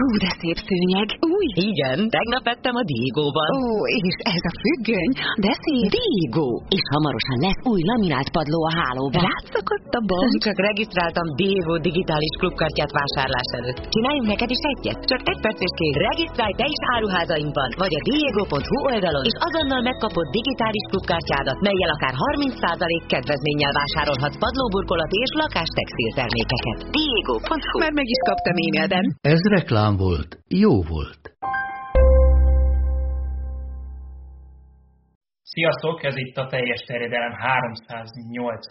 Hú, 0.00 0.08
de 0.24 0.30
szép 0.40 0.58
szőnyeg. 0.68 1.08
Új. 1.36 1.46
Igen, 1.70 1.98
tegnap 2.16 2.44
ettem 2.54 2.74
a 2.80 2.84
Diego-ban. 2.90 3.50
Ó, 3.60 3.64
és 4.08 4.16
ez 4.34 4.42
a 4.50 4.52
függöny, 4.62 5.12
de 5.44 5.52
szép. 5.62 5.86
Diego! 5.96 6.48
És 6.76 6.84
hamarosan 6.94 7.38
lesz 7.44 7.60
új 7.72 7.80
laminált 7.90 8.28
padló 8.36 8.60
a 8.70 8.72
hálóban. 8.80 9.22
Rátszakott 9.30 9.92
a 10.00 10.02
bomb. 10.10 10.34
Csak 10.46 10.58
regisztráltam 10.68 11.26
Diego 11.40 11.74
digitális 11.88 12.34
klubkártyát 12.40 12.92
vásárlás 12.98 13.48
előtt. 13.58 13.80
Csináljunk 13.94 14.28
neked 14.32 14.50
is 14.56 14.62
egyet? 14.72 14.98
Csak 15.10 15.22
egy 15.32 15.40
percéskéig 15.46 15.96
regisztrálj 16.08 16.54
te 16.60 16.66
is 16.74 16.80
áruházainkban, 16.94 17.68
vagy 17.82 17.92
a 17.98 18.00
diego.hu 18.08 18.76
oldalon, 18.92 19.24
és 19.30 19.36
azonnal 19.48 19.82
megkapod 19.90 20.26
digitális 20.38 20.84
klubkártyádat, 20.90 21.58
melyel 21.66 21.94
akár 21.96 22.14
30% 22.26 23.12
kedvezménnyel 23.12 23.72
vásárolhatsz 23.80 24.40
padlóburkolati 24.44 25.16
és 25.26 25.32
lakástextil 25.42 26.10
termékeket. 26.20 26.78
Diego.hu 26.96 27.76
Már 27.84 27.94
meg 28.00 28.08
is 28.16 28.20
kaptam 28.28 28.56
e-mailben. 28.64 29.04
Ez 29.34 29.42
reklám 29.56 29.81
volt, 29.90 30.38
jó 30.48 30.82
volt. 30.82 31.22
Sziasztok, 35.42 36.04
ez 36.04 36.16
itt 36.16 36.36
a 36.36 36.46
teljes 36.46 36.80
terjedelem 36.80 37.32
308. 37.32 38.66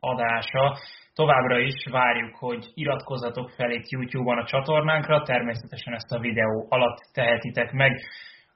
adása. 0.00 0.76
Továbbra 1.14 1.58
is 1.58 1.86
várjuk, 1.90 2.34
hogy 2.34 2.66
iratkozzatok 2.74 3.50
fel 3.50 3.70
itt 3.70 3.88
YouTube-on 3.88 4.38
a 4.38 4.46
csatornánkra, 4.46 5.22
természetesen 5.22 5.94
ezt 5.94 6.12
a 6.12 6.18
videó 6.18 6.66
alatt 6.68 6.98
tehetitek 7.12 7.72
meg. 7.72 8.00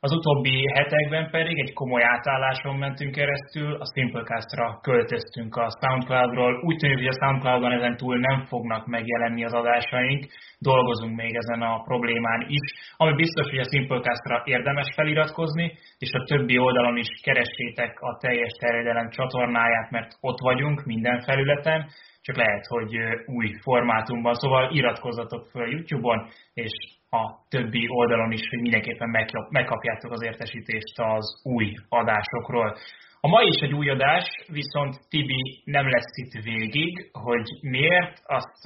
Az 0.02 0.12
utóbbi 0.12 0.56
hetekben 0.74 1.30
pedig 1.30 1.58
egy 1.58 1.72
komoly 1.72 2.02
átálláson 2.02 2.76
mentünk 2.76 3.12
keresztül, 3.14 3.74
a 3.74 3.86
Simplecast-ra 3.94 4.78
költöztünk 4.82 5.56
a 5.56 5.68
Soundcloud-ról. 5.80 6.60
Úgy 6.64 6.76
tűnik, 6.76 6.96
hogy 6.96 7.06
a 7.06 7.18
Soundcloud-on 7.20 7.72
ezen 7.72 7.96
túl 7.96 8.18
nem 8.18 8.44
fognak 8.44 8.86
megjelenni 8.86 9.44
az 9.44 9.52
adásaink, 9.52 10.26
dolgozunk 10.58 11.16
még 11.16 11.34
ezen 11.34 11.62
a 11.62 11.82
problémán 11.82 12.44
is. 12.48 12.64
Ami 12.96 13.14
biztos, 13.14 13.48
hogy 13.48 13.58
a 13.58 13.70
Simplecast-ra 13.72 14.42
érdemes 14.44 14.88
feliratkozni, 14.94 15.72
és 15.98 16.12
a 16.12 16.24
többi 16.24 16.58
oldalon 16.58 16.96
is 16.96 17.08
keressétek 17.22 18.00
a 18.00 18.16
teljes 18.20 18.52
terjedelem 18.60 19.10
csatornáját, 19.10 19.90
mert 19.90 20.10
ott 20.20 20.40
vagyunk 20.40 20.84
minden 20.84 21.20
felületen, 21.20 21.86
csak 22.20 22.36
lehet, 22.36 22.66
hogy 22.66 22.96
új 23.26 23.48
formátumban. 23.62 24.34
Szóval 24.34 24.70
iratkozzatok 24.72 25.48
fel 25.52 25.62
a 25.62 25.70
YouTube-on, 25.70 26.28
és 26.54 26.72
a 27.10 27.46
többi 27.48 27.88
oldalon 27.88 28.32
is, 28.32 28.48
hogy 28.48 28.60
mindenképpen 28.60 29.10
megkapjátok 29.48 30.12
az 30.12 30.22
értesítést 30.22 30.98
az 30.98 31.40
új 31.44 31.74
adásokról. 31.88 32.76
A 33.20 33.28
mai 33.28 33.48
is 33.48 33.60
egy 33.60 33.72
új 33.72 33.90
adás, 33.90 34.24
viszont 34.46 34.94
Tibi 35.08 35.62
nem 35.64 35.88
lesz 35.88 36.16
itt 36.16 36.44
végig, 36.44 37.10
hogy 37.12 37.58
miért, 37.60 38.22
azt 38.24 38.62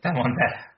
te 0.00 0.10
mondd 0.12 0.40
el. 0.40 0.76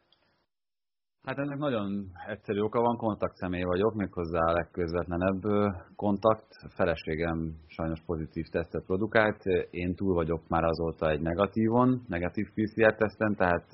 Hát 1.22 1.38
ennek 1.38 1.58
nagyon 1.58 2.06
egyszerű 2.26 2.60
oka 2.60 2.80
van, 2.80 2.96
kontaktszemély 2.96 3.62
vagyok, 3.62 3.94
méghozzá 3.94 4.40
a 4.40 4.52
legközvetlenebb 4.52 5.42
kontakt. 5.96 6.46
Feleségem 6.68 7.54
sajnos 7.66 8.00
pozitív 8.06 8.46
tesztet 8.46 8.84
produkált, 8.84 9.44
én 9.70 9.94
túl 9.94 10.14
vagyok 10.14 10.48
már 10.48 10.64
azóta 10.64 11.10
egy 11.10 11.20
negatívon, 11.20 12.02
negatív 12.08 12.46
PCR 12.54 12.94
teszten, 12.94 13.34
tehát 13.34 13.66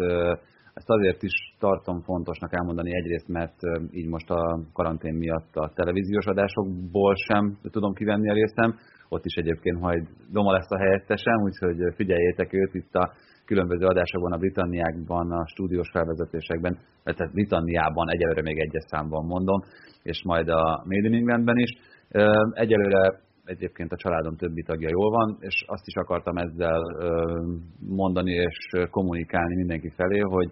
ezt 0.78 0.90
azért 0.90 1.22
is 1.22 1.36
tartom 1.58 2.02
fontosnak 2.02 2.54
elmondani 2.54 2.90
egyrészt, 2.94 3.28
mert 3.28 3.58
így 3.90 4.08
most 4.08 4.30
a 4.30 4.60
karantén 4.72 5.14
miatt 5.14 5.54
a 5.54 5.72
televíziós 5.74 6.26
adásokból 6.26 7.14
sem 7.14 7.58
tudom 7.70 7.92
kivenni 7.94 8.30
a 8.30 8.32
részem. 8.32 8.74
Ott 9.08 9.24
is 9.24 9.34
egyébként 9.34 9.80
majd 9.80 10.02
Doma 10.32 10.52
lesz 10.52 10.70
a 10.70 10.78
helyettesem, 10.78 11.42
úgyhogy 11.42 11.94
figyeljétek 11.94 12.52
őt 12.52 12.74
itt 12.74 12.94
a 12.94 13.12
különböző 13.44 13.86
adásokban, 13.86 14.32
a 14.32 14.36
Britanniákban, 14.36 15.32
a 15.32 15.46
stúdiós 15.46 15.90
felvezetésekben, 15.92 16.78
tehát 17.04 17.32
Britanniában 17.32 18.10
egyelőre 18.10 18.42
még 18.42 18.58
egyes 18.58 18.84
számban 18.86 19.24
mondom, 19.24 19.60
és 20.02 20.22
majd 20.24 20.48
a 20.48 20.84
Made 20.84 21.08
in 21.08 21.14
Englandben 21.14 21.56
is. 21.56 21.70
Egyelőre 22.52 23.20
egyébként 23.46 23.92
a 23.92 23.96
családom 23.96 24.36
többi 24.36 24.62
tagja 24.62 24.88
jól 24.90 25.10
van, 25.10 25.36
és 25.40 25.64
azt 25.66 25.86
is 25.86 25.94
akartam 25.94 26.36
ezzel 26.36 26.82
mondani 27.78 28.32
és 28.32 28.88
kommunikálni 28.90 29.54
mindenki 29.54 29.88
felé, 29.88 30.18
hogy 30.18 30.50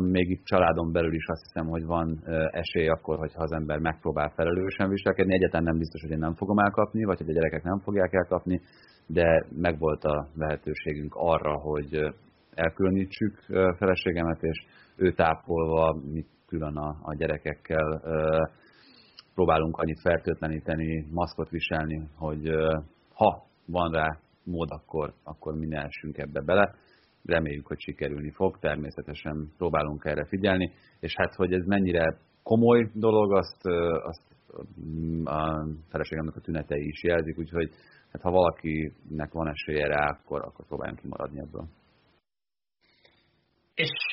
még 0.00 0.30
itt 0.30 0.44
családon 0.44 0.92
belül 0.92 1.14
is 1.14 1.26
azt 1.26 1.42
hiszem, 1.42 1.66
hogy 1.68 1.84
van 1.84 2.22
esély 2.50 2.88
akkor, 2.88 3.18
hogyha 3.18 3.42
az 3.42 3.52
ember 3.52 3.78
megpróbál 3.78 4.32
felelősen 4.36 4.88
viselkedni. 4.88 5.34
Egyetlen 5.34 5.62
nem 5.62 5.78
biztos, 5.78 6.02
hogy 6.02 6.10
én 6.10 6.18
nem 6.18 6.34
fogom 6.34 6.58
elkapni, 6.58 7.04
vagy 7.04 7.18
hogy 7.18 7.30
a 7.30 7.32
gyerekek 7.32 7.62
nem 7.62 7.78
fogják 7.78 8.12
elkapni, 8.12 8.60
de 9.06 9.46
megvolt 9.56 10.04
a 10.04 10.28
lehetőségünk 10.34 11.14
arra, 11.16 11.52
hogy 11.52 12.14
elkülönítsük 12.54 13.38
feleségemet, 13.76 14.42
és 14.42 14.64
ő 14.96 15.12
tápolva, 15.12 16.00
mi 16.12 16.24
külön 16.46 16.76
a, 16.76 16.96
a 17.02 17.14
gyerekekkel 17.14 18.02
próbálunk 19.40 19.76
annyit 19.76 20.00
fertőtleníteni, 20.00 21.06
maszkot 21.10 21.48
viselni, 21.50 22.08
hogy 22.16 22.50
ha 23.14 23.46
van 23.66 23.92
rá 23.92 24.18
mód, 24.44 24.70
akkor, 24.70 25.12
akkor 25.24 25.54
mi 25.54 25.66
ne 25.66 25.82
essünk 25.82 26.18
ebbe 26.18 26.40
bele. 26.40 26.74
Reméljük, 27.24 27.66
hogy 27.66 27.80
sikerülni 27.80 28.30
fog, 28.30 28.58
természetesen 28.58 29.52
próbálunk 29.56 30.04
erre 30.04 30.24
figyelni, 30.26 30.72
és 31.00 31.14
hát, 31.16 31.34
hogy 31.34 31.52
ez 31.52 31.64
mennyire 31.66 32.18
komoly 32.42 32.90
dolog, 32.94 33.32
azt, 33.32 33.66
azt 34.02 34.22
a 35.24 35.66
feleségemnek 35.88 36.36
a 36.36 36.40
tünetei 36.40 36.86
is 36.86 37.02
jelzik, 37.02 37.38
úgyhogy 37.38 37.70
hát 38.12 38.22
ha 38.22 38.30
valakinek 38.30 39.32
van 39.32 39.48
esélye 39.48 39.86
rá, 39.86 40.06
akkor, 40.06 40.40
akkor 40.40 40.66
próbáljunk 40.66 41.00
kimaradni 41.00 41.40
ebből. 41.40 41.68
És 43.74 44.09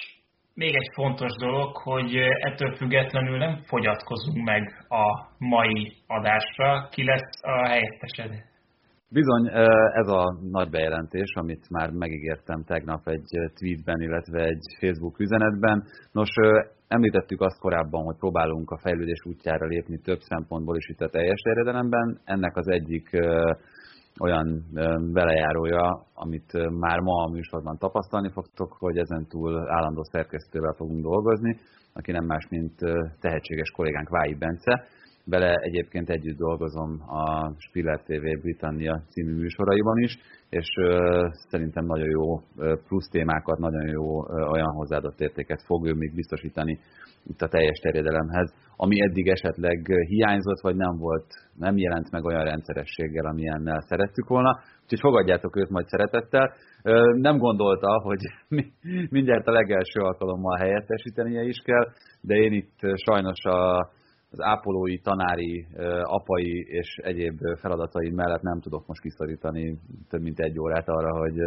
még 0.58 0.76
egy 0.76 0.90
fontos 0.94 1.34
dolog, 1.40 1.76
hogy 1.76 2.16
ettől 2.50 2.76
függetlenül 2.76 3.38
nem 3.38 3.60
fogyatkozunk 3.66 4.44
meg 4.44 4.64
a 4.88 5.06
mai 5.38 5.94
adásra. 6.08 6.88
Ki 6.92 7.04
lesz 7.04 7.32
a 7.42 7.68
helyettesed? 7.68 8.32
Bizony, 9.10 9.48
ez 9.94 10.08
a 10.08 10.24
nagy 10.52 10.70
bejelentés, 10.70 11.34
amit 11.34 11.70
már 11.70 11.90
megígértem 11.90 12.64
tegnap 12.64 13.08
egy 13.08 13.30
tweetben, 13.60 14.02
illetve 14.02 14.44
egy 14.44 14.66
Facebook 14.80 15.20
üzenetben. 15.20 15.84
Nos, 16.12 16.30
említettük 16.88 17.42
azt 17.42 17.60
korábban, 17.60 18.04
hogy 18.04 18.18
próbálunk 18.18 18.70
a 18.72 18.80
fejlődés 18.80 19.22
útjára 19.26 19.66
lépni 19.66 19.98
több 19.98 20.20
szempontból 20.20 20.76
is 20.76 20.88
itt 20.90 21.02
a 21.02 21.10
teljes 21.10 21.42
terjedelemben. 21.42 22.20
Ennek 22.24 22.56
az 22.56 22.68
egyik 22.68 23.10
olyan 24.20 24.64
velejárója, 25.14 26.06
amit 26.14 26.52
már 26.80 27.00
ma 27.00 27.24
a 27.24 27.30
műsorban 27.30 27.78
tapasztalni 27.78 28.30
fogtok, 28.32 28.76
hogy 28.80 28.98
ezentúl 28.98 29.70
állandó 29.70 30.04
szerkesztővel 30.04 30.74
fogunk 30.74 31.02
dolgozni, 31.02 31.58
aki 31.94 32.12
nem 32.12 32.26
más, 32.26 32.48
mint 32.50 32.80
tehetséges 33.20 33.72
kollégánk 33.72 34.10
Vái 34.10 34.36
Bence. 34.36 34.86
Vele 35.26 35.54
egyébként 35.54 36.10
együtt 36.10 36.38
dolgozom 36.38 37.02
a 37.08 37.54
Spiller 37.58 38.02
TV 38.02 38.42
Britannia 38.42 39.02
című 39.10 39.34
műsoraiban 39.34 39.98
is, 39.98 40.18
és 40.50 40.68
szerintem 41.50 41.86
nagyon 41.86 42.10
jó 42.10 42.42
plusz 42.88 43.10
témákat, 43.10 43.58
nagyon 43.58 43.88
jó 43.88 44.20
olyan 44.28 44.74
hozzáadott 44.74 45.20
értéket 45.20 45.64
fog 45.66 45.88
ő 45.88 45.94
még 45.94 46.16
biztosítani 46.16 46.80
itt 47.30 47.42
a 47.42 47.48
teljes 47.48 47.80
terjedelemhez, 47.80 48.54
ami 48.76 49.02
eddig 49.02 49.28
esetleg 49.28 49.88
hiányzott, 50.08 50.62
vagy 50.62 50.76
nem 50.76 50.98
volt, 50.98 51.26
nem 51.56 51.78
jelent 51.78 52.12
meg 52.12 52.24
olyan 52.24 52.44
rendszerességgel, 52.44 53.26
amilyennel 53.26 53.82
szerettük 53.82 54.28
volna. 54.28 54.60
Úgyhogy 54.84 55.00
fogadjátok 55.00 55.56
őt 55.56 55.70
majd 55.70 55.88
szeretettel. 55.88 56.54
Nem 57.14 57.38
gondolta, 57.38 58.02
hogy 58.02 58.22
mindjárt 59.18 59.48
a 59.48 59.52
legelső 59.52 60.00
alkalommal 60.00 60.58
helyettesítenie 60.58 61.44
is 61.44 61.58
kell, 61.64 61.86
de 62.22 62.36
én 62.36 62.54
itt 62.54 62.80
sajnos 63.06 63.44
a, 63.44 63.78
az 64.30 64.40
ápolói, 64.42 65.00
tanári, 65.00 65.68
apai 66.02 66.66
és 66.68 66.98
egyéb 67.04 67.38
feladataim 67.60 68.14
mellett 68.14 68.42
nem 68.42 68.60
tudok 68.60 68.88
most 68.88 69.02
kiszorítani 69.02 69.80
több 70.10 70.22
mint 70.22 70.40
egy 70.40 70.60
órát 70.60 70.88
arra, 70.88 71.18
hogy 71.18 71.38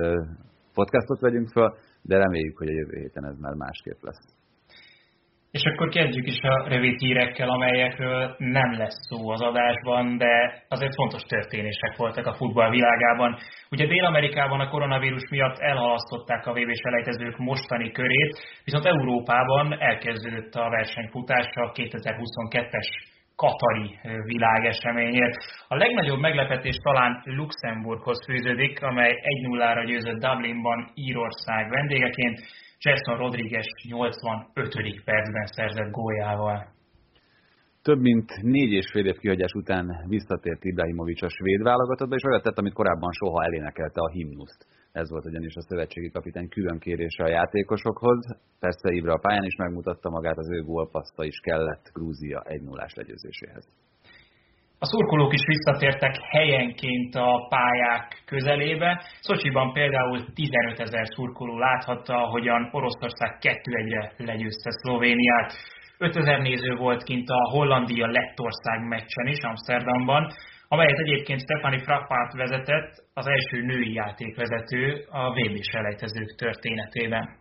podcastot 0.75 1.21
vegyünk 1.21 1.49
fel, 1.49 1.75
de 2.03 2.17
reméljük, 2.17 2.59
hogy 2.59 2.69
a 2.69 2.73
jövő 2.73 2.99
héten 2.99 3.25
ez 3.25 3.39
már 3.39 3.55
másképp 3.55 4.03
lesz. 4.03 4.40
És 5.51 5.65
akkor 5.65 5.89
kezdjük 5.89 6.27
is 6.27 6.41
a 6.43 6.69
rövid 6.69 6.99
hírekkel, 6.99 7.49
amelyekről 7.49 8.35
nem 8.39 8.73
lesz 8.79 8.99
szó 9.09 9.31
az 9.31 9.41
adásban, 9.41 10.17
de 10.17 10.65
azért 10.69 10.95
fontos 10.95 11.23
történések 11.23 11.97
voltak 11.97 12.27
a 12.27 12.35
futball 12.35 12.71
világában. 12.71 13.39
Ugye 13.71 13.87
Dél-Amerikában 13.87 14.61
a 14.61 14.69
koronavírus 14.69 15.29
miatt 15.31 15.59
elhalasztották 15.59 16.47
a 16.47 16.53
vb 16.53 16.73
selejtezők 16.75 17.39
mostani 17.39 17.91
körét, 17.93 18.39
viszont 18.65 18.85
Európában 18.85 19.81
elkezdődött 19.81 20.55
a 20.55 20.69
versenyfutása 20.71 21.61
a 21.61 21.73
2022-es 21.73 22.89
Katari 23.37 23.99
világeseményért. 24.25 25.37
A 25.69 25.77
legnagyobb 25.77 26.19
meglepetés 26.19 26.77
talán 26.77 27.23
Luxemburghoz 27.25 28.25
fűződik, 28.27 28.83
amely 28.83 29.13
1-0-ra 29.13 29.85
győzött 29.87 30.21
Dublinban 30.21 30.91
Írország 30.95 31.69
vendégeként, 31.71 32.39
Jason 32.83 33.17
Rodriguez 33.17 33.67
85. 33.89 35.05
percben 35.05 35.47
szerzett 35.47 35.91
góljával. 35.91 36.67
Több 37.83 38.01
mint 38.01 38.43
négy 38.43 38.73
és 38.73 38.91
fél 38.93 39.07
év 39.07 39.19
kihagyás 39.19 39.53
után 39.53 40.05
visszatért 40.09 40.65
Ibrahimovic 40.65 41.23
a 41.23 41.29
svéd 41.29 41.63
válogatottba, 41.63 42.15
és 42.15 42.23
olyat 42.23 42.43
tett, 42.43 42.59
amit 42.59 42.73
korábban 42.73 43.13
soha 43.13 43.45
elénekelte 43.45 44.01
a 44.01 44.11
himnuszt. 44.11 44.67
Ez 44.93 45.11
volt 45.11 45.25
ugyanis 45.25 45.55
a 45.55 45.63
szövetségi 45.63 46.11
kapitány 46.11 46.49
külön 46.49 46.79
kérése 46.79 47.25
a 47.25 47.29
játékosokhoz. 47.29 48.21
Persze 48.59 48.93
Ibra 48.93 49.13
a 49.13 49.19
pályán 49.19 49.45
is 49.45 49.57
megmutatta 49.57 50.11
magát, 50.11 50.39
az 50.39 50.51
ő 50.51 50.63
gólpaszta 50.63 51.25
is 51.25 51.39
kellett 51.41 51.91
Grúzia 51.93 52.41
1 52.41 52.63
0 52.63 52.87
legyőzéséhez. 52.95 53.69
A 54.83 54.87
szurkolók 54.87 55.33
is 55.33 55.45
visszatértek 55.47 56.15
helyenként 56.21 57.15
a 57.15 57.47
pályák 57.49 58.23
közelébe. 58.27 59.03
Szocsiban 59.21 59.73
például 59.73 60.25
15 60.35 60.81
ezer 60.81 61.07
szurkoló 61.07 61.59
láthatta, 61.59 62.15
ahogyan 62.15 62.69
Oroszország 62.73 63.39
2-1-re 63.41 64.13
legyőzte 64.17 64.71
Szlovéniát. 64.71 65.53
5000 65.99 66.41
néző 66.41 66.75
volt 66.75 67.03
kint 67.03 67.29
a 67.29 67.51
Hollandia-Lettország 67.51 68.89
meccsen 68.89 69.27
is 69.27 69.41
Amsterdamban, 69.43 70.33
amelyet 70.69 70.99
egyébként 70.99 71.41
Stefani 71.41 71.79
Frappart 71.79 72.33
vezetett, 72.33 72.93
az 73.15 73.27
első 73.27 73.63
női 73.63 73.93
játékvezető 73.93 75.05
a 75.11 75.31
vb 75.31 75.63
selejtezők 75.63 76.35
történetében. 76.37 77.40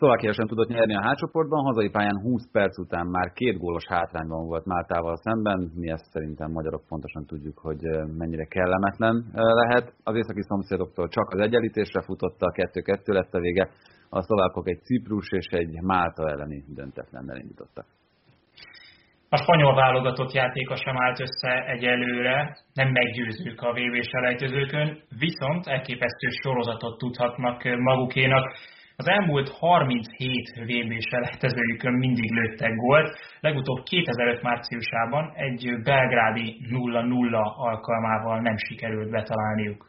Szlovákia 0.00 0.32
sem 0.32 0.46
tudott 0.46 0.68
nyerni 0.68 0.94
a 0.96 1.06
hátcsoportban, 1.06 1.64
hazai 1.64 1.90
pályán 1.90 2.20
20 2.22 2.50
perc 2.52 2.78
után 2.78 3.06
már 3.06 3.32
két 3.32 3.58
gólos 3.58 3.86
hátrányban 3.86 4.46
volt 4.46 4.64
Máltával 4.64 5.16
szemben. 5.16 5.70
Mi 5.74 5.90
ezt 5.90 6.12
szerintem 6.12 6.50
magyarok 6.50 6.82
pontosan 6.88 7.24
tudjuk, 7.26 7.58
hogy 7.58 7.82
mennyire 8.18 8.44
kellemetlen 8.44 9.24
lehet. 9.32 9.92
Az 10.04 10.14
északi 10.16 10.42
szomszédoktól 10.42 11.08
csak 11.08 11.28
az 11.30 11.40
egyenlítésre 11.40 12.02
futotta, 12.02 12.46
a 12.46 12.52
2-2 12.52 13.06
lett 13.06 13.34
a 13.34 13.40
vége. 13.40 13.68
A 14.08 14.22
szlovákok 14.22 14.68
egy 14.68 14.80
Ciprus 14.82 15.28
és 15.30 15.46
egy 15.46 15.80
Málta 15.80 16.28
elleni 16.28 16.64
döntetlennel 16.74 17.36
indítottak. 17.36 17.86
A 19.28 19.36
spanyol 19.36 19.74
válogatott 19.74 20.32
játéka 20.32 20.76
sem 20.76 20.96
állt 20.96 21.20
össze 21.20 21.52
egyelőre, 21.66 22.56
nem 22.74 22.88
meggyőzők 22.88 23.60
a 23.60 23.72
VB 23.72 24.02
selejtezőkön, 24.02 24.98
viszont 25.18 25.66
elképesztő 25.66 26.28
sorozatot 26.42 26.98
tudhatnak 26.98 27.64
magukénak. 27.78 28.44
Az 29.00 29.08
elmúlt 29.08 29.48
37 29.48 30.50
vb 30.60 30.92
selejtezőjükön 31.10 31.94
mindig 32.04 32.30
lőttek 32.38 32.74
gólt, 32.74 33.08
legutóbb 33.40 33.82
2005 33.82 34.42
márciusában 34.42 35.32
egy 35.34 35.62
belgrádi 35.84 36.46
0-0 36.70 37.32
alkalmával 37.56 38.40
nem 38.40 38.56
sikerült 38.56 39.10
betalálniuk. 39.10 39.80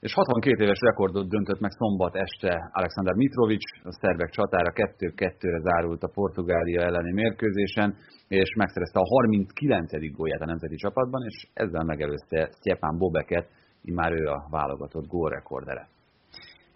És 0.00 0.12
62 0.14 0.64
éves 0.64 0.78
rekordot 0.80 1.28
döntött 1.28 1.60
meg 1.60 1.70
szombat 1.70 2.14
este 2.16 2.70
Alexander 2.72 3.14
Mitrovic, 3.14 3.64
a 3.84 3.92
szervek 4.00 4.30
csatára 4.30 4.72
2-2-re 4.74 5.58
zárult 5.58 6.02
a 6.02 6.12
Portugália 6.14 6.80
elleni 6.80 7.12
mérkőzésen, 7.12 7.96
és 8.28 8.54
megszerezte 8.56 8.98
a 9.00 9.06
39. 9.06 10.12
gólját 10.16 10.40
a 10.40 10.46
nemzeti 10.52 10.76
csapatban, 10.76 11.22
és 11.28 11.46
ezzel 11.54 11.84
megelőzte 11.84 12.50
Stjepan 12.58 12.98
Bobeket, 12.98 13.48
már 13.82 14.12
ő 14.12 14.26
a 14.26 14.46
válogatott 14.50 15.06
gólrekordere 15.06 15.88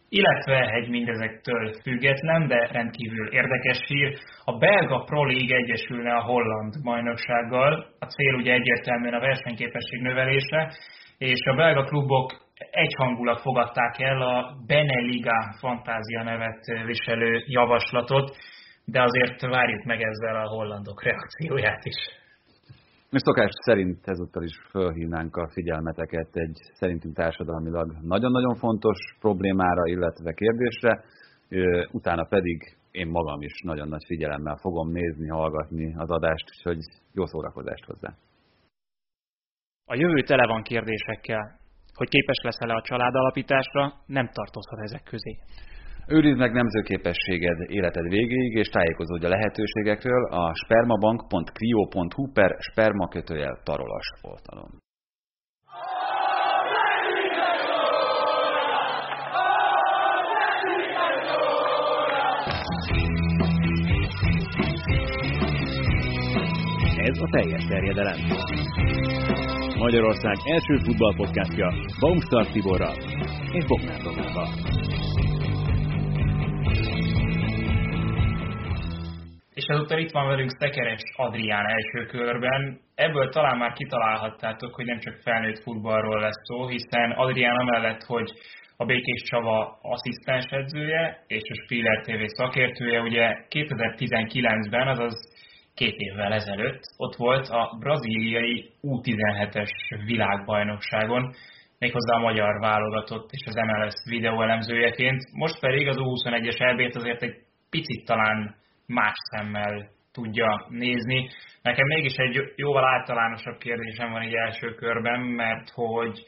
illetve 0.08 0.70
egy 0.70 0.88
mindezektől 0.88 1.72
független, 1.82 2.46
de 2.46 2.66
rendkívül 2.66 3.32
érdekes 3.32 3.78
hír. 3.86 4.18
A 4.44 4.58
belga 4.58 5.04
Pro 5.04 5.24
League 5.24 5.56
egyesülne 5.56 6.14
a 6.14 6.22
holland 6.22 6.82
bajnoksággal. 6.82 7.86
A 7.98 8.04
cél 8.04 8.34
ugye 8.34 8.52
egyértelműen 8.52 9.14
a 9.14 9.20
versenyképesség 9.20 10.00
növelése, 10.00 10.72
és 11.18 11.40
a 11.44 11.54
belga 11.54 11.84
klubok 11.84 12.32
egyhangulag 12.70 13.38
fogadták 13.38 13.98
el 13.98 14.22
a 14.22 14.56
Beneliga 14.66 15.54
fantázia 15.58 16.22
nevet 16.22 16.64
viselő 16.86 17.42
javaslatot, 17.46 18.36
de 18.84 19.02
azért 19.02 19.40
várjuk 19.40 19.84
meg 19.84 20.02
ezzel 20.02 20.36
a 20.36 20.48
hollandok 20.48 21.02
reakcióját 21.02 21.84
is. 21.84 22.23
És 23.14 23.20
szokás 23.24 23.50
szerint 23.64 24.08
ezúttal 24.08 24.42
is 24.42 24.56
fölhívnánk 24.70 25.36
a 25.36 25.48
figyelmeteket 25.48 26.28
egy 26.32 26.58
szerintünk 26.72 27.14
társadalmilag 27.14 27.96
nagyon-nagyon 28.02 28.54
fontos 28.54 28.98
problémára, 29.20 29.86
illetve 29.86 30.32
kérdésre, 30.32 31.04
utána 31.92 32.24
pedig 32.24 32.76
én 32.90 33.06
magam 33.06 33.40
is 33.40 33.60
nagyon 33.62 33.88
nagy 33.88 34.04
figyelemmel 34.06 34.56
fogom 34.56 34.90
nézni, 34.90 35.28
hallgatni 35.28 35.94
az 35.96 36.10
adást, 36.10 36.44
úgyhogy 36.56 36.78
jó 37.12 37.26
szórakozást 37.26 37.84
hozzá. 37.84 38.14
A 39.84 39.94
jövő 39.94 40.22
tele 40.22 40.46
van 40.46 40.62
kérdésekkel. 40.62 41.58
Hogy 41.94 42.08
képes 42.08 42.40
leszel-e 42.42 42.74
a 42.74 42.82
családalapításra, 42.82 43.92
nem 44.06 44.28
tartozhat 44.32 44.78
ezek 44.78 45.02
közé. 45.02 45.38
Őrizd 46.06 46.38
meg 46.38 46.52
nemzőképességed 46.52 47.70
életed 47.70 48.08
végéig, 48.08 48.54
és 48.54 48.68
tájékozódj 48.68 49.24
a 49.24 49.28
lehetőségekről 49.28 50.24
a 50.24 50.54
spermabank.clio.hu 50.54 52.32
per 52.32 52.56
spermakötőjel 52.58 53.60
tarolas 53.64 54.10
oldalon. 54.22 54.82
Ez 66.96 67.18
a 67.18 67.28
teljes 67.30 67.66
terjedelem. 67.66 68.18
Magyarország 69.78 70.36
első 70.44 70.76
futballpodcastja 70.84 71.72
Baumstark 72.00 72.50
Tiborral 72.52 72.96
és 73.52 73.64
Bognár 73.64 74.00
Domával. 74.02 74.93
És 79.54 79.64
ezúttal 79.64 79.98
itt 79.98 80.10
van 80.10 80.26
velünk 80.26 80.50
Szekeres 80.50 81.02
Adrián 81.16 81.66
első 81.66 82.06
körben. 82.06 82.80
Ebből 82.94 83.28
talán 83.28 83.58
már 83.58 83.72
kitalálhattátok, 83.72 84.74
hogy 84.74 84.84
nem 84.84 84.98
csak 84.98 85.14
felnőtt 85.22 85.62
futballról 85.62 86.20
lesz 86.20 86.40
szó, 86.42 86.66
hiszen 86.66 87.10
Adrián 87.10 87.56
amellett, 87.56 88.02
hogy 88.02 88.32
a 88.76 88.84
Békés 88.84 89.22
Csava 89.22 89.78
asszisztens 89.82 90.44
edzője 90.50 91.24
és 91.26 91.42
a 91.50 91.62
Spiller 91.62 92.00
TV 92.00 92.22
szakértője, 92.26 93.00
ugye 93.00 93.46
2019-ben, 93.50 94.88
azaz 94.88 95.14
két 95.74 95.96
évvel 95.96 96.32
ezelőtt 96.32 96.80
ott 96.96 97.16
volt 97.16 97.48
a 97.48 97.76
brazíliai 97.78 98.70
U17-es 98.82 99.70
világbajnokságon, 100.04 101.34
méghozzá 101.78 102.14
a 102.14 102.26
magyar 102.28 102.60
válogatott 102.60 103.30
és 103.32 103.46
az 103.46 103.54
MLS 103.54 103.94
videóelemzőjeként. 104.08 105.22
Most 105.32 105.60
pedig 105.60 105.88
az 105.88 105.96
U21-es 105.98 106.60
elbét 106.60 106.96
azért 106.96 107.22
egy 107.22 107.36
picit 107.70 108.04
talán 108.04 108.62
más 108.86 109.14
szemmel 109.30 109.88
tudja 110.12 110.66
nézni. 110.68 111.30
Nekem 111.62 111.86
mégis 111.86 112.14
egy 112.16 112.52
jóval 112.56 112.84
általánosabb 112.84 113.58
kérdésem 113.58 114.10
van 114.10 114.22
egy 114.22 114.34
első 114.34 114.74
körben, 114.74 115.20
mert 115.20 115.70
hogy 115.70 116.24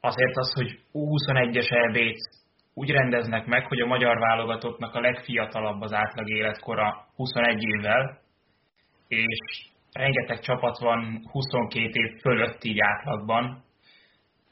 azért 0.00 0.36
az, 0.36 0.52
hogy 0.54 0.78
21-es 0.92 1.70
eb 1.70 1.96
úgy 2.74 2.90
rendeznek 2.90 3.46
meg, 3.46 3.66
hogy 3.66 3.80
a 3.80 3.86
magyar 3.86 4.18
válogatottnak 4.18 4.94
a 4.94 5.00
legfiatalabb 5.00 5.80
az 5.80 5.92
átlag 5.92 6.30
életkora 6.30 7.06
21 7.16 7.62
évvel, 7.62 8.18
és 9.08 9.70
rengeteg 9.92 10.40
csapat 10.40 10.78
van 10.78 11.28
22 11.30 11.88
év 11.92 12.20
fölött 12.20 12.64
így 12.64 12.78
átlagban, 12.80 13.64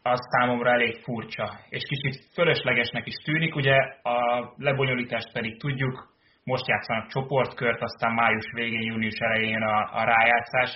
az 0.03 0.19
számomra 0.31 0.71
elég 0.71 0.97
furcsa, 1.03 1.59
és 1.69 1.83
kicsit 1.83 2.25
fölöslegesnek 2.33 3.07
is 3.07 3.15
tűnik, 3.15 3.55
ugye 3.55 3.75
a 4.03 4.53
lebonyolítást 4.57 5.33
pedig 5.33 5.59
tudjuk, 5.59 6.10
most 6.53 6.67
játszanak 6.67 7.07
csoportkört, 7.15 7.83
aztán 7.83 8.13
május 8.13 8.49
végén, 8.55 8.89
június 8.91 9.19
elején 9.19 9.63
a, 9.63 9.77
a 10.01 10.03
rájátszás. 10.05 10.71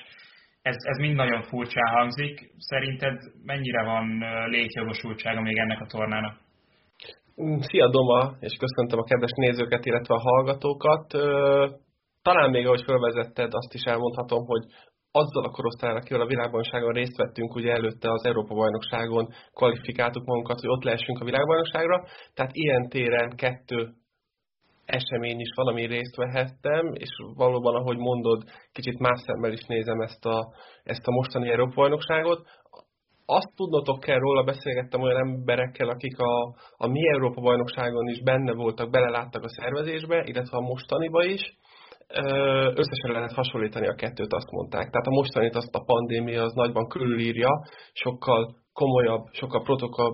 Ez, 0.63 0.77
ez 0.93 0.99
mind 0.99 1.17
nagyon 1.17 1.43
furcsán 1.43 1.91
hangzik. 1.97 2.35
Szerinted 2.59 3.17
mennyire 3.43 3.83
van 3.85 4.07
létjogosultsága 4.49 5.41
még 5.41 5.57
ennek 5.57 5.81
a 5.81 5.87
tornának? 5.87 6.35
Mm, 7.43 7.59
szia 7.59 7.89
Doma, 7.89 8.21
és 8.41 8.55
köszöntöm 8.65 8.99
a 8.99 9.05
kedves 9.05 9.35
nézőket, 9.37 9.85
illetve 9.85 10.15
a 10.15 10.27
hallgatókat. 10.29 11.07
Talán 12.23 12.51
még 12.51 12.67
ahogy 12.67 12.85
felvezetted, 12.85 13.51
azt 13.55 13.75
is 13.75 13.83
elmondhatom, 13.83 14.45
hogy 14.47 14.65
azzal 15.13 15.45
a 15.45 15.55
korosztályra, 15.57 15.97
akivel 15.97 16.21
a 16.21 16.27
világbajnokságon 16.27 16.93
részt 16.93 17.17
vettünk, 17.17 17.55
ugye 17.55 17.73
előtte 17.73 18.09
az 18.11 18.25
Európa-bajnokságon 18.25 19.29
kvalifikáltuk 19.53 20.25
magunkat, 20.25 20.61
hogy 20.61 20.69
ott 20.69 20.85
lehessünk 20.85 21.21
a 21.21 21.25
világbajnokságra. 21.25 22.05
Tehát 22.35 22.51
ilyen 22.55 22.89
téren 22.89 23.37
kettő 23.37 23.93
esemény 24.87 25.41
is 25.41 25.51
van, 25.55 25.67
ami 25.67 25.87
részt 25.87 26.17
vehettem, 26.17 26.93
és 26.95 27.09
valóban, 27.35 27.75
ahogy 27.75 27.97
mondod, 27.97 28.43
kicsit 28.73 28.99
más 28.99 29.21
szemmel 29.21 29.53
is 29.53 29.65
nézem 29.67 30.01
ezt 30.01 30.25
a, 30.25 30.53
ezt 30.83 31.07
a 31.07 31.11
mostani 31.11 31.49
Európa-bajnokságot. 31.51 32.47
Azt 33.27 33.55
tudnotok 33.57 34.01
kell 34.01 34.19
róla, 34.19 34.45
beszélgettem 34.45 35.01
olyan 35.01 35.27
emberekkel, 35.27 35.89
akik 35.89 36.19
a, 36.19 36.55
a 36.77 36.87
mi 36.87 37.09
Európa-bajnokságon 37.09 38.09
is 38.09 38.23
benne 38.23 38.53
voltak, 38.53 38.91
beleláttak 38.91 39.43
a 39.43 39.49
szervezésbe, 39.49 40.23
illetve 40.27 40.57
a 40.57 40.61
mostaniba 40.61 41.25
is, 41.25 41.43
összesen 42.75 43.13
lehet 43.13 43.33
hasonlítani 43.33 43.87
a 43.87 43.95
kettőt, 43.95 44.33
azt 44.33 44.51
mondták. 44.51 44.91
Tehát 44.91 45.07
a 45.07 45.11
mostanit 45.11 45.55
azt 45.55 45.75
a 45.75 45.85
pandémia 45.85 46.43
az 46.43 46.53
nagyban 46.53 46.89
körülírja, 46.89 47.49
sokkal 47.93 48.57
komolyabb, 48.73 49.25
sokkal 49.33 49.63
protokoll, 49.63 50.13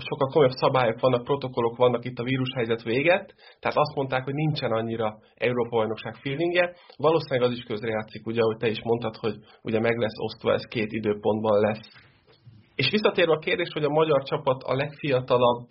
sokkal 0.00 0.28
komolyabb 0.28 0.56
szabályok 0.56 1.00
vannak, 1.00 1.24
protokollok 1.24 1.76
vannak 1.76 2.04
itt 2.04 2.18
a 2.18 2.22
vírushelyzet 2.22 2.82
véget, 2.82 3.34
tehát 3.60 3.76
azt 3.76 3.94
mondták, 3.94 4.24
hogy 4.24 4.34
nincsen 4.34 4.72
annyira 4.72 5.18
Európa-bajnokság 5.34 6.14
feelingje. 6.14 6.74
Valószínűleg 6.96 7.50
az 7.50 7.56
is 7.56 7.64
közrejátszik, 7.64 8.26
ugye, 8.26 8.40
ahogy 8.40 8.56
te 8.56 8.68
is 8.68 8.82
mondtad, 8.82 9.16
hogy 9.16 9.36
ugye 9.62 9.80
meg 9.80 9.96
lesz 9.96 10.18
osztva, 10.18 10.52
ez 10.52 10.64
két 10.64 10.92
időpontban 10.92 11.60
lesz. 11.60 11.88
És 12.74 12.90
visszatérve 12.90 13.32
a 13.32 13.38
kérdés, 13.38 13.68
hogy 13.72 13.84
a 13.84 13.88
magyar 13.88 14.22
csapat 14.22 14.62
a 14.62 14.74
legfiatalabb, 14.74 15.66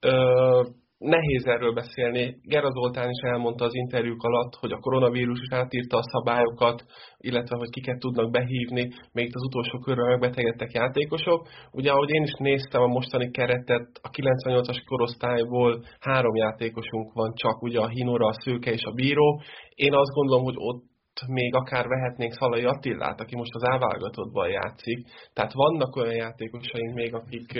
ö, 0.00 0.62
nehéz 0.98 1.44
erről 1.46 1.72
beszélni. 1.72 2.36
Gera 2.42 2.70
Zoltán 2.70 3.10
is 3.10 3.20
elmondta 3.32 3.64
az 3.64 3.74
interjúk 3.74 4.22
alatt, 4.22 4.54
hogy 4.54 4.72
a 4.72 4.78
koronavírus 4.78 5.40
is 5.40 5.56
átírta 5.56 5.96
a 5.96 6.08
szabályokat, 6.12 6.84
illetve 7.18 7.56
hogy 7.56 7.70
kiket 7.70 7.98
tudnak 7.98 8.30
behívni, 8.30 8.88
még 9.12 9.26
itt 9.26 9.34
az 9.34 9.42
utolsó 9.42 9.78
körben 9.78 10.06
megbetegedtek 10.06 10.72
játékosok. 10.72 11.48
Ugye, 11.72 11.90
ahogy 11.92 12.10
én 12.10 12.22
is 12.22 12.34
néztem 12.38 12.82
a 12.82 12.86
mostani 12.86 13.30
keretet, 13.30 14.00
a 14.02 14.10
98-as 14.10 14.82
korosztályból 14.86 15.84
három 16.00 16.34
játékosunk 16.34 17.12
van 17.12 17.34
csak, 17.34 17.62
ugye 17.62 17.80
a 17.80 17.88
Hinora, 17.88 18.26
a 18.26 18.40
Szőke 18.42 18.70
és 18.70 18.82
a 18.84 18.92
Bíró. 18.92 19.40
Én 19.74 19.94
azt 19.94 20.12
gondolom, 20.12 20.44
hogy 20.44 20.56
ott 20.56 20.95
még 21.26 21.54
akár 21.54 21.86
vehetnénk 21.86 22.32
Szalai 22.32 22.64
Attillát, 22.64 23.20
aki 23.20 23.36
most 23.36 23.54
az 23.54 23.68
áválogatottban 23.68 24.48
játszik. 24.48 25.06
Tehát 25.32 25.52
vannak 25.52 25.96
olyan 25.96 26.14
játékosaink 26.14 26.94
még, 26.94 27.14
akik, 27.14 27.52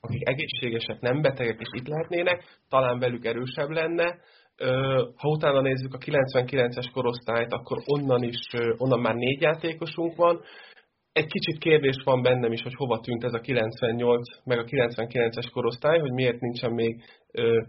akik 0.00 0.28
egészségesek, 0.28 1.00
nem 1.00 1.22
betegek, 1.22 1.60
és 1.60 1.68
itt 1.80 1.88
lehetnének, 1.88 2.44
talán 2.68 2.98
velük 2.98 3.24
erősebb 3.24 3.70
lenne. 3.70 4.18
Ha 5.16 5.28
utána 5.28 5.60
nézzük 5.60 5.94
a 5.94 5.98
99-es 5.98 6.88
korosztályt, 6.92 7.52
akkor 7.52 7.78
onnan 7.86 8.22
is, 8.22 8.48
onnan 8.76 9.00
már 9.00 9.14
négy 9.14 9.40
játékosunk 9.40 10.16
van. 10.16 10.40
Egy 11.12 11.26
kicsit 11.26 11.58
kérdés 11.58 12.02
van 12.04 12.22
bennem 12.22 12.52
is, 12.52 12.62
hogy 12.62 12.74
hova 12.74 13.00
tűnt 13.00 13.24
ez 13.24 13.32
a 13.32 13.40
98 13.40 14.44
meg 14.44 14.58
a 14.58 14.64
99-es 14.64 15.48
korosztály, 15.52 15.98
hogy 15.98 16.12
miért 16.12 16.40
nincsen 16.40 16.72
még 16.72 17.02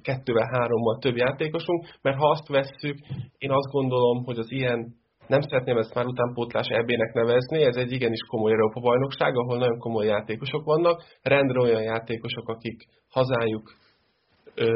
kettővel, 0.02 0.50
hárommal 0.52 0.98
több 1.00 1.16
játékosunk, 1.16 1.88
mert 2.02 2.18
ha 2.18 2.30
azt 2.30 2.48
vesszük, 2.48 2.98
én 3.38 3.52
azt 3.52 3.72
gondolom, 3.72 4.24
hogy 4.24 4.38
az 4.38 4.52
ilyen 4.52 5.02
nem 5.27 5.42
szeretném 5.42 5.77
ezt 5.77 5.94
már 5.94 6.06
utánpótlás 6.06 6.68
EB-nek 6.68 7.13
nevezni, 7.13 7.63
ez 7.63 7.75
egy 7.75 7.92
igenis 7.92 8.20
komoly 8.27 8.51
Európa 8.51 8.80
bajnokság, 8.80 9.36
ahol 9.36 9.58
nagyon 9.58 9.80
komoly 9.80 10.06
játékosok 10.06 10.63
vannak, 10.63 11.03
rendre 11.22 11.60
olyan 11.60 11.82
játékosok, 11.82 12.50
akik 12.50 12.84
hazájuk 13.10 13.74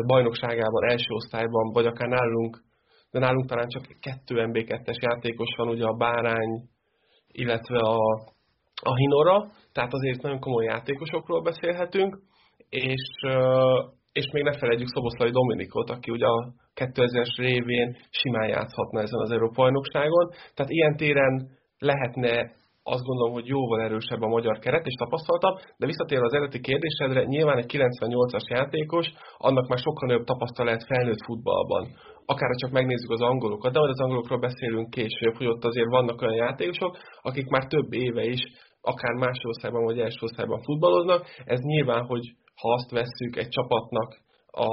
bajnokságában, 0.05 0.89
első 0.89 1.09
osztályban, 1.09 1.71
vagy 1.73 1.85
akár 1.85 2.07
nálunk, 2.07 2.63
de 3.11 3.19
nálunk 3.19 3.49
talán 3.49 3.67
csak 3.67 3.83
kettő 3.99 4.35
MB2-es 4.37 4.97
játékos 4.99 5.55
van, 5.57 5.67
ugye 5.67 5.85
a 5.85 5.93
Bárány, 5.93 6.61
illetve 7.31 7.79
a, 7.79 7.97
a 8.81 8.95
Hinora, 8.95 9.51
tehát 9.71 9.93
azért 9.93 10.21
nagyon 10.21 10.39
komoly 10.39 10.65
játékosokról 10.65 11.41
beszélhetünk, 11.41 12.19
és 12.69 13.03
és 14.19 14.27
még 14.31 14.43
ne 14.43 14.57
felejtjük 14.57 14.93
Szoboszlai 14.93 15.31
Dominikot, 15.31 15.89
aki 15.89 16.11
ugye 16.11 16.25
a 16.25 16.39
2000-es 16.75 17.31
révén 17.37 17.89
simán 18.09 18.47
játszhatna 18.47 18.99
ezen 19.01 19.19
az 19.19 19.31
Európa-bajnokságon. 19.31 20.25
Tehát 20.55 20.71
ilyen 20.71 20.95
téren 20.95 21.33
lehetne 21.89 22.33
azt 22.93 23.07
gondolom, 23.09 23.33
hogy 23.33 23.47
jóval 23.47 23.81
erősebb 23.81 24.21
a 24.21 24.33
magyar 24.35 24.59
keret 24.59 24.85
és 24.85 24.93
tapasztaltabb, 24.93 25.55
de 25.77 25.85
visszatérve 25.85 26.25
az 26.25 26.33
eredeti 26.33 26.59
kérdésedre, 26.59 27.23
nyilván 27.23 27.57
egy 27.57 27.71
98-as 27.73 28.47
játékos, 28.55 29.07
annak 29.37 29.67
már 29.67 29.79
sokkal 29.79 30.07
nagyobb 30.07 30.25
tapasztalat 30.25 30.83
felnőtt 30.83 31.25
futballban. 31.25 31.83
Akár 32.25 32.49
csak 32.55 32.71
megnézzük 32.71 33.11
az 33.11 33.21
angolokat, 33.21 33.73
de 33.73 33.79
majd 33.79 33.91
az 33.91 33.99
angolokról 34.05 34.39
beszélünk 34.39 34.89
később, 34.89 35.35
hogy 35.37 35.47
ott 35.47 35.65
azért 35.65 35.89
vannak 35.97 36.21
olyan 36.21 36.41
játékosok, 36.45 36.97
akik 37.21 37.47
már 37.47 37.65
több 37.67 37.93
éve 37.93 38.23
is 38.23 38.41
akár 38.81 39.13
másodosztályban 39.13 39.83
vagy 39.83 39.99
első 39.99 40.21
osztályban 40.21 40.61
futballoznak. 40.61 41.25
Ez 41.45 41.59
nyilván, 41.59 42.05
hogy 42.05 42.25
ha 42.61 42.73
azt 42.73 42.91
vesszük, 42.91 43.35
egy 43.35 43.49
csapatnak 43.49 44.17
a, 44.51 44.67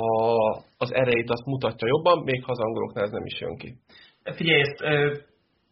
az 0.79 0.93
erejét 0.93 1.31
azt 1.31 1.47
mutatja 1.47 1.89
jobban, 1.89 2.23
még 2.25 2.45
ha 2.45 2.51
az 2.51 2.59
angoloknál 2.59 3.05
ez 3.05 3.11
nem 3.11 3.25
is 3.25 3.41
jön 3.41 3.57
ki. 3.57 3.75
Figyelj, 4.23 4.61
ezt 4.61 4.81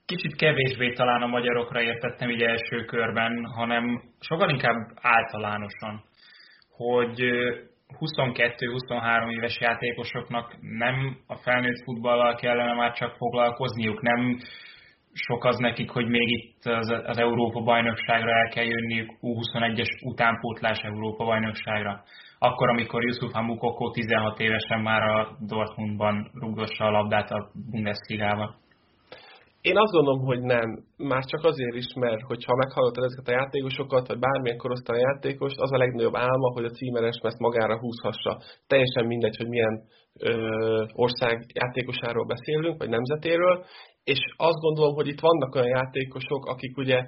kicsit 0.06 0.36
kevésbé 0.36 0.92
talán 0.92 1.22
a 1.22 1.26
magyarokra 1.26 1.82
értettem 1.82 2.30
így 2.30 2.42
első 2.42 2.84
körben, 2.84 3.44
hanem 3.44 4.02
sokkal 4.20 4.50
inkább 4.50 4.76
általánosan, 4.94 6.04
hogy 6.70 7.20
22-23 7.98 9.32
éves 9.32 9.60
játékosoknak 9.60 10.56
nem 10.60 11.16
a 11.26 11.36
felnőtt 11.36 11.82
futballal 11.84 12.34
kellene 12.34 12.74
már 12.74 12.92
csak 12.92 13.16
foglalkozniuk, 13.16 14.00
nem 14.00 14.38
sok 15.12 15.44
az 15.44 15.56
nekik, 15.56 15.90
hogy 15.90 16.06
még 16.06 16.28
itt 16.28 16.64
az, 16.64 16.88
az 17.06 17.18
Európa-bajnokságra 17.18 18.30
el 18.30 18.48
kell 18.48 18.64
jönniük 18.64 19.10
U21-es 19.22 20.04
utánpótlás 20.04 20.78
Európa-bajnokságra. 20.78 22.02
Akkor, 22.38 22.68
amikor 22.68 23.04
Yusuf 23.04 23.32
Hamukoko 23.32 23.90
16 23.90 24.40
évesen 24.40 24.80
már 24.80 25.02
a 25.02 25.36
Dortmundban 25.46 26.30
rúgdossa 26.34 26.84
a 26.84 26.90
labdát 26.90 27.30
a 27.30 27.50
Bundesliga-ba. 27.70 28.54
Én 29.60 29.76
azt 29.78 29.92
gondolom, 29.92 30.20
hogy 30.24 30.40
nem. 30.40 30.84
Már 30.96 31.24
csak 31.24 31.44
azért 31.44 31.76
is, 31.76 31.86
mert 31.94 32.22
hogyha 32.22 32.56
meghallottad 32.56 33.04
ezeket 33.04 33.28
a 33.28 33.38
játékosokat, 33.40 34.06
vagy 34.06 34.18
bármilyen 34.18 34.58
korosztály 34.58 35.00
játékos, 35.00 35.52
az 35.56 35.72
a 35.72 35.76
legnagyobb 35.76 36.16
álma, 36.16 36.52
hogy 36.52 36.64
a 36.64 36.70
címeres 36.70 37.18
ezt 37.22 37.38
magára 37.38 37.78
húzhassa. 37.78 38.38
Teljesen 38.66 39.06
mindegy, 39.06 39.36
hogy 39.36 39.48
milyen 39.48 39.82
ö, 40.18 40.32
ország 40.92 41.46
játékosáról 41.54 42.26
beszélünk, 42.26 42.78
vagy 42.78 42.88
nemzetéről, 42.88 43.64
és 44.04 44.18
azt 44.36 44.58
gondolom, 44.58 44.94
hogy 44.94 45.08
itt 45.08 45.20
vannak 45.20 45.54
olyan 45.54 45.68
játékosok, 45.68 46.46
akik 46.46 46.76
ugye 46.76 47.06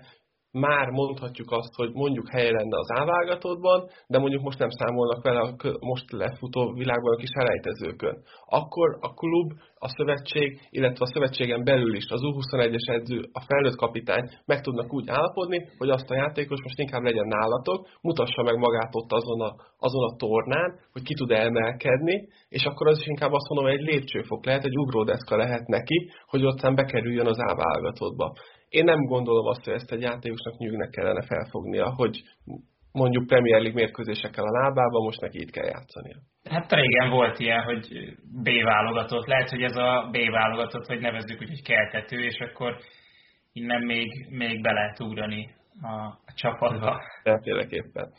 már 0.55 0.89
mondhatjuk 0.91 1.51
azt, 1.51 1.75
hogy 1.75 1.91
mondjuk 1.93 2.31
helye 2.31 2.51
lenne 2.51 2.79
az 2.79 2.91
ávágatottban, 3.01 3.89
de 4.07 4.19
mondjuk 4.19 4.43
most 4.43 4.59
nem 4.59 4.71
számolnak 4.71 5.23
vele 5.23 5.41
a 5.41 5.55
most 5.81 6.13
lefutó 6.13 6.73
világban 6.73 7.15
a 7.15 7.17
kis 7.17 7.31
elejtezőkön. 7.33 8.23
Akkor 8.47 8.99
a 9.01 9.15
klub, 9.15 9.53
a 9.75 9.89
szövetség, 9.89 10.61
illetve 10.71 11.05
a 11.05 11.13
szövetségen 11.13 11.65
belül 11.65 11.95
is 11.95 12.09
az 12.09 12.21
U21-es 12.23 12.87
edző, 12.95 13.21
a 13.33 13.41
felnőtt 13.41 13.77
kapitány 13.77 14.29
meg 14.45 14.61
tudnak 14.61 14.93
úgy 14.93 15.09
állapodni, 15.09 15.69
hogy 15.79 15.89
azt 15.89 16.11
a 16.11 16.15
játékos 16.15 16.63
most 16.63 16.79
inkább 16.79 17.03
legyen 17.03 17.27
nálatok, 17.27 17.89
mutassa 18.01 18.43
meg 18.43 18.57
magát 18.57 18.91
ott 18.93 19.13
azon 19.13 19.41
a, 19.41 19.55
azon 19.79 20.05
a 20.11 20.17
tornán, 20.17 20.79
hogy 20.93 21.03
ki 21.03 21.15
tud 21.15 21.31
emelkedni, 21.31 22.29
és 22.49 22.65
akkor 22.65 22.87
az 22.87 22.99
is 22.99 23.07
inkább 23.07 23.33
azt 23.33 23.49
mondom, 23.49 23.71
hogy 23.71 23.79
egy 23.81 23.87
lépcsőfok 23.93 24.45
lehet, 24.45 24.65
egy 24.65 24.79
ugródeszka 24.79 25.37
lehet 25.37 25.67
neki, 25.67 26.11
hogy 26.27 26.45
ott 26.45 26.75
bekerüljön 26.75 27.27
az 27.27 27.39
A 27.39 28.33
én 28.79 28.85
nem 28.85 29.01
gondolom 29.05 29.47
azt, 29.47 29.65
hogy 29.65 29.75
ezt 29.75 29.93
egy 29.93 30.03
játékosnak 30.03 30.59
nyűgnek 30.59 30.91
kellene 30.91 31.23
felfognia, 31.23 31.95
hogy 31.95 32.23
mondjuk 32.93 33.27
Premier 33.27 33.61
League 33.61 33.81
mérkőzésekkel 33.81 34.45
a 34.45 34.59
lábában 34.61 35.03
most 35.05 35.21
neki 35.21 35.41
itt 35.41 35.51
kell 35.51 35.67
játszania. 35.67 36.17
Hát 36.51 36.73
régen 36.73 37.11
volt 37.11 37.39
ilyen, 37.39 37.63
hogy 37.63 37.87
B 38.43 38.49
válogatott. 38.65 39.27
Lehet, 39.27 39.51
hogy 39.51 39.63
ez 39.63 39.77
a 39.77 40.09
B 40.13 40.17
válogatott, 40.31 40.87
hogy 40.87 41.01
nevezzük 41.01 41.41
úgy, 41.41 41.49
hogy 41.49 41.63
keltető, 41.63 42.25
és 42.25 42.39
akkor 42.39 42.77
innen 43.53 43.83
még, 43.83 44.27
még 44.31 44.61
be 44.63 44.73
lehet 44.73 45.01
ugrani 45.01 45.51
a, 45.83 45.95
a 46.27 46.33
csapatba. 46.35 47.01
Mindenféleképpen. 47.23 48.13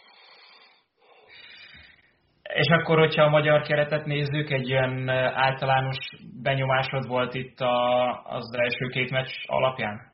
És 2.54 2.68
akkor, 2.68 3.00
hogyha 3.00 3.24
a 3.24 3.30
magyar 3.30 3.62
keretet 3.62 4.06
nézzük, 4.06 4.50
egy 4.50 4.72
olyan 4.72 5.10
általános 5.10 5.98
benyomásod 6.42 7.08
volt 7.08 7.34
itt 7.34 7.60
a, 7.60 8.08
az 8.24 8.58
első 8.58 8.88
két 8.88 9.12
meccs 9.12 9.32
alapján? 9.46 10.14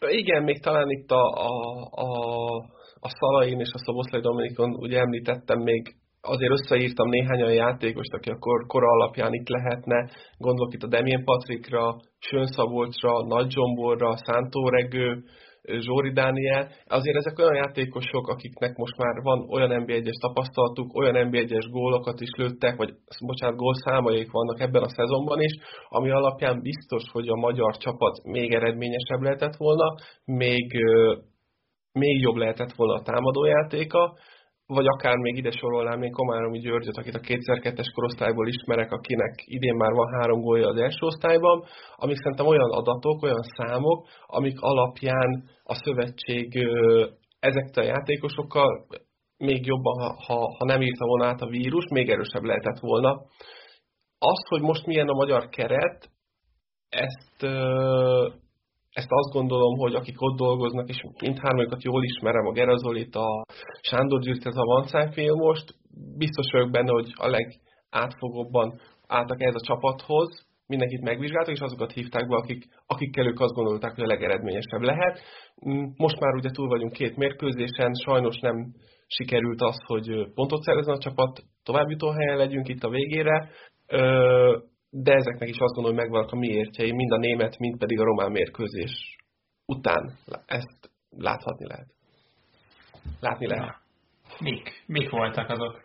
Igen, 0.00 0.42
még 0.42 0.62
talán 0.62 0.90
itt 0.90 1.10
a, 1.10 1.24
a, 1.24 1.50
a, 1.90 2.08
a 3.00 3.08
Szalain 3.08 3.60
és 3.60 3.70
a 3.72 3.78
Szoboszlai 3.78 4.20
Dominikon 4.20 4.74
ugye 4.74 4.98
említettem 4.98 5.58
még 5.58 5.94
azért 6.20 6.52
összeírtam 6.52 7.08
néhány 7.08 7.42
olyan 7.42 7.54
játékost, 7.54 8.12
aki 8.12 8.30
akkor 8.30 8.66
kora 8.66 8.86
alapján 8.86 9.32
itt 9.32 9.48
lehetne. 9.48 10.10
Gondolok 10.38 10.74
itt 10.74 10.82
a 10.82 10.88
Demien 10.88 11.24
Patrikra, 11.24 11.96
Sön 12.18 12.46
Szabolcsra, 12.46 13.26
Nagy 13.26 13.50
Zsomborra, 13.50 14.16
Szántó 14.16 14.68
Regő, 14.68 15.24
Zsóri 15.66 16.12
Dániel. 16.12 16.68
Azért 16.86 17.16
ezek 17.16 17.38
olyan 17.38 17.54
játékosok, 17.54 18.28
akiknek 18.28 18.76
most 18.76 18.96
már 18.96 19.22
van 19.22 19.46
olyan 19.50 19.84
NB1-es 19.84 20.20
tapasztalatuk, 20.20 20.94
olyan 20.94 21.28
NB1-es 21.28 21.66
gólokat 21.70 22.20
is 22.20 22.30
lőttek, 22.36 22.76
vagy 22.76 22.90
bocsánat, 23.26 23.56
gólszámaik 23.56 24.30
vannak 24.30 24.60
ebben 24.60 24.82
a 24.82 24.88
szezonban 24.88 25.40
is, 25.40 25.52
ami 25.88 26.10
alapján 26.10 26.62
biztos, 26.62 27.02
hogy 27.12 27.28
a 27.28 27.36
magyar 27.36 27.76
csapat 27.76 28.24
még 28.24 28.52
eredményesebb 28.52 29.20
lehetett 29.20 29.56
volna, 29.56 29.94
még, 30.24 30.72
még 31.92 32.20
jobb 32.20 32.36
lehetett 32.36 32.72
volna 32.72 32.94
a 32.94 33.02
támadójátéka, 33.02 34.16
vagy 34.66 34.86
akár 34.86 35.16
még 35.16 35.36
ide 35.36 35.50
sorolnám 35.50 35.98
még 35.98 36.12
Komáromi 36.12 36.58
Györgyöt, 36.58 36.96
akit 36.96 37.14
a 37.14 37.20
2002-es 37.20 37.90
korosztályból 37.94 38.48
ismerek, 38.48 38.92
akinek 38.92 39.34
idén 39.44 39.74
már 39.74 39.92
van 39.92 40.12
három 40.18 40.40
gólja 40.40 40.68
az 40.68 40.76
első 40.76 41.06
osztályban, 41.06 41.64
amik 41.96 42.16
szerintem 42.16 42.46
olyan 42.46 42.70
adatok, 42.70 43.22
olyan 43.22 43.42
számok, 43.56 44.06
amik 44.26 44.60
alapján 44.60 45.44
a 45.62 45.74
szövetség 45.74 46.66
ezekkel 47.38 47.82
a 47.84 47.86
játékosokkal 47.86 48.86
még 49.38 49.66
jobban, 49.66 50.16
ha, 50.26 50.54
ha, 50.58 50.64
nem 50.64 50.82
írta 50.82 51.06
volna 51.06 51.26
át 51.26 51.40
a 51.40 51.46
vírus, 51.46 51.84
még 51.90 52.10
erősebb 52.10 52.42
lehetett 52.42 52.78
volna. 52.78 53.22
Az, 54.18 54.48
hogy 54.48 54.60
most 54.60 54.86
milyen 54.86 55.08
a 55.08 55.14
magyar 55.14 55.48
keret, 55.48 56.10
ezt 56.88 57.42
ezt 59.00 59.12
azt 59.20 59.32
gondolom, 59.32 59.78
hogy 59.78 59.94
akik 59.94 60.22
ott 60.22 60.36
dolgoznak, 60.36 60.88
és 60.88 61.00
mindhármajukat 61.20 61.82
jól 61.82 62.04
ismerem, 62.04 62.46
a 62.46 62.52
Gerazolit, 62.52 63.14
a 63.14 63.44
Sándor 63.80 64.20
Gyűjtet, 64.20 64.56
a 64.56 64.64
Vancájfél 64.64 65.34
most, 65.34 65.74
biztos 66.16 66.46
vagyok 66.52 66.70
benne, 66.70 66.90
hogy 66.90 67.12
a 67.14 67.28
legátfogóbban 67.36 68.80
álltak 69.06 69.42
ez 69.42 69.54
a 69.54 69.66
csapathoz, 69.68 70.46
mindenkit 70.66 71.00
megvizsgáltak, 71.00 71.54
és 71.54 71.60
azokat 71.60 71.92
hívták 71.92 72.28
be, 72.28 72.36
akik, 72.36 72.64
akikkel 72.86 73.26
ők 73.26 73.40
azt 73.40 73.54
gondolták, 73.54 73.94
hogy 73.94 74.04
a 74.04 74.06
legeredményesebb 74.06 74.82
lehet. 74.82 75.20
Mm, 75.68 75.84
most 75.96 76.20
már 76.20 76.34
ugye 76.34 76.50
túl 76.50 76.68
vagyunk 76.68 76.92
két 76.92 77.16
mérkőzésen, 77.16 77.92
sajnos 78.04 78.38
nem 78.38 78.56
sikerült 79.06 79.60
az, 79.60 79.76
hogy 79.86 80.32
pontot 80.34 80.62
szerezzen 80.62 80.94
a 80.94 80.98
csapat, 80.98 81.42
továbbjutó 81.62 82.10
helyen 82.10 82.36
legyünk 82.36 82.68
itt 82.68 82.82
a 82.82 82.88
végére, 82.88 83.50
de 84.90 85.12
ezeknek 85.12 85.48
is 85.48 85.58
azt 85.58 85.74
gondolom, 85.74 85.98
hogy 85.98 86.06
megvannak 86.06 86.32
a 86.32 86.36
miértjei, 86.36 86.92
mind 86.92 87.12
a 87.12 87.16
német, 87.16 87.58
mind 87.58 87.78
pedig 87.78 88.00
a 88.00 88.04
román 88.04 88.30
mérkőzés 88.30 89.16
után 89.66 90.18
ezt 90.46 90.90
láthatni 91.16 91.66
lehet. 91.66 91.94
Látni 93.20 93.46
lehet. 93.46 93.76
Mik? 94.40 94.84
Mik 94.86 95.10
voltak 95.10 95.48
azok? 95.48 95.84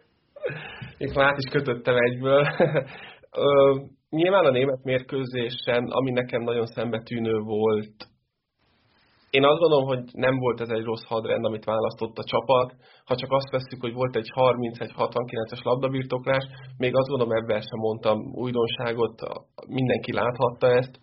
Itt 0.98 1.14
már 1.14 1.26
át 1.26 1.38
is 1.38 1.52
kötöttem 1.52 1.96
egyből. 1.96 2.48
Nyilván 4.10 4.46
a 4.46 4.52
német 4.52 4.84
mérkőzésen, 4.84 5.84
ami 5.84 6.12
nekem 6.12 6.42
nagyon 6.42 6.66
szembetűnő 6.66 7.40
volt, 7.40 8.11
én 9.38 9.44
azt 9.46 9.60
gondolom, 9.60 9.86
hogy 9.88 10.04
nem 10.12 10.36
volt 10.38 10.62
ez 10.62 10.70
egy 10.70 10.84
rossz 10.84 11.06
hadrend, 11.08 11.46
amit 11.46 11.70
választott 11.74 12.18
a 12.18 12.30
csapat. 12.32 12.76
Ha 13.06 13.16
csak 13.16 13.32
azt 13.32 13.52
veszük, 13.52 13.82
hogy 13.82 13.94
volt 13.94 14.16
egy 14.16 14.30
30-69-es 14.36 15.64
labdabirtoklás, 15.64 16.46
még 16.78 16.96
azt 16.96 17.10
gondolom 17.10 17.38
ebben 17.40 17.62
sem 17.62 17.80
mondtam 17.80 18.18
újdonságot, 18.44 19.16
mindenki 19.68 20.12
láthatta 20.14 20.68
ezt. 20.68 20.96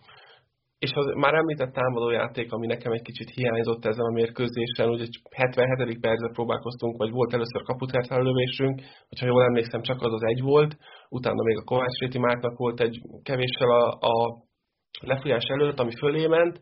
És 0.79 0.91
az 0.93 1.05
már 1.15 1.33
említett 1.33 1.73
támadójáték, 1.73 2.51
ami 2.51 2.67
nekem 2.67 2.91
egy 2.91 3.01
kicsit 3.01 3.29
hiányzott 3.29 3.85
ezen 3.85 4.05
a 4.05 4.13
mérkőzésen, 4.13 4.89
ugye 4.89 5.05
77. 5.35 5.99
percben 5.99 6.31
próbálkoztunk, 6.31 6.97
vagy 6.97 7.11
volt 7.11 7.33
először 7.33 7.61
kaputert 7.63 8.09
lövésünk, 8.09 8.81
hogyha 9.09 9.25
jól 9.25 9.43
emlékszem, 9.43 9.81
csak 9.81 10.01
az 10.01 10.13
az 10.13 10.23
egy 10.23 10.41
volt, 10.41 10.77
utána 11.09 11.43
még 11.43 11.57
a 11.57 11.63
Kovács 11.63 11.99
Réti 11.99 12.19
Márknak 12.19 12.57
volt 12.57 12.79
egy 12.79 13.01
kevéssel 13.23 13.69
a, 13.69 13.97
a 14.11 14.15
lefújás 15.01 15.43
előtt, 15.43 15.79
ami 15.79 15.91
fölé 15.95 16.27
ment, 16.27 16.59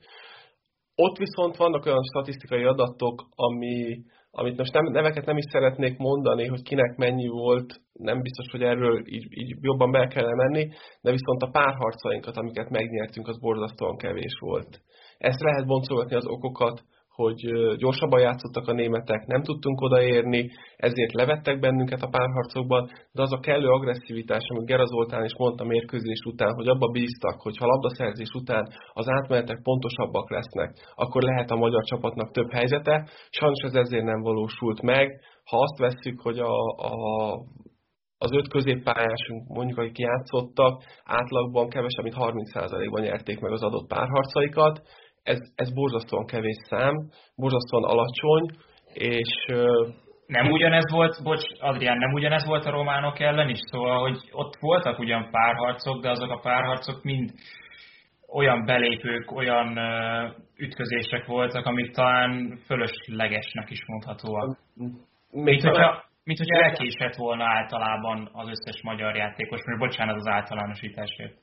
ott 1.06 1.18
viszont 1.18 1.58
vannak 1.58 1.86
olyan 1.86 2.04
statisztikai 2.04 2.64
adatok, 2.64 3.28
ami, 3.36 3.98
amit 4.32 4.58
most 4.58 4.74
nem, 4.74 4.84
neveket 4.84 5.26
nem 5.26 5.38
is 5.38 5.46
szeretnék 5.52 5.98
mondani, 5.98 6.46
hogy 6.46 6.62
kinek 6.62 6.96
mennyi 6.96 7.28
volt, 7.28 7.82
nem 7.94 8.22
biztos, 8.22 8.52
hogy 8.52 8.62
erről 8.62 9.08
így, 9.08 9.28
így 9.30 9.56
jobban 9.62 9.92
be 9.92 10.08
kellene 10.08 10.36
menni, 10.36 10.70
de 11.02 11.12
viszont 11.12 11.42
a 11.42 11.50
párharcainkat, 11.52 12.38
amiket 12.38 12.70
megnyertünk, 12.70 13.28
az 13.28 13.40
borzasztóan 13.40 13.98
kevés 13.98 14.34
volt. 14.40 14.82
Ezt 15.18 15.42
lehet 15.42 15.66
boncolgatni 15.66 16.16
az 16.16 16.28
okokat, 16.28 16.84
hogy 17.22 17.42
gyorsabban 17.78 18.20
játszottak 18.20 18.68
a 18.68 18.74
németek, 18.74 19.26
nem 19.26 19.42
tudtunk 19.44 19.82
odaérni, 19.82 20.52
ezért 20.76 21.14
levettek 21.14 21.60
bennünket 21.60 22.02
a 22.02 22.10
párharcokban, 22.16 22.90
de 23.12 23.22
az 23.22 23.34
a 23.34 23.40
kellő 23.40 23.68
agresszivitás, 23.68 24.44
amit 24.50 24.66
Gera 24.66 24.86
Zoltán 24.86 25.24
is 25.24 25.36
mondta 25.38 25.64
mérkőzés 25.64 26.22
után, 26.26 26.54
hogy 26.54 26.68
abba 26.68 26.88
bíztak, 26.88 27.42
hogy 27.42 27.58
ha 27.58 27.66
labdaszerzés 27.66 28.32
után 28.34 28.68
az 28.94 29.10
átmenetek 29.10 29.60
pontosabbak 29.64 30.30
lesznek, 30.30 30.70
akkor 30.96 31.22
lehet 31.22 31.52
a 31.52 31.56
magyar 31.56 31.84
csapatnak 31.84 32.32
több 32.32 32.52
helyzete. 32.52 33.10
Sajnos 33.30 33.62
ez 33.64 33.74
ezért 33.74 34.04
nem 34.04 34.22
valósult 34.22 34.82
meg. 34.82 35.22
Ha 35.44 35.58
azt 35.58 35.78
vesszük, 35.78 36.22
hogy 36.22 36.40
a, 36.40 36.56
a 36.78 36.94
az 38.20 38.32
öt 38.32 38.48
középpályásunk, 38.48 39.48
mondjuk 39.48 39.78
akik 39.78 39.98
játszottak, 39.98 40.84
átlagban 41.04 41.70
kevesebb, 41.70 42.04
mint 42.04 42.16
30%-ban 42.20 43.02
nyerték 43.02 43.40
meg 43.40 43.52
az 43.52 43.64
adott 43.64 43.88
párharcaikat, 43.88 44.82
ez, 45.28 45.40
ez 45.56 45.74
borzasztóan 45.74 46.26
kevés 46.26 46.58
szám, 46.70 46.96
borzasztóan 47.36 47.84
alacsony, 47.84 48.46
és... 48.94 49.46
Nem 50.28 50.52
ugyanez 50.52 50.92
volt, 50.92 51.24
bocs, 51.24 51.44
Adrián, 51.60 51.98
nem 51.98 52.14
ugyanez 52.14 52.46
volt 52.46 52.66
a 52.66 52.70
románok 52.72 53.20
ellen 53.20 53.50
is, 53.50 53.60
szóval, 53.60 54.00
hogy 54.00 54.18
ott 54.32 54.56
voltak 54.60 55.00
ugyan 55.00 55.30
párharcok, 55.32 56.02
de 56.02 56.10
azok 56.10 56.32
a 56.32 56.40
párharcok 56.40 57.04
mind 57.04 57.30
olyan 58.34 58.66
belépők, 58.66 59.32
olyan 59.32 59.78
ütközések 60.58 61.26
voltak, 61.26 61.66
amik 61.66 61.92
talán 61.92 62.60
fölöslegesnek 62.66 63.70
is 63.70 63.80
mondhatóak. 63.88 64.58
Mint, 65.32 65.62
hogyha, 65.62 66.04
mint 66.24 66.38
hogyha 66.38 66.64
elkésett 66.64 67.16
volna 67.16 67.44
általában 67.44 68.30
az 68.34 68.48
összes 68.48 68.82
magyar 68.84 69.16
játékos, 69.16 69.62
mert 69.66 69.80
bocsánat 69.80 70.16
az 70.16 70.28
általánosításért. 70.28 71.36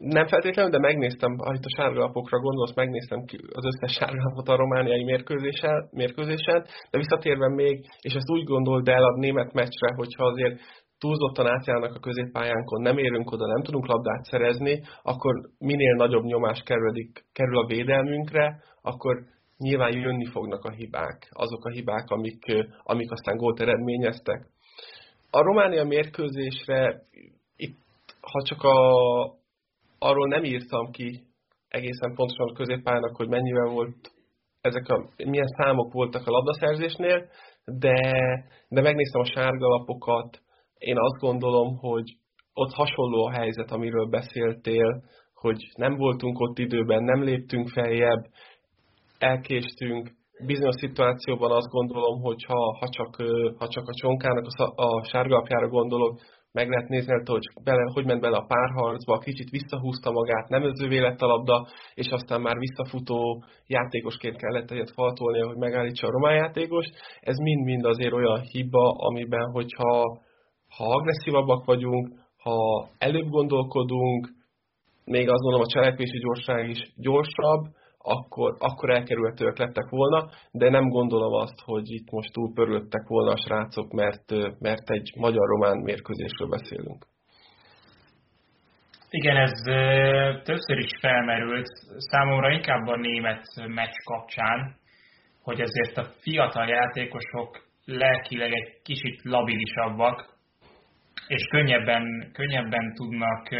Nem 0.00 0.26
feltétlenül, 0.26 0.70
de 0.70 0.78
megnéztem, 0.78 1.32
itt 1.32 1.64
a 1.64 1.76
sárgalapokra 1.76 2.38
gondolsz, 2.38 2.74
megnéztem 2.74 3.24
az 3.52 3.64
összes 3.64 3.96
sárgalapot 3.96 4.48
a 4.48 4.56
romániai 4.56 5.04
mérkőzésen, 5.04 5.88
mérkőzésen, 5.90 6.64
de 6.90 6.98
visszatérve 6.98 7.48
még, 7.48 7.86
és 8.00 8.14
ezt 8.14 8.30
úgy 8.30 8.44
gondold 8.44 8.88
el 8.88 9.04
a 9.04 9.18
német 9.18 9.52
meccsre, 9.52 9.94
hogyha 9.96 10.24
azért 10.24 10.60
túlzottan 10.98 11.46
átjárnak 11.46 11.94
a 11.94 12.00
középpályánkon, 12.00 12.82
nem 12.82 12.98
érünk 12.98 13.30
oda, 13.30 13.46
nem 13.46 13.62
tudunk 13.62 13.86
labdát 13.86 14.24
szerezni, 14.24 14.82
akkor 15.02 15.34
minél 15.58 15.94
nagyobb 15.94 16.24
nyomás 16.24 16.62
kerülik, 16.62 17.24
kerül 17.32 17.58
a 17.58 17.66
védelmünkre, 17.66 18.62
akkor 18.82 19.22
nyilván 19.58 19.96
jönni 19.96 20.26
fognak 20.26 20.64
a 20.64 20.70
hibák, 20.70 21.28
azok 21.30 21.64
a 21.64 21.70
hibák, 21.70 22.08
amik, 22.08 22.44
amik 22.82 23.10
aztán 23.10 23.36
gólt 23.36 23.60
eredményeztek. 23.60 24.46
A 25.30 25.42
Románia 25.42 25.84
mérkőzésre 25.84 27.02
itt, 27.56 27.78
ha 28.20 28.42
csak 28.42 28.62
a, 28.62 28.78
arról 30.02 30.28
nem 30.28 30.44
írtam 30.44 30.90
ki 30.90 31.08
egészen 31.68 32.14
pontosan 32.14 32.48
a 32.48 32.52
középpályának, 32.52 33.16
hogy 33.16 33.28
mennyivel 33.28 33.68
volt 33.68 34.12
ezek 34.60 34.88
a, 34.88 35.08
milyen 35.16 35.54
számok 35.56 35.92
voltak 35.92 36.26
a 36.26 36.30
labdaszerzésnél, 36.30 37.28
de, 37.64 37.96
de 38.68 38.80
megnéztem 38.80 39.20
a 39.20 39.32
sárgalapokat, 39.32 40.40
én 40.78 40.98
azt 40.98 41.20
gondolom, 41.20 41.76
hogy 41.76 42.16
ott 42.52 42.72
hasonló 42.72 43.24
a 43.24 43.32
helyzet, 43.32 43.70
amiről 43.70 44.06
beszéltél, 44.06 45.02
hogy 45.34 45.70
nem 45.76 45.96
voltunk 45.96 46.40
ott 46.40 46.58
időben, 46.58 47.02
nem 47.02 47.22
léptünk 47.22 47.68
feljebb, 47.68 48.24
elkéstünk, 49.18 50.10
bizonyos 50.46 50.74
szituációban 50.78 51.50
azt 51.50 51.70
gondolom, 51.70 52.20
hogy 52.20 52.44
ha, 52.44 52.76
ha, 52.78 52.88
csak, 52.88 53.16
ha 53.58 53.68
csak 53.68 53.88
a 53.88 53.94
csonkának 53.94 54.46
a, 54.56 54.82
a 54.84 55.04
sárgalapjára 55.04 55.68
gondolok, 55.68 56.20
meg 56.52 56.68
lehet 56.68 56.88
nézni, 56.88 57.12
hogy, 57.24 57.46
bele, 57.64 57.90
hogy 57.94 58.04
ment 58.04 58.20
bele 58.20 58.36
a 58.36 58.46
párharcba, 58.46 59.18
kicsit 59.18 59.50
visszahúzta 59.50 60.10
magát, 60.10 60.48
nem 60.48 60.62
özővé 60.62 60.98
lett 60.98 61.20
a 61.20 61.26
labda, 61.26 61.66
és 61.94 62.08
aztán 62.08 62.40
már 62.40 62.58
visszafutó 62.58 63.44
játékosként 63.66 64.36
kellett 64.36 64.70
egyet 64.70 64.90
faltolnia, 64.90 65.46
hogy 65.46 65.56
megállítsa 65.56 66.06
a 66.06 66.10
román 66.10 66.34
játékos. 66.34 66.86
Ez 67.20 67.36
mind-mind 67.36 67.84
azért 67.84 68.12
olyan 68.12 68.40
hiba, 68.40 68.94
amiben, 68.96 69.50
hogyha 69.50 70.20
ha 70.76 70.84
agresszívabbak 70.84 71.64
vagyunk, 71.64 72.08
ha 72.42 72.88
előbb 72.98 73.28
gondolkodunk, 73.28 74.28
még 75.04 75.28
azt 75.28 75.42
mondom, 75.42 75.60
a 75.60 75.66
cselekvési 75.66 76.18
gyorság 76.18 76.68
is 76.68 76.92
gyorsabb, 76.96 77.62
akkor, 78.02 78.56
akkor 78.58 78.90
elkerülhetőek 78.90 79.58
lettek 79.58 79.88
volna, 79.88 80.28
de 80.50 80.70
nem 80.70 80.88
gondolom 80.88 81.32
azt, 81.32 81.60
hogy 81.64 81.90
itt 81.90 82.10
most 82.10 82.32
túl 82.32 82.52
pörülöttek 82.54 83.06
volna 83.06 83.32
a 83.32 83.42
srácok, 83.46 83.92
mert, 83.92 84.30
mert 84.58 84.90
egy 84.90 85.12
magyar-román 85.16 85.78
mérkőzésről 85.78 86.48
beszélünk. 86.48 87.06
Igen, 89.10 89.36
ez 89.36 89.52
többször 90.42 90.78
is 90.78 90.90
felmerült, 91.00 91.68
számomra 91.96 92.50
inkább 92.50 92.86
a 92.86 92.96
német 92.96 93.44
meccs 93.66 93.96
kapcsán, 94.04 94.76
hogy 95.42 95.60
ezért 95.60 95.96
a 95.96 96.10
fiatal 96.20 96.68
játékosok 96.68 97.68
lelkileg 97.84 98.52
egy 98.52 98.80
kicsit 98.82 99.22
labilisabbak, 99.22 100.38
és 101.26 101.46
könnyebben, 101.50 102.30
könnyebben 102.32 102.94
tudnak, 102.94 103.50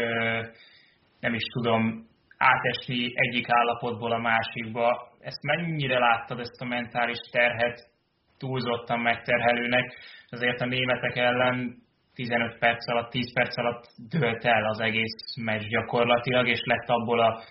nem 1.19 1.33
is 1.33 1.43
tudom, 1.53 2.09
átesni 2.41 3.11
egyik 3.13 3.45
állapotból 3.49 4.11
a 4.11 4.17
másikba. 4.17 5.09
Ezt 5.19 5.41
mennyire 5.41 5.99
láttad, 5.99 6.39
ezt 6.39 6.61
a 6.61 6.65
mentális 6.65 7.19
terhet 7.31 7.79
túlzottan 8.37 8.99
megterhelőnek? 8.99 9.95
Azért 10.29 10.61
a 10.61 10.65
németek 10.65 11.15
ellen 11.15 11.75
15 12.13 12.57
perc 12.59 12.89
alatt, 12.89 13.09
10 13.09 13.33
perc 13.33 13.57
alatt 13.57 13.83
dőlt 14.09 14.45
el 14.45 14.65
az 14.65 14.79
egész 14.79 15.35
meccs 15.41 15.67
gyakorlatilag, 15.67 16.47
és 16.47 16.61
lett 16.63 16.87
abból 16.87 17.19
a 17.19 17.41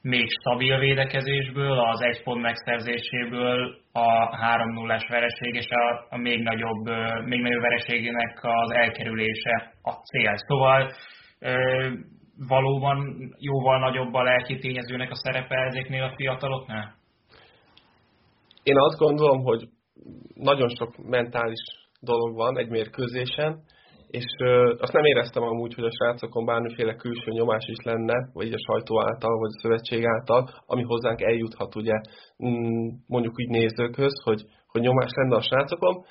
még 0.00 0.30
stabil 0.40 0.78
védekezésből, 0.78 1.78
az 1.78 2.02
egy 2.02 2.22
pont 2.22 2.42
megszerzéséből 2.42 3.76
a 3.92 4.36
3-0-es 4.36 5.06
vereség 5.08 5.54
és 5.54 5.68
a, 5.68 6.06
a 6.10 6.16
még, 6.16 6.42
nagyobb, 6.42 6.84
még 7.24 7.40
nagyobb 7.40 7.62
vereségének 7.62 8.38
az 8.42 8.70
elkerülése 8.70 9.72
a 9.82 9.90
cél. 9.90 10.34
Szóval 10.36 10.92
valóban 12.38 13.16
jóval 13.38 13.78
nagyobb 13.78 14.14
a 14.14 14.22
lelki 14.22 14.58
tényezőnek 14.58 15.10
a 15.10 15.16
szerepe 15.16 15.56
ezeknél 15.56 16.02
a 16.02 16.14
fiataloknál? 16.16 16.94
Én 18.62 18.78
azt 18.78 18.98
gondolom, 18.98 19.42
hogy 19.42 19.68
nagyon 20.34 20.68
sok 20.68 20.96
mentális 20.96 21.62
dolog 22.00 22.34
van 22.34 22.58
egy 22.58 22.68
mérkőzésen, 22.68 23.62
és 24.10 24.24
ö, 24.38 24.74
azt 24.78 24.92
nem 24.92 25.04
éreztem 25.04 25.42
amúgy, 25.42 25.74
hogy 25.74 25.84
a 25.84 25.90
srácokon 25.90 26.44
bármiféle 26.44 26.94
külső 26.94 27.30
nyomás 27.30 27.66
is 27.66 27.84
lenne, 27.84 28.30
vagy 28.32 28.52
a 28.52 28.64
sajtó 28.66 29.00
által, 29.00 29.38
vagy 29.38 29.50
a 29.54 29.60
szövetség 29.60 30.06
által, 30.06 30.48
ami 30.66 30.82
hozzánk 30.82 31.20
eljuthat 31.20 31.74
ugye 31.76 32.00
mm, 32.46 32.88
mondjuk 33.06 33.38
úgy 33.38 33.48
nézőkhöz, 33.48 34.22
hogy, 34.24 34.42
hogy 34.66 34.80
nyomás 34.80 35.10
lenne 35.16 35.36
a 35.36 35.42
srácokon. 35.42 36.04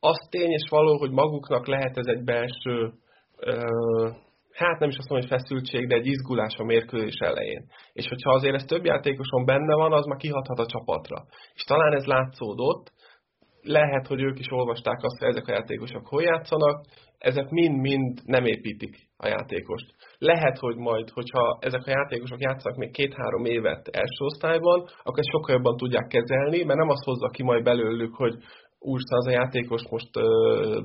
Az 0.00 0.28
tény 0.30 0.50
és 0.50 0.68
való, 0.70 0.98
hogy 0.98 1.10
maguknak 1.10 1.66
lehet 1.66 1.96
ez 1.96 2.06
egy 2.06 2.24
belső 2.24 2.92
ö, 3.38 4.08
hát 4.56 4.78
nem 4.78 4.88
is 4.88 4.96
azt 4.96 5.08
mondom, 5.08 5.28
hogy 5.28 5.38
feszültség, 5.38 5.86
de 5.88 5.94
egy 5.94 6.06
izgulás 6.06 6.54
a 6.56 6.64
mérkőzés 6.64 7.18
elején. 7.18 7.64
És 7.92 8.06
hogyha 8.08 8.30
azért 8.32 8.54
ez 8.54 8.64
több 8.64 8.84
játékoson 8.84 9.44
benne 9.44 9.74
van, 9.74 9.92
az 9.92 10.04
már 10.04 10.18
kihathat 10.18 10.58
a 10.58 10.66
csapatra. 10.66 11.24
És 11.54 11.62
talán 11.62 11.92
ez 11.92 12.04
látszódott, 12.04 12.92
lehet, 13.62 14.06
hogy 14.06 14.20
ők 14.22 14.38
is 14.38 14.50
olvasták 14.50 14.98
azt, 15.02 15.18
hogy 15.18 15.28
ezek 15.28 15.48
a 15.48 15.52
játékosok 15.52 16.06
hol 16.06 16.22
játszanak, 16.22 16.84
ezek 17.18 17.48
mind-mind 17.50 18.20
nem 18.24 18.44
építik 18.44 18.96
a 19.16 19.26
játékost. 19.26 19.94
Lehet, 20.18 20.58
hogy 20.58 20.76
majd, 20.76 21.10
hogyha 21.10 21.58
ezek 21.60 21.86
a 21.86 21.90
játékosok 21.90 22.40
játszanak 22.40 22.78
még 22.78 22.90
két-három 22.90 23.44
évet 23.44 23.88
első 23.88 24.24
osztályban, 24.24 24.88
akkor 25.02 25.24
sokkal 25.32 25.54
jobban 25.54 25.76
tudják 25.76 26.06
kezelni, 26.06 26.62
mert 26.64 26.78
nem 26.78 26.88
azt 26.88 27.04
hozza 27.04 27.28
ki 27.28 27.42
majd 27.42 27.62
belőlük, 27.62 28.14
hogy 28.14 28.34
úrszá 28.78 29.16
az 29.16 29.32
játékos 29.32 29.82
most 29.90 30.10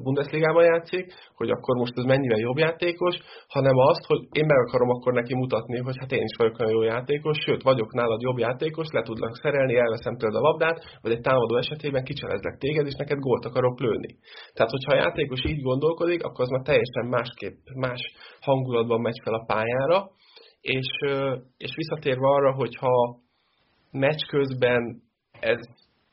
Bundesligában 0.03 0.63
játszik, 0.63 1.13
hogy 1.35 1.49
akkor 1.49 1.75
most 1.75 1.97
ez 1.97 2.03
mennyivel 2.03 2.39
jobb 2.39 2.57
játékos, 2.57 3.15
hanem 3.47 3.77
azt, 3.77 4.05
hogy 4.05 4.21
én 4.31 4.45
meg 4.45 4.57
akarom 4.57 4.89
akkor 4.89 5.13
neki 5.13 5.35
mutatni, 5.35 5.77
hogy 5.77 5.97
hát 5.99 6.11
én 6.11 6.23
is 6.23 6.35
vagyok 6.37 6.59
olyan 6.59 6.71
jó 6.71 6.81
játékos, 6.81 7.37
sőt, 7.45 7.61
vagyok 7.61 7.93
nálad 7.93 8.21
jobb 8.21 8.37
játékos, 8.37 8.87
le 8.91 9.01
tudlak 9.01 9.35
szerelni, 9.35 9.75
elveszem 9.75 10.17
tőled 10.17 10.35
a 10.35 10.39
labdát, 10.47 10.79
vagy 11.01 11.11
egy 11.11 11.21
támadó 11.21 11.55
esetében 11.55 12.03
kicselezlek 12.03 12.57
téged, 12.57 12.85
és 12.85 12.95
neked 12.95 13.19
gólt 13.19 13.45
akarok 13.45 13.79
lőni. 13.79 14.15
Tehát, 14.53 14.71
hogyha 14.71 14.93
a 14.93 15.01
játékos 15.03 15.43
így 15.45 15.61
gondolkodik, 15.61 16.23
akkor 16.23 16.41
az 16.41 16.49
már 16.49 16.61
teljesen 16.63 17.05
másképp, 17.09 17.57
más 17.75 18.01
hangulatban 18.41 19.01
megy 19.01 19.19
fel 19.23 19.33
a 19.33 19.45
pályára, 19.45 20.09
és, 20.61 20.89
és 21.57 21.71
visszatérve 21.75 22.27
arra, 22.27 22.53
hogyha 22.53 23.19
meccs 23.91 24.21
közben 24.27 25.01
ez 25.39 25.59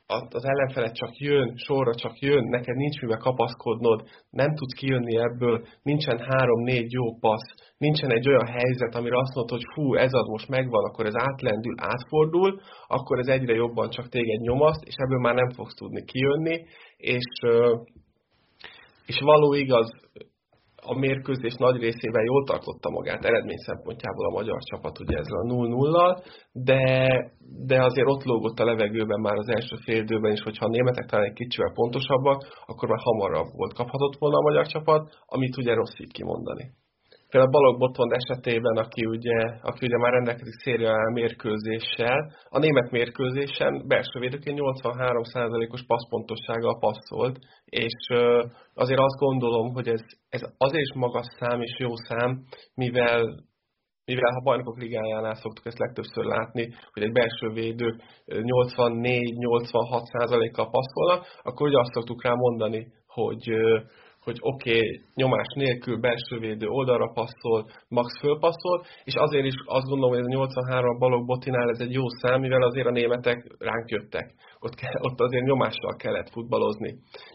az 0.09 0.45
ellenfele 0.45 0.91
csak 0.91 1.17
jön, 1.17 1.57
sorra 1.57 1.95
csak 1.95 2.19
jön, 2.19 2.45
neked 2.45 2.77
nincs 2.77 3.01
mivel 3.01 3.19
kapaszkodnod, 3.19 4.09
nem 4.31 4.55
tudsz 4.55 4.79
kijönni 4.79 5.17
ebből, 5.17 5.67
nincsen 5.83 6.19
három-négy 6.19 6.93
jó 6.93 7.19
passz, 7.19 7.55
nincsen 7.79 8.11
egy 8.13 8.29
olyan 8.29 8.47
helyzet, 8.47 8.95
amire 8.95 9.19
azt 9.19 9.35
mondod, 9.35 9.59
hogy 9.59 9.67
fú, 9.75 9.95
ez 9.95 10.13
az 10.13 10.27
most 10.27 10.49
megvan, 10.49 10.85
akkor 10.85 11.07
ez 11.07 11.17
átlendül, 11.17 11.75
átfordul, 11.77 12.61
akkor 12.87 13.19
ez 13.19 13.27
egyre 13.27 13.55
jobban 13.55 13.91
csak 13.91 14.09
téged 14.09 14.41
nyomaszt, 14.41 14.85
és 14.85 14.95
ebből 14.97 15.19
már 15.19 15.35
nem 15.35 15.51
fogsz 15.51 15.75
tudni 15.75 16.05
kijönni, 16.05 16.65
és, 16.97 17.29
és 19.07 19.19
való 19.21 19.55
igaz, 19.55 19.91
a 20.91 20.99
mérkőzés 20.99 21.55
nagy 21.55 21.79
részében 21.81 22.25
jól 22.25 22.45
tartotta 22.45 22.91
magát 22.91 23.25
eredmény 23.25 23.63
szempontjából 23.69 24.27
a 24.27 24.37
magyar 24.39 24.61
csapat 24.71 24.99
ugye 25.01 25.17
ezzel 25.17 25.39
a 25.39 25.49
0-0-lal, 25.55 26.13
de, 26.53 26.83
de 27.67 27.85
azért 27.85 28.09
ott 28.09 28.25
lógott 28.25 28.59
a 28.59 28.65
levegőben 28.65 29.21
már 29.21 29.37
az 29.37 29.49
első 29.49 29.77
fél 29.85 30.03
időben 30.03 30.33
is, 30.33 30.43
hogyha 30.43 30.67
a 30.67 30.69
németek 30.69 31.07
talán 31.07 31.25
egy 31.25 31.33
kicsivel 31.33 31.73
pontosabbak, 31.75 32.41
akkor 32.67 32.89
már 32.89 33.01
hamarabb 33.03 33.51
volt 33.53 33.75
kaphatott 33.75 34.19
volna 34.19 34.37
a 34.37 34.47
magyar 34.49 34.67
csapat, 34.67 35.03
amit 35.27 35.57
ugye 35.57 35.75
rossz 35.75 35.99
így 35.99 36.13
kimondani. 36.13 36.71
Például 37.31 37.53
Balog 37.53 37.79
Botond 37.79 38.13
esetében, 38.13 38.77
aki 38.77 39.07
ugye, 39.07 39.39
aki 39.63 39.87
ugye 39.87 39.99
már 39.99 40.13
rendelkezik 40.13 40.61
széria 40.65 40.95
mérkőzéssel, 41.13 42.33
a 42.49 42.59
német 42.59 42.91
mérkőzésen 42.91 43.85
belső 43.87 44.21
védőként 44.21 44.59
83%-os 44.61 45.85
passzpontossággal 45.87 46.79
passzolt, 46.79 47.39
és 47.65 48.07
azért 48.75 49.01
azt 49.01 49.19
gondolom, 49.19 49.73
hogy 49.73 49.89
ez, 49.89 50.01
ez 50.29 50.41
azért 50.59 50.83
is 50.83 50.93
magas 50.95 51.27
szám 51.39 51.61
és 51.61 51.77
jó 51.79 51.97
szám, 51.97 52.45
mivel 52.75 53.47
mivel 54.05 54.33
ha 54.33 54.41
bajnokok 54.41 54.79
ligájánál 54.79 55.35
szoktuk 55.35 55.67
ezt 55.67 55.79
legtöbbször 55.79 56.25
látni, 56.25 56.69
hogy 56.93 57.03
egy 57.03 57.13
belső 57.13 57.49
védő 57.53 57.97
84-86%-kal 58.27 60.71
passzolna, 60.71 61.23
akkor 61.43 61.69
ugye 61.69 61.79
azt 61.79 61.93
szoktuk 61.93 62.23
rá 62.23 62.33
mondani, 62.33 62.87
hogy 63.07 63.51
hogy 64.29 64.39
oké, 64.41 64.77
okay, 64.77 65.01
nyomás 65.15 65.51
nélkül 65.55 66.01
belső 66.01 66.39
védő 66.39 66.67
oldalra 66.67 67.09
passzol, 67.19 67.61
max 67.89 68.19
fölpasszol, 68.21 68.79
és 69.05 69.15
azért 69.15 69.45
is 69.45 69.55
azt 69.65 69.89
gondolom, 69.91 70.11
hogy 70.11 70.19
ez 70.19 70.31
a 70.31 70.37
83 70.37 70.99
balog 70.99 71.27
botinál 71.27 71.69
ez 71.71 71.81
egy 71.81 71.93
jó 71.93 72.09
szám, 72.09 72.41
mivel 72.41 72.63
azért 72.63 72.87
a 72.87 72.91
németek 72.91 73.39
ránk 73.59 73.91
jöttek. 73.91 74.35
Ott, 74.61 74.75
ott 75.01 75.21
azért 75.21 75.45
nyomással 75.45 75.95
kellett 75.97 76.31
futballozni. 76.31 76.91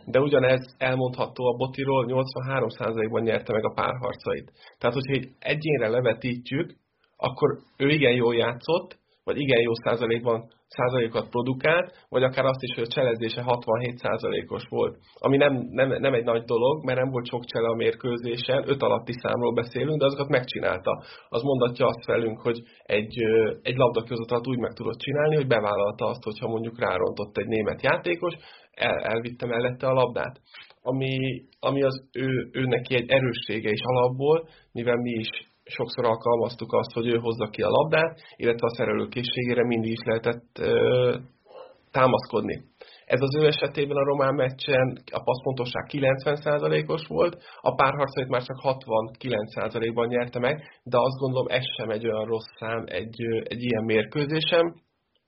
De 0.05 0.19
ugyanez 0.19 0.75
elmondható 0.77 1.43
a 1.45 1.57
botiról, 1.57 2.05
83%-ban 2.07 3.21
nyerte 3.21 3.53
meg 3.53 3.65
a 3.65 3.73
párharcait. 3.73 4.51
Tehát, 4.77 4.95
hogyha 4.95 5.13
egy 5.13 5.29
egyénre 5.39 5.87
levetítjük, 5.87 6.75
akkor 7.17 7.49
ő 7.77 7.87
igen 7.89 8.13
jól 8.13 8.35
játszott, 8.35 8.97
vagy 9.23 9.39
igen 9.39 9.61
jó 9.61 9.73
százalékban 9.73 10.47
százalékokat 10.77 11.29
produkált, 11.29 11.87
vagy 12.09 12.23
akár 12.23 12.45
azt 12.45 12.63
is, 12.63 12.75
hogy 12.75 12.83
a 12.87 12.93
cselezése 12.95 13.41
67 13.41 13.97
százalékos 13.97 14.63
volt. 14.69 14.97
Ami 15.25 15.37
nem, 15.37 15.53
nem, 15.69 15.89
nem 15.89 16.13
egy 16.13 16.23
nagy 16.23 16.43
dolog, 16.43 16.85
mert 16.85 16.99
nem 16.99 17.09
volt 17.09 17.27
sok 17.27 17.45
csele 17.45 17.67
a 17.67 17.75
mérkőzésen, 17.75 18.63
öt 18.67 18.81
alatti 18.81 19.13
számról 19.21 19.53
beszélünk, 19.53 19.99
de 19.99 20.05
azokat 20.05 20.29
megcsinálta. 20.29 21.03
Az 21.29 21.41
mondatja 21.41 21.85
azt 21.85 22.05
velünk, 22.05 22.41
hogy 22.41 22.59
egy, 22.83 23.15
egy 23.61 23.75
labdaközatalat 23.75 24.47
úgy 24.47 24.59
meg 24.59 24.73
tudott 24.73 24.99
csinálni, 24.99 25.35
hogy 25.35 25.47
bevállalta 25.47 26.05
azt, 26.05 26.23
hogyha 26.23 26.47
mondjuk 26.47 26.79
rárontott 26.79 27.37
egy 27.37 27.47
német 27.47 27.81
játékos, 27.81 28.33
el, 28.73 28.97
elvitte 28.97 29.45
mellette 29.45 29.87
a 29.87 29.93
labdát. 29.93 30.41
Ami, 30.81 31.17
ami 31.59 31.83
az 31.83 32.09
ő, 32.11 32.49
ő 32.51 32.63
neki 32.63 32.95
egy 32.95 33.09
erőssége 33.09 33.69
is 33.69 33.81
alapból, 33.83 34.47
mivel 34.71 34.97
mi 34.97 35.11
is 35.11 35.29
sokszor 35.63 36.05
alkalmaztuk 36.05 36.73
azt, 36.73 36.93
hogy 36.93 37.07
ő 37.07 37.17
hozza 37.17 37.47
ki 37.49 37.61
a 37.61 37.69
labdát, 37.69 38.19
illetve 38.35 38.67
a 38.67 38.75
szerelő 38.75 39.07
készségére 39.07 39.65
mindig 39.65 39.91
is 39.91 40.03
lehetett 40.05 40.57
ö, 40.59 41.15
támaszkodni. 41.91 42.63
Ez 43.05 43.21
az 43.21 43.35
ő 43.35 43.47
esetében 43.47 43.97
a 43.97 44.09
román 44.11 44.35
meccsen 44.35 44.87
a 45.11 45.23
passzpontosság 45.23 45.85
90%-os 45.91 47.07
volt, 47.07 47.37
a 47.61 47.75
párharcait 47.75 48.27
már 48.27 48.43
csak 48.43 48.59
69%-ban 48.61 50.07
nyerte 50.07 50.39
meg, 50.39 50.55
de 50.83 50.97
azt 50.97 51.19
gondolom 51.19 51.47
ez 51.47 51.65
sem 51.77 51.89
egy 51.89 52.07
olyan 52.07 52.25
rossz 52.25 52.51
szám 52.59 52.83
egy, 52.85 53.17
egy 53.43 53.63
ilyen 53.63 53.83
mérkőzésem, 53.83 54.75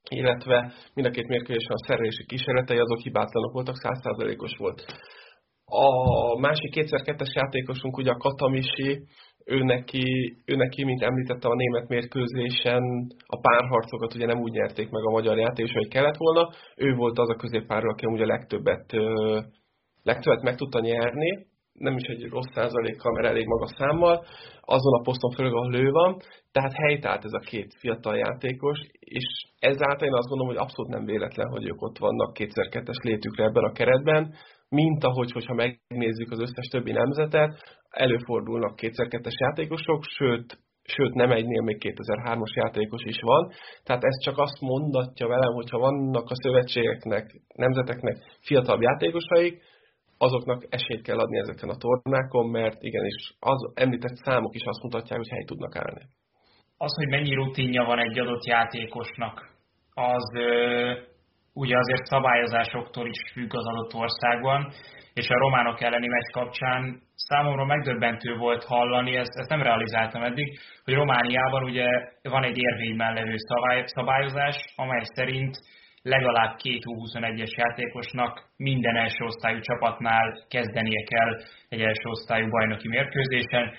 illetve 0.09 0.73
mind 0.93 1.07
a 1.07 1.11
két 1.11 1.27
mérkőzésen 1.27 1.71
a 1.75 1.85
szerelési 1.87 2.25
kísérletei 2.25 2.77
azok 2.77 2.99
hibátlanok 2.99 3.51
voltak, 3.53 3.75
100%-os 3.83 4.57
volt. 4.57 4.85
A 5.65 6.39
másik 6.39 6.71
kétszer-kettes 6.71 7.33
játékosunk 7.33 7.97
ugye 7.97 8.11
a 8.11 8.17
Katamisi, 8.17 9.03
ő 9.45 9.63
neki, 9.63 10.35
ő 10.45 10.55
neki, 10.55 10.83
mint 10.83 11.01
említettem, 11.01 11.51
a 11.51 11.55
német 11.55 11.87
mérkőzésen 11.87 12.83
a 13.25 13.39
párharcokat 13.39 14.13
ugye 14.13 14.25
nem 14.25 14.39
úgy 14.39 14.51
nyerték 14.51 14.89
meg 14.89 15.03
a 15.03 15.11
magyar 15.11 15.37
játék, 15.37 15.73
hogy 15.73 15.87
kellett 15.87 16.17
volna. 16.17 16.49
Ő 16.75 16.95
volt 16.95 17.19
az 17.19 17.29
a 17.29 17.35
középpárról, 17.35 17.91
aki 17.91 18.05
ugye 18.05 18.23
a 18.23 18.27
legtöbbet, 18.27 18.93
legtöbbet 20.03 20.41
meg 20.41 20.55
tudta 20.55 20.79
nyerni, 20.79 21.45
nem 21.73 21.95
is 21.95 22.07
egy 22.07 22.29
rossz 22.29 22.51
százalékkal, 22.53 23.11
mert 23.11 23.27
elég 23.27 23.45
magas 23.45 23.71
számmal, 23.77 24.25
azon 24.61 24.93
a 24.93 25.01
poszton 25.01 25.31
főleg, 25.31 25.53
ahol 25.53 25.75
ő 25.75 25.89
van, 25.91 26.17
tehát 26.51 26.73
helytált 26.73 27.25
ez 27.25 27.33
a 27.33 27.45
két 27.49 27.75
fiatal 27.79 28.15
játékos, 28.17 28.79
és 28.99 29.25
ezáltal 29.59 30.07
én 30.07 30.13
azt 30.13 30.27
gondolom, 30.27 30.53
hogy 30.53 30.63
abszolút 30.63 30.91
nem 30.91 31.05
véletlen, 31.05 31.47
hogy 31.47 31.65
ők 31.67 31.81
ott 31.81 31.97
vannak 31.97 32.33
kétszer-kettes 32.33 32.97
létükre 33.03 33.43
ebben 33.43 33.63
a 33.63 33.71
keretben, 33.71 34.33
mint 34.69 35.03
ahogy, 35.03 35.31
hogyha 35.31 35.53
megnézzük 35.53 36.31
az 36.31 36.39
összes 36.39 36.67
többi 36.71 36.91
nemzetet, 36.91 37.79
előfordulnak 37.95 38.75
kétszer-kettes 38.75 39.37
játékosok, 39.37 40.03
sőt, 40.17 40.57
sőt 40.83 41.13
nem 41.13 41.31
egynél 41.31 41.61
még 41.61 41.77
2003-as 41.79 42.53
játékos 42.53 43.03
is 43.03 43.19
van. 43.21 43.51
Tehát 43.83 44.03
ez 44.03 44.23
csak 44.23 44.37
azt 44.37 44.59
mondatja 44.61 45.27
velem, 45.27 45.53
hogyha 45.53 45.77
vannak 45.79 46.29
a 46.29 46.41
szövetségeknek, 46.43 47.25
nemzeteknek 47.55 48.17
fiatalabb 48.41 48.81
játékosaik, 48.81 49.61
azoknak 50.17 50.65
esélyt 50.69 51.01
kell 51.01 51.17
adni 51.17 51.37
ezeken 51.37 51.69
a 51.69 51.77
tornákon, 51.77 52.49
mert 52.49 52.81
igenis 52.81 53.35
az 53.39 53.71
említett 53.73 54.15
számok 54.15 54.55
is 54.55 54.63
azt 54.65 54.83
mutatják, 54.83 55.19
hogy 55.19 55.29
hely 55.29 55.43
tudnak 55.43 55.75
állni. 55.75 56.01
Az, 56.77 56.95
hogy 56.95 57.07
mennyi 57.07 57.33
rutinja 57.33 57.83
van 57.83 57.99
egy 57.99 58.19
adott 58.19 58.45
játékosnak, 58.45 59.53
az 59.93 60.29
ugye 61.53 61.77
azért 61.77 62.05
szabályozásoktól 62.05 63.07
is 63.07 63.31
függ 63.33 63.53
az 63.53 63.65
adott 63.65 63.93
országban, 63.93 64.71
és 65.19 65.29
a 65.29 65.39
románok 65.39 65.81
elleni 65.81 66.07
meccs 66.07 66.29
kapcsán 66.31 67.01
számomra 67.15 67.65
megdöbbentő 67.65 68.35
volt 68.35 68.63
hallani, 68.63 69.15
ezt, 69.15 69.35
ezt 69.35 69.49
nem 69.49 69.61
realizáltam 69.61 70.23
eddig, 70.23 70.59
hogy 70.83 70.93
Romániában 70.93 71.63
ugye 71.63 71.87
van 72.21 72.43
egy 72.43 72.57
érvényben 72.57 73.13
levő 73.13 73.35
szabály, 73.37 73.83
szabályozás, 73.85 74.55
amely 74.75 75.03
szerint 75.03 75.55
legalább 76.01 76.55
két 76.55 76.83
U21-es 76.85 77.51
játékosnak 77.61 78.43
minden 78.57 78.95
első 78.95 79.23
osztályú 79.25 79.59
csapatnál 79.59 80.45
kezdenie 80.49 81.03
kell 81.03 81.31
egy 81.69 81.81
első 81.81 82.07
osztályú 82.09 82.49
bajnoki 82.49 82.87
mérkőzésen. 82.87 83.73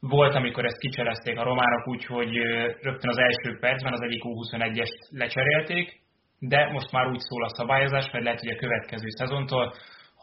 Volt, 0.00 0.34
amikor 0.34 0.64
ezt 0.64 0.78
kicserezték 0.78 1.38
a 1.38 1.44
románok 1.44 1.88
úgy, 1.88 2.04
hogy 2.04 2.36
rögtön 2.80 3.10
az 3.10 3.18
első 3.18 3.58
percben 3.60 3.92
az 3.92 4.02
egyik 4.02 4.22
U21-est 4.24 4.98
lecserélték, 5.10 6.00
de 6.38 6.70
most 6.72 6.92
már 6.92 7.06
úgy 7.06 7.18
szól 7.18 7.44
a 7.44 7.54
szabályozás, 7.54 8.10
vagy 8.12 8.22
lehet, 8.22 8.40
hogy 8.40 8.52
a 8.52 8.60
következő 8.64 9.08
szezontól, 9.08 9.74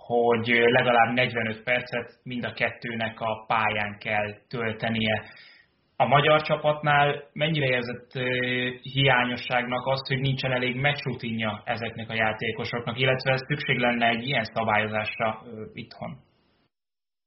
hogy 0.10 0.48
legalább 0.48 1.14
45 1.14 1.64
percet 1.64 2.20
mind 2.24 2.44
a 2.44 2.54
kettőnek 2.54 3.20
a 3.20 3.46
pályán 3.48 3.98
kell 4.00 4.30
töltenie. 4.48 5.24
A 5.96 6.06
magyar 6.06 6.42
csapatnál 6.42 7.24
mennyire 7.34 7.66
érzett 7.66 8.12
hiányosságnak 8.82 9.86
azt, 9.86 10.08
hogy 10.08 10.20
nincsen 10.20 10.52
elég 10.52 10.76
meccsrutinja 10.76 11.62
ezeknek 11.66 12.10
a 12.10 12.14
játékosoknak, 12.14 13.00
illetve 13.00 13.38
szükség 13.38 13.78
lenne 13.78 14.08
egy 14.08 14.28
ilyen 14.28 14.44
szabályozásra 14.44 15.42
itthon? 15.74 16.12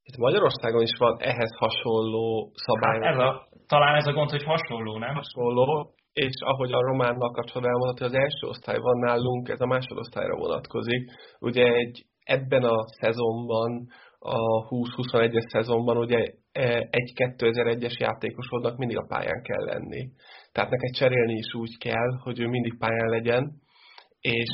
Itt 0.03 0.17
Magyarországon 0.17 0.83
is 0.83 0.97
van 0.99 1.17
ehhez 1.21 1.57
hasonló 1.59 2.51
szabály. 2.55 3.01
Hát 3.01 3.13
ez 3.15 3.19
a, 3.19 3.49
talán 3.67 3.95
ez 3.95 4.07
a 4.07 4.13
gond, 4.13 4.31
hogy 4.31 4.45
hasonló, 4.45 4.99
nem? 4.99 5.15
Hasonló, 5.15 5.95
és 6.13 6.35
ahogy 6.45 6.73
a 6.73 6.81
románnal 6.81 7.31
kapcsolatban 7.31 7.73
elmondható, 7.73 8.05
az 8.05 8.21
első 8.25 8.47
osztály 8.47 8.79
van 8.79 8.99
nálunk, 8.99 9.49
ez 9.49 9.61
a 9.61 9.67
másodosztályra 9.67 10.37
vonatkozik. 10.37 11.11
Ugye 11.39 11.65
egy, 11.65 12.05
ebben 12.25 12.63
a 12.63 12.87
szezonban, 13.01 13.87
a 14.19 14.69
20-21-es 14.69 15.49
szezonban 15.49 15.97
ugye 15.97 16.33
e, 16.53 16.89
egy 16.91 17.13
2001-es 17.15 17.97
játékosodnak 17.99 18.77
mindig 18.77 18.97
a 18.99 19.07
pályán 19.09 19.43
kell 19.43 19.65
lenni. 19.65 20.09
Tehát 20.53 20.71
neked 20.71 20.95
cserélni 20.95 21.33
is 21.33 21.55
úgy 21.55 21.79
kell, 21.79 22.19
hogy 22.23 22.41
ő 22.41 22.47
mindig 22.47 22.79
pályán 22.79 23.09
legyen, 23.09 23.53
és 24.21 24.51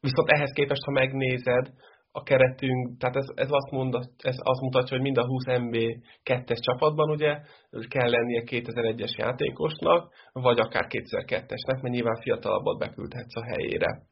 viszont 0.00 0.30
ehhez 0.30 0.52
képest, 0.52 0.84
ha 0.84 0.90
megnézed, 0.90 1.72
a 2.14 2.22
keretünk, 2.22 2.98
tehát 2.98 3.16
ez, 3.16 3.26
ez, 3.34 3.48
azt 3.50 3.70
mondat, 3.70 4.08
ez 4.18 4.36
azt 4.38 4.60
mutatja, 4.60 4.96
hogy 4.96 5.04
mind 5.04 5.18
a 5.18 5.26
20 5.26 5.44
MB 5.44 5.76
2-es 6.24 6.60
csapatban 6.60 7.10
ugye 7.10 7.40
kell 7.88 8.10
lennie 8.10 8.42
2001-es 8.46 9.16
játékosnak, 9.16 10.12
vagy 10.32 10.58
akár 10.58 10.86
2002-esnek, 10.88 11.80
mert 11.82 11.94
nyilván 11.94 12.20
fiatalabbat 12.20 12.78
beküldhetsz 12.78 13.36
a 13.36 13.44
helyére. 13.44 14.02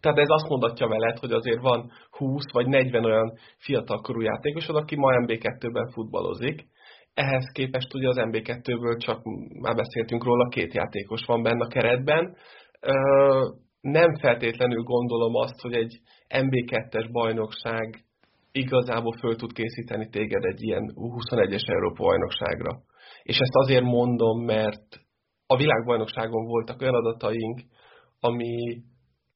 Tehát 0.00 0.18
ez 0.18 0.28
azt 0.28 0.48
mondatja 0.48 0.88
veled, 0.88 1.18
hogy 1.18 1.32
azért 1.32 1.60
van 1.60 1.90
20 2.10 2.52
vagy 2.52 2.66
40 2.66 3.04
olyan 3.04 3.32
fiatalkorú 3.58 4.20
játékosod, 4.20 4.76
aki 4.76 4.96
ma 4.96 5.08
MB2-ben 5.10 5.90
futballozik. 5.92 6.66
Ehhez 7.14 7.50
képest 7.52 7.94
ugye 7.94 8.08
az 8.08 8.16
MB2-ből 8.18 9.04
csak, 9.04 9.20
már 9.60 9.74
beszéltünk 9.74 10.24
róla, 10.24 10.48
két 10.48 10.74
játékos 10.74 11.24
van 11.26 11.42
benne 11.42 11.64
a 11.64 11.68
keretben 11.68 12.36
nem 13.80 14.14
feltétlenül 14.14 14.82
gondolom 14.82 15.34
azt, 15.34 15.60
hogy 15.60 15.72
egy 15.72 16.00
MB2-es 16.28 17.08
bajnokság 17.12 18.04
igazából 18.52 19.12
föl 19.18 19.36
tud 19.36 19.52
készíteni 19.52 20.08
téged 20.08 20.44
egy 20.44 20.62
ilyen 20.62 20.92
21-es 20.94 21.68
Európa 21.68 22.04
bajnokságra. 22.04 22.80
És 23.22 23.38
ezt 23.38 23.54
azért 23.54 23.84
mondom, 23.84 24.44
mert 24.44 25.00
a 25.46 25.56
világbajnokságon 25.56 26.44
voltak 26.46 26.80
olyan 26.80 26.94
adataink, 26.94 27.60
ami, 28.20 28.82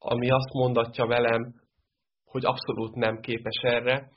ami 0.06 0.30
azt 0.30 0.52
mondatja 0.52 1.06
velem, 1.06 1.42
hogy 2.24 2.44
abszolút 2.44 2.94
nem 2.94 3.20
képes 3.20 3.60
erre. 3.62 4.08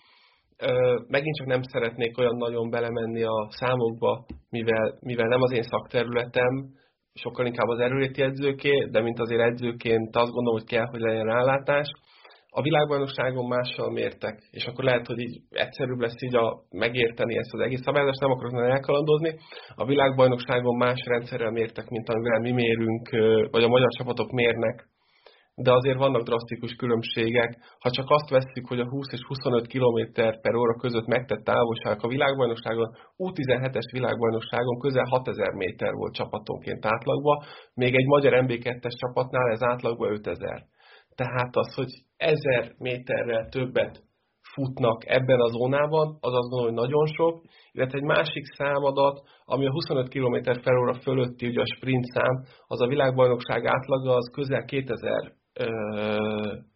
Megint 1.07 1.35
csak 1.35 1.47
nem 1.47 1.61
szeretnék 1.61 2.17
olyan 2.17 2.35
nagyon 2.35 2.69
belemenni 2.69 3.23
a 3.23 3.47
számokba, 3.49 4.25
mivel, 4.49 4.97
mivel 4.99 5.27
nem 5.27 5.41
az 5.41 5.51
én 5.51 5.61
szakterületem, 5.63 6.53
sokkal 7.13 7.45
inkább 7.45 7.67
az 7.67 7.79
erőléti 7.79 8.21
edzőké, 8.21 8.87
de 8.91 9.01
mint 9.01 9.19
azért 9.19 9.41
edzőként 9.41 10.15
azt 10.15 10.31
gondolom, 10.31 10.59
hogy 10.59 10.69
kell, 10.69 10.85
hogy 10.85 10.99
legyen 10.99 11.25
rálátás. 11.25 11.87
A 12.49 12.61
világbajnokságon 12.61 13.47
mással 13.47 13.91
mértek, 13.91 14.47
és 14.51 14.65
akkor 14.65 14.83
lehet, 14.83 15.07
hogy 15.07 15.19
így 15.19 15.41
egyszerűbb 15.49 15.99
lesz 15.99 16.21
így 16.21 16.35
a, 16.35 16.61
megérteni 16.69 17.37
ezt 17.37 17.53
az 17.53 17.59
egész 17.59 17.81
szabályozást, 17.81 18.19
nem 18.19 18.31
akarok 18.31 18.51
nagyon 18.51 18.71
elkalandozni. 18.71 19.35
A 19.75 19.85
világbajnokságon 19.85 20.77
más 20.77 20.99
rendszerrel 21.05 21.51
mértek, 21.51 21.87
mint 21.89 22.09
amivel 22.09 22.39
mi 22.39 22.51
mérünk, 22.51 23.09
vagy 23.51 23.63
a 23.63 23.67
magyar 23.67 23.89
csapatok 23.89 24.31
mérnek 24.31 24.87
de 25.65 25.71
azért 25.73 25.97
vannak 25.97 26.23
drasztikus 26.23 26.73
különbségek. 26.75 27.57
Ha 27.79 27.89
csak 27.89 28.09
azt 28.09 28.29
vesszük, 28.29 28.67
hogy 28.67 28.79
a 28.79 28.89
20 28.89 29.11
és 29.11 29.23
25 29.27 29.67
km 29.67 29.99
per 30.41 30.55
óra 30.55 30.75
között 30.75 31.05
megtett 31.05 31.43
távolság 31.43 31.97
a 32.01 32.07
világbajnokságon, 32.07 32.89
U17-es 33.17 33.87
világbajnokságon 33.91 34.79
közel 34.79 35.05
6000 35.09 35.53
méter 35.53 35.93
volt 35.93 36.13
csapatonként 36.13 36.85
átlagban, 36.85 37.43
még 37.73 37.95
egy 37.95 38.05
magyar 38.05 38.33
MB2-es 38.45 38.95
csapatnál 39.01 39.51
ez 39.51 39.63
átlagban 39.63 40.11
5000. 40.11 40.63
Tehát 41.15 41.55
az, 41.55 41.73
hogy 41.73 41.91
1000 42.17 42.75
méterrel 42.77 43.49
többet 43.49 44.03
futnak 44.53 44.99
ebben 45.05 45.39
a 45.39 45.47
zónában, 45.47 46.07
az 46.19 46.33
azt 46.33 46.49
gondolom, 46.49 46.73
hogy 46.73 46.83
nagyon 46.83 47.05
sok, 47.05 47.41
illetve 47.71 47.97
egy 47.97 48.03
másik 48.15 48.45
számadat, 48.45 49.21
ami 49.45 49.65
a 49.65 49.71
25 49.71 50.09
km 50.09 50.37
per 50.63 50.75
óra 50.75 50.93
fölötti, 50.93 51.47
ugye 51.47 51.61
a 51.61 51.73
sprint 51.75 52.05
szám, 52.05 52.43
az 52.67 52.81
a 52.81 52.87
világbajnokság 52.87 53.65
átlaga, 53.65 54.15
az 54.15 54.31
közel 54.33 54.65
2000 54.65 55.35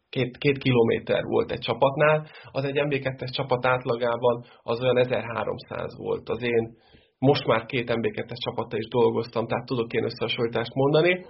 két, 0.09 0.37
két 0.37 0.57
kilométer 0.57 1.23
volt 1.23 1.51
egy 1.51 1.59
csapatnál, 1.59 2.27
az 2.51 2.63
egy 2.63 2.75
MB2-es 2.75 3.31
csapat 3.31 3.65
átlagában 3.65 4.45
az 4.61 4.81
olyan 4.81 4.97
1300 4.97 5.97
volt. 5.97 6.29
Az 6.29 6.43
én 6.43 6.75
most 7.17 7.45
már 7.45 7.65
két 7.65 7.91
MB2-es 7.93 8.43
csapattal 8.43 8.79
is 8.79 8.87
dolgoztam, 8.87 9.47
tehát 9.47 9.65
tudok 9.65 9.93
én 9.93 10.03
összehasonlítást 10.03 10.73
mondani. 10.73 11.25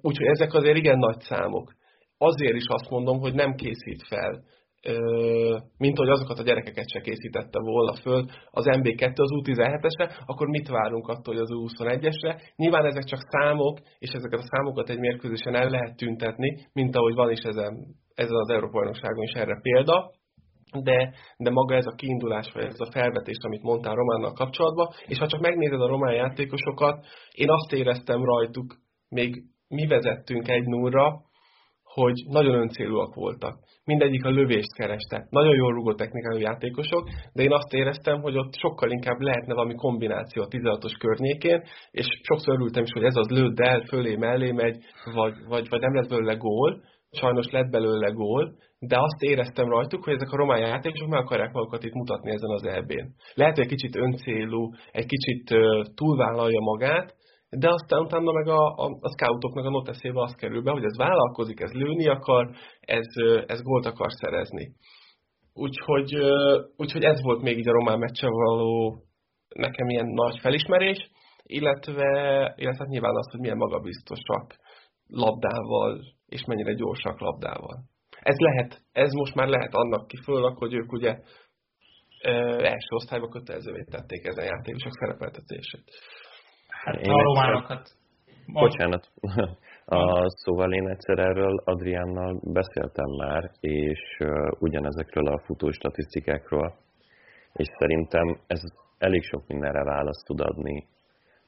Úgyhogy 0.00 0.26
ezek 0.26 0.54
azért 0.54 0.76
igen 0.76 0.98
nagy 0.98 1.20
számok. 1.20 1.72
Azért 2.18 2.54
is 2.54 2.66
azt 2.66 2.90
mondom, 2.90 3.18
hogy 3.18 3.34
nem 3.34 3.54
készít 3.54 4.02
fel 4.08 4.42
mint 5.78 5.98
hogy 5.98 6.08
azokat 6.08 6.38
a 6.38 6.42
gyerekeket 6.42 6.88
se 6.88 7.00
készítette 7.00 7.58
volna 7.60 7.94
föl 7.94 8.24
az 8.50 8.64
MB2 8.66 9.14
az 9.14 9.30
U17-esre, 9.30 10.10
akkor 10.26 10.48
mit 10.48 10.68
várunk 10.68 11.08
attól, 11.08 11.34
hogy 11.34 11.42
az 11.42 11.50
U21-esre? 11.52 12.40
Nyilván 12.56 12.86
ezek 12.86 13.04
csak 13.04 13.20
számok, 13.30 13.78
és 13.98 14.10
ezeket 14.10 14.40
a 14.40 14.46
számokat 14.46 14.88
egy 14.88 14.98
mérkőzésen 14.98 15.54
el 15.54 15.68
lehet 15.68 15.96
tüntetni, 15.96 16.56
mint 16.72 16.96
ahogy 16.96 17.14
van 17.14 17.30
is 17.30 17.40
ezen, 17.40 17.86
ezen 18.14 18.36
az 18.36 18.48
Európa 18.48 18.72
bajnokságon 18.72 19.22
is 19.22 19.32
erre 19.32 19.58
példa, 19.62 20.10
de, 20.82 21.14
de 21.36 21.50
maga 21.50 21.74
ez 21.74 21.86
a 21.86 21.94
kiindulás, 21.96 22.52
vagy 22.52 22.64
ez 22.64 22.80
a 22.80 22.90
felvetés, 22.90 23.36
amit 23.40 23.62
mondtál 23.62 23.94
Románnal 23.94 24.32
kapcsolatban, 24.32 24.88
és 25.06 25.18
ha 25.18 25.26
csak 25.26 25.40
megnézed 25.40 25.80
a 25.80 25.86
román 25.86 26.14
játékosokat, 26.14 27.06
én 27.32 27.50
azt 27.50 27.72
éreztem 27.72 28.24
rajtuk, 28.24 28.74
még 29.08 29.44
mi 29.68 29.86
vezettünk 29.86 30.48
egy 30.48 30.64
nullra, 30.64 31.22
hogy 31.94 32.24
nagyon 32.28 32.54
öncélúak 32.54 33.14
voltak. 33.14 33.58
Mindegyik 33.84 34.24
a 34.24 34.30
lövést 34.30 34.74
kereste. 34.74 35.26
Nagyon 35.30 35.54
jól 35.54 35.72
rúgó 35.72 35.94
technikájú 35.94 36.38
játékosok, 36.40 37.08
de 37.32 37.42
én 37.42 37.52
azt 37.52 37.72
éreztem, 37.72 38.20
hogy 38.20 38.36
ott 38.36 38.54
sokkal 38.54 38.90
inkább 38.90 39.20
lehetne 39.20 39.54
valami 39.54 39.74
kombináció 39.74 40.42
a 40.42 40.48
16-os 40.48 40.96
környékén, 40.98 41.62
és 41.90 42.06
sokszor 42.22 42.54
örültem 42.54 42.82
is, 42.82 42.92
hogy 42.92 43.04
ez 43.04 43.16
az 43.16 43.28
lőtt 43.28 43.60
el, 43.60 43.80
fölé, 43.80 44.16
mellé 44.16 44.52
megy, 44.52 44.76
vagy, 45.14 45.34
vagy, 45.48 45.68
vagy 45.68 45.80
nem 45.80 45.94
lett 45.94 46.08
belőle 46.08 46.34
gól, 46.34 46.82
sajnos 47.10 47.50
lett 47.50 47.70
belőle 47.70 48.10
gól, 48.10 48.54
de 48.78 48.96
azt 49.00 49.22
éreztem 49.22 49.68
rajtuk, 49.68 50.04
hogy 50.04 50.14
ezek 50.14 50.30
a 50.30 50.36
román 50.36 50.60
játékosok 50.60 51.08
meg 51.08 51.20
akarják 51.20 51.52
magukat 51.52 51.84
itt 51.84 51.94
mutatni 51.94 52.30
ezen 52.30 52.50
az 52.50 52.64
elbén. 52.64 53.14
Lehet, 53.34 53.54
hogy 53.54 53.64
egy 53.64 53.70
kicsit 53.70 53.96
öncélú, 53.96 54.70
egy 54.92 55.06
kicsit 55.06 55.44
túlvállalja 55.94 56.60
magát, 56.60 57.14
de 57.58 57.68
aztán 57.68 58.00
utána 58.00 58.32
meg 58.32 58.46
a, 58.46 58.66
a, 58.66 58.98
a 59.00 59.08
scoutoknak 59.08 59.64
a 59.64 59.70
noteszébe 59.70 60.20
az 60.20 60.34
kerül 60.34 60.62
be, 60.62 60.70
hogy 60.70 60.84
ez 60.84 60.96
vállalkozik, 60.96 61.60
ez 61.60 61.72
lőni 61.72 62.08
akar, 62.08 62.50
ez, 62.80 63.06
ez 63.46 63.62
gólt 63.62 63.86
akar 63.86 64.12
szerezni. 64.12 64.74
Úgyhogy, 65.54 66.14
úgyhogy 66.76 67.04
ez 67.04 67.22
volt 67.22 67.42
még 67.42 67.58
így 67.58 67.68
a 67.68 67.72
román 67.72 67.98
meccsen 67.98 68.30
való 68.30 69.02
nekem 69.54 69.88
ilyen 69.88 70.06
nagy 70.06 70.38
felismerés, 70.38 71.10
illetve, 71.42 72.08
illetve 72.56 72.84
hát 72.84 72.88
nyilván 72.88 73.16
az, 73.16 73.30
hogy 73.30 73.40
milyen 73.40 73.56
magabiztosak 73.56 74.56
labdával, 75.06 76.00
és 76.26 76.44
mennyire 76.44 76.72
gyorsak 76.74 77.20
labdával. 77.20 77.84
Ez 78.20 78.36
lehet, 78.38 78.82
ez 78.92 79.12
most 79.12 79.34
már 79.34 79.48
lehet 79.48 79.74
annak 79.74 80.06
kifőleg, 80.06 80.56
hogy 80.56 80.74
ők 80.74 80.92
ugye 80.92 81.18
első 82.58 82.94
osztályba 82.94 83.28
kötelezővé 83.28 83.84
tették 83.90 84.26
ezen 84.26 84.44
játékosok 84.44 84.92
szerepeltetését. 84.92 85.84
Hát 86.84 86.94
én 86.94 87.10
a 87.18 87.22
románokat... 87.22 87.90
Bocsánat. 88.52 89.10
A, 89.84 90.28
szóval 90.28 90.72
én 90.72 90.88
egyszer 90.88 91.18
erről 91.18 91.62
Adriánnal 91.64 92.40
beszéltem 92.42 93.10
már, 93.18 93.50
és 93.60 94.18
ugyanezekről 94.58 95.26
a 95.26 95.42
futó 95.44 95.70
statisztikákról, 95.70 96.74
és 97.52 97.66
szerintem 97.78 98.38
ez 98.46 98.60
elég 98.98 99.22
sok 99.22 99.46
mindenre 99.46 99.84
választ 99.84 100.26
tud 100.26 100.40
adni 100.40 100.86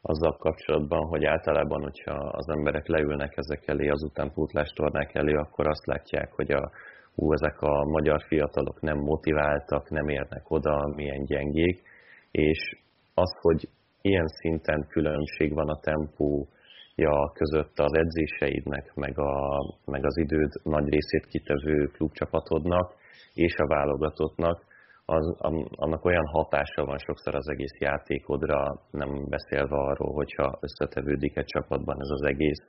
azzal 0.03 0.37
kapcsolatban, 0.37 1.07
hogy 1.07 1.25
általában, 1.25 1.83
hogyha 1.83 2.14
az 2.14 2.49
emberek 2.49 2.87
leülnek 2.87 3.37
ezek 3.37 3.68
elé, 3.68 3.88
az 3.88 4.03
utánpótlástornák 4.03 5.14
elé, 5.14 5.35
akkor 5.35 5.66
azt 5.66 5.87
látják, 5.87 6.33
hogy 6.33 6.51
a, 6.51 6.70
hú, 7.14 7.33
ezek 7.33 7.61
a 7.61 7.85
magyar 7.85 8.22
fiatalok 8.29 8.81
nem 8.81 8.99
motiváltak, 8.99 9.90
nem 9.90 10.09
érnek 10.09 10.51
oda, 10.51 10.92
milyen 10.94 11.25
gyengék, 11.25 11.83
és 12.31 12.79
az, 13.14 13.38
hogy 13.40 13.68
ilyen 14.02 14.26
szinten 14.26 14.87
különbség 14.88 15.54
van 15.54 15.68
a 15.68 15.80
tempója 15.80 17.32
között 17.32 17.78
az 17.78 17.94
edzéseidnek, 17.94 18.94
meg, 18.94 19.18
a, 19.18 19.64
meg 19.85 20.04
az 20.04 20.16
időd 20.18 20.52
nagy 20.62 20.88
részét 20.88 21.26
kitevő 21.26 21.87
klubcsapatodnak 21.87 22.94
és 23.35 23.54
a 23.56 23.66
válogatottnak, 23.66 24.64
az, 25.04 25.37
annak 25.70 26.04
olyan 26.04 26.26
hatása 26.26 26.85
van 26.85 26.98
sokszor 26.98 27.35
az 27.35 27.48
egész 27.48 27.78
játékodra, 27.78 28.80
nem 28.90 29.28
beszélve 29.28 29.76
arról, 29.76 30.12
hogyha 30.12 30.59
összetevődik 30.61 31.37
egy 31.37 31.44
csapatban 31.44 32.00
ez 32.00 32.09
az 32.11 32.22
egész, 32.22 32.64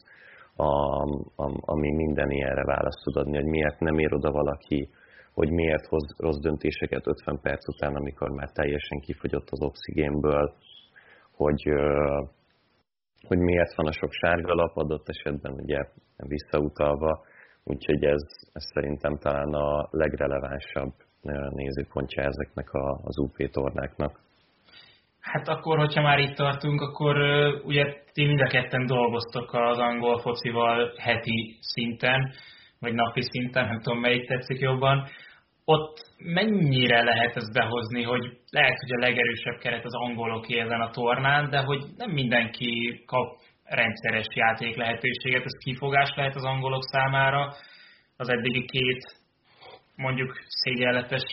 a, 0.56 0.72
a, 1.36 1.60
ami 1.60 1.92
minden 1.92 2.30
ilyenre 2.30 2.63
választ 2.63 3.04
tud 3.04 3.16
adni, 3.16 3.36
hogy 3.36 3.46
miért 3.46 3.80
nem 3.80 3.98
ér 3.98 4.13
oda 4.13 4.32
valaki, 4.32 4.90
hogy 5.34 5.52
miért 5.52 5.86
hoz 5.86 6.16
rossz 6.18 6.40
döntéseket 6.40 7.08
50 7.08 7.40
perc 7.42 7.68
után, 7.68 7.96
amikor 7.96 8.30
már 8.30 8.52
teljesen 8.52 9.00
kifogyott 9.00 9.48
az 9.50 9.62
oxigénből, 9.62 10.54
hogy, 11.38 11.63
hogy 13.28 13.38
miért 13.38 13.76
van 13.76 13.88
a 13.88 13.91
sok 13.91 14.12
sárga 14.12 14.54
lap 14.54 14.78
adott 14.78 15.10
esetben, 15.10 15.52
ugye 15.52 15.80
visszautalva, 16.17 17.23
úgyhogy 17.63 18.04
ez, 18.04 18.23
ez 18.54 18.63
szerintem 18.73 19.17
talán 19.17 19.54
a 19.54 19.88
legrelevánsabb 19.91 20.93
nézőpontja 21.50 22.23
ezeknek 22.23 22.71
a, 22.71 23.00
az 23.04 23.17
UP 23.17 23.52
tornáknak. 23.52 24.19
Hát 25.19 25.47
akkor, 25.47 25.78
hogyha 25.78 26.02
már 26.02 26.19
itt 26.19 26.36
tartunk, 26.36 26.82
akkor 26.82 27.17
ugye 27.63 27.93
ti 28.13 28.26
mind 28.26 28.39
a 28.39 28.47
ketten 28.47 28.86
dolgoztok 28.86 29.54
az 29.54 29.78
angol 29.78 30.19
focival 30.19 30.93
heti 30.97 31.58
szinten, 31.62 32.32
vagy 32.80 32.93
napi 32.93 33.21
szinten, 33.21 33.65
nem 33.65 33.80
tudom 33.80 34.00
melyik 34.00 34.28
tetszik 34.28 34.60
jobban. 34.60 35.08
Ott 35.70 35.96
mennyire 36.18 37.04
lehet 37.04 37.36
ezt 37.36 37.54
behozni, 37.54 38.04
hogy 38.04 38.24
lehet, 38.50 38.78
hogy 38.80 38.92
a 38.92 39.06
legerősebb 39.08 39.58
keret 39.60 39.86
az 39.86 39.94
angoloké 39.94 40.60
ezen 40.60 40.82
a 40.82 40.90
tornán, 40.90 41.50
de 41.50 41.60
hogy 41.60 41.82
nem 41.98 42.12
mindenki 42.12 43.04
kap 43.06 43.28
rendszeres 43.64 44.26
játék 44.36 44.76
lehetőséget, 44.76 45.44
ez 45.46 45.64
kifogás 45.64 46.14
lehet 46.16 46.36
az 46.36 46.44
angolok 46.44 46.84
számára. 46.84 47.54
Az 48.18 48.30
eddigi 48.30 48.66
két 48.66 49.02
mondjuk 49.96 50.32
szégyenletes 50.48 51.24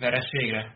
vereségre? 0.00 0.74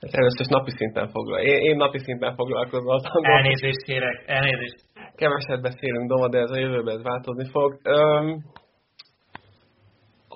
Először 0.00 0.40
is 0.40 0.46
napi 0.46 0.70
szinten 0.70 1.08
foglal. 1.08 1.40
Én, 1.40 1.60
én 1.62 1.76
napi 1.76 1.98
szinten 1.98 2.34
foglalkozom 2.34 2.88
az 2.88 3.04
angol. 3.04 3.32
Elnézést 3.32 3.82
kérek, 3.82 4.24
elnézést. 4.26 4.78
Keveset 5.14 5.62
beszélünk, 5.62 6.08
Doma, 6.08 6.28
de 6.28 6.38
ez 6.38 6.50
a 6.50 6.58
jövőben 6.58 6.96
ez 6.96 7.02
változni 7.02 7.48
fog. 7.50 7.80
Öm, 7.82 8.44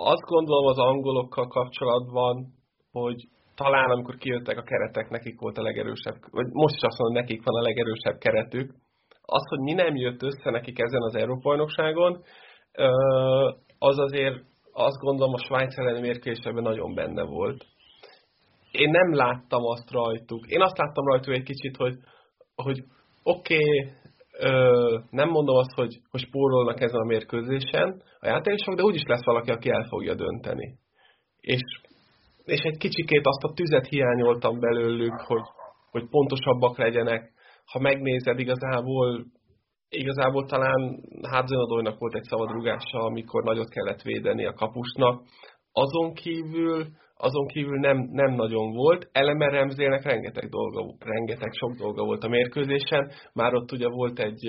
azt 0.05 0.27
gondolom 0.27 0.67
az 0.67 0.79
angolokkal 0.79 1.47
kapcsolatban, 1.47 2.47
hogy 2.93 3.29
talán 3.55 3.91
amikor 3.91 4.17
kijöttek 4.17 4.59
a 4.59 4.63
keretek, 4.63 5.11
nekik 5.11 5.41
volt 5.41 5.59
a 5.59 5.63
legerősebb, 5.63 6.17
vagy 6.31 6.47
most 6.53 6.75
is 6.75 6.83
azt 6.83 6.99
mondom, 6.99 7.23
nekik 7.23 7.43
van 7.45 7.61
a 7.61 7.63
legerősebb 7.63 8.19
keretük. 8.19 8.75
Az, 9.23 9.49
hogy 9.49 9.59
mi 9.59 9.73
nem 9.73 9.97
jött 9.97 10.23
össze 10.23 10.51
nekik 10.51 10.79
ezen 10.79 11.03
az 11.03 11.15
Európa-bajnokságon, 11.15 12.23
az 13.79 13.99
azért 13.99 14.43
azt 14.73 14.99
gondolom 15.01 15.35
a 15.35 15.39
Svájc 15.39 15.79
elleni 15.79 16.01
mérkőzésben 16.01 16.63
nagyon 16.63 16.95
benne 16.95 17.23
volt. 17.23 17.65
Én 18.71 18.91
nem 18.91 19.15
láttam 19.15 19.65
azt 19.65 19.91
rajtuk. 19.91 20.47
Én 20.47 20.61
azt 20.61 20.79
láttam 20.79 21.07
rajtuk 21.07 21.35
egy 21.35 21.43
kicsit, 21.43 21.77
hogy, 21.77 21.95
hogy 22.55 22.83
oké, 23.23 23.55
okay, 23.55 23.93
nem 25.11 25.29
mondom 25.29 25.57
azt, 25.57 25.75
hogy, 25.75 26.01
hogy 26.11 26.21
spórolnak 26.21 26.81
ezen 26.81 27.01
a 27.01 27.05
mérkőzésen 27.05 28.03
a 28.21 28.27
játékosok, 28.27 28.75
de 28.75 28.83
úgyis 28.83 29.03
lesz 29.07 29.25
valaki, 29.25 29.51
aki 29.51 29.71
el 29.71 29.87
fogja 29.89 30.15
dönteni. 30.15 30.79
És, 31.41 31.61
és 32.45 32.61
egy 32.61 32.77
kicsikét 32.77 33.27
azt 33.27 33.45
a 33.45 33.53
tüzet 33.53 33.87
hiányoltam 33.87 34.61
belőlük, 34.61 35.21
hogy, 35.21 35.43
hogy 35.91 36.09
pontosabbak 36.09 36.79
legyenek. 36.79 37.33
Ha 37.65 37.79
megnézed, 37.79 38.39
igazából 38.39 39.25
igazából 39.89 40.47
talán 40.47 41.01
Hádzenadóinak 41.31 41.99
volt 41.99 42.15
egy 42.15 42.23
szabad 42.23 42.51
rúgása, 42.51 42.99
amikor 42.99 43.43
nagyot 43.43 43.69
kellett 43.69 44.03
védeni 44.03 44.47
a 44.47 44.53
kapusnak. 44.53 45.23
Azon 45.73 46.15
kívül 46.15 46.87
azon 47.27 47.47
kívül 47.47 47.79
nem, 47.79 47.99
nem 48.21 48.31
nagyon 48.35 48.73
volt. 48.73 49.09
Eleme 49.13 49.47
Remzélnek 49.51 50.05
rengeteg, 50.05 50.49
dolga, 50.49 50.81
rengeteg 50.99 51.53
sok 51.53 51.73
dolga 51.83 52.05
volt 52.05 52.23
a 52.25 52.29
mérkőzésen. 52.29 53.11
Már 53.33 53.55
ott 53.55 53.73
ugye 53.73 53.89
volt 53.89 54.19
egy 54.19 54.43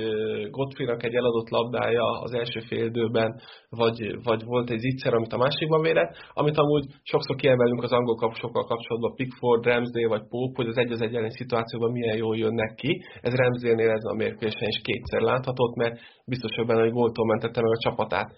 Gottfriednak 0.52 1.04
egy 1.04 1.16
eladott 1.16 1.50
labdája 1.50 2.06
az 2.26 2.34
első 2.34 2.60
féldőben, 2.60 3.42
vagy, 3.70 3.98
vagy 4.24 4.44
volt 4.44 4.70
egy 4.70 4.80
zicser, 4.80 5.14
amit 5.14 5.34
a 5.34 5.38
másikban 5.38 5.82
védett, 5.82 6.12
amit 6.34 6.58
amúgy 6.58 6.86
sokszor 7.04 7.36
kiemelünk 7.36 7.84
az 7.84 7.92
angol 7.92 8.16
kapusokkal 8.16 8.66
kapcsolatban, 8.66 9.16
Pickford, 9.16 9.66
Ramsdale 9.66 10.08
vagy 10.08 10.28
Pope, 10.30 10.56
hogy 10.56 10.68
az 10.68 10.78
egy 10.78 10.92
az 10.92 11.02
egy 11.02 11.30
szituációban 11.30 11.92
milyen 11.92 12.18
jól 12.18 12.38
jönnek 12.38 12.74
ki. 12.76 13.02
Ez 13.22 13.34
Ramsdale-nél 13.36 13.90
ez 13.90 14.04
a 14.04 14.16
mérkőzésen 14.16 14.68
is 14.68 14.82
kétszer 14.82 15.22
láthatott, 15.22 15.76
mert 15.76 16.00
biztos, 16.26 16.56
hogy 16.56 16.66
benne, 16.66 16.82
hogy 16.82 16.92
góltól 16.92 17.26
mentette 17.26 17.62
meg 17.62 17.72
a 17.72 17.84
csapatát. 17.86 18.30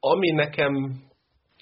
Ami 0.00 0.30
nekem 0.30 0.72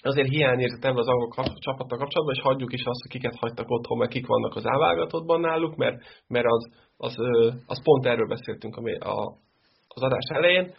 azért 0.01 0.27
hiányérzet 0.27 0.85
ebből 0.85 0.99
az 0.99 1.07
angol 1.07 1.29
csapattal 1.59 1.97
kapcsolatban, 1.97 2.35
és 2.35 2.41
hagyjuk 2.41 2.73
is 2.73 2.83
azt, 2.83 3.01
hogy 3.01 3.11
kiket 3.11 3.39
hagytak 3.39 3.69
otthon, 3.69 3.97
mert 3.97 4.11
kik 4.11 4.27
vannak 4.27 4.55
az 4.55 4.65
elvágatottban 4.65 5.39
náluk, 5.39 5.75
mert, 5.75 5.95
mert 6.27 6.45
az, 6.47 6.71
az, 6.97 7.15
az 7.65 7.83
pont 7.83 8.05
erről 8.05 8.27
beszéltünk 8.27 8.75
a, 8.75 9.09
a, 9.09 9.37
az 9.87 10.01
adás 10.01 10.25
elején, 10.33 10.73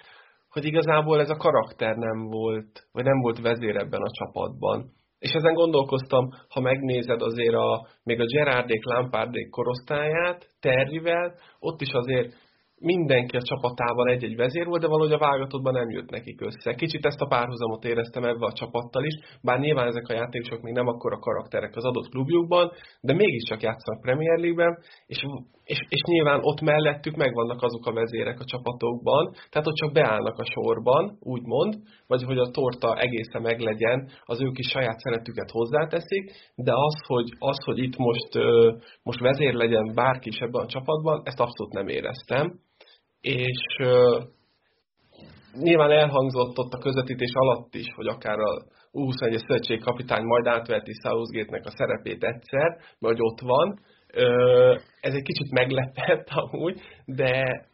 hogy 0.50 0.64
igazából 0.64 1.20
ez 1.20 1.30
a 1.30 1.36
karakter 1.36 1.96
nem 1.96 2.18
volt, 2.26 2.86
vagy 2.92 3.04
nem 3.04 3.20
volt 3.20 3.40
vezér 3.40 3.76
ebben 3.76 4.00
a 4.00 4.10
csapatban. 4.10 4.90
És 5.18 5.32
ezen 5.32 5.54
gondolkoztam, 5.54 6.28
ha 6.48 6.60
megnézed 6.60 7.22
azért 7.22 7.54
a, 7.54 7.86
még 8.02 8.20
a 8.20 8.24
Gerardék, 8.24 8.84
Lampardék 8.84 9.50
korosztályát, 9.50 10.46
Terrivel, 10.60 11.34
ott 11.58 11.80
is 11.80 11.90
azért 11.92 12.34
mindenki 12.82 13.36
a 13.36 13.42
csapatában 13.42 14.08
egy-egy 14.08 14.36
vezér 14.36 14.66
volt, 14.66 14.80
de 14.80 14.86
valahogy 14.86 15.12
a 15.12 15.18
válogatottban 15.18 15.72
nem 15.72 15.90
jött 15.90 16.10
nekik 16.10 16.40
össze. 16.40 16.74
Kicsit 16.74 17.06
ezt 17.06 17.20
a 17.20 17.26
párhuzamot 17.26 17.84
éreztem 17.84 18.24
ebbe 18.24 18.46
a 18.46 18.52
csapattal 18.52 19.04
is, 19.04 19.14
bár 19.42 19.58
nyilván 19.58 19.86
ezek 19.86 20.08
a 20.08 20.14
játékosok 20.14 20.62
még 20.62 20.74
nem 20.74 20.86
akkora 20.86 21.18
karakterek 21.18 21.76
az 21.76 21.84
adott 21.84 22.08
klubjukban, 22.08 22.70
de 23.00 23.12
mégiscsak 23.12 23.62
játszanak 23.62 24.00
Premier 24.00 24.38
League-ben, 24.38 24.78
és, 25.06 25.18
és, 25.64 25.78
és 25.88 26.00
nyilván 26.02 26.40
ott 26.42 26.60
mellettük 26.60 27.16
megvannak 27.16 27.62
azok 27.62 27.86
a 27.86 27.92
vezérek 27.92 28.40
a 28.40 28.44
csapatokban, 28.44 29.32
tehát 29.50 29.66
ott 29.66 29.74
csak 29.74 29.92
beállnak 29.92 30.38
a 30.38 30.44
sorban, 30.44 31.16
úgymond, 31.20 31.74
vagy 32.06 32.22
hogy 32.22 32.38
a 32.38 32.50
torta 32.50 32.98
egészen 32.98 33.42
meglegyen, 33.42 34.08
az 34.24 34.40
ők 34.40 34.58
is 34.58 34.68
saját 34.68 34.98
szeretüket 34.98 35.50
hozzáteszik, 35.50 36.32
de 36.54 36.72
az, 36.74 36.96
hogy, 37.06 37.28
az, 37.38 37.64
hogy 37.64 37.78
itt 37.78 37.96
most, 37.96 38.30
most 39.02 39.20
vezér 39.20 39.54
legyen 39.54 39.92
bárki 39.94 40.28
is 40.28 40.38
ebben 40.38 40.62
a 40.62 40.66
csapatban, 40.66 41.20
ezt 41.24 41.40
abszolút 41.40 41.72
nem 41.72 41.88
éreztem 41.88 42.60
és 43.22 43.62
uh, 43.78 44.22
nyilván 45.52 45.90
elhangzott 45.90 46.58
ott 46.58 46.72
a 46.72 46.78
közvetítés 46.78 47.32
alatt 47.34 47.74
is, 47.74 47.86
hogy 47.94 48.06
akár 48.06 48.38
a 48.38 48.64
U21 48.92 49.46
szövetség 49.46 49.80
kapitány 49.80 50.24
majd 50.24 50.46
átveheti 50.46 50.92
Southgate-nek 51.02 51.64
a 51.64 51.70
szerepét 51.76 52.24
egyszer, 52.24 52.78
vagy 52.98 53.16
ott 53.20 53.40
van. 53.40 53.78
Uh, 54.14 54.80
ez 55.00 55.14
egy 55.14 55.22
kicsit 55.22 55.50
meglepett 55.50 56.28
amúgy, 56.42 56.80
de, 57.04 57.66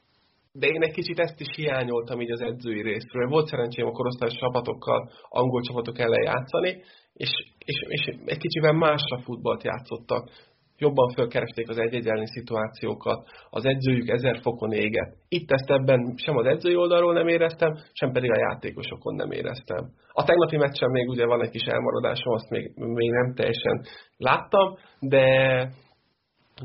de 0.53 0.67
én 0.67 0.83
egy 0.83 0.93
kicsit 0.93 1.19
ezt 1.19 1.41
is 1.41 1.57
hiányoltam 1.57 2.21
így 2.21 2.31
az 2.31 2.41
edzői 2.41 2.83
részről. 2.83 3.29
Volt 3.29 3.47
szerencsém 3.47 3.87
a 3.87 3.93
korosztályos 3.93 4.37
csapatokkal, 4.37 5.11
angol 5.29 5.63
csapatok 5.63 5.99
ellen 5.99 6.23
játszani, 6.23 6.83
és, 7.13 7.31
és, 7.59 7.85
és 7.89 8.05
egy 8.25 8.39
kicsivel 8.39 8.73
másra 8.73 9.19
futballt 9.25 9.65
játszottak 9.65 10.31
jobban 10.79 11.13
fölkeresték 11.15 11.69
az 11.69 11.79
egy-egy 11.79 12.27
szituációkat, 12.27 13.29
az 13.51 13.65
edzőjük 13.65 14.09
ezer 14.09 14.39
fokon 14.43 14.73
éget. 14.73 15.17
Itt 15.29 15.51
ezt 15.51 15.71
ebben 15.71 16.15
sem 16.17 16.37
az 16.37 16.47
edzői 16.47 16.77
oldalról 16.77 17.13
nem 17.13 17.29
éreztem, 17.29 17.75
sem 17.93 18.13
pedig 18.13 18.31
a 18.31 18.39
játékosokon 18.39 19.15
nem 19.15 19.31
éreztem. 19.31 19.91
A 20.13 20.25
tegnapi 20.25 20.57
meccsen 20.57 20.91
még 20.91 21.09
ugye 21.09 21.27
van 21.27 21.43
egy 21.43 21.51
kis 21.51 21.65
elmaradásom, 21.65 22.33
azt 22.33 22.51
még, 22.51 22.73
még 22.75 23.11
nem 23.11 23.35
teljesen 23.35 23.85
láttam, 24.17 24.75
de, 25.01 25.27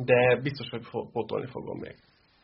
de 0.05 0.39
biztos, 0.41 0.69
hogy 0.69 0.81
pótolni 1.11 1.47
fogom 1.47 1.79
még. 1.79 1.95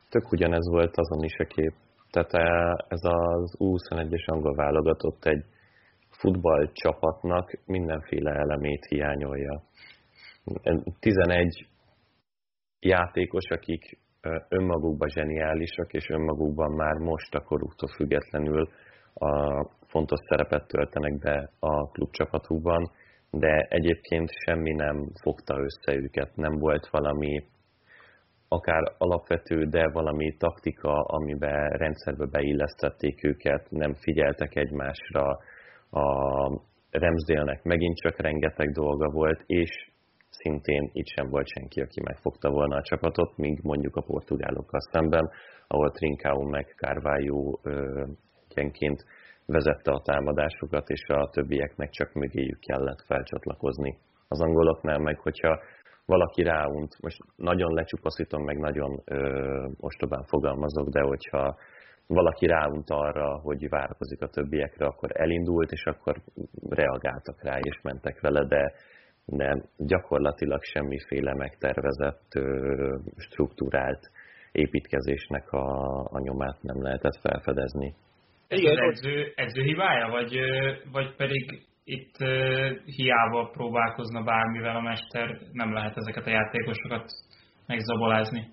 Tök 0.10 0.32
ugyanez 0.32 0.70
volt 0.70 0.94
azon 0.96 1.24
is 1.24 1.38
a 1.38 1.44
kép. 1.44 1.74
Tehát 2.12 2.34
eh, 2.34 2.72
ez 2.88 3.02
az 3.04 3.56
U21-es 3.60 4.26
angol 4.26 4.56
válogatott 4.56 5.26
egy 5.26 5.44
futballcsapatnak 6.10 7.60
mindenféle 7.66 8.32
elemét 8.32 8.86
hiányolja 8.86 9.64
11 11.00 11.68
játékos, 12.80 13.50
akik 13.50 13.98
önmagukban 14.50 15.10
zseniálisak, 15.10 15.94
és 15.94 16.10
önmagukban 16.10 16.72
már 16.72 16.96
most 16.96 17.36
a 17.36 17.44
koruktól 17.44 17.90
függetlenül 17.96 18.70
a 19.14 19.64
fontos 19.88 20.20
szerepet 20.28 20.68
töltenek 20.68 21.20
be 21.20 21.50
a 21.60 21.90
klubcsapatukban, 21.92 22.92
de 23.32 23.68
egyébként 23.70 24.30
semmi 24.46 24.72
nem 24.72 25.12
fogta 25.22 25.56
össze 25.58 26.00
őket, 26.00 26.36
nem 26.36 26.58
volt 26.58 26.88
valami 26.92 27.44
akár 28.48 28.94
alapvető, 28.98 29.66
de 29.66 29.90
valami 29.92 30.36
taktika, 30.38 30.92
amiben 30.92 31.70
rendszerbe 31.70 32.26
beillesztették 32.26 33.24
őket, 33.24 33.68
nem 33.70 33.94
figyeltek 33.94 34.56
egymásra, 34.56 35.38
a 35.92 36.68
Remzdélnek 36.90 37.64
megint 37.64 37.98
csak 37.98 38.22
rengeteg 38.22 38.72
dolga 38.72 39.10
volt, 39.10 39.44
és 39.46 39.89
szintén 40.30 40.90
itt 40.94 41.08
sem 41.08 41.30
volt 41.30 41.48
senki, 41.48 41.82
aki 41.82 42.02
megfogta 42.04 42.50
volna 42.50 42.76
a 42.76 42.82
csapatot, 42.82 43.38
míg 43.38 43.60
mondjuk 43.64 43.96
a 43.96 44.02
portugálokkal 44.02 44.80
szemben, 44.92 45.30
ahol 45.68 45.92
Trincao 45.92 46.44
meg 46.44 46.74
Carvalho 46.78 47.60
egyenként 48.50 49.06
vezette 49.46 49.92
a 49.92 50.02
támadásokat, 50.02 50.90
és 50.90 51.04
a 51.08 51.30
többieknek 51.30 51.90
csak 51.90 52.14
mögéjük 52.14 52.60
kellett 52.60 53.02
felcsatlakozni. 53.06 53.98
Az 54.28 54.42
angoloknál 54.42 55.00
meg, 55.00 55.20
hogyha 55.20 55.60
valaki 56.06 56.44
ráunt, 56.44 57.02
most 57.02 57.18
nagyon 57.36 57.74
lecsupaszítom, 57.74 58.44
meg 58.44 58.58
nagyon 58.58 59.02
ö, 59.06 59.68
ostobán 59.80 60.24
fogalmazok, 60.24 60.90
de 60.90 61.02
hogyha 61.02 61.58
valaki 62.08 62.46
ráunt 62.46 62.90
arra, 62.90 63.40
hogy 63.40 63.70
várakozik 63.70 64.22
a 64.22 64.30
többiekre, 64.30 64.86
akkor 64.86 65.10
elindult, 65.14 65.72
és 65.72 65.84
akkor 65.86 66.22
reagáltak 66.70 67.44
rá, 67.44 67.58
és 67.60 67.80
mentek 67.82 68.22
vele, 68.22 68.46
de 68.46 68.74
de 69.30 69.62
gyakorlatilag 69.78 70.64
semmiféle 70.64 71.34
megtervezett, 71.34 72.28
struktúrált 73.18 74.12
építkezésnek 74.52 75.52
a, 75.52 76.00
a 76.12 76.20
nyomát 76.20 76.62
nem 76.62 76.82
lehetett 76.82 77.20
felfedezni. 77.22 77.94
Igen, 78.48 78.78
ez 78.78 78.90
edző, 78.90 79.34
edző 79.36 79.62
hibája, 79.64 80.08
vagy, 80.08 80.40
vagy 80.92 81.16
pedig 81.16 81.68
itt 81.84 82.16
hiába 82.86 83.50
próbálkozna 83.52 84.24
bármivel 84.24 84.76
a 84.76 84.82
mester, 84.82 85.40
nem 85.52 85.74
lehet 85.74 85.98
ezeket 85.98 86.26
a 86.26 86.30
játékosokat 86.30 87.06
megzabolázni. 87.68 88.48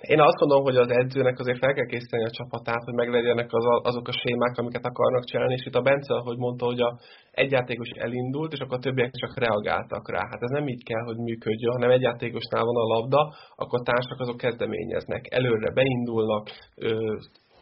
Én 0.00 0.20
azt 0.20 0.38
gondolom, 0.40 0.64
hogy 0.64 0.76
az 0.76 0.90
edzőnek 0.90 1.38
azért 1.38 1.58
fel 1.58 1.72
kell 1.72 1.86
készíteni 1.86 2.24
a 2.24 2.36
csapatát, 2.38 2.84
hogy 2.84 2.94
meglegyenek 2.94 3.52
az 3.52 3.64
azok 3.82 4.08
a 4.08 4.18
sémák, 4.22 4.58
amiket 4.58 4.84
akarnak 4.84 5.24
csinálni, 5.24 5.54
és 5.54 5.66
itt 5.66 5.74
a 5.74 5.86
Bence, 5.88 6.14
ahogy 6.14 6.36
mondta, 6.36 6.64
hogy 6.64 6.80
a 6.80 6.98
egy 7.30 7.50
játékos 7.50 7.88
elindult, 7.88 8.52
és 8.52 8.58
akkor 8.58 8.76
a 8.76 8.80
többiek 8.80 9.10
csak 9.10 9.38
reagáltak 9.38 10.10
rá. 10.10 10.22
Hát 10.30 10.42
ez 10.42 10.50
nem 10.50 10.68
így 10.68 10.84
kell, 10.84 11.04
hogy 11.04 11.16
működjön, 11.16 11.72
hanem 11.72 11.90
egy 11.90 12.00
játékosnál 12.00 12.64
van 12.64 12.76
a 12.76 12.92
labda, 12.94 13.34
akkor 13.56 13.80
a 13.80 13.88
társak 13.90 14.20
azok 14.20 14.36
kezdeményeznek, 14.36 15.26
előre 15.30 15.70
beindulnak, 15.72 16.48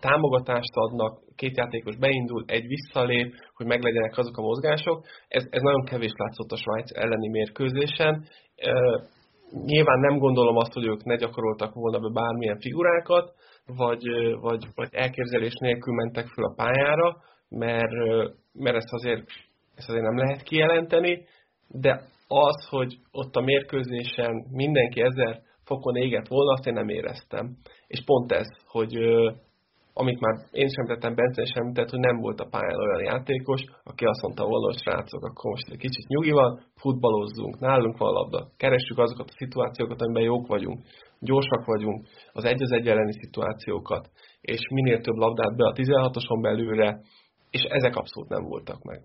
támogatást 0.00 0.74
adnak, 0.74 1.18
két 1.36 1.56
játékos 1.56 1.96
beindul, 1.96 2.44
egy 2.46 2.66
visszalép, 2.66 3.34
hogy 3.54 3.66
meglegyenek 3.66 4.18
azok 4.18 4.36
a 4.36 4.42
mozgások. 4.42 5.04
Ez, 5.28 5.44
ez 5.50 5.62
nagyon 5.62 5.84
kevés 5.84 6.12
látszott 6.16 6.50
a 6.50 6.56
Svájc 6.56 6.98
elleni 6.98 7.28
mérkőzésen. 7.28 8.24
Nyilván 9.64 9.98
nem 9.98 10.18
gondolom 10.18 10.56
azt, 10.56 10.72
hogy 10.72 10.86
ők 10.86 11.04
ne 11.04 11.16
gyakoroltak 11.16 11.74
volna 11.74 11.98
be 11.98 12.08
bármilyen 12.20 12.60
figurákat, 12.60 13.34
vagy, 13.66 14.02
vagy, 14.40 14.66
vagy 14.74 14.88
elképzelés 14.92 15.54
nélkül 15.60 15.94
mentek 15.94 16.26
fel 16.26 16.44
a 16.44 16.54
pályára, 16.56 17.16
mert, 17.48 17.92
mert 18.52 18.76
ezt, 18.76 18.92
azért, 18.92 19.24
ezt 19.74 19.88
azért 19.88 20.04
nem 20.04 20.16
lehet 20.16 20.42
kijelenteni, 20.42 21.24
de 21.68 22.02
az, 22.28 22.68
hogy 22.68 22.96
ott 23.10 23.34
a 23.34 23.40
mérkőzésen 23.40 24.46
mindenki 24.50 25.00
ezer 25.00 25.40
fokon 25.64 25.96
égett 25.96 26.28
volna, 26.28 26.52
azt 26.52 26.66
én 26.66 26.72
nem 26.72 26.88
éreztem. 26.88 27.56
És 27.86 28.02
pont 28.04 28.32
ez, 28.32 28.46
hogy 28.66 28.94
amit 29.92 30.20
már 30.20 30.34
én 30.50 30.68
sem 30.68 30.86
tettem, 30.86 31.14
Bence 31.14 31.44
sem 31.44 31.72
tett, 31.72 31.90
hogy 31.90 31.98
nem 31.98 32.16
volt 32.16 32.40
a 32.40 32.48
pályán 32.50 32.80
olyan 32.80 33.04
játékos, 33.04 33.62
aki 33.84 34.04
azt 34.04 34.22
mondta 34.22 34.44
volna, 34.44 34.66
hogy 34.66 34.80
srácok, 34.80 35.24
akkor 35.24 35.50
most 35.50 35.70
egy 35.70 35.78
kicsit 35.78 36.06
nyugi 36.08 36.30
van, 36.30 36.60
futballozzunk, 36.76 37.58
nálunk 37.58 37.98
van 37.98 38.12
labda, 38.12 38.48
keressük 38.56 38.98
azokat 38.98 39.28
a 39.28 39.36
szituációkat, 39.36 40.00
amiben 40.02 40.22
jók 40.22 40.46
vagyunk, 40.46 40.80
gyorsak 41.20 41.64
vagyunk, 41.64 42.06
az 42.32 42.44
egy 42.44 42.62
az 42.62 42.72
egy 42.72 42.88
elleni 42.88 43.12
szituációkat, 43.12 44.08
és 44.40 44.60
minél 44.72 45.00
több 45.00 45.16
labdát 45.16 45.56
be 45.56 45.66
a 45.66 45.72
16-oson 45.72 46.40
belülre, 46.42 47.00
és 47.50 47.62
ezek 47.62 47.96
abszolút 47.96 48.28
nem 48.28 48.44
voltak 48.44 48.82
meg. 48.82 49.00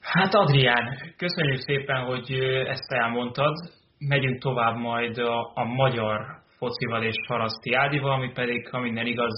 Hát 0.00 0.34
Adrián, 0.34 0.96
köszönjük 1.16 1.60
szépen, 1.60 2.04
hogy 2.04 2.30
ezt 2.66 2.92
elmondtad. 2.92 3.56
Megyünk 3.98 4.40
tovább 4.40 4.76
majd 4.76 5.18
a, 5.18 5.52
a 5.54 5.64
magyar 5.64 6.41
focival 6.62 7.02
és 7.02 7.16
Haraszti 7.28 7.74
Ádival, 7.74 8.10
ami 8.10 8.30
pedig, 8.32 8.68
ha 8.68 8.78
minden 8.78 9.06
igaz, 9.06 9.34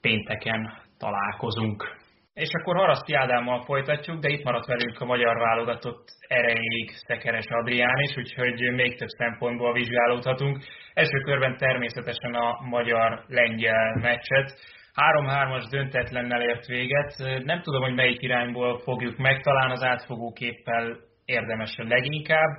pénteken 0.00 0.60
találkozunk. 0.98 2.00
És 2.34 2.48
akkor 2.52 2.76
Haraszti 2.76 3.14
Ádámmal 3.14 3.64
folytatjuk, 3.64 4.18
de 4.20 4.28
itt 4.28 4.44
maradt 4.44 4.66
velünk 4.66 5.00
a 5.00 5.04
magyar 5.04 5.38
válogatott 5.38 6.04
erejéig 6.28 6.90
Szekeres 7.06 7.46
Adrián 7.46 7.98
is, 7.98 8.16
úgyhogy 8.16 8.72
még 8.74 8.96
több 8.98 9.08
szempontból 9.08 9.72
vizsgálódhatunk. 9.72 10.58
Első 10.94 11.18
körben 11.18 11.56
természetesen 11.56 12.34
a 12.34 12.60
magyar-lengyel 12.68 13.96
meccset. 14.00 14.48
3-3-as 14.94 15.64
döntetlennel 15.70 16.42
ért 16.42 16.66
véget. 16.66 17.14
Nem 17.44 17.60
tudom, 17.60 17.82
hogy 17.82 17.94
melyik 17.94 18.22
irányból 18.22 18.78
fogjuk 18.78 19.16
meg, 19.16 19.40
talán 19.40 19.70
az 19.70 19.82
átfogó 19.82 20.32
képpel 20.32 20.96
érdemes 21.24 21.74
leginkább 21.76 22.52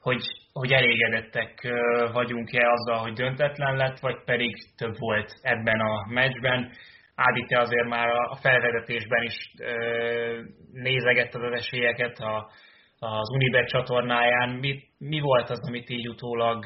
hogy, 0.00 0.22
hogy 0.52 0.72
elégedettek 0.72 1.68
vagyunk-e 2.12 2.70
azzal, 2.70 2.98
hogy 2.98 3.12
döntetlen 3.12 3.76
lett, 3.76 3.98
vagy 3.98 4.24
pedig 4.24 4.56
több 4.76 4.94
volt 4.98 5.32
ebben 5.42 5.80
a 5.80 6.06
meccsben. 6.08 6.70
Ádi, 7.14 7.44
te 7.44 7.58
azért 7.60 7.88
már 7.88 8.08
a 8.08 8.38
felvezetésben 8.40 9.22
is 9.22 9.54
nézegetted 10.72 11.42
az 11.42 11.52
esélyeket 11.52 12.18
a, 12.18 12.50
az 12.98 13.30
Unibet 13.34 13.68
csatornáján. 13.68 14.48
Mi, 14.48 14.82
mi 14.98 15.20
volt 15.20 15.50
az, 15.50 15.68
amit 15.68 15.90
így 15.90 16.08
utólag 16.08 16.64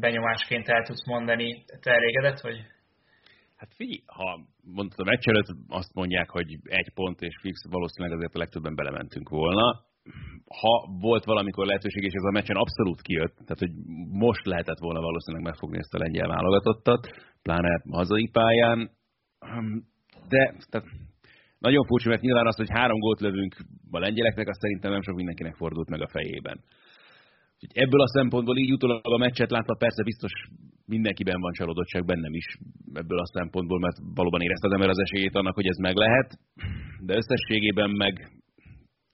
benyomásként 0.00 0.68
el 0.68 0.82
tudsz 0.82 1.06
mondani? 1.06 1.64
Te 1.80 1.92
elégedett 1.92 2.40
vagy? 2.40 2.56
Hát 3.56 3.74
figyelj, 3.74 4.02
ha 4.06 4.40
mondtad 4.74 5.06
a 5.06 5.10
meccs 5.10 5.28
előtt, 5.28 5.46
azt 5.68 5.94
mondják, 5.94 6.30
hogy 6.30 6.56
egy 6.64 6.90
pont 6.94 7.20
és 7.20 7.36
fix, 7.40 7.70
valószínűleg 7.70 8.16
azért 8.16 8.34
a 8.34 8.38
legtöbben 8.38 8.74
belementünk 8.74 9.28
volna 9.28 9.85
ha 10.60 10.98
volt 11.00 11.24
valamikor 11.24 11.66
lehetőség, 11.66 12.02
és 12.02 12.12
ez 12.12 12.22
a 12.22 12.30
meccsen 12.30 12.56
abszolút 12.56 13.00
kijött, 13.02 13.34
tehát 13.34 13.58
hogy 13.58 13.72
most 14.10 14.46
lehetett 14.46 14.78
volna 14.78 15.00
valószínűleg 15.00 15.46
megfogni 15.46 15.78
ezt 15.78 15.94
a 15.94 15.98
lengyel 15.98 16.28
válogatottat, 16.28 17.08
pláne 17.42 17.82
hazai 17.90 18.28
pályán, 18.32 18.90
de 20.28 20.54
tehát 20.70 20.86
nagyon 21.58 21.84
furcsa, 21.84 22.08
mert 22.08 22.20
nyilván 22.20 22.46
az, 22.46 22.56
hogy 22.56 22.70
három 22.70 22.98
gólt 22.98 23.20
lövünk 23.20 23.56
a 23.90 23.98
lengyeleknek, 23.98 24.48
azt 24.48 24.60
szerintem 24.60 24.90
nem 24.92 25.02
sok 25.02 25.14
mindenkinek 25.14 25.54
fordult 25.54 25.90
meg 25.90 26.00
a 26.00 26.08
fejében. 26.08 26.60
Úgyhogy 27.54 27.82
ebből 27.82 28.00
a 28.00 28.08
szempontból 28.08 28.56
így 28.58 28.72
utólag 28.72 29.00
a 29.02 29.18
meccset 29.18 29.50
látva 29.50 29.74
persze 29.74 30.02
biztos 30.02 30.32
mindenkiben 30.86 31.40
van 31.40 31.52
csalódottság, 31.52 32.04
bennem 32.04 32.34
is 32.34 32.58
ebből 32.94 33.18
a 33.18 33.26
szempontból, 33.26 33.78
mert 33.78 33.96
valóban 34.14 34.40
érezte 34.40 34.66
az 34.66 34.72
ember 34.72 34.88
az 34.88 34.98
esélyét 34.98 35.34
annak, 35.34 35.54
hogy 35.54 35.66
ez 35.66 35.76
meg 35.76 35.94
lehet, 35.94 36.38
de 37.00 37.16
összességében 37.16 37.90
meg 37.90 38.30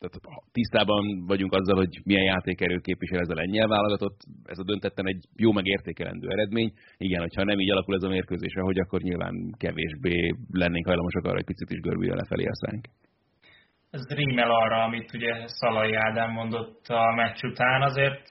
tehát 0.02 0.42
tisztában 0.52 1.04
vagyunk 1.26 1.52
azzal, 1.52 1.76
hogy 1.76 2.00
milyen 2.04 2.24
játékerő 2.24 2.78
képvisel 2.78 3.20
ez 3.20 3.28
a 3.28 3.34
lengyel 3.34 3.68
válogatott, 3.68 4.18
ez 4.44 4.58
a 4.58 4.64
döntetten 4.64 5.06
egy 5.06 5.24
jó 5.36 5.52
megértékelendő 5.52 6.28
eredmény. 6.28 6.72
Igen, 6.96 7.20
hogyha 7.20 7.44
nem 7.44 7.58
így 7.58 7.70
alakul 7.70 7.94
ez 7.94 8.02
a 8.02 8.08
mérkőzés, 8.08 8.52
hogy 8.54 8.78
akkor 8.78 9.00
nyilván 9.00 9.54
kevésbé 9.58 10.34
lennénk 10.52 10.86
hajlamosak 10.86 11.24
arra, 11.24 11.34
hogy 11.34 11.44
picit 11.44 11.70
is 11.70 11.80
görbüljön 11.80 12.16
lefelé 12.16 12.44
a 12.44 12.54
szánk. 12.54 12.84
Ez 13.90 14.08
rímel 14.08 14.50
arra, 14.50 14.82
amit 14.82 15.14
ugye 15.14 15.46
Szalai 15.46 15.94
Ádám 15.94 16.30
mondott 16.30 16.86
a 16.86 17.14
meccs 17.14 17.42
után. 17.42 17.82
Azért 17.82 18.22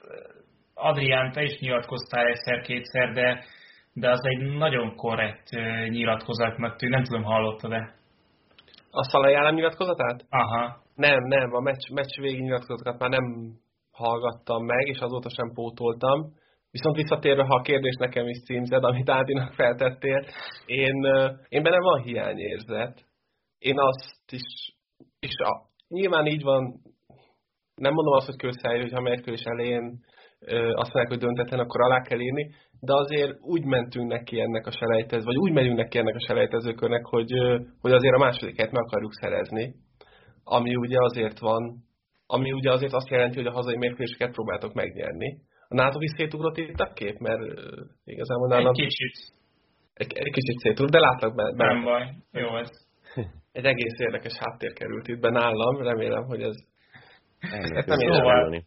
Adrián, 0.74 1.32
te 1.32 1.42
is 1.42 1.58
nyilatkoztál 1.60 2.26
egyszer-kétszer, 2.26 3.12
de, 3.12 3.44
de 3.92 4.10
az 4.10 4.20
egy 4.24 4.56
nagyon 4.56 4.96
korrekt 4.96 5.50
nyilatkozatnak 5.88 6.76
tűnik. 6.76 6.94
Nem 6.94 7.04
tudom, 7.04 7.22
hallottad-e? 7.22 7.94
A 8.90 9.02
Szalai 9.02 9.34
Ádám 9.34 9.54
nyilatkozatát? 9.54 10.24
Aha. 10.28 10.81
Nem, 10.94 11.22
nem, 11.22 11.54
a 11.54 11.60
meccs, 11.60 11.90
meccs 11.90 12.20
végig 12.20 12.40
nyilatkozatokat 12.40 12.98
már 12.98 13.10
nem 13.10 13.56
hallgattam 13.90 14.64
meg, 14.64 14.86
és 14.86 14.98
azóta 14.98 15.28
sem 15.28 15.52
pótoltam. 15.54 16.32
Viszont 16.70 16.96
visszatérve, 16.96 17.44
ha 17.44 17.54
a 17.54 17.60
kérdés 17.60 17.96
nekem 17.98 18.26
is 18.26 18.42
címzed, 18.42 18.84
amit 18.84 19.10
Ádinak 19.10 19.52
feltettél, 19.52 20.24
én, 20.66 20.94
én 21.48 21.62
bennem 21.62 21.80
van 21.80 22.02
hiányérzet. 22.02 23.04
Én 23.58 23.78
azt 23.78 24.32
is, 24.32 24.76
és 25.20 25.36
a, 25.36 25.68
nyilván 25.88 26.26
így 26.26 26.42
van, 26.42 26.80
nem 27.74 27.92
mondom 27.92 28.14
azt, 28.14 28.26
hogy 28.26 28.36
közhely, 28.36 28.80
hogy 28.80 28.92
ha 28.92 29.00
mérkőzés 29.00 29.44
elején 29.44 30.00
azt 30.74 30.92
mondják, 30.92 31.08
hogy 31.08 31.18
döntetlen, 31.18 31.60
akkor 31.60 31.80
alá 31.80 32.00
kell 32.00 32.20
írni, 32.20 32.54
de 32.80 32.92
azért 32.94 33.38
úgy 33.40 33.64
mentünk 33.64 34.10
neki 34.10 34.40
ennek 34.40 34.66
a 34.66 34.70
selejtező, 34.70 35.24
vagy 35.24 35.36
úgy 35.36 35.52
megyünk 35.52 35.76
neki 35.76 35.98
ennek 35.98 36.14
a 36.14 36.26
selejtezőkörnek, 36.26 37.04
hogy, 37.04 37.30
hogy 37.80 37.92
azért 37.92 38.14
a 38.14 38.24
másodiket 38.24 38.70
meg 38.70 38.82
akarjuk 38.82 39.12
szerezni 39.12 39.74
ami 40.44 40.74
ugye 40.74 40.96
azért 40.98 41.38
van, 41.38 41.84
ami 42.26 42.52
ugye 42.52 42.70
azért 42.72 42.92
azt 42.92 43.08
jelenti, 43.08 43.36
hogy 43.36 43.46
a 43.46 43.52
hazai 43.52 43.76
mérkőzéseket 43.76 44.32
próbáltok 44.32 44.72
megnyerni. 44.72 45.38
A 45.68 45.74
NATO 45.74 46.00
is 46.00 46.10
szétugrott 46.16 46.56
itt 46.56 46.80
a 46.80 46.92
kép, 46.92 47.18
mert 47.18 47.40
igazából 48.04 48.48
nálam... 48.48 48.74
Egy 48.74 48.86
kicsit. 48.86 49.14
Egy, 49.94 50.12
egy 50.12 50.32
kicsit 50.32 50.58
szétugrott, 50.58 50.90
de 50.90 50.98
látlak 50.98 51.34
be. 51.34 51.52
be. 51.56 51.66
Nem 51.66 51.84
baj, 51.84 52.08
jó 52.32 52.56
ez. 52.56 52.70
Egy 53.52 53.64
egész 53.64 53.98
érdekes 53.98 54.32
háttér 54.38 54.72
került 54.72 55.08
itt 55.08 55.20
be 55.20 55.30
nálam, 55.30 55.82
remélem, 55.82 56.24
hogy 56.24 56.42
ez... 56.42 56.56
Ezt 57.40 57.86
nem 57.86 57.98
szóval... 57.98 58.60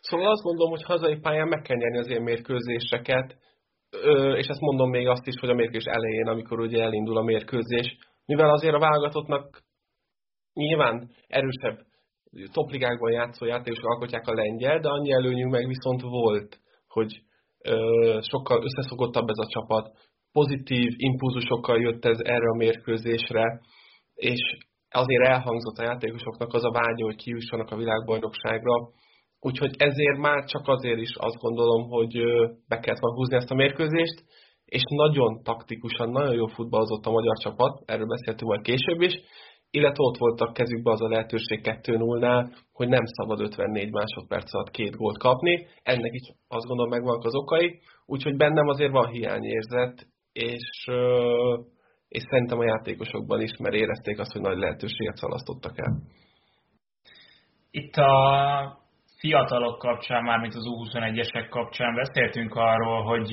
Szóval 0.00 0.30
azt 0.30 0.42
mondom, 0.42 0.70
hogy 0.70 0.82
hazai 0.82 1.18
pályán 1.18 1.48
meg 1.48 1.60
kell 1.60 1.76
nyerni 1.76 1.98
az 1.98 2.08
ilyen 2.08 2.22
mérkőzéseket, 2.22 3.36
és 4.36 4.46
ezt 4.46 4.60
mondom 4.60 4.90
még 4.90 5.08
azt 5.08 5.26
is, 5.26 5.40
hogy 5.40 5.50
a 5.50 5.54
mérkőzés 5.54 5.92
elején, 5.92 6.26
amikor 6.26 6.60
ugye 6.60 6.82
elindul 6.82 7.16
a 7.16 7.22
mérkőzés, 7.22 7.96
mivel 8.26 8.50
azért 8.50 8.74
a 8.74 8.78
válogatottnak 8.78 9.62
nyilván 10.52 11.10
erősebb 11.26 11.78
topligákban 12.52 13.12
játszó 13.12 13.46
játékosok 13.46 13.84
alkotják 13.84 14.26
a 14.26 14.34
lengyel, 14.34 14.78
de 14.80 14.88
annyi 14.88 15.12
előnyünk 15.12 15.52
meg 15.52 15.66
viszont 15.66 16.00
volt, 16.00 16.60
hogy 16.86 17.22
ö, 17.58 18.18
sokkal 18.22 18.62
összeszokottabb 18.64 19.28
ez 19.28 19.38
a 19.38 19.48
csapat, 19.48 19.96
pozitív 20.32 20.88
impulzusokkal 20.96 21.80
jött 21.80 22.04
ez 22.04 22.18
erre 22.18 22.48
a 22.50 22.56
mérkőzésre, 22.56 23.60
és 24.14 24.40
azért 24.90 25.26
elhangzott 25.26 25.76
a 25.76 25.82
játékosoknak 25.82 26.52
az 26.52 26.64
a 26.64 26.70
vágya, 26.70 27.04
hogy 27.04 27.16
kiussanak 27.16 27.70
a 27.70 27.76
világbajnokságra, 27.76 28.74
úgyhogy 29.40 29.74
ezért 29.78 30.18
már 30.18 30.44
csak 30.44 30.68
azért 30.68 31.00
is 31.00 31.14
azt 31.14 31.36
gondolom, 31.36 31.88
hogy 31.88 32.12
be 32.68 32.78
kellett 32.78 33.00
volna 33.00 33.16
húzni 33.16 33.36
ezt 33.36 33.50
a 33.50 33.54
mérkőzést, 33.54 34.24
és 34.76 34.82
nagyon 34.88 35.42
taktikusan, 35.42 36.10
nagyon 36.10 36.34
jó 36.34 36.46
futballozott 36.46 37.04
a 37.06 37.10
magyar 37.10 37.36
csapat, 37.38 37.82
erről 37.84 38.06
beszéltünk 38.06 38.50
majd 38.50 38.62
később 38.62 39.00
is, 39.00 39.14
illetve 39.70 40.04
ott 40.04 40.16
voltak 40.18 40.52
kezükbe 40.52 40.90
az 40.90 41.02
a 41.02 41.08
lehetőség 41.08 41.60
2-0-nál, 41.62 42.52
hogy 42.72 42.88
nem 42.88 43.04
szabad 43.04 43.40
54 43.40 43.90
másodperc 43.90 44.54
alatt 44.54 44.70
két 44.70 44.96
gólt 44.96 45.18
kapni, 45.18 45.66
ennek 45.82 46.12
is 46.12 46.26
azt 46.48 46.66
gondolom 46.66 46.90
megvannak 46.90 47.24
az 47.24 47.34
okai, 47.34 47.80
úgyhogy 48.06 48.36
bennem 48.36 48.68
azért 48.68 48.92
van 48.92 49.08
hiányérzet, 49.08 50.06
és, 50.32 50.86
és 52.08 52.22
szerintem 52.30 52.58
a 52.58 52.64
játékosokban 52.64 53.40
is, 53.40 53.56
mert 53.56 53.74
érezték 53.74 54.18
azt, 54.18 54.32
hogy 54.32 54.40
nagy 54.40 54.58
lehetőséget 54.58 55.16
szalasztottak 55.16 55.78
el. 55.78 56.02
Itt 57.70 57.96
a 57.96 58.81
fiatalok 59.22 59.78
kapcsán, 59.78 60.24
mármint 60.24 60.54
az 60.54 60.64
U21-esek 60.66 61.46
kapcsán 61.50 61.94
beszéltünk 61.94 62.54
arról, 62.54 63.02
hogy 63.02 63.30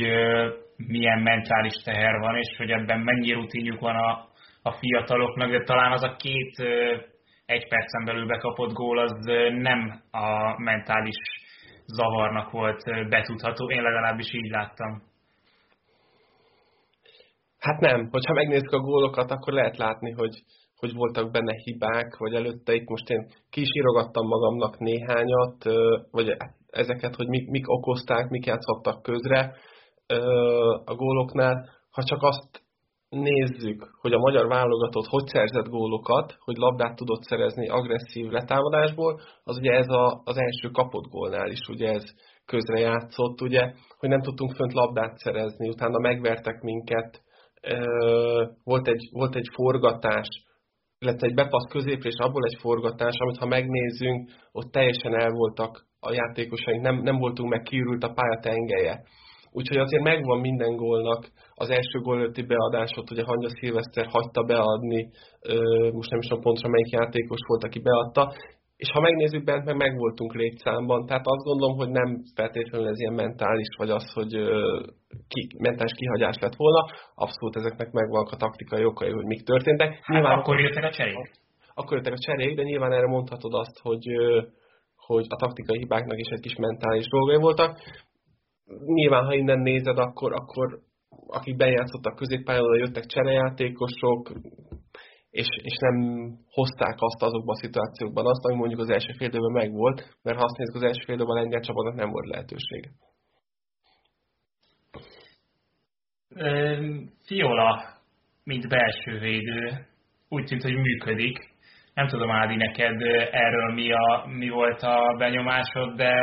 milyen 0.78 1.20
mentális 1.20 1.74
teher 1.84 2.20
van, 2.20 2.36
és 2.36 2.58
hogy 2.58 2.72
ebben 2.72 3.00
mennyi 3.00 3.32
rutinjuk 3.32 3.80
van 3.80 3.96
a, 3.96 4.28
a 4.62 4.72
fiataloknak, 4.72 5.50
de 5.50 5.64
talán 5.64 5.92
az 5.92 6.04
a 6.04 6.16
két 6.16 6.56
egy 7.46 7.68
percen 7.68 8.06
belül 8.06 8.26
bekapott 8.26 8.74
gól 8.74 9.00
az 9.00 9.12
nem 9.52 10.02
a 10.12 10.60
mentális 10.62 11.18
zavarnak 11.86 12.52
volt 12.52 12.84
betudható, 13.10 13.72
én 13.72 13.82
legalábbis 13.82 14.34
így 14.34 14.50
láttam. 14.50 15.02
Hát 17.60 17.80
nem, 17.80 18.08
hogyha 18.12 18.34
megnézzük 18.34 18.72
a 18.72 18.80
gólokat, 18.80 19.32
akkor 19.32 19.54
lehet 19.54 19.78
látni, 19.78 20.12
hogy, 20.12 20.44
hogy 20.80 20.94
voltak 20.94 21.32
benne 21.32 21.54
hibák, 21.64 22.18
vagy 22.18 22.34
előtte 22.34 22.74
itt 22.74 22.90
most 22.90 23.10
én 23.10 23.28
ki 23.50 23.62
is 23.62 23.70
írogattam 23.74 24.28
magamnak 24.28 24.78
néhányat, 24.78 25.64
vagy 26.12 26.36
ezeket, 26.70 27.16
hogy 27.16 27.28
mik, 27.28 27.50
mik 27.50 27.70
okozták, 27.70 28.30
mik 28.30 28.46
játszhattak 28.46 29.02
közre 29.02 29.56
a 30.86 30.96
góloknál. 30.96 31.70
Ha 31.92 32.04
csak 32.04 32.22
azt 32.22 32.62
nézzük, 33.10 33.90
hogy 34.02 34.14
a 34.14 34.20
magyar 34.20 34.48
válogatott 34.48 35.06
hogy 35.06 35.28
szerzett 35.28 35.68
gólokat, 35.68 36.38
hogy 36.40 36.58
labdát 36.58 36.96
tudott 36.96 37.24
szerezni 37.24 37.68
agresszív 37.68 38.30
letámadásból, 38.30 39.20
az 39.44 39.58
ugye 39.58 39.72
ez 39.72 39.88
a, 39.88 40.22
az 40.24 40.38
első 40.38 40.70
kapott 40.70 41.10
gólnál 41.10 41.50
is 41.50 41.68
ugye 41.70 41.92
ez 41.92 42.04
közrejátszott, 42.46 43.42
ugye, 43.42 43.74
hogy 43.98 44.10
nem 44.10 44.22
tudtunk 44.22 44.56
fönt 44.56 44.74
labdát 44.74 45.18
szerezni, 45.18 45.70
utána 45.70 46.00
megvertek 46.00 46.62
minket, 46.62 47.22
volt 48.64 48.88
egy, 48.88 49.10
volt 49.12 49.36
egy 49.36 49.50
forgatás, 49.54 50.28
illetve 51.00 51.28
egy 51.28 51.34
bepasz 51.34 51.68
középre, 51.70 52.10
és 52.10 52.18
abból 52.18 52.46
egy 52.46 52.58
forgatás, 52.60 53.16
amit 53.18 53.38
ha 53.38 53.46
megnézzünk, 53.46 54.30
ott 54.52 54.72
teljesen 54.72 55.20
el 55.20 55.32
voltak 55.32 55.86
a 56.00 56.12
játékosaink, 56.12 56.82
nem, 56.82 56.96
nem 56.96 57.18
voltunk 57.18 57.50
meg, 57.50 57.62
kiürült 57.62 58.04
a 58.04 58.14
pálya 58.14 58.40
tengelye. 58.42 59.04
Úgyhogy 59.52 59.78
azért 59.78 60.04
megvan 60.04 60.40
minden 60.40 60.76
gólnak 60.76 61.28
az 61.54 61.70
első 61.70 62.00
gól 62.00 62.18
előtti 62.18 62.42
beadásot, 62.42 63.12
ugye 63.12 63.24
Hangya 63.24 63.50
Szilveszter 63.50 64.06
hagyta 64.06 64.44
beadni, 64.44 65.10
most 65.92 66.10
nem 66.10 66.20
is 66.20 66.28
tudom 66.28 66.44
pontosan 66.44 66.72
melyik 66.72 66.90
játékos 66.90 67.40
volt, 67.48 67.64
aki 67.64 67.80
beadta, 67.80 68.34
és 68.84 68.90
ha 68.94 69.00
megnézzük 69.00 69.44
bent, 69.44 69.66
meg 69.66 69.76
megvoltunk 69.76 70.34
létszámban, 70.34 71.06
tehát 71.06 71.26
azt 71.26 71.44
gondolom, 71.44 71.78
hogy 71.78 71.90
nem 71.90 72.22
feltétlenül 72.36 72.88
ez 72.88 73.00
ilyen 73.00 73.14
mentális, 73.14 73.68
vagy 73.78 73.90
az, 73.90 74.14
hogy 74.14 74.32
ki, 75.28 75.42
mentális 75.58 75.94
kihagyás 75.96 76.38
lett 76.40 76.56
volna, 76.56 76.86
abszolút 77.16 77.56
ezeknek 77.56 77.92
megvannak 77.92 78.32
a 78.32 78.36
taktikai 78.36 78.86
okai, 78.86 79.12
hogy 79.12 79.26
mik 79.26 79.44
történtek. 79.44 79.92
Hát 79.94 80.08
nyilván, 80.08 80.38
akkor 80.38 80.60
jöttek 80.60 80.84
a 80.84 80.92
cserék. 80.92 81.32
Akkor 81.74 81.98
jöttek 81.98 82.14
a 82.14 82.24
cserék, 82.26 82.56
de 82.56 82.64
nyilván 82.64 82.92
erre 82.92 83.08
mondhatod 83.08 83.54
azt, 83.54 83.80
hogy, 83.82 84.06
hogy 84.96 85.26
a 85.30 85.36
taktikai 85.36 85.78
hibáknak 85.78 86.20
is 86.20 86.28
egy 86.28 86.42
kis 86.42 86.56
mentális 86.56 87.08
dolgai 87.08 87.38
voltak. 87.38 87.78
Nyilván, 88.86 89.26
ha 89.26 89.34
innen 89.34 89.60
nézed, 89.60 89.98
akkor, 89.98 90.34
akkor 90.34 90.80
akik 91.28 91.56
bejátszottak 91.56 92.16
középpályára, 92.16 92.78
jöttek 92.78 93.06
cserejátékosok, 93.06 94.32
és, 95.30 95.48
és 95.62 95.76
nem 95.80 95.96
hozták 96.52 96.96
azt 96.98 97.22
azokban 97.22 97.56
a 97.56 97.60
szituációkban 97.60 98.26
azt, 98.26 98.46
ami 98.46 98.56
mondjuk 98.56 98.80
az 98.80 98.90
első 98.90 99.12
fél 99.18 99.28
időben 99.28 99.52
megvolt, 99.52 100.18
mert 100.24 100.38
ha 100.38 100.44
azt 100.44 100.58
nézzük, 100.58 100.76
az 100.76 100.84
első 100.84 101.04
fél 101.06 101.16
időben 101.16 101.36
a 101.38 101.40
lengyel 101.40 101.62
csapatnak 101.62 101.96
nem 101.96 102.10
volt 102.10 102.28
lehetősége. 102.28 102.90
Fiola, 107.26 107.84
mint 108.44 108.68
belső 108.68 109.20
védő, 109.20 109.88
úgy 110.30 110.44
tűnt, 110.44 110.62
hogy 110.62 110.76
működik. 110.76 111.38
Nem 111.94 112.08
tudom, 112.08 112.32
Ádi, 112.32 112.56
neked 112.56 113.02
erről 113.32 113.74
mi, 113.74 113.92
a, 113.92 114.26
mi 114.28 114.50
volt 114.50 114.82
a 114.82 115.16
benyomásod, 115.18 115.96
de 115.96 116.14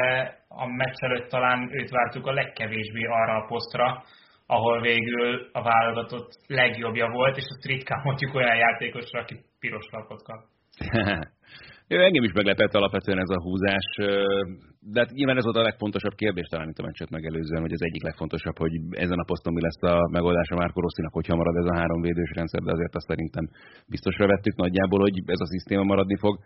a 0.49 0.67
meccs 0.67 0.97
előtt 0.97 1.29
talán 1.29 1.71
őt 1.73 1.91
vártuk 1.91 2.27
a 2.27 2.33
legkevésbé 2.33 3.05
arra 3.05 3.35
a 3.35 3.47
posztra, 3.49 4.05
ahol 4.47 4.81
végül 4.81 5.49
a 5.53 5.63
válogatott 5.63 6.31
legjobbja 6.47 7.09
volt, 7.11 7.37
és 7.37 7.45
a 7.49 7.67
ritkán 7.69 8.01
mondjuk 8.05 8.35
olyan 8.35 8.57
játékosra, 8.57 9.21
aki 9.21 9.35
piros 9.59 9.87
lapot 9.91 10.23
kap. 10.23 10.41
Ő 11.89 12.03
engem 12.03 12.25
is 12.25 12.33
meglepett 12.33 12.75
alapvetően 12.75 13.19
ez 13.19 13.31
a 13.37 13.43
húzás, 13.43 13.87
de 14.93 15.01
hát 15.01 15.11
nyilván 15.11 15.37
ez 15.37 15.45
volt 15.45 15.57
a 15.57 15.69
legfontosabb 15.71 16.15
kérdés 16.15 16.47
talán 16.47 16.69
itt 16.69 16.79
a 16.79 16.83
meccset 16.83 17.11
megelőzően, 17.11 17.63
hogy 17.63 17.73
az 17.73 17.83
egyik 17.83 18.03
legfontosabb, 18.03 18.59
hogy 18.59 18.75
ezen 18.91 19.19
a 19.19 19.25
poszton 19.25 19.53
mi 19.53 19.63
lesz 19.63 19.83
a 19.83 20.09
megoldása 20.11 20.55
Márko 20.55 20.81
Rosszinak, 20.81 21.13
hogyha 21.13 21.37
marad 21.37 21.57
ez 21.57 21.71
a 21.73 21.77
három 21.77 22.01
védős 22.01 22.31
rendszer, 22.35 22.63
de 22.63 22.73
azért 22.73 22.95
azt 22.95 23.07
szerintem 23.07 23.49
biztosra 23.87 24.27
vettük 24.27 24.57
nagyjából, 24.57 25.01
hogy 25.01 25.17
ez 25.27 25.41
a 25.41 25.47
szisztéma 25.47 25.83
maradni 25.83 26.17
fog 26.17 26.39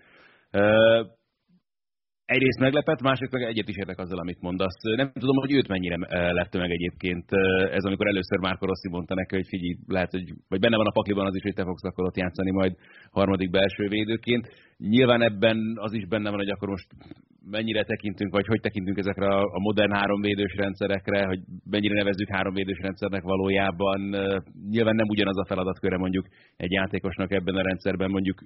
egyrészt 2.34 2.64
meglepett, 2.66 3.00
másrészt 3.02 3.32
meg 3.32 3.42
egyet 3.42 3.68
is 3.68 3.76
értek 3.76 3.98
azzal, 3.98 4.18
amit 4.18 4.40
mondasz. 4.40 4.78
Nem 5.02 5.10
tudom, 5.12 5.36
hogy 5.36 5.52
őt 5.52 5.68
mennyire 5.68 5.96
eh, 6.00 6.32
lett 6.32 6.56
meg 6.56 6.70
egyébként 6.70 7.26
eh, 7.28 7.74
ez, 7.76 7.84
amikor 7.84 8.06
először 8.06 8.38
Márko 8.38 8.66
Rossi 8.66 8.88
mondta 8.88 9.14
neki, 9.14 9.34
hogy 9.34 9.46
figyelj, 9.48 9.76
lehet, 9.86 10.10
hogy 10.10 10.28
vagy 10.48 10.60
benne 10.60 10.76
van 10.76 10.86
a 10.86 10.96
pakliban 10.98 11.26
az 11.26 11.34
is, 11.34 11.42
hogy 11.42 11.54
te 11.54 11.64
fogsz 11.64 11.84
akkor 11.84 12.04
ott 12.04 12.16
játszani 12.16 12.50
majd 12.50 12.72
harmadik 13.10 13.50
belső 13.50 13.88
védőként. 13.88 14.44
Nyilván 14.76 15.22
ebben 15.22 15.58
az 15.86 15.92
is 15.92 16.06
benne 16.06 16.30
van, 16.30 16.38
hogy 16.38 16.50
akkor 16.50 16.68
most 16.68 16.88
mennyire 17.50 17.82
tekintünk, 17.84 18.32
vagy 18.32 18.46
hogy 18.46 18.60
tekintünk 18.60 18.98
ezekre 18.98 19.26
a 19.36 19.60
modern 19.60 19.92
háromvédős 19.92 20.54
rendszerekre, 20.56 21.26
hogy 21.26 21.40
mennyire 21.70 21.94
nevezzük 21.94 22.28
háromvédős 22.28 22.78
rendszernek 22.78 23.22
valójában. 23.22 24.14
Eh, 24.14 24.36
nyilván 24.70 24.94
nem 24.94 25.08
ugyanaz 25.08 25.38
a 25.38 25.46
feladatköre 25.46 25.96
mondjuk 25.96 26.26
egy 26.56 26.70
játékosnak 26.70 27.32
ebben 27.32 27.54
a 27.54 27.62
rendszerben, 27.62 28.10
mondjuk 28.10 28.38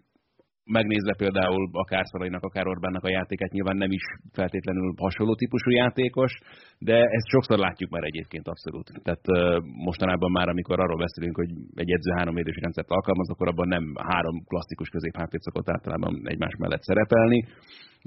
megnézve 0.64 1.14
például 1.16 1.68
akár 1.72 2.04
Szalainak, 2.06 2.42
akár 2.42 2.66
Orbánnak 2.66 3.04
a 3.04 3.10
játékát, 3.10 3.52
nyilván 3.52 3.76
nem 3.76 3.90
is 3.90 4.02
feltétlenül 4.32 4.94
hasonló 4.96 5.34
típusú 5.34 5.70
játékos, 5.70 6.38
de 6.78 6.96
ezt 6.96 7.28
sokszor 7.28 7.58
látjuk 7.58 7.90
már 7.90 8.02
egyébként 8.04 8.48
abszolút. 8.48 8.90
Tehát 9.02 9.24
mostanában 9.62 10.30
már, 10.30 10.48
amikor 10.48 10.80
arról 10.80 10.98
beszélünk, 10.98 11.36
hogy 11.36 11.50
egy 11.74 11.90
edző 11.90 12.10
három 12.16 12.34
védős 12.34 12.58
rendszert 12.60 12.90
alkalmaz, 12.90 13.30
akkor 13.30 13.48
abban 13.48 13.68
nem 13.68 13.92
három 13.96 14.44
klasszikus 14.46 14.88
középhátvéd 14.88 15.40
szokott 15.40 15.70
általában 15.70 16.20
egymás 16.24 16.54
mellett 16.58 16.82
szerepelni. 16.82 17.46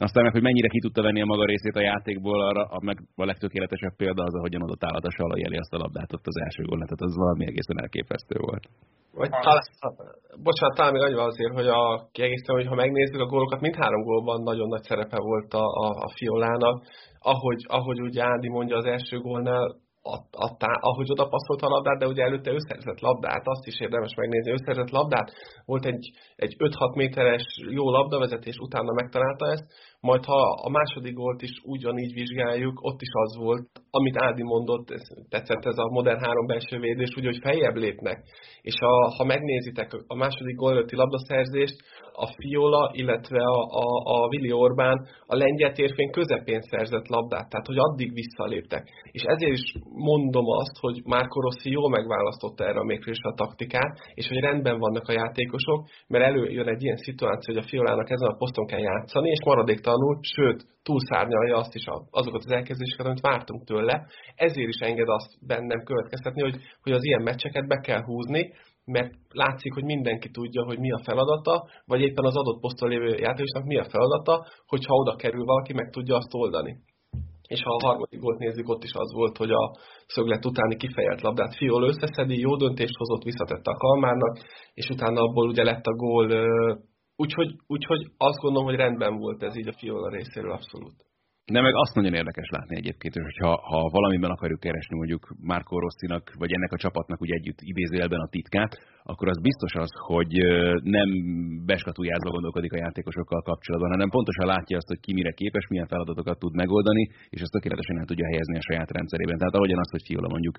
Aztán 0.05 0.23
meg, 0.23 0.31
hogy 0.31 0.47
mennyire 0.47 0.67
ki 0.67 0.79
tudta 0.79 1.01
venni 1.01 1.21
a 1.21 1.31
maga 1.31 1.45
részét 1.45 1.75
a 1.75 1.87
játékból, 1.91 2.39
arra 2.49 2.63
a, 2.75 2.79
meg 2.81 2.97
a 3.15 3.25
legtökéletesebb 3.25 3.95
példa 3.95 4.23
az, 4.23 4.35
ahogyan 4.35 4.61
adott 4.61 4.83
állat 4.83 5.05
a 5.05 5.11
Salai 5.11 5.43
elé 5.43 5.57
azt 5.57 5.73
a 5.73 5.77
labdát 5.77 6.13
ott 6.13 6.27
az 6.27 6.37
első 6.45 6.63
gól, 6.63 6.77
tehát 6.77 7.07
az 7.07 7.15
valami 7.15 7.45
egészen 7.45 7.81
elképesztő 7.83 8.35
volt. 8.39 8.65
Vagy 9.19 9.29
talán, 9.29 9.63
bocsánat, 10.43 10.75
talán 10.75 10.93
még 10.93 11.01
annyival 11.01 11.29
azért, 11.33 11.53
hogy 11.53 11.67
a 11.67 12.07
kiegészítő, 12.11 12.53
hogy 12.53 12.67
ha 12.67 12.75
megnézzük 12.75 13.21
a 13.21 13.31
gólokat, 13.33 13.61
mindhárom 13.61 14.01
gólban 14.03 14.41
nagyon 14.41 14.67
nagy 14.67 14.83
szerepe 14.83 15.19
volt 15.29 15.53
a, 15.53 15.65
a, 15.85 15.87
a 16.05 16.09
Fiolának. 16.15 16.77
Ahogy, 17.19 17.61
ahogy 17.67 18.01
ugye 18.01 18.23
Ádi 18.23 18.49
mondja 18.49 18.75
az 18.77 18.85
első 18.85 19.17
gólnál, 19.19 19.65
adtá, 20.31 20.71
ahogy 20.79 21.11
oda 21.11 21.27
passzolt 21.27 21.61
a 21.61 21.67
labdát, 21.67 21.99
de 21.99 22.07
ugye 22.07 22.23
előtte 22.23 22.51
összerzett 22.51 22.99
labdát, 22.99 23.47
azt 23.47 23.67
is 23.67 23.79
érdemes 23.79 24.13
megnézni, 24.15 24.51
összerzett 24.51 24.89
labdát, 24.89 25.31
volt 25.65 25.85
egy, 25.85 26.09
egy 26.35 26.55
5-6 26.57 26.95
méteres 26.95 27.43
jó 27.69 27.89
labdavezetés, 27.89 28.57
utána 28.57 28.91
megtalálta 28.93 29.45
ezt, 29.51 29.65
majd 29.99 30.25
ha 30.25 30.41
a 30.67 30.69
második 30.69 31.13
gólt 31.13 31.41
is 31.41 31.51
ugyanígy 31.63 32.13
vizsgáljuk, 32.13 32.81
ott 32.81 33.01
is 33.01 33.11
az 33.11 33.37
volt, 33.37 33.67
amit 33.89 34.17
Ádi 34.17 34.43
mondott, 34.43 34.91
ez, 34.91 35.01
tetszett 35.29 35.65
ez 35.65 35.77
a 35.77 35.89
modern 35.89 36.23
három 36.23 36.45
belső 36.45 36.79
védés, 36.79 37.15
úgy, 37.17 37.25
hogy 37.25 37.39
feljebb 37.41 37.75
lépnek. 37.75 38.17
És 38.61 38.75
a, 38.79 39.13
ha 39.17 39.23
megnézitek 39.23 39.91
a 40.07 40.15
második 40.15 40.55
gól 40.55 40.71
előtti 40.71 40.95
labdaszerzést, 40.95 41.75
a 42.23 42.27
Fiola, 42.37 42.91
illetve 42.93 43.41
a, 43.57 43.59
a, 43.83 43.87
a 44.15 44.27
Vili 44.29 44.51
Orbán 44.51 45.07
a 45.25 45.35
lengyel 45.35 45.71
térfén 45.71 46.11
közepén 46.11 46.61
szerzett 46.61 47.07
labdát, 47.07 47.49
tehát 47.49 47.65
hogy 47.65 47.77
addig 47.77 48.13
visszaléptek. 48.13 48.83
És 49.11 49.23
ezért 49.23 49.51
is 49.51 49.75
mondom 49.93 50.45
azt, 50.47 50.77
hogy 50.79 51.01
Márko 51.05 51.41
Rossi 51.41 51.69
jól 51.71 51.89
megválasztotta 51.89 52.65
erre 52.65 52.79
a 52.79 52.83
mérkőzésre 52.83 53.29
a 53.29 53.39
taktikát, 53.43 53.97
és 54.13 54.27
hogy 54.27 54.39
rendben 54.39 54.79
vannak 54.79 55.07
a 55.07 55.17
játékosok, 55.21 55.79
mert 56.07 56.25
előjön 56.25 56.67
egy 56.67 56.83
ilyen 56.83 56.97
szituáció, 56.97 57.53
hogy 57.53 57.63
a 57.63 57.67
Fiolának 57.67 58.09
ezen 58.09 58.29
a 58.29 58.37
poszton 58.37 58.65
kell 58.65 58.79
játszani, 58.79 59.29
és 59.29 59.41
maradéktalanul, 59.45 60.17
sőt, 60.21 60.65
túlszárnyalja 60.83 61.55
azt 61.57 61.75
is 61.75 61.85
azokat 62.09 62.43
az 62.45 62.51
elkezdéseket, 62.51 63.05
amit 63.05 63.27
vártunk 63.29 63.63
tőle. 63.63 64.05
Ezért 64.35 64.73
is 64.75 64.79
enged 64.79 65.09
azt 65.09 65.31
bennem 65.47 65.83
következtetni, 65.83 66.41
hogy, 66.41 66.57
hogy 66.83 66.91
az 66.91 67.03
ilyen 67.03 67.21
meccseket 67.21 67.67
be 67.67 67.77
kell 67.77 68.03
húzni, 68.03 68.53
mert 68.87 69.13
látszik, 69.29 69.73
hogy 69.73 69.83
mindenki 69.83 70.29
tudja, 70.29 70.63
hogy 70.63 70.79
mi 70.79 70.91
a 70.91 71.03
feladata, 71.03 71.67
vagy 71.85 72.01
éppen 72.01 72.25
az 72.25 72.35
adott 72.35 72.59
poszton 72.59 72.89
lévő 72.89 73.07
játékosnak 73.07 73.65
mi 73.65 73.77
a 73.77 73.89
feladata, 73.89 74.45
hogyha 74.67 74.93
oda 74.93 75.15
kerül 75.15 75.45
valaki, 75.45 75.73
meg 75.73 75.89
tudja 75.89 76.15
azt 76.15 76.33
oldani. 76.33 76.77
És 77.47 77.61
ha 77.63 77.75
a 77.75 77.87
harmadik 77.87 78.19
gólt 78.19 78.39
nézzük, 78.39 78.69
ott 78.69 78.83
is 78.83 78.93
az 78.93 79.13
volt, 79.13 79.37
hogy 79.37 79.51
a 79.51 79.71
szöglet 80.07 80.45
utáni 80.45 80.75
kifejelt 80.75 81.21
labdát 81.21 81.55
Fiol 81.55 81.87
összeszedi, 81.87 82.39
jó 82.39 82.55
döntést 82.55 82.97
hozott, 82.97 83.23
visszatette 83.23 83.71
a 83.71 83.77
Kalmárnak, 83.77 84.37
és 84.73 84.89
utána 84.89 85.21
abból 85.21 85.47
ugye 85.47 85.63
lett 85.63 85.85
a 85.85 85.95
gól. 85.95 86.27
Úgyhogy, 87.15 87.55
úgyhogy 87.67 88.01
azt 88.17 88.39
gondolom, 88.39 88.67
hogy 88.67 88.77
rendben 88.77 89.17
volt 89.17 89.43
ez 89.43 89.57
így 89.57 89.67
a 89.67 89.77
Fiola 89.77 90.09
részéről 90.09 90.51
abszolút. 90.51 91.06
De 91.51 91.61
meg 91.61 91.75
azt 91.75 91.95
nagyon 91.95 92.13
érdekes 92.13 92.49
látni 92.49 92.75
egyébként, 92.75 93.13
hogy 93.13 93.37
ha, 93.37 93.61
ha 93.61 93.89
valamiben 93.89 94.29
akarjuk 94.29 94.59
keresni 94.59 94.95
mondjuk 94.95 95.35
Márko 95.41 95.79
Rosszinak, 95.79 96.33
vagy 96.37 96.51
ennek 96.53 96.71
a 96.71 96.77
csapatnak 96.77 97.21
ugye 97.21 97.33
együtt 97.33 97.59
idézőjelben 97.61 98.19
a 98.19 98.27
titkát, 98.27 98.79
akkor 99.11 99.27
az 99.33 99.39
biztos 99.49 99.73
az, 99.83 99.91
hogy 100.11 100.33
nem 100.97 101.09
beskatujázva 101.71 102.29
gondolkodik 102.35 102.73
a 102.73 102.81
játékosokkal 102.85 103.41
kapcsolatban, 103.49 103.93
hanem 103.95 104.09
pontosan 104.09 104.47
látja 104.53 104.77
azt, 104.77 104.91
hogy 104.93 105.01
ki 105.05 105.13
mire 105.13 105.31
képes, 105.31 105.65
milyen 105.67 105.91
feladatokat 105.93 106.39
tud 106.39 106.53
megoldani, 106.61 107.03
és 107.33 107.41
ezt 107.41 107.55
tökéletesen 107.55 107.99
el 107.99 108.09
tudja 108.09 108.25
helyezni 108.31 108.57
a 108.57 108.67
saját 108.69 108.91
rendszerében. 108.97 109.37
Tehát 109.37 109.57
ahogyan 109.57 109.79
azt, 109.83 109.95
hogy 109.95 110.05
Fiola 110.07 110.29
mondjuk 110.35 110.55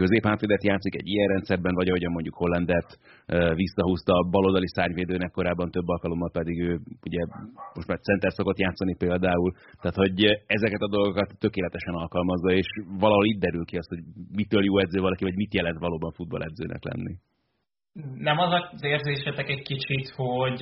középhátvédet 0.00 0.64
játszik 0.70 0.94
egy 1.00 1.08
ilyen 1.12 1.28
rendszerben, 1.34 1.74
vagy 1.74 1.88
ahogyan 1.88 2.12
mondjuk 2.12 2.36
Hollandet 2.42 2.88
visszahúzta 3.62 4.12
a 4.12 4.28
baloldali 4.34 4.68
szárnyvédőnek 4.76 5.30
korábban 5.30 5.70
több 5.70 5.88
alkalommal 5.94 6.30
pedig 6.38 6.56
ő 6.68 6.80
ugye 7.08 7.22
most 7.74 7.88
már 7.88 7.98
center 7.98 8.32
szokott 8.32 8.58
játszani 8.58 8.94
például. 8.96 9.50
Tehát, 9.80 9.96
hogy 10.04 10.18
ezeket 10.56 10.80
a 10.80 10.88
dolgokat 10.96 11.38
tökéletesen 11.38 11.94
alkalmazza, 11.94 12.50
és 12.52 12.68
valahol 12.98 13.26
itt 13.26 13.40
derül 13.40 13.64
ki 13.64 13.76
azt, 13.76 13.92
hogy 13.94 14.02
mitől 14.40 14.64
jó 14.64 14.78
edző 14.78 15.00
valaki, 15.00 15.24
vagy 15.24 15.36
mit 15.36 15.54
jelent 15.54 15.78
valóban 15.78 16.12
futballedzőnek 16.12 16.84
lenni. 16.84 17.14
Nem 18.14 18.38
az 18.38 18.52
az 18.52 18.82
érzésetek 18.82 19.48
egy 19.48 19.62
kicsit, 19.62 20.08
hogy 20.16 20.60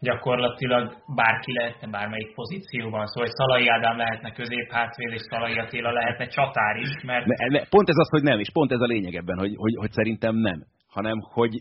gyakorlatilag 0.00 0.96
bárki 1.14 1.52
lehetne 1.52 1.88
bármelyik 1.88 2.34
pozícióban. 2.34 3.06
Szóval, 3.06 3.28
hogy 3.28 3.36
Szalai 3.40 3.68
Ádám 3.68 3.96
lehetne 3.96 4.32
középhátvéd, 4.32 5.12
és 5.12 5.20
Szalai 5.20 5.58
Attila 5.58 5.92
lehetne 5.92 6.26
csatár 6.26 6.76
is, 6.76 7.02
mert... 7.04 7.26
Ne, 7.26 7.58
ne, 7.58 7.64
pont 7.64 7.88
ez 7.88 7.98
az, 7.98 8.08
hogy 8.10 8.22
nem, 8.22 8.38
és 8.38 8.50
pont 8.52 8.72
ez 8.72 8.80
a 8.80 8.92
lényeg 8.94 9.14
ebben, 9.14 9.38
hogy, 9.38 9.52
hogy, 9.56 9.74
hogy 9.76 9.92
szerintem 9.92 10.36
nem. 10.36 10.64
Hanem, 10.86 11.18
hogy 11.20 11.52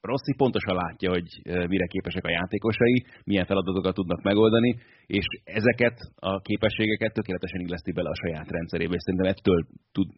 Rossi 0.00 0.34
pontosan 0.36 0.74
látja, 0.74 1.10
hogy 1.10 1.28
mire 1.44 1.86
képesek 1.86 2.24
a 2.24 2.30
játékosai, 2.30 3.04
milyen 3.24 3.46
feladatokat 3.46 3.94
tudnak 3.94 4.22
megoldani, 4.22 4.76
és 5.06 5.26
ezeket 5.44 5.96
a 6.16 6.40
képességeket 6.40 7.12
tökéletesen 7.12 7.60
illeszti 7.60 7.92
bele 7.92 8.08
a 8.08 8.20
saját 8.22 8.50
rendszerébe, 8.50 8.94
és 8.94 9.02
szerintem 9.02 9.30
ettől 9.32 9.66
tud... 9.92 10.08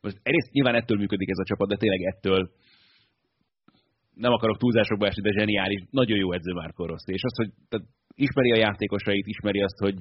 Most 0.00 0.16
egyrészt 0.22 0.52
nyilván 0.52 0.74
ettől 0.74 0.98
működik 0.98 1.28
ez 1.30 1.38
a 1.38 1.48
csapat, 1.50 1.68
de 1.68 1.76
tényleg 1.76 2.02
ettől 2.02 2.50
nem 4.26 4.32
akarok 4.32 4.58
túlzásokba 4.58 5.06
esni, 5.06 5.22
de 5.22 5.38
zseniális, 5.38 5.82
nagyon 5.90 6.18
jó 6.18 6.32
edző 6.32 6.52
már 6.52 6.70
Rossi. 6.76 7.12
És 7.12 7.22
az, 7.22 7.36
hogy 7.36 7.50
tehát 7.68 7.86
ismeri 8.14 8.50
a 8.52 8.62
játékosait, 8.66 9.26
ismeri 9.26 9.60
azt, 9.62 9.78
hogy 9.78 9.96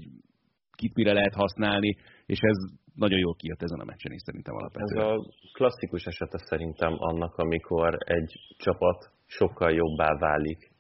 kit 0.80 0.95
mire 0.95 1.13
lehet 1.13 1.34
használni, 1.34 1.97
és 2.26 2.39
ez 2.39 2.57
nagyon 2.95 3.20
jól 3.20 3.36
kijött 3.36 3.61
ezen 3.61 3.80
a 3.80 3.89
meccsen 3.91 4.11
is 4.11 4.22
szerintem 4.22 4.55
alapvetően. 4.55 5.05
Ez 5.05 5.11
a 5.11 5.26
klasszikus 5.53 6.05
esete 6.05 6.38
szerintem 6.38 6.93
annak, 6.97 7.36
amikor 7.36 7.97
egy 7.99 8.32
csapat 8.57 9.11
sokkal 9.26 9.72
jobbá 9.72 10.17
válik 10.17 10.72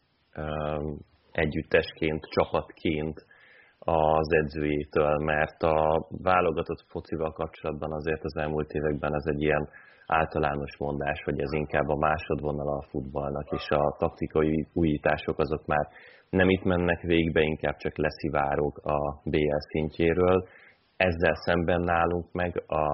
együttesként, 1.31 2.25
csapatként 2.29 3.25
az 3.79 4.33
edzőjétől, 4.33 5.17
mert 5.17 5.63
a 5.63 6.07
válogatott 6.09 6.85
focival 6.87 7.31
kapcsolatban 7.31 7.91
azért 7.91 8.23
az 8.23 8.35
elmúlt 8.35 8.71
években 8.71 9.13
ez 9.13 9.25
egy 9.25 9.41
ilyen 9.41 9.69
általános 10.09 10.77
mondás, 10.77 11.21
hogy 11.23 11.39
ez 11.39 11.51
inkább 11.51 11.87
a 11.87 11.97
másodvonal 11.97 12.67
a 12.67 12.85
futballnak, 12.89 13.47
és 13.51 13.69
a 13.69 13.95
taktikai 13.97 14.67
újítások 14.73 15.39
azok 15.39 15.65
már 15.65 15.87
nem 16.29 16.49
itt 16.49 16.63
mennek 16.63 17.01
végbe, 17.01 17.41
inkább 17.41 17.75
csak 17.77 17.97
leszivárok 17.97 18.77
a 18.77 19.21
BL 19.23 19.59
szintjéről. 19.71 20.47
Ezzel 20.97 21.35
szemben 21.35 21.81
nálunk 21.81 22.31
meg 22.31 22.63
a, 22.67 22.85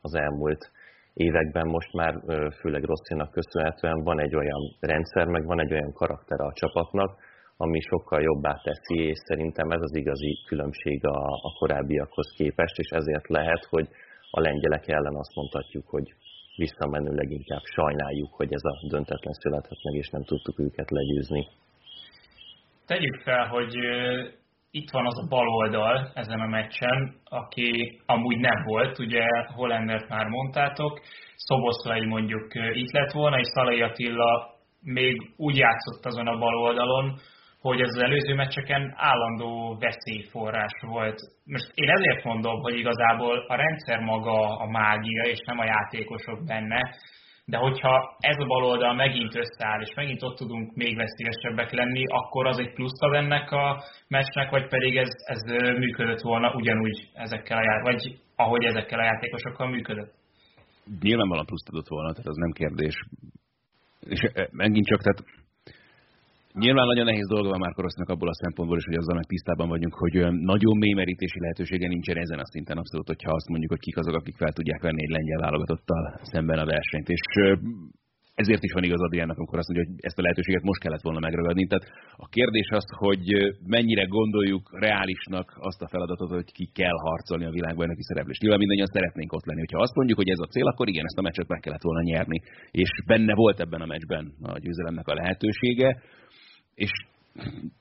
az 0.00 0.14
elmúlt 0.14 0.70
években 1.14 1.66
most 1.66 1.92
már, 1.92 2.14
főleg 2.60 2.82
Rosszinak 2.82 3.30
köszönhetően 3.30 4.02
van 4.02 4.20
egy 4.20 4.36
olyan 4.36 4.62
rendszer, 4.80 5.26
meg 5.26 5.44
van 5.44 5.60
egy 5.60 5.72
olyan 5.72 5.92
karakter 5.92 6.40
a 6.40 6.52
csapatnak, 6.52 7.18
ami 7.56 7.80
sokkal 7.80 8.22
jobbá 8.22 8.54
teszi, 8.62 8.98
és 9.02 9.18
szerintem 9.24 9.70
ez 9.70 9.80
az 9.80 9.94
igazi 9.94 10.42
különbség 10.46 11.06
a, 11.06 11.18
a 11.42 11.52
korábbiakhoz 11.58 12.34
képest, 12.36 12.78
és 12.78 12.88
ezért 12.88 13.28
lehet, 13.28 13.66
hogy 13.70 13.88
a 14.30 14.40
lengyelek 14.40 14.88
ellen 14.88 15.14
azt 15.14 15.34
mondhatjuk, 15.34 15.88
hogy 15.88 16.14
visszamenőleg 16.56 17.30
inkább 17.30 17.64
sajnáljuk, 17.74 18.34
hogy 18.34 18.52
ez 18.52 18.64
a 18.64 18.86
döntetlen 18.88 19.32
született 19.32 19.82
meg, 19.82 19.94
és 19.94 20.08
nem 20.08 20.24
tudtuk 20.24 20.58
őket 20.58 20.90
legyőzni. 20.90 21.48
Tegyük 22.86 23.20
fel, 23.20 23.46
hogy 23.46 23.74
itt 24.70 24.90
van 24.90 25.06
az 25.06 25.18
a 25.18 25.26
bal 25.28 25.48
oldal 25.48 26.10
ezen 26.14 26.40
a 26.40 26.46
meccsen, 26.46 27.14
aki 27.24 28.00
amúgy 28.06 28.38
nem 28.38 28.64
volt, 28.64 28.98
ugye 28.98 29.24
Hollendert 29.54 30.08
már 30.08 30.26
mondtátok, 30.26 31.00
Szoboszlai 31.36 32.06
mondjuk 32.06 32.54
itt 32.72 32.90
lett 32.90 33.12
volna, 33.12 33.38
és 33.38 33.46
Szalai 33.46 33.82
Attila 33.82 34.54
még 34.80 35.32
úgy 35.36 35.56
játszott 35.56 36.04
azon 36.04 36.26
a 36.26 36.38
bal 36.38 36.56
oldalon, 36.56 37.18
hogy 37.66 37.80
ez 37.80 37.94
az 37.94 38.02
előző 38.02 38.34
meccseken 38.34 38.92
állandó 38.96 39.76
veszélyforrás 39.80 40.76
volt. 40.80 41.18
Most 41.44 41.70
én 41.74 41.88
ezért 41.88 42.24
mondom, 42.24 42.60
hogy 42.60 42.78
igazából 42.78 43.44
a 43.48 43.54
rendszer 43.54 44.00
maga 44.00 44.58
a 44.58 44.66
mágia, 44.70 45.22
és 45.22 45.40
nem 45.46 45.58
a 45.58 45.64
játékosok 45.64 46.44
benne, 46.44 46.80
de 47.44 47.56
hogyha 47.56 48.16
ez 48.18 48.36
a 48.38 48.46
baloldal 48.46 48.94
megint 48.94 49.34
összeáll, 49.34 49.80
és 49.80 49.94
megint 49.94 50.22
ott 50.22 50.36
tudunk 50.36 50.74
még 50.74 50.96
veszélyesebbek 50.96 51.70
lenni, 51.72 52.02
akkor 52.06 52.46
az 52.46 52.58
egy 52.58 52.72
plusz 52.72 53.00
ad 53.02 53.14
ennek 53.14 53.50
a 53.50 53.82
meccsnek, 54.08 54.50
vagy 54.50 54.68
pedig 54.68 54.96
ez, 54.96 55.08
ez 55.24 55.42
működött 55.76 56.20
volna 56.20 56.54
ugyanúgy 56.54 57.10
ezekkel 57.14 57.58
a 57.58 57.62
jár, 57.62 57.82
vagy 57.82 58.20
ahogy 58.36 58.64
ezekkel 58.64 58.98
a 58.98 59.04
játékosokkal 59.04 59.68
működött? 59.68 60.12
Nyilvánvalóan 61.00 61.46
plusz 61.46 61.68
adott 61.68 61.88
volna, 61.88 62.10
tehát 62.10 62.26
az 62.26 62.36
nem 62.36 62.50
kérdés. 62.50 62.94
És 64.00 64.20
megint 64.50 64.86
csak, 64.86 65.02
tehát 65.02 65.24
Nyilván 66.64 66.86
nagyon 66.86 67.04
nehéz 67.04 67.28
dolga 67.28 67.48
van 67.48 67.58
már 67.58 67.72
Rossznak 67.76 68.08
abból 68.08 68.28
a 68.28 68.40
szempontból 68.42 68.78
is, 68.78 68.84
hogy 68.84 69.00
azzal 69.00 69.14
meg 69.14 69.24
tisztában 69.24 69.68
vagyunk, 69.68 69.94
hogy 69.94 70.16
nagyon 70.52 70.76
mély 70.76 70.92
merítési 70.92 71.40
lehetősége 71.40 71.88
nincsen 71.88 72.16
ezen 72.16 72.38
a 72.38 72.50
szinten 72.52 72.76
abszolút, 72.82 73.06
hogyha 73.06 73.34
azt 73.34 73.48
mondjuk, 73.48 73.70
hogy 73.70 73.84
kik 73.86 73.96
azok, 73.96 74.14
akik 74.14 74.36
fel 74.36 74.52
tudják 74.52 74.82
venni 74.82 75.02
egy 75.02 75.14
lengyel 75.16 75.44
válogatottal 75.46 76.02
szemben 76.22 76.58
a 76.58 76.70
versenyt. 76.74 77.08
És 77.08 77.24
ezért 78.42 78.62
is 78.62 78.72
van 78.72 78.86
igaz 78.88 79.02
Adriának, 79.02 79.38
amikor 79.38 79.58
azt 79.58 79.68
mondja, 79.68 79.86
hogy 79.86 79.96
ezt 80.08 80.18
a 80.18 80.22
lehetőséget 80.22 80.68
most 80.70 80.82
kellett 80.82 81.06
volna 81.08 81.24
megragadni. 81.26 81.66
Tehát 81.66 81.86
a 82.24 82.26
kérdés 82.36 82.68
az, 82.80 82.86
hogy 83.04 83.24
mennyire 83.74 84.04
gondoljuk 84.04 84.64
reálisnak 84.86 85.46
azt 85.68 85.82
a 85.82 85.88
feladatot, 85.88 86.30
hogy 86.30 86.52
ki 86.58 86.66
kell 86.78 86.98
harcolni 87.08 87.44
a 87.44 87.56
világbajnoki 87.58 88.02
szereplést. 88.02 88.40
Nyilván 88.40 88.58
mindannyian 88.58 88.94
szeretnénk 88.96 89.32
ott 89.32 89.46
lenni. 89.48 89.64
Ha 89.72 89.86
azt 89.86 89.94
mondjuk, 89.94 90.18
hogy 90.18 90.28
ez 90.28 90.44
a 90.46 90.52
cél, 90.54 90.66
akkor 90.66 90.88
igen, 90.88 91.04
ezt 91.04 91.18
a 91.18 91.26
meccset 91.26 91.48
meg 91.48 91.60
kellett 91.60 91.88
volna 91.88 92.02
nyerni. 92.02 92.38
És 92.70 92.90
benne 93.06 93.34
volt 93.34 93.60
ebben 93.60 93.80
a 93.80 93.90
meccsben 93.92 94.24
a 94.42 94.58
győzelemnek 94.58 95.08
a 95.08 95.14
lehetősége 95.14 96.02
és 96.84 96.92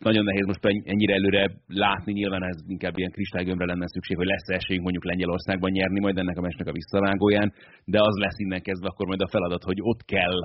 nagyon 0.08 0.24
nehéz 0.24 0.46
most 0.46 0.66
ennyire 0.94 1.14
előre 1.14 1.44
látni, 1.68 2.12
nyilván 2.14 2.44
ez 2.44 2.58
inkább 2.68 2.98
ilyen 2.98 3.12
kristálygömbre 3.12 3.66
lenne 3.66 3.88
szükség, 3.88 4.18
hogy 4.18 4.32
lesz 4.34 4.48
esélyünk 4.60 4.84
mondjuk 4.84 5.06
Lengyelországban 5.12 5.72
nyerni 5.72 6.00
majd 6.00 6.18
ennek 6.18 6.38
a 6.38 6.42
meccsnek 6.42 6.68
a 6.68 6.78
visszavágóján, 6.80 7.54
de 7.86 8.00
az 8.02 8.16
lesz 8.24 8.40
innen 8.40 8.62
kezdve 8.62 8.88
akkor 8.88 9.08
majd 9.08 9.22
a 9.22 9.28
feladat, 9.28 9.64
hogy 9.64 9.78
ott 9.82 10.04
kell 10.06 10.40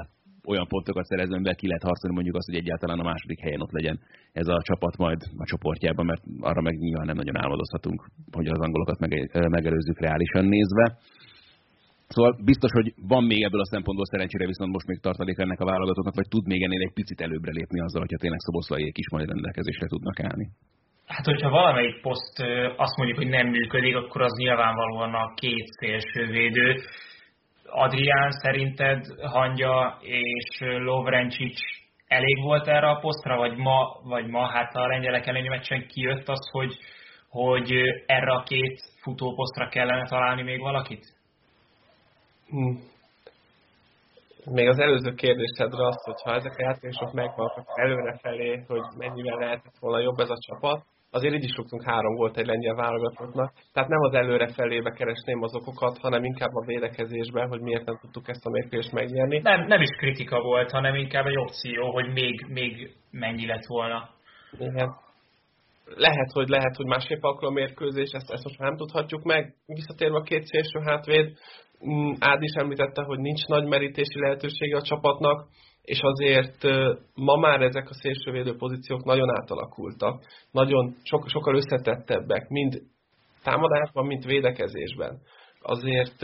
olyan 0.47 0.67
pontokat 0.67 1.05
szerezni, 1.05 1.35
amivel 1.35 1.55
ki 1.55 1.67
lehet 1.67 1.83
harcolni 1.83 2.15
mondjuk 2.15 2.37
azt, 2.37 2.51
hogy 2.51 2.61
egyáltalán 2.63 2.99
a 2.99 3.09
második 3.11 3.41
helyen 3.41 3.61
ott 3.61 3.77
legyen 3.79 4.01
ez 4.33 4.49
a 4.49 4.63
csapat 4.63 4.97
majd 4.97 5.21
a 5.37 5.45
csoportjában, 5.45 6.07
mert 6.07 6.23
arra 6.41 6.61
meg 6.61 6.75
nyilván 6.79 7.07
nem 7.07 7.17
nagyon 7.17 7.43
álmodozhatunk, 7.43 8.07
hogy 8.33 8.47
az 8.47 8.61
angolokat 8.67 8.99
megelőzzük 9.57 10.01
reálisan 10.01 10.45
nézve. 10.45 10.87
Szóval 12.15 12.33
biztos, 12.45 12.71
hogy 12.79 12.89
van 13.13 13.25
még 13.25 13.43
ebből 13.43 13.61
a 13.61 13.73
szempontból 13.75 14.07
szerencsére 14.07 14.47
viszont 14.47 14.73
most 14.73 14.87
még 14.87 14.99
tartalék 15.01 15.39
ennek 15.39 15.61
a 15.61 15.71
válogatottnak, 15.73 16.15
vagy 16.15 16.29
tud 16.29 16.47
még 16.47 16.63
ennél 16.63 16.81
egy 16.87 16.99
picit 17.01 17.21
előbbre 17.21 17.53
lépni 17.59 17.81
azzal, 17.81 18.01
hogyha 18.01 18.23
tényleg 18.23 18.41
szoboszlaiék 18.43 18.97
is 18.99 19.09
majd 19.11 19.29
rendelkezésre 19.29 19.87
tudnak 19.87 20.21
állni. 20.21 20.47
Hát, 21.07 21.25
hogyha 21.25 21.51
valamelyik 21.51 22.01
poszt 22.01 22.37
azt 22.77 22.97
mondjuk, 22.97 23.19
hogy 23.19 23.29
nem 23.29 23.47
működik, 23.49 23.97
akkor 23.97 24.21
az 24.23 24.35
nyilvánvalóan 24.39 25.15
a 25.15 25.35
két 25.35 25.67
szélsővédő. 25.79 26.77
Adrián 27.65 28.31
szerinted 28.31 29.05
Hangya 29.23 29.99
és 30.01 30.49
Lovrencsics 30.61 31.61
elég 32.07 32.43
volt 32.43 32.67
erre 32.67 32.89
a 32.89 33.01
posztra, 33.01 33.37
vagy 33.37 33.57
ma, 33.57 34.01
vagy 34.03 34.27
ma 34.27 34.47
hát 34.47 34.75
a 34.75 34.87
lengyelek 34.87 35.27
elleni 35.27 35.49
meccsen 35.49 35.87
kijött 35.87 36.29
az, 36.29 36.51
hogy, 36.51 36.79
hogy 37.29 37.73
erre 38.07 38.33
a 38.33 38.43
két 38.43 38.81
futóposztra 39.03 39.69
kellene 39.69 40.09
találni 40.09 40.43
még 40.43 40.61
valakit? 40.61 41.19
Hm. 42.51 42.75
Még 44.45 44.69
az 44.69 44.79
előző 44.79 45.15
kérdésedre 45.15 45.87
azt, 45.87 46.05
hogy 46.05 46.23
ha 46.23 46.35
ezek 46.35 46.53
a 46.57 46.63
játékosok 46.63 47.13
megvannak 47.13 47.67
előrefelé, 47.75 48.65
hogy 48.67 48.83
mennyivel 48.97 49.39
lehetett 49.39 49.79
volna 49.81 50.01
jobb 50.01 50.19
ez 50.19 50.31
a 50.31 50.39
csapat, 50.39 50.85
azért 51.11 51.35
így 51.35 51.45
is 51.45 51.57
rúgtunk 51.57 51.83
három 51.85 52.15
volt 52.15 52.37
egy 52.37 52.47
lengyel 52.47 52.75
válogatottnak. 52.75 53.53
Tehát 53.73 53.89
nem 53.89 54.01
az 54.01 54.15
előrefelébe 54.15 54.91
keresném 54.91 55.43
az 55.43 55.55
okokat, 55.55 55.99
hanem 55.99 56.25
inkább 56.25 56.55
a 56.55 56.67
védekezésben, 56.67 57.49
hogy 57.49 57.61
miért 57.61 57.85
nem 57.85 57.99
tudtuk 58.01 58.29
ezt 58.29 58.47
a 58.47 58.51
mérkőzést 58.51 58.93
megnyerni. 58.93 59.39
Nem, 59.39 59.67
nem 59.67 59.81
is 59.81 59.91
kritika 59.99 60.41
volt, 60.41 60.71
hanem 60.71 60.95
inkább 60.95 61.27
egy 61.27 61.39
opció, 61.39 61.93
hogy 61.93 62.13
még, 62.13 62.47
még 62.49 62.95
mennyi 63.11 63.47
lett 63.47 63.67
volna. 63.67 64.09
Igen. 64.59 64.95
Lehet, 65.97 66.31
hogy 66.33 66.49
lehet, 66.49 66.77
hogy 66.77 66.87
másképp 66.87 67.23
alakul 67.23 67.49
a 67.49 67.51
mérkőzés, 67.51 68.11
ezt, 68.11 68.31
ezt 68.31 68.45
most 68.45 68.59
nem 68.59 68.77
tudhatjuk 68.77 69.23
meg. 69.23 69.55
Visszatérve 69.67 70.17
a 70.17 70.23
két 70.23 70.45
szélső 70.45 70.81
hátvéd, 70.85 71.39
Ád 72.19 72.43
is 72.43 72.53
említette, 72.53 73.03
hogy 73.03 73.19
nincs 73.19 73.47
nagy 73.47 73.67
merítési 73.67 74.21
lehetősége 74.21 74.77
a 74.77 74.83
csapatnak, 74.83 75.47
és 75.83 75.99
azért 76.01 76.63
ma 77.15 77.37
már 77.37 77.61
ezek 77.61 77.89
a 77.89 77.95
szélsővédő 77.95 78.57
pozíciók 78.57 79.05
nagyon 79.05 79.31
átalakultak, 79.41 80.23
nagyon 80.51 80.95
so, 81.03 81.19
sokkal 81.27 81.55
összetettebbek, 81.55 82.49
mind 82.49 82.83
támadásban, 83.43 84.07
mint 84.07 84.25
védekezésben. 84.25 85.21
azért 85.63 86.21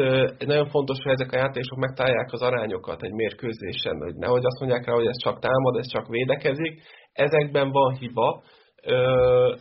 nagyon 0.47 0.69
fontos, 0.69 0.99
hogy 1.03 1.13
ezek 1.13 1.33
a 1.33 1.37
játékosok 1.37 1.79
megtalálják 1.79 2.33
az 2.33 2.43
arányokat 2.43 3.03
egy 3.03 3.13
mérkőzésen, 3.13 3.97
hogy 4.03 4.15
nehogy 4.15 4.45
azt 4.45 4.61
mondják 4.61 4.87
rá, 4.87 4.93
hogy 4.93 5.07
ez 5.07 5.23
csak 5.23 5.39
támad, 5.39 5.77
ez 5.77 5.87
csak 5.87 6.09
védekezik. 6.09 6.83
Ezekben 7.13 7.71
van 7.71 7.95
hiba, 7.95 8.43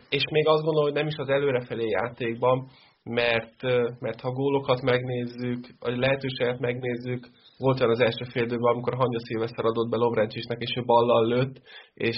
és 0.09 0.23
még 0.31 0.47
azt 0.47 0.63
gondolom, 0.63 0.83
hogy 0.83 0.99
nem 0.99 1.07
is 1.07 1.15
az 1.17 1.29
előrefelé 1.29 1.89
játékban, 1.89 2.69
mert, 3.09 3.61
mert 3.99 4.21
ha 4.21 4.31
gólokat 4.31 4.81
megnézzük, 4.81 5.67
vagy 5.79 5.97
lehetőséget 5.97 6.59
megnézzük, 6.59 7.27
volt 7.57 7.79
olyan 7.79 7.91
az 7.91 7.99
első 7.99 8.23
fél 8.31 8.43
időben, 8.43 8.73
amikor 8.73 8.93
a 8.93 8.97
Hangya 8.97 9.19
Szilveszter 9.19 9.65
adott 9.65 9.89
be 9.89 9.97
Lovrencsisnek, 9.97 10.61
és 10.61 10.75
ő 10.75 10.83
ballal 10.85 11.27
lőtt, 11.27 11.61
és 11.93 12.17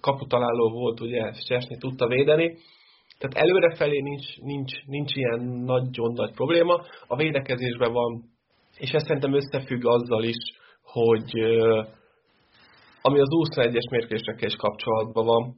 kaputaláló 0.00 0.70
volt, 0.70 1.00
ugye 1.00 1.32
Sesni 1.32 1.76
tudta 1.78 2.06
védeni. 2.06 2.56
Tehát 3.18 3.48
előrefelé 3.48 4.00
nincs, 4.00 4.36
nincs, 4.36 4.84
nincs 4.86 5.14
ilyen 5.14 5.40
nagyon 5.44 6.12
nagy 6.12 6.32
probléma. 6.32 6.82
A 7.06 7.16
védekezésben 7.16 7.92
van, 7.92 8.22
és 8.78 8.90
ez 8.90 9.02
szerintem 9.02 9.34
összefügg 9.34 9.86
azzal 9.86 10.22
is, 10.22 10.36
hogy 10.82 11.30
ami 13.02 13.20
az 13.20 13.28
21-es 13.28 13.90
mérkőzésekkel 13.90 14.48
is 14.48 14.56
kapcsolatban 14.56 15.24
van, 15.24 15.56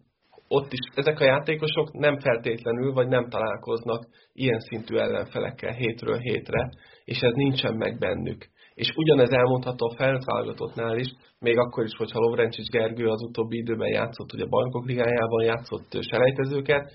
ott 0.49 0.73
is 0.73 0.79
ezek 0.95 1.21
a 1.21 1.25
játékosok 1.25 1.93
nem 1.93 2.19
feltétlenül, 2.19 2.93
vagy 2.93 3.09
nem 3.09 3.29
találkoznak 3.29 4.07
ilyen 4.33 4.61
szintű 4.61 4.97
ellenfelekkel 4.97 5.73
hétről 5.73 6.19
hétre, 6.19 6.71
és 7.05 7.19
ez 7.19 7.33
nincsen 7.35 7.75
meg 7.75 7.99
bennük. 7.99 8.47
És 8.75 8.93
ugyanez 8.97 9.31
elmondható 9.31 9.87
a 9.87 9.97
felválogatottnál 9.97 10.99
is, 10.99 11.09
még 11.39 11.59
akkor 11.59 11.85
is, 11.85 11.97
hogyha 11.97 12.19
Lovrencsics 12.19 12.69
Gergő 12.69 13.07
az 13.07 13.23
utóbbi 13.23 13.57
időben 13.57 13.89
játszott, 13.89 14.33
ugye 14.33 14.45
a 14.45 14.49
Bankok 14.49 14.87
Ligájában 14.87 15.45
játszott 15.45 15.99
selejtezőket, 16.01 16.93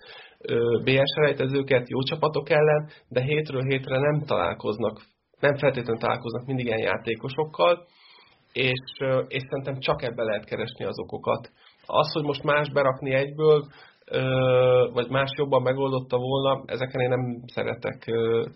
BS 0.84 1.12
selejtezőket 1.16 1.90
jó 1.90 2.02
csapatok 2.02 2.50
ellen, 2.50 2.90
de 3.08 3.22
hétről 3.22 3.62
hétre 3.62 4.00
nem 4.00 4.24
találkoznak, 4.26 5.02
nem 5.40 5.56
feltétlenül 5.56 6.02
találkoznak 6.02 6.46
mindig 6.46 6.66
ilyen 6.66 6.80
játékosokkal, 6.80 7.86
és, 8.54 8.82
és 9.28 9.42
szerintem 9.50 9.80
csak 9.80 10.02
ebbe 10.02 10.24
lehet 10.24 10.46
keresni 10.46 10.86
az 10.86 11.00
okokat. 11.00 11.52
Az, 11.86 12.12
hogy 12.12 12.24
most 12.24 12.44
más 12.44 12.70
berakni 12.70 13.14
egyből, 13.14 13.66
vagy 14.94 15.10
más 15.10 15.32
jobban 15.38 15.62
megoldotta 15.62 16.18
volna, 16.18 16.64
ezeken 16.66 17.02
én 17.02 17.10
nem 17.10 17.44
szeretek 17.46 18.12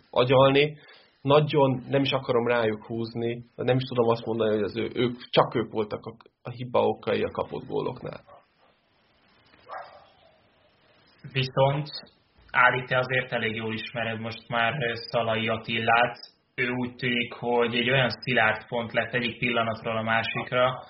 agyalni. 0.09 0.77
Nagyon 1.21 1.83
nem 1.89 2.01
is 2.01 2.11
akarom 2.11 2.47
rájuk 2.47 2.85
húzni, 2.85 3.45
nem 3.55 3.75
is 3.75 3.83
tudom 3.83 4.09
azt 4.09 4.25
mondani, 4.25 4.53
hogy 4.53 4.63
az 4.63 4.77
ő, 4.77 4.89
ők, 4.93 5.15
csak 5.29 5.55
ők 5.55 5.71
voltak 5.71 6.05
a, 6.05 6.13
a 6.41 6.49
hiba 6.49 6.87
okai 6.87 7.23
a 7.23 7.31
kapott 7.31 7.65
góloknál. 7.67 8.21
Viszont 11.31 11.87
Ádi, 12.51 12.83
te 12.83 12.97
azért 12.97 13.31
elég 13.31 13.55
jól 13.55 13.73
ismered 13.73 14.19
most 14.19 14.47
már 14.47 14.73
Szalai 14.93 15.47
Attillát. 15.47 16.17
Ő 16.57 16.69
úgy 16.69 16.95
tűnik, 16.95 17.33
hogy 17.33 17.75
egy 17.75 17.89
olyan 17.89 18.09
szilárd 18.09 18.67
pont 18.67 18.93
lett 18.93 19.13
egyik 19.13 19.37
pillanatról 19.37 19.97
a 19.97 20.01
másikra, 20.01 20.83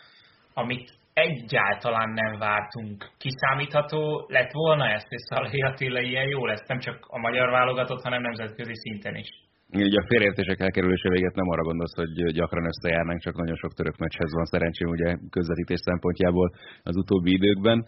amit 0.54 0.92
egyáltalán 1.14 2.10
nem 2.10 2.40
vártunk. 2.40 3.10
Kiszámítható 3.18 4.26
lett 4.28 4.52
volna 4.52 4.86
ezt, 4.90 5.08
hogy 5.08 5.18
Szalai 5.18 5.62
Attila 5.62 6.00
ilyen 6.02 6.28
jó 6.28 6.46
lesz, 6.46 6.68
nem 6.68 6.80
csak 6.80 7.06
a 7.08 7.20
magyar 7.20 7.50
válogatott, 7.50 8.02
hanem 8.04 8.22
nemzetközi 8.22 8.76
szinten 8.76 9.16
is. 9.16 9.28
Ugye 9.74 10.00
a 10.02 10.08
félértések 10.08 10.60
elkerülése 10.60 11.10
véget 11.10 11.36
nem 11.36 11.50
arra 11.50 11.62
gondolsz, 11.62 11.96
hogy 11.96 12.34
gyakran 12.34 12.66
összejárnánk, 12.66 13.22
csak 13.22 13.36
nagyon 13.36 13.56
sok 13.56 13.74
török 13.74 13.98
meccshez 13.98 14.34
van 14.34 14.46
szerencsém 14.46 14.90
ugye 14.90 15.18
közvetítés 15.30 15.80
szempontjából 15.80 16.52
az 16.84 16.96
utóbbi 16.96 17.32
időkben. 17.32 17.86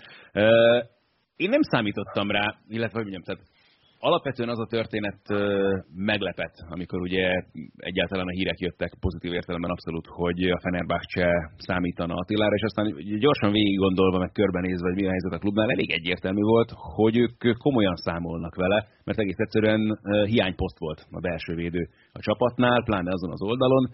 Én 1.35 1.49
nem 1.49 1.61
számítottam 1.61 2.31
rá, 2.31 2.45
illetve 2.67 2.99
hogy 2.99 3.09
mondjam, 3.09 3.23
tehát 3.23 3.43
alapvetően 3.99 4.49
az 4.49 4.59
a 4.59 4.65
történet 4.65 5.21
meglepett, 5.95 6.55
amikor 6.69 7.01
ugye 7.01 7.43
egyáltalán 7.75 8.27
a 8.27 8.35
hírek 8.37 8.59
jöttek 8.59 8.91
pozitív 8.99 9.33
értelemben 9.33 9.71
abszolút, 9.71 10.05
hogy 10.07 10.49
a 10.49 10.59
Fenerbahce 10.59 11.51
számítana 11.57 12.13
Attilára, 12.13 12.55
és 12.55 12.61
aztán 12.61 12.85
gyorsan 13.19 13.51
végig 13.51 13.77
gondolva, 13.77 14.17
meg 14.17 14.31
körbenézve, 14.31 14.87
hogy 14.87 14.99
mi 15.01 15.07
a 15.07 15.09
helyzet 15.09 15.33
a 15.33 15.37
klubnál, 15.37 15.71
elég 15.71 15.91
egyértelmű 15.91 16.41
volt, 16.41 16.71
hogy 16.95 17.17
ők 17.17 17.57
komolyan 17.57 17.95
számolnak 17.95 18.55
vele, 18.55 18.87
mert 19.03 19.19
egész 19.19 19.37
egyszerűen 19.37 19.99
hiányposzt 20.25 20.79
volt 20.79 21.05
a 21.11 21.19
belső 21.19 21.55
védő 21.55 21.89
a 22.11 22.19
csapatnál, 22.19 22.83
pláne 22.83 23.11
azon 23.11 23.31
az 23.31 23.41
oldalon, 23.41 23.89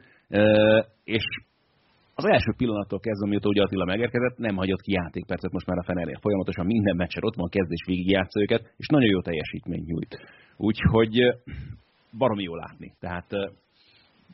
és 1.04 1.26
az 2.16 2.26
első 2.26 2.54
pillanattól 2.58 3.00
kezdve, 3.00 3.28
mióta 3.28 3.50
ugye 3.50 3.62
Attila 3.62 3.86
megérkezett, 3.86 4.38
nem 4.38 4.56
hagyott 4.56 4.82
ki 4.82 4.92
játékpercet 4.92 5.52
most 5.52 5.66
már 5.66 5.78
a 5.78 5.84
Fenernél. 5.84 6.20
Folyamatosan 6.22 6.66
minden 6.66 6.96
meccsen 6.96 7.24
ott 7.24 7.36
van, 7.36 7.50
kezdés 7.50 7.84
végig 7.86 8.10
játszó 8.10 8.42
őket, 8.42 8.74
és 8.78 8.88
nagyon 8.88 9.10
jó 9.10 9.22
teljesítményt 9.22 9.86
nyújt. 9.86 10.18
Úgyhogy 10.58 11.14
baromi 12.18 12.44
jó 12.44 12.56
látni. 12.56 12.94
Tehát 13.00 13.28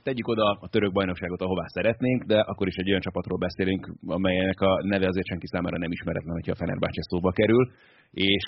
tegyük 0.03 0.27
oda 0.27 0.57
a 0.61 0.67
török 0.69 0.91
bajnokságot, 0.91 1.41
ahová 1.41 1.65
szeretnénk, 1.67 2.23
de 2.23 2.39
akkor 2.39 2.67
is 2.67 2.75
egy 2.75 2.89
olyan 2.89 3.01
csapatról 3.01 3.37
beszélünk, 3.37 3.93
amelynek 4.05 4.59
a 4.61 4.83
neve 4.83 5.07
azért 5.07 5.27
senki 5.27 5.47
számára 5.47 5.77
nem 5.77 5.91
ismeretlen, 5.91 6.33
hogyha 6.33 6.51
a 6.51 6.55
Fenerbahce 6.55 7.01
szóba 7.01 7.31
kerül. 7.31 7.71
És 8.11 8.47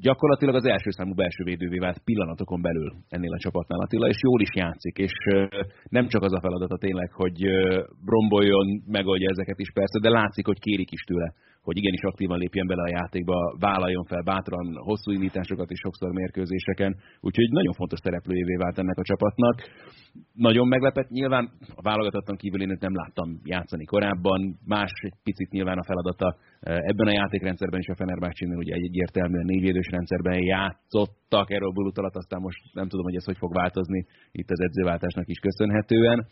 gyakorlatilag 0.00 0.54
az 0.54 0.64
első 0.64 0.90
számú 0.90 1.14
belső 1.14 1.44
védővé 1.44 1.78
vált 1.78 2.02
pillanatokon 2.04 2.62
belül 2.62 2.92
ennél 3.08 3.32
a 3.32 3.38
csapatnál 3.38 3.80
Attila, 3.80 4.08
és 4.08 4.18
jól 4.22 4.40
is 4.40 4.54
játszik, 4.54 4.96
és 4.98 5.12
nem 5.88 6.06
csak 6.06 6.22
az 6.22 6.32
a 6.32 6.40
feladata 6.40 6.78
tényleg, 6.78 7.10
hogy 7.12 7.38
romboljon, 8.06 8.82
megoldja 8.86 9.30
ezeket 9.30 9.58
is 9.58 9.70
persze, 9.72 9.98
de 10.00 10.08
látszik, 10.08 10.46
hogy 10.46 10.58
kérik 10.58 10.90
is 10.90 11.02
tőle, 11.02 11.34
hogy 11.66 11.76
igenis 11.76 12.02
aktívan 12.02 12.38
lépjen 12.38 12.66
bele 12.66 12.82
a 12.82 12.94
játékba, 12.98 13.56
vállaljon 13.58 14.04
fel 14.04 14.22
bátran 14.22 14.66
hosszú 14.88 15.10
indításokat 15.12 15.70
is 15.70 15.78
sokszor 15.78 16.10
mérkőzéseken, 16.12 16.96
úgyhogy 17.20 17.48
nagyon 17.50 17.72
fontos 17.72 17.98
szereplőjévé 18.02 18.54
vált 18.54 18.78
ennek 18.78 18.98
a 18.98 19.08
csapatnak. 19.10 19.56
Nagyon 20.32 20.68
meglepett, 20.68 21.08
nyilván 21.08 21.44
a 21.74 21.82
válogatottan 21.82 22.36
kívül 22.36 22.62
én 22.62 22.76
nem 22.80 22.94
láttam 22.94 23.28
játszani 23.44 23.84
korábban, 23.84 24.58
más 24.64 24.92
egy 25.00 25.18
picit 25.22 25.50
nyilván 25.50 25.78
a 25.78 25.84
feladata 25.84 26.36
ebben 26.60 27.06
a 27.06 27.18
játékrendszerben 27.20 27.80
is 27.80 27.88
a 27.88 27.96
Fenerbahce-nél 27.96 28.56
ugye 28.56 28.74
egy 28.74 28.84
egyértelműen 28.84 29.44
négyvédős 29.44 29.88
rendszerben 29.90 30.42
játszottak 30.42 31.50
erről 31.50 31.72
Bulut 31.72 31.98
alatt, 31.98 32.16
aztán 32.16 32.40
most 32.40 32.60
nem 32.72 32.88
tudom, 32.88 33.04
hogy 33.04 33.14
ez 33.16 33.24
hogy 33.24 33.36
fog 33.36 33.52
változni 33.54 34.06
itt 34.32 34.50
az 34.50 34.60
edzőváltásnak 34.60 35.28
is 35.28 35.38
köszönhetően. 35.38 36.26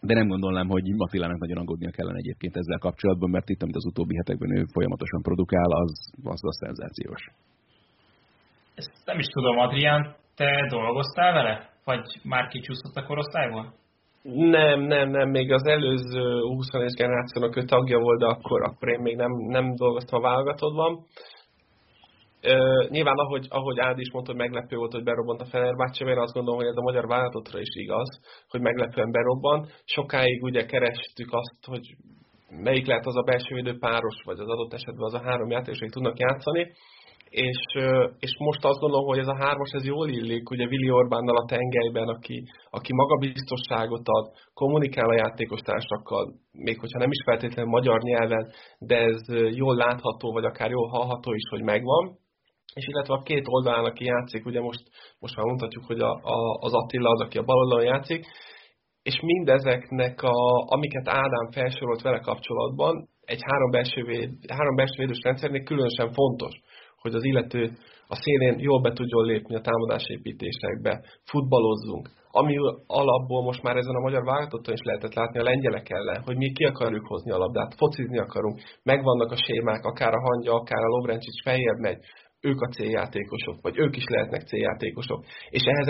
De 0.00 0.14
nem 0.14 0.28
gondolnám, 0.28 0.68
hogy 0.68 0.94
Matilának 0.96 1.38
nagyon 1.38 1.58
aggódnia 1.58 1.90
kellene 1.90 2.18
egyébként 2.18 2.56
ezzel 2.56 2.78
kapcsolatban, 2.78 3.30
mert 3.30 3.48
itt, 3.48 3.62
amit 3.62 3.76
az 3.76 3.86
utóbbi 3.86 4.16
hetekben 4.16 4.56
ő 4.56 4.64
folyamatosan 4.72 5.22
produkál, 5.22 5.70
az, 5.70 6.10
az 6.24 6.44
a 6.44 6.52
szenzációs. 6.52 7.22
Ezt 8.74 8.92
nem 9.04 9.18
is 9.18 9.26
tudom, 9.26 9.58
Adrián, 9.58 10.14
te 10.36 10.66
dolgoztál 10.70 11.32
vele? 11.32 11.70
Vagy 11.84 12.20
már 12.22 12.48
kicsúszott 12.48 12.94
a 12.94 13.06
korosztályból? 13.06 13.74
Nem, 14.22 14.80
nem, 14.80 15.10
nem, 15.10 15.28
még 15.28 15.52
az 15.52 15.66
előző 15.66 16.40
21 16.40 16.94
generációnak 16.96 17.56
ő 17.56 17.64
tagja 17.64 17.98
volt, 17.98 18.18
de 18.18 18.26
akkor, 18.26 18.62
akkor 18.62 18.88
én 18.88 19.00
még 19.00 19.16
nem, 19.16 19.30
nem 19.30 19.74
dolgoztam 19.74 20.18
a 20.18 20.22
válogatottban. 20.22 21.04
Uh, 22.42 22.88
nyilván, 22.88 23.16
ahogy, 23.16 23.46
ahogy 23.48 23.78
Ádi 23.78 24.00
is 24.00 24.10
mondta, 24.12 24.32
hogy 24.32 24.40
meglepő 24.40 24.76
volt, 24.76 24.92
hogy 24.92 25.02
berobbant 25.02 25.40
a 25.40 25.44
Fenerbahce, 25.44 26.04
én 26.04 26.18
azt 26.18 26.32
gondolom, 26.32 26.58
hogy 26.58 26.68
ez 26.68 26.76
a 26.76 26.88
magyar 26.88 27.06
vállalatottra 27.06 27.58
is 27.60 27.74
igaz, 27.84 28.20
hogy 28.48 28.60
meglepően 28.60 29.10
berobban. 29.10 29.68
Sokáig 29.84 30.42
ugye 30.42 30.64
kerestük 30.64 31.28
azt, 31.32 31.64
hogy 31.66 31.86
melyik 32.48 32.86
lehet 32.86 33.06
az 33.06 33.16
a 33.16 33.22
belső 33.22 33.54
védő 33.54 33.78
páros, 33.78 34.22
vagy 34.24 34.38
az 34.38 34.48
adott 34.48 34.72
esetben 34.72 35.04
az 35.04 35.14
a 35.14 35.22
három 35.22 35.50
játékos, 35.50 35.78
akik 35.78 35.92
tudnak 35.92 36.18
játszani 36.18 36.72
és, 37.30 37.60
és 38.18 38.36
most 38.38 38.64
azt 38.64 38.78
gondolom, 38.78 39.06
hogy 39.06 39.18
ez 39.18 39.26
a 39.26 39.36
hármas 39.36 39.70
ez 39.70 39.84
jól 39.84 40.08
illik, 40.08 40.50
ugye 40.50 40.66
Vili 40.66 40.90
Orbánnal 40.90 41.36
a 41.36 41.44
tengelyben, 41.44 42.08
aki, 42.08 42.44
aki 42.70 42.92
magabiztosságot 42.94 44.02
ad, 44.04 44.30
kommunikál 44.54 45.08
a 45.08 45.14
játékostársakkal, 45.14 46.34
még 46.52 46.78
hogyha 46.80 46.98
nem 46.98 47.10
is 47.10 47.22
feltétlenül 47.24 47.70
magyar 47.70 48.02
nyelven, 48.02 48.52
de 48.78 48.96
ez 48.96 49.20
jól 49.54 49.76
látható, 49.76 50.32
vagy 50.32 50.44
akár 50.44 50.70
jól 50.70 50.88
hallható 50.88 51.32
is, 51.32 51.48
hogy 51.50 51.62
megvan. 51.62 52.18
És 52.78 52.86
illetve 52.86 53.14
a 53.14 53.22
két 53.22 53.44
oldalán, 53.46 53.84
aki 53.84 54.04
játszik, 54.04 54.46
ugye 54.46 54.60
most, 54.60 54.82
most 55.18 55.36
már 55.36 55.46
mondhatjuk, 55.46 55.84
hogy 55.84 56.00
a, 56.00 56.12
a, 56.36 56.38
az 56.60 56.72
Attila 56.74 57.10
az, 57.10 57.20
aki 57.20 57.38
a 57.38 57.42
bal 57.42 57.56
oldalon 57.56 57.84
játszik, 57.84 58.26
és 59.02 59.20
mindezeknek, 59.20 60.22
a, 60.22 60.38
amiket 60.74 61.08
Ádám 61.08 61.48
felsorolt 61.50 62.02
vele 62.02 62.18
kapcsolatban, 62.18 63.08
egy 63.24 63.42
három 63.42 63.70
belső, 63.70 64.02
véd, 64.04 64.30
három 64.48 64.76
belső 64.76 64.94
védős 64.96 65.22
rendszernél 65.22 65.62
különösen 65.62 66.12
fontos 66.12 66.54
hogy 67.00 67.14
az 67.14 67.24
illető 67.24 67.62
a 68.06 68.16
szélén 68.22 68.58
jól 68.58 68.80
be 68.80 68.92
tudjon 68.92 69.24
lépni 69.24 69.54
a 69.54 69.60
támadásépítésekbe, 69.60 71.02
futballozzunk. 71.24 72.08
Ami 72.30 72.54
alapból 72.86 73.42
most 73.42 73.62
már 73.62 73.76
ezen 73.76 73.94
a 73.94 74.00
magyar 74.06 74.24
válogatottan 74.24 74.74
is 74.74 74.82
lehetett 74.82 75.14
látni 75.14 75.38
a 75.38 75.42
lengyelek 75.42 75.90
ellen, 75.90 76.22
hogy 76.24 76.36
mi 76.36 76.52
ki 76.52 76.64
akarjuk 76.64 77.06
hozni 77.06 77.30
a 77.30 77.38
labdát, 77.38 77.74
focizni 77.76 78.18
akarunk, 78.18 78.60
megvannak 78.82 79.30
a 79.32 79.42
sémák, 79.46 79.84
akár 79.84 80.14
a 80.14 80.20
hangya, 80.20 80.52
akár 80.54 80.82
a 80.84 80.88
Lovrencsics 80.88 81.42
feljebb 81.42 81.78
megy, 81.78 81.98
ők 82.40 82.60
a 82.60 82.68
céljátékosok, 82.68 83.62
vagy 83.62 83.78
ők 83.78 83.96
is 83.96 84.04
lehetnek 84.06 84.40
céljátékosok. 84.40 85.24
És 85.48 85.62
ehhez 85.62 85.88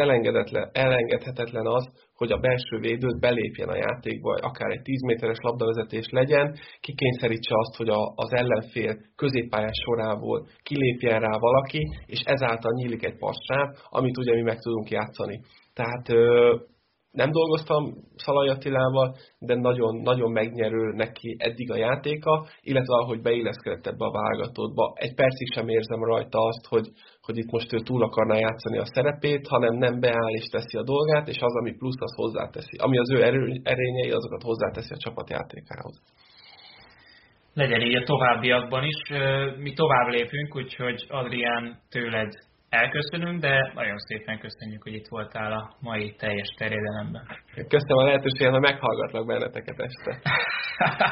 elengedhetetlen 0.73 1.67
az, 1.67 1.85
hogy 2.15 2.33
a 2.33 2.39
belső 2.39 2.79
védő 2.79 3.09
belépjen 3.21 3.69
a 3.69 3.77
játékba, 3.77 4.35
akár 4.35 4.71
egy 4.71 4.83
10 4.83 5.03
méteres 5.03 5.39
labdavezetés 5.41 6.09
legyen, 6.11 6.57
kikényszerítse 6.81 7.55
azt, 7.55 7.77
hogy 7.77 7.89
a, 7.89 8.13
az 8.15 8.33
ellenfél 8.33 8.97
középpályás 9.17 9.79
sorából 9.85 10.47
kilépjen 10.63 11.21
rá 11.21 11.39
valaki, 11.39 11.83
és 12.07 12.21
ezáltal 12.25 12.73
nyílik 12.73 13.05
egy 13.05 13.19
passáv, 13.19 13.69
amit 13.89 14.19
ugye 14.19 14.35
mi 14.35 14.43
meg 14.43 14.59
tudunk 14.59 14.91
játszani. 14.91 15.41
Tehát 15.75 16.07
nem 17.23 17.31
dolgoztam 17.31 17.83
Szalai 18.25 18.49
Attilával, 18.49 19.09
de 19.39 19.55
nagyon, 19.55 19.95
nagyon 20.11 20.31
megnyerő 20.33 20.85
neki 21.05 21.37
eddig 21.39 21.71
a 21.71 21.77
játéka, 21.77 22.47
illetve 22.61 22.95
ahogy 22.97 23.21
beilleszkedett 23.23 23.87
ebbe 23.87 24.05
a 24.05 24.17
válogatódba. 24.21 24.93
Egy 24.95 25.15
percig 25.15 25.49
sem 25.55 25.69
érzem 25.69 26.03
rajta 26.05 26.39
azt, 26.39 26.65
hogy, 26.67 26.87
hogy 27.21 27.37
itt 27.39 27.51
most 27.51 27.73
ő 27.73 27.79
túl 27.79 28.03
akarná 28.03 28.37
játszani 28.37 28.79
a 28.79 28.91
szerepét, 28.95 29.47
hanem 29.47 29.75
nem 29.75 30.01
beáll 30.01 30.35
és 30.41 30.47
teszi 30.47 30.77
a 30.79 30.83
dolgát, 30.83 31.29
és 31.29 31.39
az, 31.41 31.55
ami 31.61 31.73
plusz, 31.77 32.01
az 32.01 32.15
hozzáteszi. 32.15 32.77
Ami 32.77 32.99
az 32.99 33.11
ő 33.11 33.23
erő, 33.23 33.43
erényei, 33.63 34.11
azokat 34.11 34.43
hozzáteszi 34.43 34.93
a 34.95 35.03
csapatjátékához. 35.05 35.97
Legyen 37.55 37.81
így 37.81 37.97
a 37.97 38.05
továbbiakban 38.05 38.85
is. 38.85 39.01
Mi 39.57 39.73
tovább 39.73 40.09
lépünk, 40.09 40.57
úgyhogy 40.57 41.07
Adrián 41.09 41.79
tőled 41.91 42.33
elköszönünk, 42.69 43.41
de 43.41 43.73
nagyon 43.75 43.99
szépen 43.99 44.39
köszönjük, 44.39 44.83
hogy 44.83 44.95
itt 44.95 45.09
voltál 45.09 45.53
a 45.53 45.77
mai 45.81 46.15
teljes 46.15 46.49
terjedelemben. 46.59 47.27
Köszönöm 47.55 47.99
a 47.99 48.05
lehetőséget, 48.05 48.53
hogy 48.53 48.61
meghallgatlak 48.61 49.27
benneteket 49.27 49.81
este. 49.81 50.21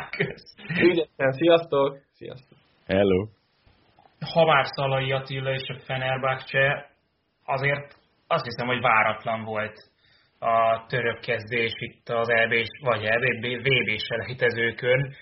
Ügyesen, 0.88 1.32
sziasztok! 1.32 1.98
Sziasztok! 2.12 2.58
Hello! 2.86 3.26
Ha 4.34 4.44
már 4.44 4.64
Szalai 4.66 5.12
Attila 5.12 5.52
és 5.52 5.68
a 5.68 5.78
Fenerbahce, 5.84 6.90
azért 7.44 7.94
azt 8.26 8.44
hiszem, 8.44 8.66
hogy 8.66 8.80
váratlan 8.80 9.44
volt 9.44 9.74
a 10.38 10.86
török 10.86 11.20
kezdés 11.20 11.72
itt 11.76 12.08
az 12.08 12.28
EB, 12.28 12.52
vagy 12.80 13.04
EB, 13.04 13.44
VB 13.44 13.98
selejtezőkön, 13.98 15.14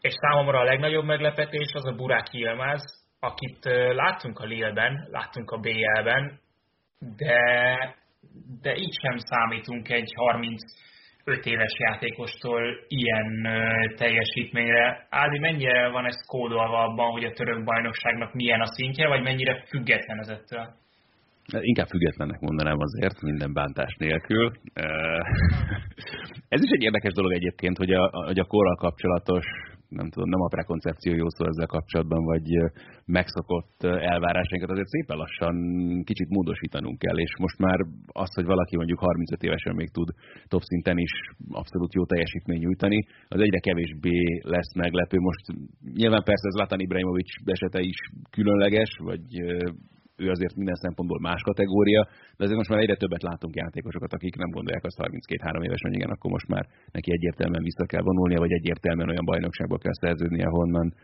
és 0.00 0.12
számomra 0.12 0.58
a 0.58 0.64
legnagyobb 0.64 1.04
meglepetés 1.04 1.72
az 1.72 1.86
a 1.86 1.94
Burák 1.94 2.32
Yilmaz, 2.32 2.99
akit 3.20 3.64
láttunk 3.94 4.38
a 4.38 4.44
Lille-ben, 4.44 5.08
láttunk 5.10 5.50
a 5.50 5.58
BL-ben, 5.58 6.40
de, 7.16 7.34
de 8.60 8.76
így 8.76 8.94
sem 9.00 9.16
számítunk 9.16 9.88
egy 9.88 10.12
35 10.14 11.44
éves 11.44 11.72
játékostól 11.78 12.62
ilyen 12.88 13.48
teljesítményre. 13.96 15.06
Ádi, 15.10 15.38
mennyire 15.38 15.88
van 15.88 16.06
ez 16.06 16.26
kódolva 16.26 16.78
abban, 16.82 17.10
hogy 17.10 17.24
a 17.24 17.32
török 17.32 17.64
bajnokságnak 17.64 18.34
milyen 18.34 18.60
a 18.60 18.66
szintje, 18.66 19.08
vagy 19.08 19.22
mennyire 19.22 19.64
független 19.68 20.18
ez 20.18 20.28
ettől? 20.28 20.74
Inkább 21.60 21.86
függetlennek 21.86 22.40
mondanám 22.40 22.78
azért, 22.78 23.20
minden 23.20 23.52
bántás 23.52 23.94
nélkül. 23.98 24.52
Ez 26.48 26.62
is 26.62 26.70
egy 26.70 26.82
érdekes 26.82 27.12
dolog 27.12 27.32
egyébként, 27.32 27.76
hogy 27.76 27.92
a, 27.92 28.10
hogy 28.26 28.38
a 28.38 28.44
korral 28.44 28.76
kapcsolatos 28.76 29.44
nem 29.90 30.08
tudom, 30.10 30.28
nem 30.28 30.40
a 30.40 30.52
prekoncepció 30.56 31.12
jó 31.14 31.28
szó 31.28 31.44
ezzel 31.46 31.66
kapcsolatban, 31.66 32.24
vagy 32.24 32.48
megszokott 33.04 33.76
elvárásainkat 33.82 34.70
azért 34.70 34.94
szépen 34.94 35.16
lassan 35.16 35.54
kicsit 36.04 36.28
módosítanunk 36.28 36.98
kell, 36.98 37.18
és 37.18 37.32
most 37.38 37.58
már 37.58 37.78
az, 38.06 38.34
hogy 38.34 38.44
valaki 38.44 38.76
mondjuk 38.76 38.98
35 38.98 39.42
évesen 39.42 39.74
még 39.74 39.90
tud 39.90 40.08
top 40.48 40.62
szinten 40.62 40.98
is 40.98 41.12
abszolút 41.50 41.94
jó 41.94 42.04
teljesítmény 42.04 42.60
nyújtani, 42.60 43.06
az 43.28 43.40
egyre 43.40 43.58
kevésbé 43.58 44.40
lesz 44.42 44.74
meglepő. 44.74 45.18
Most 45.18 45.44
nyilván 45.94 46.22
persze 46.22 46.48
Zlatan 46.50 46.80
Ibrahimovic 46.80 47.30
esete 47.44 47.80
is 47.80 47.98
különleges, 48.30 48.90
vagy 49.02 49.24
ő 50.24 50.30
azért 50.30 50.56
minden 50.56 50.74
szempontból 50.84 51.20
más 51.20 51.42
kategória, 51.42 52.02
de 52.36 52.44
azért 52.44 52.60
most 52.60 52.70
már 52.70 52.80
egyre 52.80 52.96
többet 52.96 53.22
látunk 53.22 53.54
játékosokat, 53.54 54.12
akik 54.12 54.36
nem 54.36 54.50
gondolják 54.50 54.84
azt 54.84 55.00
32-3 55.02 55.64
éves, 55.64 55.80
hogy 55.82 55.94
igen, 55.94 56.10
akkor 56.10 56.30
most 56.30 56.48
már 56.48 56.64
neki 56.92 57.12
egyértelműen 57.12 57.62
vissza 57.62 57.86
kell 57.86 58.02
vonulnia, 58.02 58.38
vagy 58.38 58.52
egyértelműen 58.52 59.08
olyan 59.08 59.24
bajnokságba 59.24 59.78
kell 59.78 59.98
szerződnie, 60.00 60.46
ahonnan 60.46 60.94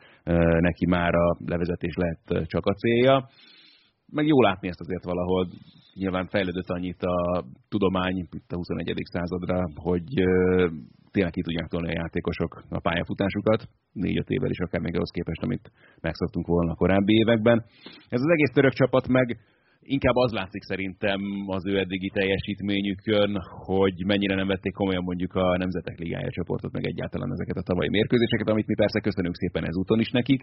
neki 0.69 0.87
már 0.87 1.15
a 1.15 1.37
levezetés 1.47 1.95
lehet 1.95 2.47
csak 2.47 2.67
a 2.67 2.75
célja. 2.75 3.29
Meg 4.13 4.27
jó 4.27 4.41
látni 4.41 4.69
ezt 4.69 4.81
azért 4.81 5.05
valahol, 5.05 5.49
nyilván 5.95 6.27
fejlődött 6.27 6.69
annyit 6.69 7.03
a 7.03 7.45
tudomány 7.69 8.17
itt 8.17 8.51
a 8.53 8.57
21. 8.57 9.03
századra, 9.03 9.71
hogy 9.75 10.09
tényleg 11.17 11.35
ki 11.37 11.47
tudják 11.47 11.69
tolni 11.69 11.89
a 11.91 12.01
játékosok 12.03 12.53
a 12.79 12.81
pályafutásukat, 12.87 13.61
négy-öt 14.05 14.35
évvel 14.35 14.55
is 14.57 14.61
akár 14.67 14.81
még 14.81 14.95
ahhoz 14.95 15.13
képest, 15.17 15.43
amit 15.47 15.71
megszoktunk 16.07 16.47
volna 16.47 16.71
a 16.73 16.81
korábbi 16.83 17.15
években. 17.23 17.59
Ez 18.15 18.23
az 18.27 18.33
egész 18.35 18.53
török 18.55 18.75
csapat 18.81 19.07
meg 19.09 19.27
inkább 19.97 20.17
az 20.25 20.33
látszik 20.33 20.63
szerintem 20.63 21.21
az 21.47 21.67
ő 21.67 21.79
eddigi 21.79 22.11
teljesítményükön, 22.19 23.31
hogy 23.69 23.97
mennyire 24.13 24.35
nem 24.35 24.47
vették 24.47 24.73
komolyan 24.73 25.05
mondjuk 25.05 25.35
a 25.35 25.57
Nemzetek 25.57 25.99
Ligája 25.99 26.31
csoportot, 26.31 26.73
meg 26.73 26.87
egyáltalán 26.87 27.33
ezeket 27.33 27.57
a 27.57 27.69
tavalyi 27.69 27.89
mérkőzéseket, 27.89 28.49
amit 28.49 28.67
mi 28.67 28.75
persze 28.75 29.01
köszönünk 29.01 29.37
szépen 29.37 29.67
ezúton 29.67 30.01
is 30.01 30.11
nekik, 30.11 30.43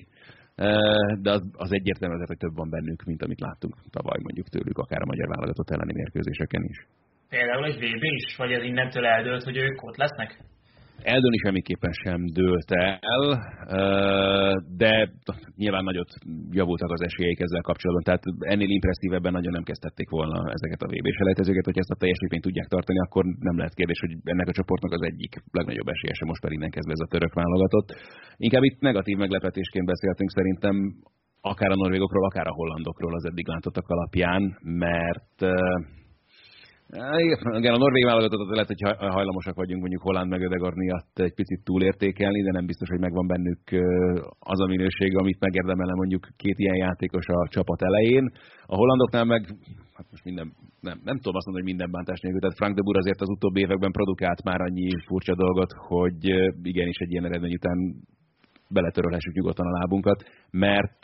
de 1.26 1.30
az, 1.36 1.41
az 1.65 1.71
egyértelmű 1.74 2.15
azért, 2.15 2.34
hogy 2.34 2.43
több 2.45 2.55
van 2.55 2.69
bennük, 2.69 3.03
mint 3.03 3.24
amit 3.24 3.45
láttunk 3.47 3.74
tavaly 3.89 4.19
mondjuk 4.21 4.47
tőlük, 4.47 4.78
akár 4.78 5.01
a 5.01 5.11
magyar 5.11 5.28
válogatott 5.28 5.69
elleni 5.69 5.93
mérkőzéseken 5.93 6.63
is. 6.71 6.78
Például 7.30 7.65
egy 7.65 7.78
VB 7.78 8.03
is, 8.03 8.36
vagy 8.38 8.51
ez 8.51 8.63
innentől 8.63 9.05
eldőlt, 9.05 9.43
hogy 9.43 9.57
ők 9.57 9.84
ott 9.84 9.97
lesznek? 9.97 10.30
Eldőni 11.02 11.38
semmiképpen 11.38 11.94
sem 12.04 12.20
dőlt 12.26 12.72
el, 12.72 13.24
de 14.78 15.12
nyilván 15.56 15.84
nagyot 15.84 16.12
javultak 16.52 16.91
az 16.91 17.02
esélyeik 17.02 17.39
ezzel 17.39 17.62
kapcsolatban, 17.62 18.04
tehát 18.04 18.24
ennél 18.54 18.70
impresszívebben 18.70 19.32
nagyon 19.32 19.52
nem 19.52 19.64
kezdtették 19.64 20.10
volna 20.10 20.52
ezeket 20.58 20.82
a 20.82 20.88
VB 20.91 21.08
selejtezőket, 21.18 21.66
hogy 21.66 21.78
ezt 21.78 21.96
a 21.96 22.00
teljesítményt 22.02 22.44
tudják 22.44 22.68
tartani, 22.68 23.00
akkor 23.00 23.24
nem 23.39 23.58
lehet 23.58 23.74
kérdés, 23.74 24.00
hogy 24.00 24.14
ennek 24.24 24.48
a 24.48 24.58
csoportnak 24.60 24.91
az 24.91 25.02
egyik 25.02 25.34
legnagyobb 25.52 25.88
esélyese 25.88 26.26
most 26.26 26.41
pedig 26.41 26.58
innen 26.58 26.76
kezdve 26.76 26.94
ez 26.94 27.06
a 27.08 27.12
török 27.14 27.34
válogatott. 27.34 27.89
Inkább 28.38 28.64
itt 28.64 28.80
negatív 28.80 29.18
meglepetésként 29.18 29.86
beszéltünk 29.86 30.30
szerintem 30.30 30.76
akár 31.41 31.72
a 31.72 31.82
norvégokról, 31.84 32.26
akár 32.26 32.48
a 32.48 32.58
hollandokról 32.60 33.14
az 33.16 33.26
eddig 33.26 33.48
látottak 33.48 33.88
alapján, 33.88 34.58
mert 34.62 35.38
igen, 37.60 37.74
a 37.74 37.84
norvég 37.86 38.06
válogatottat 38.06 38.50
lehet, 38.50 38.72
hogy 38.74 38.82
hajlamosak 38.98 39.56
vagyunk 39.56 39.80
mondjuk 39.80 40.02
Holland 40.02 40.30
meg 40.30 40.41
Ödegard 40.41 40.76
miatt 40.76 41.20
egy 41.20 41.34
picit 41.34 41.64
túlértékelni, 41.64 42.41
de 42.41 42.52
nem 42.52 42.66
biztos, 42.66 42.89
hogy 42.89 43.00
megvan 43.00 43.28
bennük 43.28 43.62
az 44.39 44.60
a 44.60 44.66
minőség, 44.66 45.18
amit 45.18 45.39
megérdemelne 45.39 45.94
mondjuk 45.94 46.28
két 46.38 46.58
ilyen 46.58 46.76
játékos 46.76 47.28
a 47.28 47.48
csapat 47.50 47.82
elején. 47.82 48.32
A 48.66 48.76
hollandoknál 48.76 49.26
meg, 49.26 49.41
hát 49.94 50.08
most 50.12 50.24
minden, 50.24 50.54
nem, 50.80 50.98
nem 51.04 51.18
tudom 51.18 51.36
azt 51.36 51.46
mondani, 51.46 51.66
hogy 51.66 51.74
minden 51.74 51.91
bántás 51.91 52.20
nélkül, 52.20 52.41
tehát 52.41 52.58
Frank 52.58 52.76
de 52.76 52.82
Boer 52.82 52.98
azért 52.98 53.22
az 53.22 53.30
utóbbi 53.30 53.60
években 53.60 53.91
produkált 53.91 54.44
már 54.44 54.62
annyi 54.62 54.89
furcsa 55.08 55.36
dolgot, 55.36 55.72
hogy 55.88 56.24
igenis 56.64 56.98
egy 56.98 57.12
ilyen 57.12 57.26
eredmény 57.26 57.54
után 57.54 57.78
beletörölhessük 58.70 59.34
nyugodtan 59.34 59.68
a 59.68 59.78
lábunkat, 59.80 60.24
mert 60.52 61.02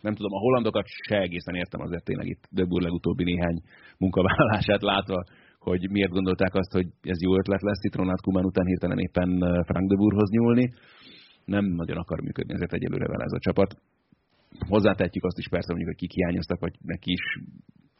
nem 0.00 0.14
tudom, 0.14 0.32
a 0.32 0.38
hollandokat 0.38 0.86
se 0.86 1.18
egészen 1.20 1.54
értem 1.54 1.80
azért 1.80 2.04
tényleg 2.04 2.26
itt 2.26 2.44
Döbbur 2.50 2.82
legutóbbi 2.82 3.24
néhány 3.24 3.58
munkavállalását 3.98 4.82
látva, 4.82 5.24
hogy 5.58 5.90
miért 5.90 6.10
gondolták 6.10 6.54
azt, 6.54 6.72
hogy 6.72 6.86
ez 7.02 7.22
jó 7.22 7.36
ötlet 7.38 7.62
lesz 7.62 7.84
itt 7.84 7.94
Ronald 7.94 8.20
Koeman 8.20 8.44
után 8.44 8.66
hirtelen 8.66 8.98
éppen 8.98 9.30
eh, 9.42 9.64
Frank 9.64 9.88
de 9.88 9.96
Boerhoz 9.96 10.30
nyúlni. 10.30 10.72
Nem 11.44 11.64
nagyon 11.64 11.96
akar 11.96 12.20
működni 12.20 12.54
ezért 12.54 12.72
egyelőre 12.72 13.06
vele 13.06 13.24
ez 13.24 13.32
a 13.32 13.38
csapat. 13.38 13.76
Hozzátehetjük 14.68 15.24
azt 15.24 15.38
is 15.38 15.48
persze 15.48 15.72
mondjuk, 15.72 15.90
hogy 15.90 16.00
kik 16.02 16.12
hiányoztak, 16.12 16.60
vagy 16.60 16.74
neki 16.82 17.12
is 17.12 17.24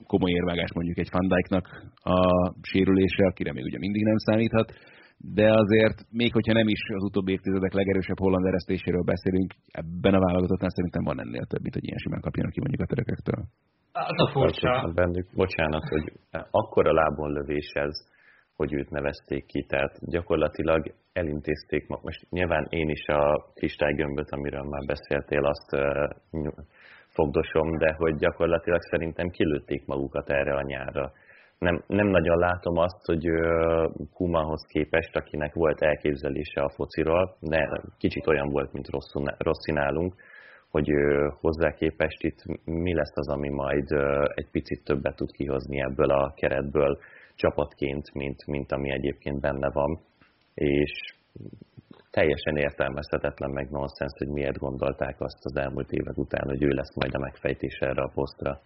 komoly 0.07 0.31
érvágás 0.31 0.73
mondjuk 0.73 0.99
egy 0.99 1.09
Van 1.13 1.29
Dijknak 1.29 1.67
a 2.03 2.19
sérülése, 2.63 3.27
akire 3.27 3.53
még 3.53 3.65
ugye 3.65 3.79
mindig 3.79 4.03
nem 4.03 4.17
számíthat 4.17 4.73
de 5.19 5.53
azért, 5.53 5.99
még 6.11 6.33
hogyha 6.33 6.53
nem 6.53 6.69
is 6.69 6.81
az 6.95 7.03
utóbbi 7.03 7.33
évtizedek 7.33 7.73
legerősebb 7.73 8.19
holland 8.19 8.47
eresztéséről 8.47 9.03
beszélünk, 9.03 9.55
ebben 9.71 10.15
a 10.15 10.25
válogatottnál 10.27 10.71
szerintem 10.71 11.05
van 11.05 11.21
ennél 11.21 11.45
több, 11.45 11.63
mint 11.63 11.75
hogy 11.75 11.85
ilyen 11.85 11.99
simán 11.99 12.21
kapjanak 12.21 12.53
ki 12.53 12.61
mondjuk 12.61 12.83
a 12.83 12.87
törököktől. 12.93 13.41
Az 13.93 14.21
a 14.27 14.31
furcsa. 14.31 14.93
Bennük, 14.95 15.27
bocsánat, 15.35 15.89
hogy 15.89 16.13
akkora 16.51 16.93
lábon 16.93 17.33
lövés 17.33 17.71
ez, 17.73 17.95
hogy 18.57 18.73
őt 18.73 18.91
nevezték 18.91 19.47
ki, 19.47 19.65
tehát 19.69 19.93
gyakorlatilag 20.01 20.95
elintézték, 21.13 21.87
most 21.87 22.27
nyilván 22.31 22.67
én 22.69 22.89
is 22.89 23.07
a 23.07 23.51
kristálygömböt, 23.55 24.31
amiről 24.31 24.63
már 24.63 24.85
beszéltél, 24.87 25.45
azt 25.45 25.71
fogdosom, 27.09 27.79
de 27.79 27.95
hogy 27.99 28.15
gyakorlatilag 28.17 28.81
szerintem 28.83 29.29
kilőtték 29.29 29.87
magukat 29.87 30.31
erre 30.31 30.55
a 30.55 30.63
nyárra 30.63 31.13
nem, 31.59 31.83
nem 31.87 32.07
nagyon 32.07 32.39
látom 32.39 32.77
azt, 32.77 33.05
hogy 33.05 33.27
Kumanhoz 34.15 34.67
képest, 34.69 35.17
akinek 35.17 35.55
volt 35.55 35.83
elképzelése 35.83 36.61
a 36.61 36.69
fociról, 36.69 37.37
de 37.41 37.83
kicsit 37.99 38.27
olyan 38.27 38.49
volt, 38.49 38.73
mint 38.73 38.89
Rossi 39.39 39.73
nálunk, 39.73 40.15
hogy 40.71 40.89
hozzá 41.41 41.71
képest 41.73 42.23
itt 42.23 42.43
mi 42.65 42.95
lesz 42.95 43.13
az, 43.15 43.29
ami 43.29 43.49
majd 43.49 43.91
egy 44.35 44.49
picit 44.51 44.85
többet 44.85 45.17
tud 45.17 45.31
kihozni 45.31 45.81
ebből 45.81 46.11
a 46.11 46.33
keretből 46.37 46.99
csapatként, 47.35 48.15
mint, 48.15 48.47
mint 48.47 48.73
ami 48.73 48.91
egyébként 48.91 49.41
benne 49.41 49.71
van. 49.71 50.01
És 50.55 51.15
teljesen 52.11 52.57
értelmezhetetlen 52.57 53.51
meg 53.51 53.71
nonsens, 53.71 54.13
hogy 54.19 54.29
miért 54.29 54.59
gondolták 54.59 55.21
azt 55.21 55.45
az 55.45 55.57
elmúlt 55.57 55.93
évek 55.93 56.17
után, 56.17 56.45
hogy 56.49 56.63
ő 56.63 56.69
lesz 56.69 56.95
majd 56.95 57.15
a 57.15 57.19
megfejtés 57.19 57.79
erre 57.81 58.03
a 58.03 58.13
posztra. 58.15 58.61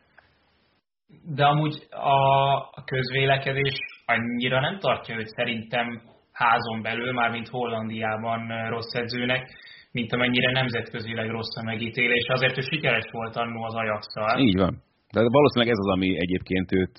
De 1.34 1.44
amúgy 1.44 1.86
a, 1.90 2.18
a 2.56 2.82
közvélekedés 2.84 3.78
annyira 4.06 4.60
nem 4.60 4.78
tartja 4.78 5.16
őt 5.16 5.28
szerintem 5.28 6.02
házon 6.32 6.82
belül, 6.82 7.12
már 7.12 7.30
mint 7.30 7.48
Hollandiában 7.48 8.68
rossz 8.68 8.92
edzőnek, 8.92 9.50
mint 9.92 10.12
amennyire 10.12 10.50
nemzetközileg 10.50 11.28
rossz 11.30 11.56
a 11.56 11.64
megítélés. 11.64 12.26
Azért 12.28 12.58
ő 12.58 12.60
sikeres 12.60 13.06
volt 13.10 13.36
annó 13.36 13.62
az 13.62 13.74
ajax. 13.74 14.06
Így 14.38 14.56
van. 14.56 14.82
De 15.12 15.20
valószínűleg 15.20 15.72
ez 15.72 15.82
az, 15.84 15.92
ami 15.96 16.18
egyébként 16.18 16.72
őt 16.72 16.96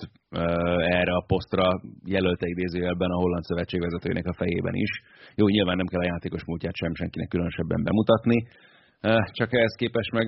erre 0.99 1.13
a 1.13 1.23
posztra 1.27 1.81
jelölte 2.05 2.47
idézőjelben 2.47 3.09
a 3.09 3.19
holland 3.21 3.43
szövetség 3.43 3.79
vezetőjének 3.79 4.25
a 4.25 4.33
fejében 4.33 4.73
is. 4.73 4.91
Jó, 5.35 5.47
nyilván 5.47 5.77
nem 5.77 5.85
kell 5.85 5.99
a 5.99 6.11
játékos 6.13 6.45
múltját 6.45 6.75
sem 6.75 6.93
senkinek 6.93 7.27
különösebben 7.27 7.83
bemutatni, 7.83 8.47
csak 9.31 9.53
ehhez 9.53 9.75
képest 9.77 10.11
meg 10.11 10.27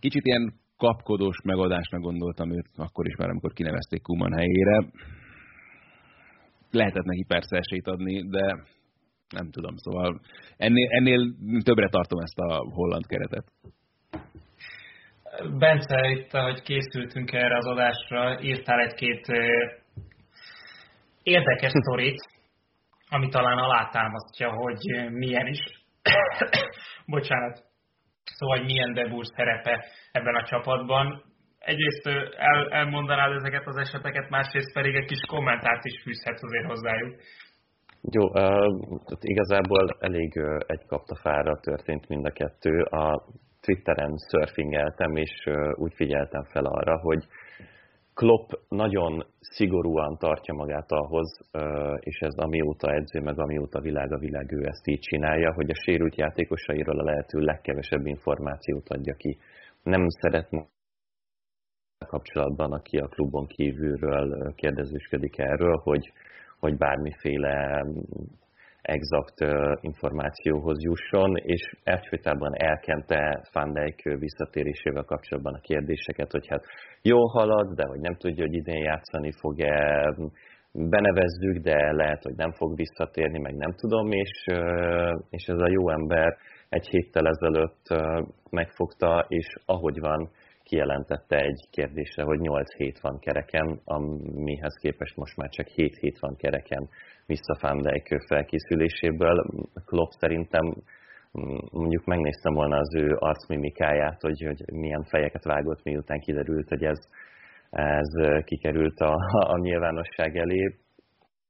kicsit 0.00 0.24
ilyen 0.24 0.54
kapkodós 0.86 1.36
megoldásnak 1.44 2.00
gondoltam 2.00 2.50
őt 2.50 2.68
akkor 2.76 3.06
is 3.06 3.16
már, 3.16 3.28
amikor 3.28 3.52
kinevezték 3.52 4.02
Kuman 4.02 4.32
helyére. 4.32 4.86
Lehetett 6.70 7.04
neki 7.04 7.24
persze 7.28 7.56
esélyt 7.56 7.86
adni, 7.86 8.28
de 8.28 8.46
nem 9.28 9.50
tudom, 9.50 9.76
szóval 9.76 10.20
ennél, 10.56 10.88
ennél 10.90 11.20
többre 11.62 11.88
tartom 11.88 12.18
ezt 12.18 12.38
a 12.38 12.64
holland 12.74 13.06
keretet. 13.06 13.44
Bence, 15.58 16.10
itt, 16.10 16.32
ahogy 16.32 16.62
készültünk 16.62 17.32
erre 17.32 17.56
az 17.56 17.66
adásra, 17.66 18.42
írtál 18.42 18.80
egy-két 18.80 19.26
érdekes 21.22 21.70
sztorit, 21.80 22.20
ami 23.08 23.28
talán 23.28 23.58
alátámasztja, 23.58 24.50
hogy 24.52 25.10
milyen 25.10 25.46
is, 25.46 25.58
bocsánat, 27.06 27.62
szóval, 28.24 28.56
hogy 28.56 28.66
milyen 28.66 28.92
Debur 28.92 29.26
szerepe 29.26 29.84
ebben 30.12 30.34
a 30.34 30.44
csapatban. 30.44 31.22
Egyrészt 31.58 32.06
el, 32.36 32.70
elmondanád 32.70 33.32
ezeket 33.32 33.66
az 33.66 33.76
eseteket, 33.76 34.30
másrészt 34.30 34.72
pedig 34.72 34.94
egy 34.94 35.06
kis 35.06 35.20
kommentárt 35.26 35.84
is 35.84 36.02
fűzhetsz 36.02 36.42
azért 36.42 36.66
hozzájuk. 36.66 37.14
Jó, 38.10 38.24
uh, 38.24 38.98
igazából 39.20 39.96
elég 40.00 40.40
egy 40.66 40.86
kaptafára 40.86 41.60
történt 41.60 42.08
mind 42.08 42.26
a 42.26 42.30
kettő. 42.30 42.82
A 42.82 43.24
Twitteren 43.60 44.16
szörfingeltem, 44.16 45.16
és 45.16 45.44
úgy 45.74 45.92
figyeltem 45.94 46.42
fel 46.42 46.64
arra, 46.64 46.98
hogy 46.98 47.24
Klopp 48.14 48.50
nagyon 48.68 49.26
szigorúan 49.40 50.16
tartja 50.18 50.54
magát 50.54 50.90
ahhoz, 50.92 51.38
és 52.00 52.18
ez 52.20 52.34
amióta 52.34 52.92
edző, 52.92 53.20
meg 53.20 53.38
amióta 53.38 53.80
világ 53.80 54.12
a 54.12 54.18
világ, 54.18 54.52
ő 54.52 54.66
ezt 54.66 54.86
így 54.86 55.00
csinálja, 55.00 55.52
hogy 55.52 55.70
a 55.70 55.74
sérült 55.74 56.16
játékosairól 56.16 56.98
a 56.98 57.04
lehető 57.04 57.38
legkevesebb 57.38 58.06
információt 58.06 58.88
adja 58.88 59.14
ki. 59.14 59.38
Nem 59.82 60.08
szeretne 60.08 60.66
kapcsolatban, 62.06 62.72
aki 62.72 62.96
a 62.96 63.08
klubon 63.08 63.46
kívülről 63.46 64.54
kérdezősködik 64.54 65.38
erről, 65.38 65.76
hogy, 65.76 66.12
hogy 66.58 66.76
bármiféle 66.76 67.84
exakt 68.84 69.40
információhoz 69.80 70.82
jusson, 70.82 71.36
és 71.36 71.76
egyfolytában 71.84 72.52
elkente 72.54 73.42
Van 73.52 73.72
Dijk 73.72 74.02
visszatérésével 74.18 75.02
kapcsolatban 75.04 75.54
a 75.54 75.60
kérdéseket, 75.60 76.30
hogy 76.30 76.46
hát 76.46 76.64
jó 77.02 77.26
halad, 77.26 77.74
de 77.74 77.86
hogy 77.86 78.00
nem 78.00 78.14
tudja, 78.14 78.44
hogy 78.44 78.54
idén 78.54 78.82
játszani 78.82 79.32
fog-e, 79.32 80.14
benevezzük, 80.72 81.56
de 81.62 81.92
lehet, 81.92 82.22
hogy 82.22 82.34
nem 82.36 82.52
fog 82.52 82.76
visszatérni, 82.76 83.38
meg 83.38 83.54
nem 83.54 83.72
tudom, 83.72 84.10
és, 84.12 84.44
és 85.30 85.44
ez 85.46 85.58
a 85.58 85.70
jó 85.70 85.90
ember 85.90 86.36
egy 86.68 86.86
héttel 86.86 87.26
ezelőtt 87.26 87.82
megfogta, 88.50 89.24
és 89.28 89.46
ahogy 89.64 90.00
van, 90.00 90.30
kijelentette 90.74 91.36
egy 91.36 91.68
kérdésre, 91.70 92.22
hogy 92.22 92.38
8 92.38 92.74
hét 92.76 93.00
van 93.00 93.18
kereken, 93.18 93.80
amihez 93.84 94.74
képest 94.80 95.16
most 95.16 95.36
már 95.36 95.48
csak 95.48 95.66
7 95.66 95.96
hét 95.96 96.18
van 96.18 96.36
kereken 96.36 96.88
vissza 97.26 97.56
Van 97.60 97.82
Dijk 97.82 98.08
felkészüléséből. 98.26 99.44
Klopp 99.86 100.10
szerintem 100.10 100.64
mm, 100.66 101.56
mondjuk 101.70 102.04
megnéztem 102.04 102.54
volna 102.54 102.76
az 102.76 102.94
ő 102.94 103.16
arcmimikáját, 103.18 104.20
hogy, 104.20 104.42
hogy 104.46 104.62
milyen 104.72 105.02
fejeket 105.02 105.44
vágott, 105.44 105.82
miután 105.82 106.20
kiderült, 106.20 106.68
hogy 106.68 106.84
ez, 106.84 106.98
ez 107.70 108.42
kikerült 108.44 109.00
a, 109.00 109.14
a 109.30 109.58
nyilvánosság 109.58 110.36
elé. 110.36 110.74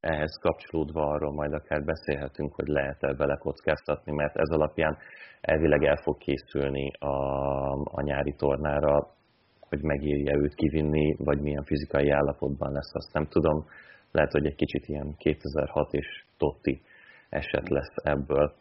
Ehhez 0.05 0.39
kapcsolódva 0.41 1.07
arról 1.07 1.33
majd 1.33 1.53
akár 1.53 1.85
beszélhetünk, 1.85 2.55
hogy 2.55 2.67
lehet-e 2.67 3.15
vele 3.15 3.37
kockáztatni, 3.37 4.13
mert 4.13 4.37
ez 4.37 4.51
alapján 4.51 4.97
elvileg 5.41 5.85
el 5.85 5.97
fog 5.97 6.19
készülni 6.19 6.91
a, 6.99 7.17
a 7.85 8.03
nyári 8.03 8.35
tornára, 8.37 9.09
hogy 9.61 9.83
megírja 9.83 10.37
őt 10.37 10.55
kivinni, 10.55 11.17
vagy 11.19 11.41
milyen 11.41 11.65
fizikai 11.65 12.11
állapotban 12.11 12.73
lesz, 12.73 12.95
azt 12.95 13.13
nem 13.13 13.27
tudom 13.27 13.65
lehet, 14.11 14.33
hogy 14.33 14.47
egy 14.47 14.55
kicsit 14.55 14.87
ilyen 14.87 15.15
2006 15.17 15.93
és 15.93 16.25
Totti 16.37 16.81
eset 17.29 17.69
lesz 17.69 17.95
ebből. 17.95 18.53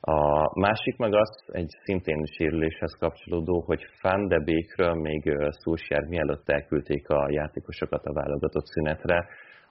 A 0.00 0.20
másik 0.60 0.96
meg 0.96 1.14
az, 1.14 1.44
egy 1.52 1.70
szintén 1.84 2.24
sérüléshez 2.24 2.96
kapcsolódó, 2.98 3.60
hogy 3.60 3.82
Van 4.02 4.28
de 4.28 4.38
Beekről 4.38 4.94
még 4.94 5.36
Szúsjár 5.50 6.04
mielőtt 6.04 6.48
elküldték 6.48 7.08
a 7.08 7.30
játékosokat 7.30 8.04
a 8.04 8.12
válogatott 8.12 8.66
szünetre, 8.66 9.28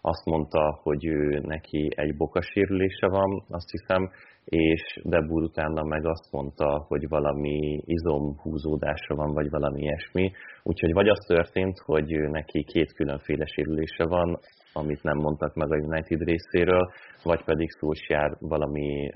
azt 0.08 0.26
mondta, 0.26 0.80
hogy 0.84 1.06
ő 1.06 1.40
neki 1.40 1.88
egy 1.96 2.16
bokasérülése 2.18 3.08
van, 3.08 3.44
azt 3.50 3.70
hiszem, 3.72 4.10
és 4.46 5.00
Debur 5.04 5.44
utána 5.44 5.84
meg 5.84 6.06
azt 6.06 6.32
mondta, 6.32 6.86
hogy 6.88 7.08
valami 7.08 7.82
izomhúzódása 7.86 9.16
van, 9.16 9.34
vagy 9.34 9.50
valami 9.50 9.82
ilyesmi. 9.82 10.32
Úgyhogy 10.64 10.94
vagy 10.94 11.08
az 11.08 11.26
történt, 11.28 11.78
hogy 11.86 12.30
neki 12.30 12.64
két 12.64 12.94
különféle 12.94 13.46
sérülése 13.46 14.04
van, 14.04 14.40
amit 14.74 15.04
nem 15.04 15.18
mondtak 15.18 15.56
meg 15.56 15.72
a 15.72 15.78
United 15.78 16.22
részéről, 16.22 16.90
vagy 17.24 17.44
pedig 17.44 17.70
Solskjaer 17.80 18.38
valami 18.40 19.12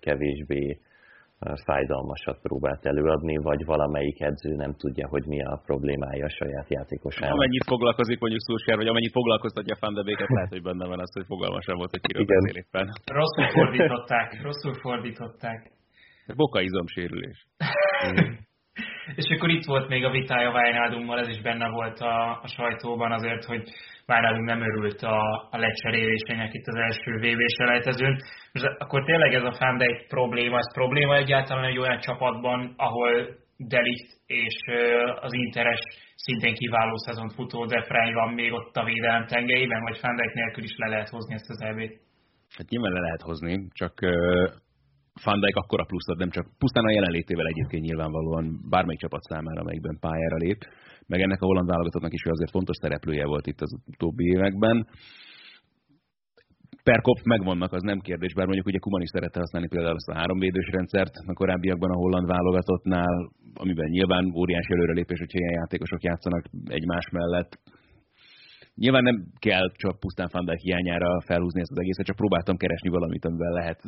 kevésbé 0.00 0.78
fájdalmasat 1.64 2.38
próbált 2.42 2.86
előadni, 2.86 3.36
vagy 3.36 3.64
valamelyik 3.64 4.20
edző 4.20 4.54
nem 4.54 4.72
tudja, 4.74 5.08
hogy 5.08 5.24
mi 5.26 5.42
a 5.42 5.62
problémája 5.64 6.24
a 6.24 6.28
saját 6.28 6.68
játékosának. 6.68 7.34
Amennyit 7.34 7.64
foglalkozik 7.64 8.20
mondjuk 8.20 8.42
Solskjaer, 8.46 8.78
vagy 8.78 8.88
amennyit 8.88 9.12
foglalkoztatja 9.12 9.76
Van 9.80 9.94
de 9.94 10.02
lehet, 10.28 10.48
hogy 10.48 10.62
benne 10.62 10.86
van 10.86 11.00
az, 11.00 11.12
hogy 11.12 11.26
fogalmasam 11.26 11.76
volt, 11.76 11.90
hogy 11.90 12.00
kiről 12.00 12.24
beszél 12.24 12.56
éppen. 12.62 12.86
Rosszul 13.12 13.48
fordították, 13.48 14.42
rosszul 14.42 14.74
fordították. 14.74 15.70
Boka 16.36 16.60
izomsérülés. 16.60 17.46
És 19.14 19.30
akkor 19.36 19.48
itt 19.50 19.64
volt 19.64 19.88
még 19.88 20.04
a 20.04 20.10
vitája 20.10 20.50
Wijnaldummal, 20.50 21.18
ez 21.18 21.28
is 21.28 21.40
benne 21.40 21.68
volt 21.68 21.98
a, 21.98 22.40
a 22.42 22.48
sajtóban 22.56 23.12
azért, 23.12 23.44
hogy 23.44 23.62
Wijnaldum 24.08 24.44
nem 24.44 24.60
örült 24.60 25.02
a, 25.02 25.48
a 25.50 25.58
lecserélésének 25.58 26.54
itt 26.54 26.66
az 26.66 26.74
első 26.74 27.10
vb 27.16 27.40
selejtezőn. 27.56 28.16
És 28.52 28.62
akkor 28.78 29.04
tényleg 29.04 29.34
ez 29.34 29.42
a 29.42 29.52
Fandijk 29.52 30.06
probléma, 30.08 30.58
ez 30.58 30.72
probléma 30.74 31.16
egyáltalán 31.16 31.64
egy 31.64 31.78
olyan 31.78 31.98
csapatban, 31.98 32.74
ahol 32.76 33.38
Delikt 33.56 34.10
és 34.26 34.56
az 35.20 35.32
Interes 35.32 35.80
szintén 36.14 36.54
kiváló 36.54 36.96
szezont 36.96 37.32
futó 37.32 37.66
Defrey 37.66 38.12
van 38.12 38.34
még 38.34 38.52
ott 38.52 38.76
a 38.76 38.84
védelem 38.84 39.26
tengelyében, 39.26 39.82
vagy 39.82 39.98
Fandijk 39.98 40.32
nélkül 40.34 40.64
is 40.64 40.74
le 40.76 40.88
lehet 40.88 41.08
hozni 41.08 41.34
ezt 41.34 41.50
az 41.50 41.60
EB-t? 41.60 42.00
Hát 42.56 42.68
nyilván 42.68 42.92
le 42.92 43.00
lehet 43.00 43.22
hozni, 43.22 43.68
csak 43.72 43.94
van 45.24 45.40
Dijk 45.40 45.56
akkora 45.56 45.84
pluszat, 45.84 46.18
nem 46.18 46.30
csak 46.30 46.46
pusztán 46.58 46.84
a 46.84 46.90
jelenlétével 46.90 47.46
egyébként 47.46 47.84
nyilvánvalóan 47.84 48.60
bármelyik 48.68 49.00
csapat 49.00 49.22
számára, 49.22 49.60
amelyikben 49.60 49.98
pályára 50.00 50.36
lép, 50.36 50.60
meg 51.06 51.20
ennek 51.20 51.42
a 51.42 51.46
holland 51.46 51.68
válogatottnak 51.68 52.12
is 52.12 52.24
azért 52.24 52.50
fontos 52.50 52.76
szereplője 52.80 53.26
volt 53.26 53.46
itt 53.46 53.60
az 53.60 53.72
utóbbi 53.86 54.24
években. 54.24 54.86
Per 56.82 57.00
kop 57.00 57.18
megvannak, 57.24 57.72
az 57.72 57.82
nem 57.82 57.98
kérdés, 57.98 58.32
bár 58.34 58.46
mondjuk 58.46 58.66
ugye 58.66 58.78
Kuman 58.78 59.02
is 59.02 59.08
szerette 59.08 59.38
használni 59.38 59.68
például 59.68 59.94
azt 59.94 60.08
a 60.08 60.14
háromvédős 60.14 60.68
rendszert 60.72 61.14
a 61.26 61.32
korábbiakban 61.32 61.90
a 61.90 62.00
holland 62.02 62.26
válogatottnál, 62.26 63.30
amiben 63.54 63.88
nyilván 63.88 64.32
óriási 64.34 64.72
előrelépés, 64.72 65.18
hogyha 65.18 65.38
ilyen 65.38 65.58
játékosok 65.60 66.02
játszanak 66.02 66.44
egymás 66.64 67.08
mellett, 67.10 67.58
Nyilván 68.82 69.02
nem 69.02 69.18
kell 69.38 69.66
csak 69.82 70.00
pusztán 70.00 70.28
Fandák 70.28 70.58
hiányára 70.58 71.20
felhúzni 71.20 71.60
ezt 71.60 71.70
az 71.70 71.80
egészet, 71.80 72.06
csak 72.06 72.16
próbáltam 72.16 72.56
keresni 72.56 72.88
valamit, 72.88 73.24
amivel 73.24 73.52
lehet 73.52 73.80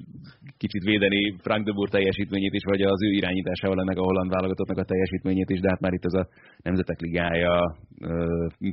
kicsit 0.57 0.82
védeni 0.82 1.36
Frank 1.43 1.64
de 1.64 1.72
Boer 1.72 1.88
teljesítményét 1.88 2.53
is, 2.53 2.64
vagy 2.64 2.82
az 2.82 3.03
ő 3.03 3.11
irányításával 3.11 3.80
ennek 3.80 3.99
a 3.99 4.03
holland 4.03 4.30
válogatottnak 4.30 4.78
a 4.78 4.84
teljesítményét 4.84 5.51
is, 5.51 5.61
de 5.61 5.68
hát 5.68 5.80
már 5.80 5.93
itt 5.93 6.05
ez 6.05 6.12
a 6.12 6.28
Nemzetek 6.62 7.01
Ligája 7.01 7.76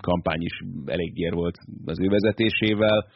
kampány 0.02 0.42
is 0.42 0.56
elég 0.86 1.18
ér 1.18 1.34
volt 1.34 1.58
az 1.86 2.00
ő 2.00 2.08
vezetésével. 2.08 3.08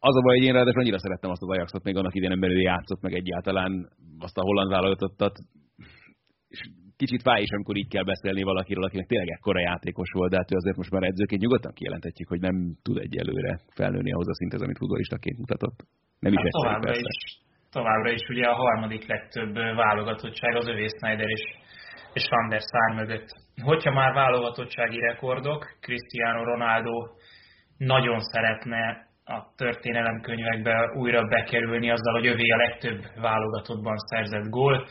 Az 0.00 0.16
a 0.16 0.22
baj, 0.22 0.36
hogy 0.36 0.46
én 0.46 0.52
ráadásul 0.52 0.80
annyira 0.80 0.98
szerettem 0.98 1.30
azt 1.30 1.42
az 1.42 1.48
Ajaxot, 1.48 1.84
még 1.84 1.96
annak 1.96 2.14
idején 2.14 2.40
belül 2.40 2.60
játszott 2.60 3.00
meg 3.00 3.14
egyáltalán 3.14 3.88
azt 4.18 4.38
a 4.38 4.42
holland 4.42 4.70
válogatottat, 4.70 5.38
és 6.48 6.60
kicsit 7.02 7.22
fáj 7.28 7.40
is, 7.46 7.52
amikor 7.56 7.76
így 7.76 7.92
kell 7.94 8.06
beszélni 8.12 8.42
valakiről, 8.50 8.84
akinek 8.84 9.06
tényleg 9.06 9.30
ekkora 9.36 9.60
játékos 9.60 10.10
volt, 10.18 10.30
de 10.30 10.36
hát 10.40 10.52
ő 10.52 10.56
azért 10.56 10.80
most 10.80 10.92
már 10.94 11.02
edzőként 11.02 11.42
nyugodtan 11.42 11.72
kijelenthetjük, 11.78 12.28
hogy 12.28 12.42
nem 12.48 12.56
tud 12.86 12.96
egyelőre 13.06 13.52
felnőni 13.78 14.12
ahhoz 14.12 14.28
a 14.28 14.34
szinthez, 14.34 14.62
amit 14.62 14.78
futbolistaként 14.82 15.38
mutatott. 15.42 15.78
Nem 16.24 16.32
is 16.32 16.42
hát 16.42 16.56
továbbra 16.58 16.92
is, 17.04 17.22
továbbra 17.78 18.10
is 18.18 18.24
ugye 18.34 18.46
a 18.46 18.60
harmadik 18.64 19.04
legtöbb 19.14 19.54
válogatottság 19.84 20.52
az 20.56 20.68
övé 20.72 20.86
Snyder 20.96 21.28
és, 21.36 21.44
és 22.12 22.24
Van 22.30 22.48
der 22.48 22.62
Sar 22.70 22.90
mögött. 23.00 23.28
Hogyha 23.70 23.92
már 24.00 24.12
válogatottsági 24.12 24.98
rekordok, 25.08 25.60
Cristiano 25.80 26.44
Ronaldo 26.44 26.96
nagyon 27.76 28.20
szeretne 28.20 28.82
a 29.24 29.36
történelemkönyvekbe 29.56 30.74
újra 31.02 31.22
bekerülni 31.28 31.90
azzal, 31.90 32.12
hogy 32.12 32.26
övé 32.26 32.48
a 32.50 32.56
legtöbb 32.56 33.00
válogatottban 33.20 33.96
szerzett 33.96 34.48
gól. 34.48 34.86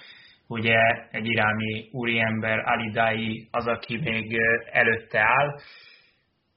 Ugye 0.49 0.77
egy 1.11 1.25
iráni 1.25 1.89
úriember 1.91 2.59
Ali 2.59 2.89
Dai 2.91 3.47
az, 3.51 3.67
aki 3.67 3.97
még 3.97 4.37
előtte 4.71 5.19
áll. 5.19 5.59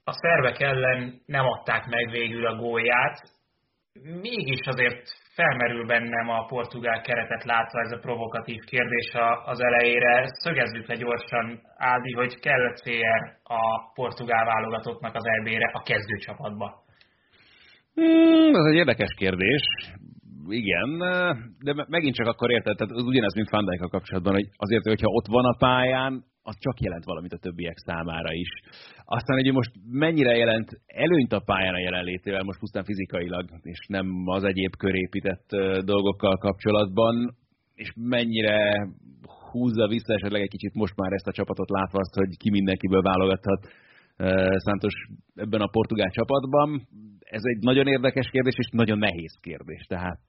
A 0.05 0.13
szervek 0.13 0.61
ellen 0.61 1.21
nem 1.27 1.45
adták 1.45 1.87
meg 1.87 2.11
végül 2.11 2.47
a 2.47 2.57
gólját, 2.57 3.21
mégis 4.23 4.61
azért 4.67 5.03
felmerül 5.35 5.87
bennem 5.87 6.29
a 6.29 6.45
portugál 6.45 7.01
keretet 7.01 7.45
látva 7.45 7.81
ez 7.81 7.93
a 7.93 7.99
provokatív 7.99 8.61
kérdés 8.65 9.13
az 9.45 9.61
elejére. 9.61 10.27
Szögezzük 10.27 10.89
le 10.89 10.95
gyorsan, 10.95 11.61
Ádi, 11.77 12.13
hogy 12.13 12.41
kell 12.41 12.73
CR 12.73 13.23
a 13.43 13.93
portugál 13.95 14.45
válogatottnak 14.45 15.15
az 15.15 15.25
EB-re 15.25 15.71
a 15.73 15.83
kezdőcsapatba. 15.83 16.83
Hmm, 17.95 18.55
ez 18.55 18.65
egy 18.71 18.75
érdekes 18.75 19.15
kérdés. 19.17 19.63
Igen, 20.49 20.99
de 21.61 21.87
megint 21.89 22.15
csak 22.15 22.27
akkor 22.27 22.51
érted, 22.51 22.77
tehát 22.77 22.93
az 22.93 23.05
ugyanez, 23.05 23.35
mint 23.35 23.51
Van 23.51 23.89
kapcsolatban, 23.91 24.33
hogy 24.33 24.49
azért, 24.57 24.87
hogyha 24.87 25.07
ott 25.07 25.27
van 25.27 25.45
a 25.45 25.57
pályán, 25.59 26.25
az 26.43 26.57
csak 26.59 26.81
jelent 26.81 27.05
valamit 27.05 27.33
a 27.33 27.39
többiek 27.39 27.77
számára 27.77 28.33
is. 28.33 28.49
Aztán, 29.05 29.37
hogy 29.37 29.53
most 29.53 29.71
mennyire 29.91 30.37
jelent 30.37 30.71
előnyt 30.87 31.33
a 31.33 31.43
pályán 31.45 31.75
a 31.75 31.81
jelenlétével, 31.81 32.43
most 32.43 32.59
pusztán 32.59 32.85
fizikailag, 32.85 33.45
és 33.63 33.79
nem 33.89 34.07
az 34.25 34.45
egyéb 34.45 34.77
körépített 34.77 35.49
dolgokkal 35.85 36.37
kapcsolatban, 36.37 37.37
és 37.75 37.93
mennyire 37.97 38.89
húzza 39.51 39.89
vissza 39.89 40.15
esetleg 40.15 40.43
egy 40.43 40.49
kicsit 40.49 40.75
most 40.75 40.97
már 40.97 41.13
ezt 41.13 41.27
a 41.27 41.33
csapatot 41.33 41.71
látva 41.71 41.99
azt, 41.99 42.15
hogy 42.15 42.37
ki 42.37 42.51
mindenkiből 42.51 43.03
válogathat 43.03 43.69
Santos 44.67 44.95
ebben 45.35 45.61
a 45.61 45.67
portugál 45.67 46.11
csapatban. 46.11 46.89
Ez 47.19 47.43
egy 47.45 47.59
nagyon 47.61 47.87
érdekes 47.87 48.29
kérdés, 48.31 48.55
és 48.57 48.69
nagyon 48.73 48.99
nehéz 48.99 49.39
kérdés. 49.41 49.85
Tehát 49.87 50.23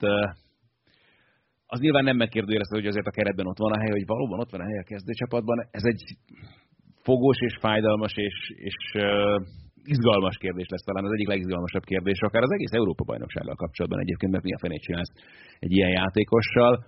az 1.65 1.79
nyilván 1.79 2.03
nem 2.03 2.17
megkérdőjelező, 2.17 2.75
hogy 2.75 2.87
azért 2.87 3.07
a 3.07 3.15
keretben 3.17 3.47
ott 3.47 3.57
van 3.57 3.71
a 3.71 3.79
hely, 3.79 3.91
hogy 3.91 4.05
valóban 4.05 4.39
ott 4.39 4.51
van 4.51 4.61
a 4.61 4.69
hely 4.69 4.79
a 4.79 4.89
kezdőcsapatban. 4.91 5.67
Ez 5.71 5.83
egy 5.83 6.01
fogós 7.01 7.39
és 7.39 7.55
fájdalmas 7.59 8.13
és, 8.15 8.51
és 8.55 8.77
izgalmas 9.83 10.37
kérdés 10.37 10.67
lesz 10.69 10.83
talán 10.83 11.05
az 11.05 11.11
egyik 11.11 11.27
legizgalmasabb 11.27 11.83
kérdés, 11.83 12.19
akár 12.19 12.41
az 12.43 12.51
egész 12.51 12.71
Európa 12.71 13.03
bajnoksággal 13.03 13.55
kapcsolatban 13.55 13.99
egyébként, 13.99 14.31
mert 14.31 14.43
mi 14.43 14.53
a 14.53 14.59
fenét 14.59 14.81
csinálsz 14.81 15.13
egy 15.59 15.71
ilyen 15.71 15.89
játékossal. 15.89 16.85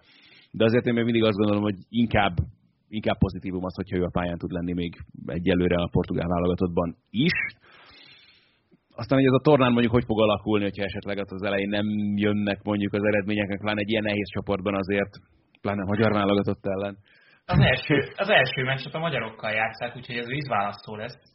De 0.51 0.63
azért 0.63 0.85
én 0.85 0.93
még 0.93 1.03
mindig 1.03 1.23
azt 1.23 1.37
gondolom, 1.37 1.63
hogy 1.63 1.77
inkább 1.89 2.35
inkább 2.87 3.17
pozitívum 3.17 3.63
az, 3.63 3.75
hogyha 3.75 3.97
ő 3.97 4.03
a 4.03 4.09
pályán 4.11 4.37
tud 4.37 4.51
lenni 4.51 4.73
még 4.73 4.97
egyelőre 5.25 5.75
a 5.75 5.89
portugál 5.91 6.27
válogatottban 6.27 6.95
is. 7.09 7.35
Aztán, 8.95 9.17
hogy 9.19 9.27
ez 9.27 9.39
a 9.39 9.45
tornán 9.47 9.71
mondjuk 9.71 9.93
hogy 9.93 10.05
fog 10.05 10.19
alakulni, 10.21 10.63
hogyha 10.63 10.83
esetleg 10.83 11.17
az 11.19 11.43
elején 11.43 11.69
nem 11.69 11.85
jönnek 12.15 12.63
mondjuk 12.63 12.93
az 12.93 13.03
eredmények, 13.03 13.59
pláne 13.59 13.79
egy 13.79 13.89
ilyen 13.89 14.03
nehéz 14.03 14.29
csoportban 14.29 14.75
azért, 14.75 15.13
pláne 15.61 15.81
a 15.81 15.91
magyar 15.93 16.11
válogatott 16.11 16.65
ellen. 16.65 16.97
Az 17.45 17.59
első, 17.59 17.95
az 18.15 18.29
első 18.29 18.63
meccset 18.63 18.93
a 18.93 18.99
magyarokkal 18.99 19.51
játszák, 19.51 19.95
úgyhogy 19.95 20.17
ez 20.17 20.27
vízválasztó 20.27 20.95
lesz 20.95 21.34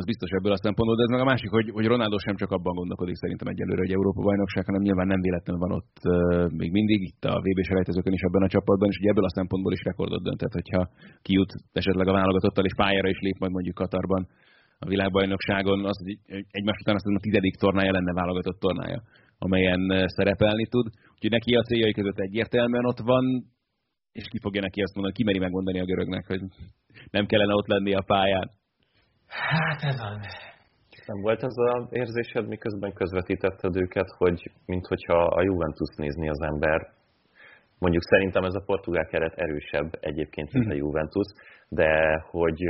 az 0.00 0.04
biztos 0.10 0.30
ebből 0.38 0.52
a 0.56 0.62
szempontból, 0.64 0.96
de 0.96 1.02
ez 1.06 1.14
meg 1.14 1.24
a 1.24 1.30
másik, 1.32 1.50
hogy, 1.56 1.68
hogy 1.76 1.86
Ronaldo 1.86 2.18
sem 2.18 2.36
csak 2.36 2.50
abban 2.50 2.74
gondolkodik 2.80 3.16
szerintem 3.22 3.48
egyelőre, 3.52 3.82
hogy 3.84 3.96
Európa 3.98 4.22
bajnokság, 4.28 4.64
hanem 4.64 4.82
nyilván 4.82 5.06
nem 5.06 5.20
véletlenül 5.20 5.62
van 5.66 5.72
ott 5.78 5.96
uh, 6.04 6.50
még 6.60 6.70
mindig, 6.78 7.00
itt 7.10 7.24
a 7.24 7.40
VB 7.44 7.58
selejtezőkön 7.70 8.12
is 8.12 8.26
ebben 8.28 8.42
a 8.42 8.52
csapatban, 8.54 8.88
és 8.88 8.98
ugye 8.98 9.10
ebből 9.10 9.24
a 9.30 9.36
szempontból 9.38 9.72
is 9.72 9.82
rekordot 9.82 10.22
döntett, 10.22 10.52
hogyha 10.52 10.88
kijut 11.22 11.52
esetleg 11.72 12.06
a 12.08 12.16
válogatottal, 12.18 12.64
és 12.64 12.74
pályára 12.76 13.08
is 13.08 13.20
lép 13.20 13.38
majd 13.38 13.52
mondjuk 13.52 13.74
Katarban 13.74 14.22
a 14.78 14.86
világbajnokságon, 14.86 15.84
az, 15.84 15.98
hogy 16.02 16.12
egymás 16.50 16.78
után 16.80 16.94
azt 16.94 17.06
a 17.06 17.26
tizedik 17.26 17.54
tornája 17.56 17.92
lenne 17.92 18.12
válogatott 18.12 18.58
tornája, 18.58 19.02
amelyen 19.38 19.82
szerepelni 20.06 20.66
tud. 20.66 20.86
Úgyhogy 21.14 21.30
neki 21.30 21.54
a 21.54 21.62
céljai 21.62 21.92
között 21.92 22.18
egyértelműen 22.18 22.86
ott 22.86 22.98
van, 22.98 23.24
és 24.12 24.26
ki 24.28 24.38
fogja 24.40 24.60
neki 24.60 24.82
azt 24.82 24.94
mondani, 24.94 25.16
ki 25.16 25.24
meri 25.24 25.38
megmondani 25.38 25.80
a 25.80 25.84
görögnek, 25.84 26.26
hogy 26.26 26.40
nem 27.10 27.26
kellene 27.26 27.54
ott 27.54 27.66
lenni 27.66 27.94
a 27.94 28.02
pályán. 28.06 28.50
Hát 29.28 29.82
ez 29.82 30.00
az. 30.00 30.44
Nem 31.06 31.20
volt 31.20 31.42
ez 31.42 31.54
az 31.56 31.86
érzésed, 31.90 32.48
miközben 32.48 32.92
közvetítetted 32.92 33.76
őket, 33.76 34.10
hogy 34.18 34.50
minthogyha 34.66 35.24
a 35.24 35.42
Juventus 35.42 35.94
nézni 35.96 36.28
az 36.28 36.40
ember, 36.40 36.88
mondjuk 37.78 38.02
szerintem 38.02 38.44
ez 38.44 38.54
a 38.54 38.64
portugál 38.66 39.06
keret 39.06 39.34
erősebb 39.34 39.90
egyébként, 40.00 40.52
mint 40.52 40.66
a 40.66 40.68
mhm. 40.68 40.78
Juventus, 40.78 41.26
de 41.68 42.22
hogy 42.30 42.60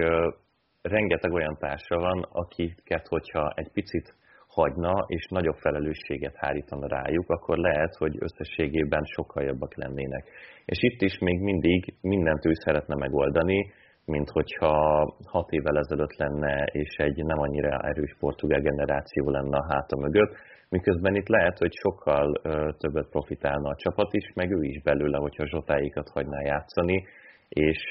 rengeteg 0.82 1.32
olyan 1.32 1.57
társa 1.59 1.96
van, 1.96 2.22
akiket, 2.32 3.07
hogyha 3.07 3.52
egy 3.54 3.70
picit 3.72 4.14
hagyna, 4.46 5.04
és 5.07 5.26
nagyobb 5.28 5.57
felelősséget 5.57 6.36
hárítana 6.36 6.86
rájuk, 6.88 7.30
akkor 7.30 7.59
lehet, 7.59 7.94
hogy 7.94 8.16
összességében 8.18 9.04
sokkal 9.04 9.44
jobbak 9.44 9.76
lennének. 9.76 10.28
És 10.64 10.78
itt 10.80 11.00
is 11.00 11.18
még 11.18 11.40
mindig 11.40 11.94
mindent 12.00 12.44
ő 12.46 12.52
szeretne 12.52 12.94
megoldani, 12.94 13.72
mint 14.07 14.30
hogyha 14.30 15.04
hat 15.24 15.50
évvel 15.50 15.78
ezelőtt 15.78 16.16
lenne, 16.16 16.64
és 16.64 16.96
egy 16.96 17.24
nem 17.24 17.38
annyira 17.38 17.78
erős 17.78 18.16
portugál 18.18 18.61
generáció 18.61 19.30
lenne 19.30 19.57
a 19.57 19.66
háta 19.68 19.96
mögött, 19.96 20.36
miközben 20.68 21.14
itt 21.14 21.28
lehet, 21.28 21.59
hogy 21.59 21.72
sokkal 21.72 22.32
többet 22.78 23.09
profitálna 23.09 23.68
a 23.68 23.76
csapat 23.76 24.12
is, 24.12 24.32
meg 24.34 24.50
ő 24.50 24.62
is 24.62 24.82
belőle, 24.82 25.18
hogyha 25.18 25.46
zsotáikat 25.46 26.09
hagyná 26.09 26.40
játszani, 26.40 27.04
és 27.48 27.90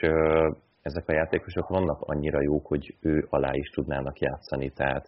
ezek 0.81 1.07
a 1.07 1.13
játékosok 1.13 1.67
vannak 1.67 2.01
annyira 2.01 2.41
jók, 2.41 2.67
hogy 2.67 2.95
ő 3.01 3.25
alá 3.29 3.53
is 3.53 3.69
tudnának 3.69 4.19
játszani, 4.19 4.69
tehát 4.69 5.07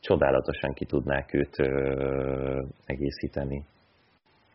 csodálatosan 0.00 0.72
ki 0.72 0.84
tudnák 0.84 1.34
őt 1.34 1.58
ö, 1.58 2.62
egészíteni. 2.84 3.64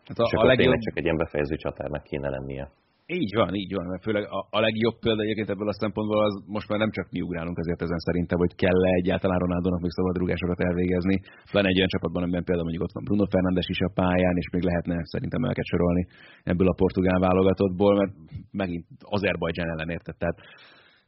Hát 0.04 0.18
a, 0.18 0.22
és 0.22 0.32
a 0.32 0.44
legjobb... 0.44 0.78
csak 0.78 0.96
egy 0.96 1.04
ilyen 1.04 1.16
befejező 1.16 1.56
csatárnak 1.56 2.02
kéne 2.02 2.28
lennie. 2.28 2.70
Így 3.16 3.34
van, 3.34 3.54
így 3.54 3.74
van, 3.74 3.86
mert 3.86 4.02
főleg 4.02 4.24
a, 4.38 4.40
a 4.50 4.60
legjobb 4.60 4.98
példa 4.98 5.22
egyébként 5.22 5.50
ebből 5.50 5.68
a 5.68 5.80
szempontból 5.82 6.20
az 6.24 6.34
most 6.46 6.68
már 6.68 6.78
nem 6.78 6.90
csak 6.90 7.06
mi 7.10 7.20
ugrálunk 7.20 7.58
azért 7.58 7.82
ezen 7.82 7.98
szerintem, 7.98 8.38
hogy 8.38 8.54
kell-e 8.54 8.90
egyáltalán 9.00 9.38
Ronaldónak 9.38 9.80
még 9.80 9.90
szabadrugásokat 9.90 10.60
elvégezni, 10.60 11.16
pláne 11.50 11.68
egy 11.68 11.76
olyan 11.76 11.94
csapatban, 11.94 12.22
amiben 12.22 12.44
például 12.44 12.68
mondjuk 12.68 12.86
ott 12.86 12.96
van 12.96 13.04
Bruno 13.04 13.26
Fernandes 13.32 13.68
is 13.68 13.80
a 13.80 13.94
pályán, 13.94 14.36
és 14.36 14.48
még 14.50 14.62
lehetne 14.62 14.96
szerintem 15.04 15.44
el 15.44 15.54
sorolni 15.72 16.06
ebből 16.42 16.68
a 16.68 16.78
portugál 16.82 17.18
válogatottból, 17.18 17.94
mert 17.96 18.12
megint 18.50 18.86
Azerbajdzsán 19.16 19.70
ellen 19.70 19.90
érted, 19.96 20.16
tehát 20.16 20.38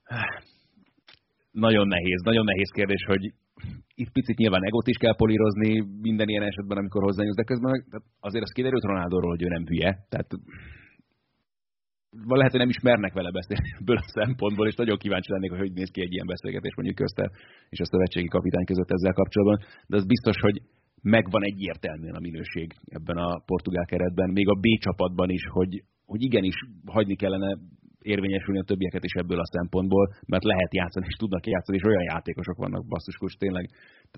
nagyon 1.67 1.87
nehéz, 1.87 2.21
nagyon 2.23 2.45
nehéz 2.45 2.71
kérdés, 2.71 3.05
hogy 3.13 3.25
itt 3.95 4.13
picit 4.13 4.37
nyilván 4.37 4.65
egot 4.65 4.87
is 4.87 4.97
kell 4.97 5.17
polírozni 5.17 5.71
minden 6.01 6.29
ilyen 6.29 6.49
esetben, 6.51 6.79
amikor 6.79 7.03
hozzányúlsz, 7.03 7.41
de 7.41 7.51
közben 7.51 7.73
azért 8.21 8.45
az 8.45 8.53
kiderült 8.53 8.85
Ronaldóról, 8.91 9.31
hogy 9.31 9.43
ő 9.43 9.49
nem 9.49 9.67
hülye, 9.67 9.91
tehát 10.09 10.31
lehet, 12.11 12.51
hogy 12.51 12.61
nem 12.61 12.75
is 12.75 12.81
mernek 12.81 13.13
vele 13.13 13.31
beszélni 13.31 13.71
ebből 13.81 13.97
a 13.97 14.13
szempontból, 14.19 14.67
és 14.67 14.75
nagyon 14.75 14.99
kíváncsi 14.99 15.33
lennék, 15.33 15.51
hogy 15.51 15.59
hogy 15.59 15.73
néz 15.73 15.91
ki 15.91 16.01
egy 16.01 16.13
ilyen 16.13 16.27
beszélgetés 16.27 16.75
mondjuk 16.75 16.97
közte 16.97 17.31
és 17.69 17.81
a 17.81 17.85
szövetségi 17.85 18.29
kapitány 18.29 18.65
között 18.65 18.91
ezzel 18.91 19.13
kapcsolatban, 19.13 19.59
de 19.87 19.97
az 19.97 20.07
biztos, 20.07 20.37
hogy 20.41 20.63
megvan 21.03 21.43
egyértelműen 21.43 22.15
a 22.15 22.21
minőség 22.21 22.75
ebben 22.85 23.17
a 23.17 23.43
portugál 23.47 23.85
keretben, 23.85 24.31
még 24.31 24.49
a 24.49 24.59
B 24.65 24.67
csapatban 24.81 25.31
is, 25.31 25.43
hogy, 25.51 25.83
hogy 26.07 26.23
igenis 26.23 26.55
hagyni 26.87 27.17
kellene 27.17 27.59
érvényesülni 28.03 28.61
a 28.61 28.69
többieket 28.71 29.05
is 29.05 29.13
ebből 29.13 29.41
a 29.41 29.53
szempontból, 29.57 30.05
mert 30.27 30.45
lehet 30.45 30.75
játszani, 30.75 31.07
és 31.09 31.15
tudnak 31.15 31.47
játszani, 31.47 31.77
és 31.79 31.85
olyan 31.85 32.03
játékosok 32.03 32.57
vannak 32.57 32.87
basszuskus, 32.87 33.35
tényleg. 33.35 33.65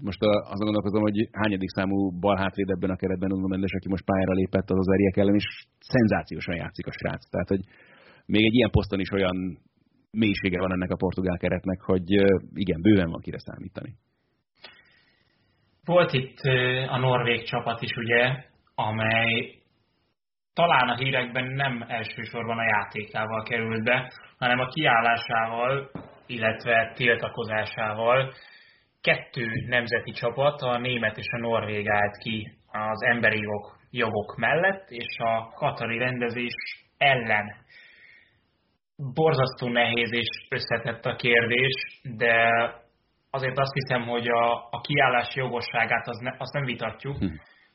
Most 0.01 0.23
azon 0.23 0.69
gondolkozom, 0.69 1.03
hogy 1.03 1.29
hányadik 1.33 1.69
számú 1.69 2.11
bal 2.25 2.51
ebben 2.55 2.91
a 2.91 2.97
keretben 2.97 3.29
Nuno 3.29 3.47
Mendes, 3.47 3.73
aki 3.73 3.89
most 3.89 4.05
pályára 4.05 4.33
lépett 4.33 4.71
az 4.71 4.79
az 4.79 4.93
eriek 4.97 5.17
ellen, 5.17 5.35
és 5.35 5.47
szenzációsan 5.79 6.57
játszik 6.57 6.87
a 6.87 6.93
srác. 6.93 7.31
Tehát, 7.31 7.49
hogy 7.49 7.63
még 8.27 8.45
egy 8.45 8.55
ilyen 8.55 8.71
poszton 8.71 9.01
is 9.01 9.11
olyan 9.11 9.59
mélysége 10.11 10.59
van 10.59 10.73
ennek 10.73 10.91
a 10.91 10.97
portugál 10.97 11.39
keretnek, 11.39 11.81
hogy 11.81 12.11
igen, 12.55 12.81
bőven 12.81 13.11
van 13.11 13.21
kire 13.21 13.39
számítani. 13.39 13.95
Volt 15.85 16.13
itt 16.13 16.39
a 16.89 16.99
norvég 16.99 17.43
csapat 17.45 17.83
is, 17.83 17.97
ugye, 17.97 18.45
amely 18.75 19.62
talán 20.55 20.89
a 20.89 20.97
hírekben 20.97 21.45
nem 21.45 21.85
elsősorban 21.89 22.59
a 22.59 22.65
játékával 22.65 23.43
került 23.43 23.85
be, 23.85 24.13
hanem 24.39 24.59
a 24.59 24.69
kiállásával, 24.69 25.91
illetve 26.27 26.93
tiltakozásával. 26.95 28.33
Kettő 29.01 29.47
nemzeti 29.67 30.11
csapat, 30.11 30.61
a 30.61 30.79
német 30.79 31.17
és 31.17 31.27
a 31.31 31.39
norvég 31.39 31.89
állt 31.89 32.17
ki 32.17 32.59
az 32.73 33.03
emberi 33.03 33.41
jogok, 33.41 33.79
jogok 33.91 34.37
mellett, 34.37 34.91
és 34.91 35.19
a 35.19 35.49
katari 35.55 35.99
rendezés 35.99 36.55
ellen 36.99 37.61
borzasztó 39.15 39.69
nehéz 39.69 40.13
és 40.13 40.29
összetett 40.49 41.05
a 41.05 41.17
kérdés, 41.17 42.01
de 42.03 42.51
azért 43.31 43.59
azt 43.59 43.73
hiszem, 43.73 44.03
hogy 44.03 44.29
a, 44.29 44.53
a 44.71 44.81
kiállás 44.81 45.35
jogosságát 45.35 46.09
az 46.09 46.19
ne, 46.19 46.31
azt 46.39 46.53
nem 46.53 46.65
vitatjuk, 46.65 47.17
hm. 47.19 47.27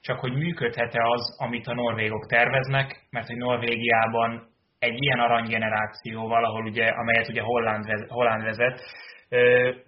Csak 0.02 0.20
hogy 0.20 0.34
működhet-e 0.34 1.02
az, 1.04 1.36
amit 1.40 1.68
a 1.68 1.74
norvégok 1.74 2.26
terveznek, 2.26 3.08
mert 3.10 3.28
hogy 3.28 3.38
Norvégiában 3.38 4.48
egy 4.80 5.04
ilyen 5.04 5.20
aranygenerációval, 5.20 6.46
ahol 6.46 6.66
ugye, 6.66 6.88
amelyet 6.88 7.28
ugye 7.28 7.42
Holland, 7.42 7.86
Holland 8.08 8.44
vezet, 8.44 8.82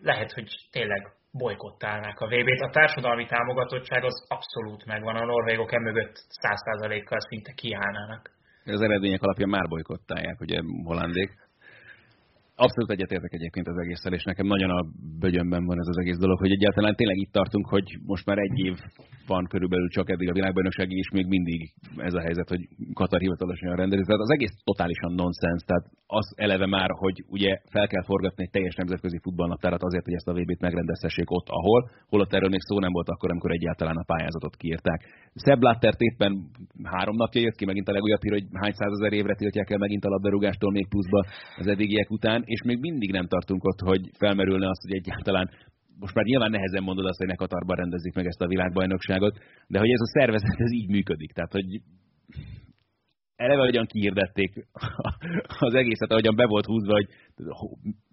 lehet, 0.02 0.31
hogy 0.31 0.48
tényleg 0.72 1.07
bolykottálnák 1.31 2.19
a 2.19 2.27
VB-t. 2.27 2.61
A 2.61 2.69
társadalmi 2.69 3.26
támogatottság 3.26 4.03
az 4.03 4.26
abszolút 4.27 4.86
megvan, 4.86 5.15
a 5.15 5.26
norvégok 5.26 5.73
emögött 5.73 6.15
100%-kal 6.41 7.19
szinte 7.19 7.52
kiállnának. 7.52 8.31
Az 8.65 8.81
eredmények 8.81 9.22
alapján 9.22 9.49
már 9.49 9.68
bolykottálják, 9.68 10.40
ugye 10.40 10.60
Hollandék. 10.84 11.30
Abszolút 12.65 12.91
egyetértek 12.91 13.34
egyébként 13.34 13.68
az 13.68 13.77
egésszel, 13.77 14.14
és 14.14 14.23
nekem 14.23 14.48
nagyon 14.48 14.69
a 14.69 14.86
bögyönben 15.19 15.65
van 15.65 15.80
ez 15.80 15.88
az 15.88 15.98
egész 15.98 16.18
dolog, 16.18 16.38
hogy 16.40 16.52
egyáltalán 16.52 16.95
tényleg 16.95 17.18
itt 17.18 17.31
tartunk, 17.31 17.65
hogy 17.68 17.88
most 18.06 18.26
már 18.26 18.38
egy 18.38 18.60
év 18.60 18.76
van 19.27 19.45
körülbelül 19.53 19.90
csak 19.90 20.10
eddig 20.10 20.30
a 20.30 20.38
világbajnokságig, 20.40 20.98
és 20.98 21.10
még 21.10 21.27
mindig 21.27 21.60
ez 21.98 22.14
a 22.14 22.22
helyzet, 22.22 22.49
hogy 22.49 22.64
Katar 22.94 23.19
hivatalosan 23.19 23.76
rendezi. 23.76 24.03
Tehát 24.06 24.22
az 24.22 24.31
egész 24.31 24.56
totálisan 24.64 25.11
nonsens. 25.14 25.61
Tehát 25.65 25.86
az 26.07 26.27
eleve 26.36 26.65
már, 26.65 26.90
hogy 27.03 27.18
ugye 27.27 27.52
fel 27.72 27.88
kell 27.88 28.03
forgatni 28.03 28.44
egy 28.44 28.49
teljes 28.49 28.76
nemzetközi 28.76 29.19
futballnaptárat 29.22 29.84
azért, 29.84 30.06
hogy 30.06 30.14
ezt 30.14 30.27
a 30.27 30.34
VB-t 30.34 30.61
megrendezhessék 30.61 31.31
ott, 31.31 31.48
ahol, 31.49 31.90
holott 32.10 32.34
erről 32.34 32.49
még 32.49 32.61
szó 32.61 32.80
nem 32.80 32.91
volt 32.91 33.10
akkor, 33.10 33.30
amikor 33.30 33.52
egyáltalán 33.52 33.95
a 33.95 34.10
pályázatot 34.11 34.56
kiírták. 34.56 34.99
Szebb 35.34 35.60
Blattert 35.60 36.02
éppen 36.02 36.31
három 36.84 37.15
napja 37.15 37.41
jött 37.41 37.56
ki 37.56 37.65
megint 37.65 37.88
a 37.88 37.91
legújabb 37.91 38.22
hír, 38.22 38.31
hogy 38.31 38.48
hány 38.53 38.72
százezer 38.72 39.14
évre 39.14 39.36
tiltják 39.36 39.69
el 39.69 39.77
megint 39.77 40.06
a 40.06 40.10
labdarúgástól 40.10 40.72
még 40.72 40.88
pluszba 40.88 41.26
az 41.57 41.68
eddigiek 41.68 42.10
után, 42.11 42.44
és 42.53 42.61
még 42.63 42.80
mindig 42.80 43.11
nem 43.11 43.27
tartunk 43.27 43.63
ott, 43.63 43.80
hogy 43.80 44.09
felmerülne 44.17 44.69
azt, 44.69 44.81
hogy 44.81 44.93
egyáltalán 44.93 45.49
most 45.99 46.15
már 46.15 46.26
nyilván 46.26 46.51
nehezen 46.51 46.84
mondod 46.84 47.05
azt, 47.05 47.17
hogy 47.17 47.27
ne 47.27 47.35
Katarban 47.35 47.76
rendezik 47.76 48.13
meg 48.13 48.26
ezt 48.26 48.41
a 48.41 48.47
világbajnokságot, 48.47 49.38
de 49.67 49.80
hogy 49.80 49.89
ez 49.89 50.01
a 50.01 50.13
szervezet 50.17 50.59
ez 50.65 50.71
így 50.71 50.89
működik. 50.89 51.31
Tehát, 51.31 51.51
hogy 51.51 51.81
eleve 53.35 53.61
hogyan 53.61 53.85
kiirdették 53.85 54.51
az 55.67 55.73
egészet, 55.73 56.11
ahogyan 56.11 56.35
be 56.35 56.45
volt 56.45 56.65
húzva, 56.65 56.93
hogy 56.93 57.07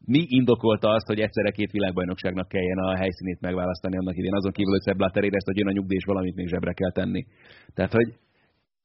mi 0.05 0.25
indokolta 0.29 0.89
azt, 0.89 1.07
hogy 1.07 1.21
egyszerre 1.21 1.51
két 1.51 1.71
világbajnokságnak 1.71 2.49
kelljen 2.49 2.79
a 2.79 2.97
helyszínét 2.97 3.41
megválasztani 3.41 3.97
annak 3.97 4.17
idén, 4.17 4.35
azon 4.35 4.53
kívül, 4.53 4.73
hogy 4.73 4.81
Szebb 4.81 4.97
Blatter 4.97 5.25
érezte, 5.25 5.51
hogy 5.51 5.61
jön 5.61 5.69
a 5.69 5.77
nyugdíj, 5.79 5.97
és 5.97 6.05
valamit 6.05 6.35
még 6.35 6.49
zsebre 6.49 6.73
kell 6.73 6.93
tenni. 6.93 7.27
Tehát, 7.75 7.93
hogy 7.93 8.09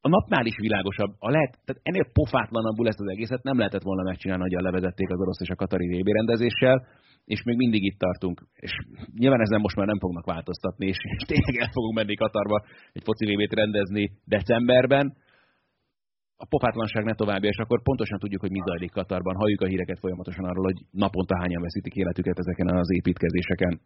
a 0.02 0.08
napnál 0.10 0.46
is 0.46 0.58
világosabb, 0.58 1.14
a 1.20 1.30
lehet, 1.30 1.52
tehát 1.66 1.82
ennél 1.84 2.12
pofátlanabbul 2.14 2.88
ezt 2.88 3.00
az 3.00 3.10
egészet 3.10 3.44
nem 3.44 3.58
lehetett 3.58 3.82
volna 3.90 4.04
megcsinálni, 4.04 4.44
hogy 4.44 4.64
levezették 4.64 5.10
az 5.10 5.20
orosz 5.20 5.42
és 5.42 5.50
a 5.50 5.56
katari 5.56 5.88
VB 5.94 6.08
rendezéssel, 6.08 6.88
és 7.26 7.44
még 7.44 7.58
mindig 7.58 7.84
itt 7.84 8.00
tartunk. 8.00 8.42
És 8.54 8.72
nyilván 9.18 9.42
ezen 9.42 9.62
most 9.62 9.76
már 9.76 9.88
nem 9.88 10.00
fognak 10.00 10.26
változtatni, 10.26 10.88
és 10.88 10.98
tényleg 11.28 11.56
el 11.64 11.72
fogunk 11.72 11.96
menni 11.96 12.16
Katarba 12.16 12.64
egy 12.92 13.04
foci 13.04 13.26
VB-t 13.26 13.54
rendezni 13.54 14.12
decemberben, 14.26 15.14
a 16.44 16.46
pofátlanság 16.50 17.04
ne 17.04 17.14
tovább, 17.14 17.44
és 17.44 17.58
akkor 17.58 17.82
pontosan 17.84 18.20
tudjuk, 18.20 18.42
hogy 18.42 18.52
mi 18.52 18.62
zajlik 18.66 18.92
Katarban. 18.92 19.36
Halljuk 19.36 19.62
a 19.62 19.68
híreket 19.68 20.00
folyamatosan 20.00 20.46
arról, 20.46 20.64
hogy 20.64 20.80
naponta 20.92 21.38
hányan 21.38 21.62
veszítik 21.62 21.96
életüket 21.96 22.40
ezeken 22.40 22.68
az 22.68 22.94
építkezéseken. 22.94 23.82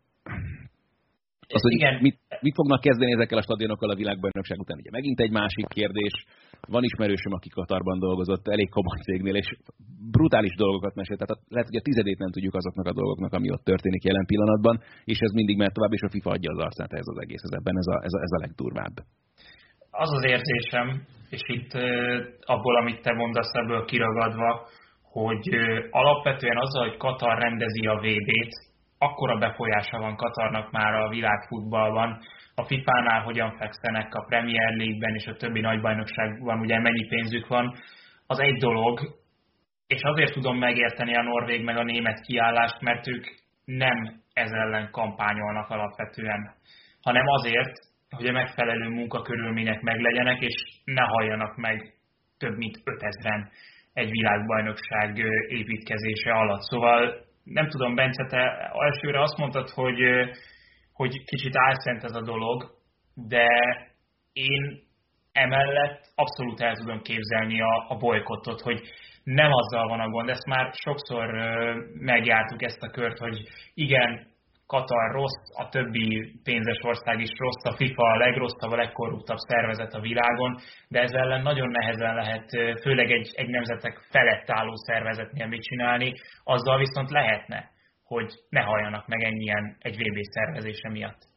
Az, 1.47 1.61
hogy 1.61 1.75
Igen. 1.79 1.95
Mit, 2.01 2.17
mit 2.45 2.55
fognak 2.59 2.81
kezdeni 2.87 3.11
ezekkel 3.11 3.37
a 3.37 3.41
stadionokkal 3.47 3.89
a 3.89 3.99
világbajnokság 4.01 4.59
után? 4.59 4.77
Ugye 4.81 4.91
megint 4.91 5.19
egy 5.19 5.31
másik 5.31 5.67
kérdés. 5.67 6.15
Van 6.67 6.83
ismerősöm, 6.83 7.33
aki 7.33 7.49
Katarban 7.49 7.99
dolgozott, 7.99 8.47
elég 8.47 8.69
komoly 8.69 8.99
cégnél, 9.07 9.35
és 9.35 9.49
brutális 10.11 10.55
dolgokat 10.55 10.95
mesélt. 10.95 11.19
Tehát 11.19 11.43
lehet, 11.55 11.67
hogy 11.69 11.81
a 11.81 11.87
tizedét 11.87 12.19
nem 12.23 12.31
tudjuk 12.31 12.55
azoknak 12.55 12.87
a 12.87 12.97
dolgoknak, 12.99 13.33
ami 13.33 13.51
ott 13.51 13.63
történik 13.63 14.03
jelen 14.03 14.25
pillanatban, 14.25 14.75
és 15.03 15.19
ez 15.19 15.31
mindig 15.31 15.57
mehet 15.57 15.73
tovább, 15.73 15.93
és 15.93 16.01
a 16.01 16.09
FIFA 16.09 16.29
adja 16.29 16.51
az 16.51 16.63
arcát 16.67 16.93
ez 16.93 17.07
az 17.13 17.19
egész. 17.23 17.43
Ez 17.47 17.57
ebben 17.59 17.77
ez 17.77 17.87
a, 17.93 17.97
ez 18.07 18.13
a, 18.17 18.19
ez 18.27 18.33
a 18.37 18.41
legdurvább. 18.45 18.95
Az 20.03 20.11
az 20.17 20.23
érzésem, 20.23 20.87
és 21.29 21.43
itt 21.57 21.71
abból, 22.53 22.75
amit 22.81 23.01
te 23.01 23.13
mondasz 23.13 23.53
ebből 23.53 23.85
kiragadva, 23.85 24.67
hogy 25.17 25.47
alapvetően 25.89 26.57
azzal, 26.57 26.87
hogy 26.87 26.97
Katar 26.97 27.37
rendezi 27.37 27.85
a 27.85 27.95
VB-t, 27.95 28.53
akkora 28.97 29.37
befolyása 29.37 29.97
van 29.99 30.15
Katarnak 30.15 30.71
már 30.71 30.93
a 30.93 31.09
világfutballban, 31.09 32.19
a 32.55 32.63
FIFA-nál 32.63 33.21
hogyan 33.21 33.57
fekszenek 33.57 34.13
a 34.13 34.25
Premier 34.27 34.75
League-ben 34.75 35.15
és 35.15 35.25
a 35.25 35.35
többi 35.35 35.59
nagybajnokságban, 35.59 36.59
ugye 36.59 36.79
mennyi 36.79 37.07
pénzük 37.07 37.47
van, 37.47 37.75
az 38.27 38.39
egy 38.39 38.57
dolog, 38.57 38.99
és 39.87 40.01
azért 40.01 40.33
tudom 40.33 40.57
megérteni 40.57 41.15
a 41.15 41.21
norvég 41.21 41.63
meg 41.63 41.77
a 41.77 41.83
német 41.83 42.19
kiállást, 42.19 42.81
mert 42.81 43.07
ők 43.07 43.25
nem 43.65 44.21
ez 44.33 44.51
ellen 44.51 44.91
kampányolnak 44.91 45.69
alapvetően, 45.69 46.53
hanem 47.01 47.27
azért, 47.27 47.73
hogy 48.09 48.27
a 48.27 48.31
megfelelő 48.31 48.89
munkakörülmények 48.89 49.81
meglegyenek, 49.81 50.41
és 50.41 50.53
ne 50.83 51.01
halljanak 51.01 51.55
meg 51.55 51.93
több 52.37 52.57
mint 52.57 52.81
5000-en 52.85 53.47
egy 53.93 54.09
világbajnokság 54.09 55.17
építkezése 55.47 56.31
alatt. 56.31 56.61
Szóval 56.61 57.25
nem 57.45 57.67
tudom, 57.69 57.95
Bence, 57.95 58.25
te 58.25 58.71
elsőre 58.71 59.21
azt 59.21 59.37
mondtad, 59.37 59.69
hogy, 59.69 59.99
hogy 60.93 61.23
kicsit 61.25 61.57
álszent 61.57 62.03
ez 62.03 62.15
a 62.15 62.21
dolog, 62.21 62.71
de 63.13 63.47
én 64.33 64.83
emellett 65.31 66.11
abszolút 66.15 66.61
el 66.61 66.75
tudom 66.75 67.01
képzelni 67.01 67.61
a, 67.61 67.85
a 67.87 67.97
bolykottot, 67.97 68.61
hogy 68.61 68.81
nem 69.23 69.51
azzal 69.51 69.87
van 69.87 69.99
a 69.99 70.09
gond, 70.09 70.29
ezt 70.29 70.45
már 70.45 70.73
sokszor 70.73 71.33
megjártuk 71.93 72.61
ezt 72.61 72.81
a 72.81 72.89
kört, 72.89 73.17
hogy 73.17 73.41
igen, 73.73 74.27
Katar 74.67 75.11
rossz, 75.11 75.43
a 75.55 75.69
többi 75.69 76.39
pénzes 76.43 76.79
ország 76.81 77.19
is 77.19 77.31
rossz, 77.37 77.63
a 77.63 77.75
FIFA 77.75 78.03
a 78.03 78.17
legrosszabb, 78.17 78.71
a 78.71 78.75
legkorruptabb 78.75 79.37
szervezet 79.37 79.93
a 79.93 79.99
világon, 79.99 80.57
de 80.87 81.01
ez 81.01 81.11
ellen 81.11 81.41
nagyon 81.41 81.69
nehezen 81.69 82.15
lehet, 82.15 82.49
főleg 82.81 83.11
egy, 83.11 83.31
egy 83.35 83.49
nemzetek 83.49 83.97
felett 84.09 84.49
álló 84.49 84.73
szervezetnél 84.75 85.47
mit 85.47 85.61
csinálni, 85.61 86.13
azzal 86.43 86.77
viszont 86.77 87.09
lehetne, 87.09 87.69
hogy 88.03 88.33
ne 88.49 88.61
halljanak 88.61 89.07
meg 89.07 89.23
ennyien 89.23 89.75
egy 89.79 89.95
VB 89.95 90.17
szervezése 90.21 90.89
miatt. 90.89 91.33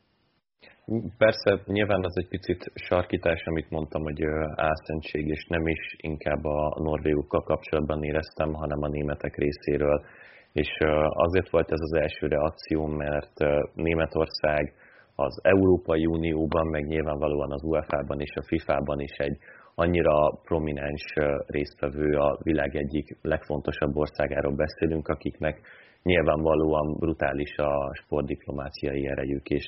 Persze, 1.18 1.62
nyilván 1.66 2.04
az 2.04 2.16
egy 2.16 2.28
picit 2.28 2.72
sarkítás, 2.74 3.42
amit 3.44 3.70
mondtam, 3.70 4.02
hogy 4.02 4.22
álszentség, 4.54 5.26
és 5.26 5.46
nem 5.48 5.66
is 5.66 5.96
inkább 5.96 6.44
a 6.44 6.80
norvégokkal 6.82 7.42
kapcsolatban 7.42 8.02
éreztem, 8.02 8.52
hanem 8.52 8.82
a 8.82 8.88
németek 8.88 9.36
részéről 9.36 10.04
és 10.52 10.68
azért 11.10 11.50
volt 11.50 11.70
ez 11.70 11.80
az 11.80 11.92
első 11.92 12.26
reakció, 12.26 12.86
mert 12.86 13.32
Németország 13.74 14.74
az 15.14 15.40
Európai 15.42 16.06
Unióban, 16.06 16.66
meg 16.66 16.86
nyilvánvalóan 16.86 17.52
az 17.52 17.62
UEFA-ban 17.62 18.20
és 18.20 18.34
a 18.34 18.42
FIFA-ban 18.42 19.00
is 19.00 19.16
egy 19.16 19.38
annyira 19.74 20.30
prominens 20.42 21.14
résztvevő 21.46 22.16
a 22.16 22.38
világ 22.42 22.76
egyik 22.76 23.18
legfontosabb 23.22 23.96
országáról 23.96 24.54
beszélünk, 24.54 25.08
akiknek 25.08 25.60
nyilvánvalóan 26.02 26.96
brutális 26.98 27.56
a 27.56 27.94
sportdiplomáciai 27.94 29.06
erejük, 29.06 29.48
és 29.48 29.64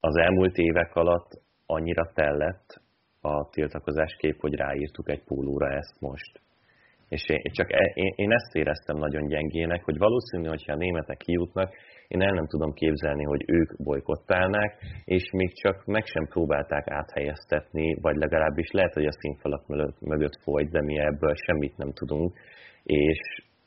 az 0.00 0.16
elmúlt 0.16 0.56
évek 0.56 0.94
alatt 0.94 1.30
annyira 1.66 2.10
tellett 2.14 2.80
a 3.20 3.48
tiltakozás 3.48 4.16
kép, 4.18 4.40
hogy 4.40 4.54
ráírtuk 4.54 5.10
egy 5.10 5.24
pólóra 5.24 5.68
ezt 5.70 6.00
most. 6.00 6.40
És 7.08 7.28
én, 7.28 7.40
csak 7.52 7.72
e, 7.72 7.90
én, 7.94 8.12
én 8.16 8.32
ezt 8.32 8.54
éreztem 8.54 8.96
nagyon 8.96 9.26
gyengének, 9.26 9.84
hogy 9.84 9.98
valószínű, 9.98 10.48
hogyha 10.48 10.72
a 10.72 10.76
németek 10.76 11.16
kijutnak, 11.16 11.74
én 12.08 12.22
el 12.22 12.32
nem 12.32 12.46
tudom 12.46 12.72
képzelni, 12.72 13.24
hogy 13.24 13.44
ők 13.46 13.82
bolykottálnák, 13.82 14.78
és 15.04 15.30
még 15.30 15.54
csak 15.54 15.84
meg 15.84 16.04
sem 16.04 16.26
próbálták 16.26 16.90
áthelyeztetni, 16.90 17.94
vagy 18.00 18.16
legalábbis 18.16 18.70
lehet, 18.70 18.94
hogy 18.94 19.06
a 19.06 19.18
színfalak 19.20 19.66
mögött, 20.00 20.40
folyt, 20.42 20.70
de 20.70 20.82
mi 20.82 20.98
ebből 20.98 21.34
semmit 21.34 21.76
nem 21.76 21.92
tudunk. 21.92 22.34
És, 22.82 23.18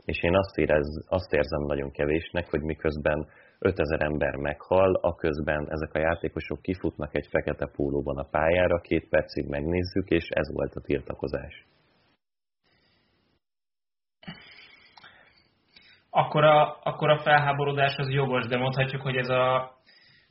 és 0.06 0.24
én 0.24 0.36
azt, 0.36 0.57
érez, 0.57 1.06
azt 1.07 1.34
érzem 1.34 1.61
nagyon 1.61 1.91
kevésnek, 1.91 2.49
hogy 2.49 2.61
miközben 2.61 3.28
5000 3.60 4.02
ember 4.02 4.36
meghal, 4.36 4.94
aközben 5.02 5.68
ezek 5.70 5.94
a 5.94 5.99
játékosok 5.99 6.61
kifutnak 6.61 7.16
egy 7.16 7.28
fekete 7.30 7.70
pólóban 7.76 8.18
a 8.18 8.28
pályára, 8.32 8.80
két 8.80 9.10
percig 9.10 9.48
megnézzük, 9.48 10.10
és 10.10 10.28
ez 10.30 10.53
volt 10.53 10.76
a 10.76 10.82
tiltakozás. 10.82 11.68
Akkor 16.20 16.44
a, 16.44 16.78
akkor 16.84 17.10
a 17.10 17.20
felháborodás 17.20 17.96
az 17.98 18.10
jogos, 18.10 18.46
de 18.48 18.58
mondhatjuk, 18.58 19.02
hogy 19.02 19.16
ez 19.16 19.30
a 19.30 19.72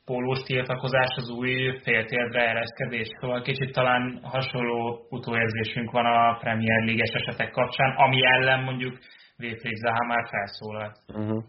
pólós 0.05 0.43
tiltakozás 0.43 1.13
az 1.17 1.31
új 1.31 1.79
féltérdre 1.83 2.49
ereszkedés. 2.49 3.09
Szóval 3.21 3.43
kicsit 3.43 3.73
talán 3.73 4.21
hasonló 4.23 5.07
utóérzésünk 5.11 5.91
van 5.91 6.07
a 6.07 6.37
Premier 6.39 6.85
League-es 6.85 7.13
esetek 7.13 7.51
kapcsán, 7.51 7.95
ami 7.97 8.25
ellen 8.25 8.63
mondjuk 8.63 8.99
Wilfried 9.39 9.77
Zaha 9.77 10.05
már 10.07 10.29
felszólalt. 10.31 10.97
Uh-huh. 11.09 11.45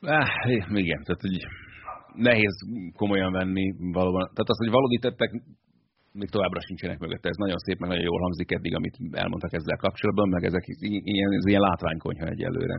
Ah, 0.00 0.28
igen, 0.84 1.02
tehát 1.04 1.20
hogy 1.20 1.36
nehéz 2.14 2.54
komolyan 2.96 3.32
venni 3.32 3.74
valóban. 3.92 4.30
Tehát 4.34 4.48
az, 4.52 4.58
hogy 4.58 4.70
valódi 4.70 4.98
tettek 4.98 5.30
még 6.22 6.30
továbbra 6.30 6.60
sincsenek 6.60 6.98
mögötte. 6.98 7.28
Ez 7.28 7.36
nagyon 7.36 7.58
szép, 7.58 7.78
meg 7.78 7.88
nagyon 7.88 8.04
jól 8.10 8.20
hangzik 8.20 8.50
eddig, 8.52 8.74
amit 8.74 8.96
elmondtak 9.12 9.52
ezzel 9.52 9.76
kapcsolatban, 9.76 10.28
meg 10.28 10.44
ezek 10.44 10.64
ilyen, 11.12 11.30
ilyen 11.46 11.60
látványkonyha 11.60 12.26
egyelőre. 12.26 12.78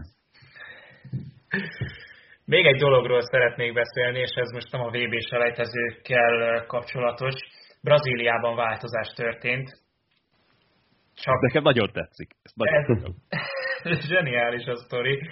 Még 2.46 2.66
egy 2.66 2.80
dologról 2.80 3.22
szeretnék 3.22 3.74
beszélni, 3.74 4.20
és 4.20 4.34
ez 4.36 4.52
most 4.52 4.72
nem 4.72 4.82
a 4.82 4.90
VB 4.90 5.14
selejtezőkkel 5.30 6.66
kapcsolatos. 6.68 7.36
Brazíliában 7.82 8.56
változás 8.56 9.08
történt. 9.16 9.68
Csak... 11.14 11.42
Nekem 11.42 11.64
nagyon 11.64 11.90
tetszik. 11.92 12.30
Ez, 12.42 12.52
nagyon 12.56 13.16
ez 13.84 14.08
zseniális 14.12 14.66
a 14.66 14.76
sztori. 14.76 15.30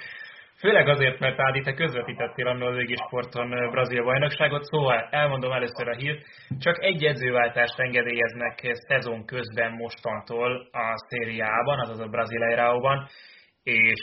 Főleg 0.66 0.88
azért, 0.88 1.20
mert 1.20 1.40
Ádi, 1.40 1.62
te 1.62 1.74
közvetítettél 1.74 2.48
annól 2.48 2.68
az 2.68 2.84
sporton 3.08 3.50
brazil 3.72 4.04
bajnokságot, 4.04 4.64
szóval 4.64 5.08
elmondom 5.12 5.52
először 5.52 5.88
a 5.88 5.96
hírt, 5.96 6.26
csak 6.60 6.84
egy 6.84 7.04
edzőváltást 7.04 7.80
engedélyeznek 7.80 8.60
szezon 8.88 9.26
közben 9.26 9.72
mostantól 9.72 10.70
a 10.72 10.94
szériában, 11.08 11.80
azaz 11.80 12.00
a 12.00 12.08
Brasileiraóban, 12.08 13.08
és 13.64 14.00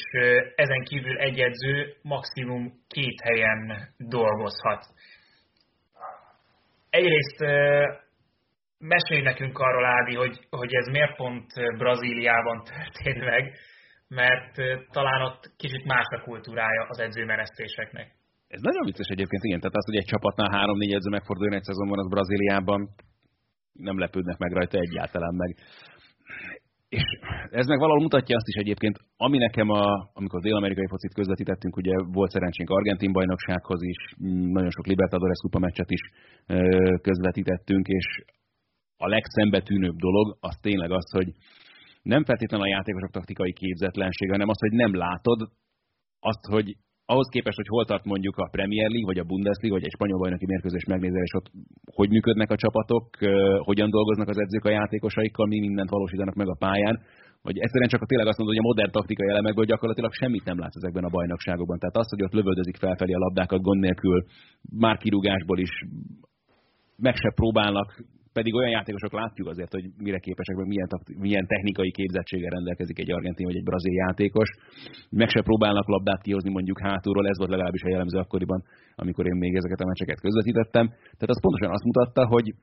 ezen 0.55 0.83
kívül 0.83 1.19
egy 1.19 1.41
edző 1.41 1.97
maximum 2.03 2.73
két 2.89 3.21
helyen 3.21 3.89
dolgozhat. 3.99 4.85
Egyrészt 6.91 7.39
mesélj 8.79 9.23
nekünk 9.23 9.59
arról, 9.59 9.85
Ádi, 9.85 10.15
hogy, 10.15 10.39
hogy 10.51 10.75
ez 10.75 10.87
miért 10.87 11.17
pont 11.17 11.47
Brazíliában 11.79 12.63
történt 12.65 13.25
meg, 13.25 13.55
mert 14.21 14.53
talán 14.97 15.21
ott 15.29 15.43
kicsit 15.57 15.85
más 15.85 16.09
a 16.17 16.23
kultúrája 16.29 16.83
az 16.89 16.99
edzőmenesztéseknek. 16.99 18.07
Ez 18.49 18.61
nagyon 18.61 18.85
vicces 18.85 19.09
egyébként, 19.09 19.45
igen. 19.45 19.61
Tehát 19.61 19.77
az, 19.77 19.85
hogy 19.85 19.97
egy 19.97 20.11
csapatnál 20.13 20.51
három-négy 20.57 20.93
edző 20.93 21.11
megforduljon 21.11 21.59
egy 21.59 21.69
szezonban, 21.71 21.99
az 21.99 22.09
Brazíliában 22.09 22.81
nem 23.73 23.99
lepődnek 23.99 24.39
meg 24.39 24.53
rajta 24.53 24.79
egyáltalán 24.79 25.35
meg. 25.35 25.51
És 26.89 27.05
ez 27.51 27.67
meg 27.67 27.79
valahol 27.79 28.03
mutatja 28.03 28.37
azt 28.37 28.49
is 28.49 28.55
egyébként, 28.55 28.97
ami 29.17 29.39
nekem, 29.39 29.69
a, 29.71 30.11
amikor 30.13 30.39
a 30.39 30.43
dél-amerikai 30.43 30.87
focit 30.89 31.15
közvetítettünk, 31.15 31.77
ugye 31.77 31.95
volt 32.19 32.31
szerencsénk 32.31 32.71
argentin 32.71 33.13
bajnoksághoz 33.13 33.83
is, 33.83 34.15
nagyon 34.57 34.71
sok 34.71 34.87
Libertadores 34.87 35.39
kupa 35.43 35.59
meccset 35.59 35.91
is 35.91 36.03
közvetítettünk, 37.01 37.87
és 37.87 38.07
a 38.97 39.09
legszembetűnőbb 39.09 39.97
dolog 39.97 40.37
az 40.41 40.57
tényleg 40.61 40.91
az, 40.91 41.11
hogy 41.13 41.29
nem 42.03 42.24
feltétlenül 42.24 42.66
a 42.66 42.74
játékosok 42.77 43.11
taktikai 43.11 43.53
képzetlensége, 43.53 44.33
hanem 44.33 44.49
az, 44.49 44.59
hogy 44.59 44.73
nem 44.73 44.95
látod 44.95 45.41
azt, 46.20 46.45
hogy 46.55 46.77
ahhoz 47.05 47.29
képest, 47.29 47.57
hogy 47.57 47.73
hol 47.74 47.85
tart 47.85 48.05
mondjuk 48.05 48.37
a 48.37 48.49
Premier 48.57 48.89
League, 48.91 49.11
vagy 49.11 49.19
a 49.19 49.29
Bundesliga, 49.31 49.74
vagy 49.74 49.85
egy 49.85 49.97
spanyol 49.97 50.19
bajnoki 50.19 50.47
mérkőzés 50.47 50.85
megnézel, 50.85 51.23
és 51.23 51.35
ott 51.39 51.49
hogy 51.99 52.09
működnek 52.09 52.51
a 52.51 52.57
csapatok, 52.57 53.07
hogyan 53.59 53.91
dolgoznak 53.91 54.29
az 54.29 54.39
edzők 54.39 54.65
a 54.65 54.70
játékosaikkal, 54.70 55.47
mi 55.47 55.59
mindent 55.61 55.91
valósítanak 55.91 56.35
meg 56.35 56.49
a 56.49 56.57
pályán, 56.59 57.01
vagy 57.43 57.59
egyszerűen 57.59 57.89
csak 57.89 58.03
a 58.03 58.07
tényleg 58.07 58.29
azt 58.29 58.39
mondod, 58.39 58.57
hogy 58.57 58.65
a 58.65 58.69
modern 58.69 58.91
taktikai 58.91 59.29
elemekből 59.29 59.65
gyakorlatilag 59.65 60.12
semmit 60.12 60.45
nem 60.45 60.59
látsz 60.59 60.77
ezekben 60.77 61.05
a 61.05 61.15
bajnokságokban. 61.16 61.79
Tehát 61.79 61.97
az, 61.97 62.09
hogy 62.11 62.23
ott 62.23 62.33
lövöldözik 62.33 62.77
felfelé 62.77 63.12
a 63.12 63.19
labdákat 63.19 63.62
gond 63.62 63.81
nélkül, 63.81 64.24
már 64.79 64.97
kirúgásból 64.97 65.59
is 65.59 65.73
meg 66.97 67.15
se 67.16 67.33
próbálnak 67.35 68.05
pedig 68.33 68.55
olyan 68.55 68.71
játékosok 68.71 69.13
látjuk 69.13 69.49
azért, 69.49 69.73
hogy 69.73 69.85
mire 69.97 70.19
képesek, 70.19 70.57
meg 70.57 70.67
milyen, 70.67 70.89
milyen 71.19 71.47
technikai 71.47 71.91
képzettséggel 71.91 72.51
rendelkezik 72.51 72.99
egy 72.99 73.13
argentin 73.13 73.47
vagy 73.47 73.57
egy 73.57 73.69
brazil 73.71 73.93
játékos. 73.93 74.49
Meg 75.11 75.29
se 75.29 75.43
próbálnak 75.43 75.89
labdát 75.89 76.23
kihozni 76.23 76.51
mondjuk 76.51 76.81
hátulról, 76.81 77.29
ez 77.29 77.39
volt 77.39 77.51
legalábbis 77.51 77.83
a 77.83 77.89
jellemző 77.89 78.19
akkoriban, 78.19 78.63
amikor 78.95 79.27
én 79.27 79.37
még 79.37 79.55
ezeket 79.55 79.81
a 79.81 79.87
meccseket 79.87 80.21
közvetítettem. 80.21 80.87
Tehát 80.89 81.35
az 81.35 81.41
pontosan 81.41 81.71
azt 81.71 81.85
mutatta, 81.85 82.27
hogy 82.27 82.55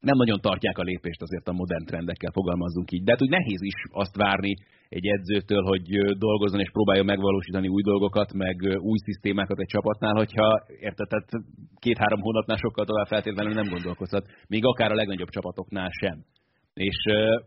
nem 0.00 0.16
nagyon 0.16 0.40
tartják 0.40 0.78
a 0.78 0.82
lépést 0.82 1.22
azért 1.22 1.48
a 1.48 1.52
modern 1.52 1.84
trendekkel, 1.84 2.32
fogalmazzunk 2.32 2.90
így. 2.90 3.04
De 3.04 3.10
hát 3.10 3.22
úgy 3.22 3.30
nehéz 3.30 3.62
is 3.62 3.74
azt 3.90 4.16
várni 4.16 4.54
egy 4.88 5.06
edzőtől, 5.06 5.62
hogy 5.62 5.86
dolgozzon 6.18 6.60
és 6.60 6.70
próbálja 6.70 7.02
megvalósítani 7.02 7.68
új 7.68 7.82
dolgokat, 7.82 8.32
meg 8.32 8.56
új 8.78 8.98
szisztémákat 8.98 9.58
egy 9.60 9.66
csapatnál, 9.66 10.14
hogyha 10.14 10.62
érted, 10.80 11.08
tehát 11.08 11.28
két-három 11.78 12.20
hónapnál 12.20 12.56
sokkal 12.56 12.84
tovább 12.84 13.06
feltétlenül 13.06 13.52
nem 13.52 13.68
gondolkozhat, 13.68 14.26
még 14.48 14.64
akár 14.64 14.90
a 14.90 14.94
legnagyobb 14.94 15.28
csapatoknál 15.28 15.90
sem. 16.00 16.24
És 16.74 16.98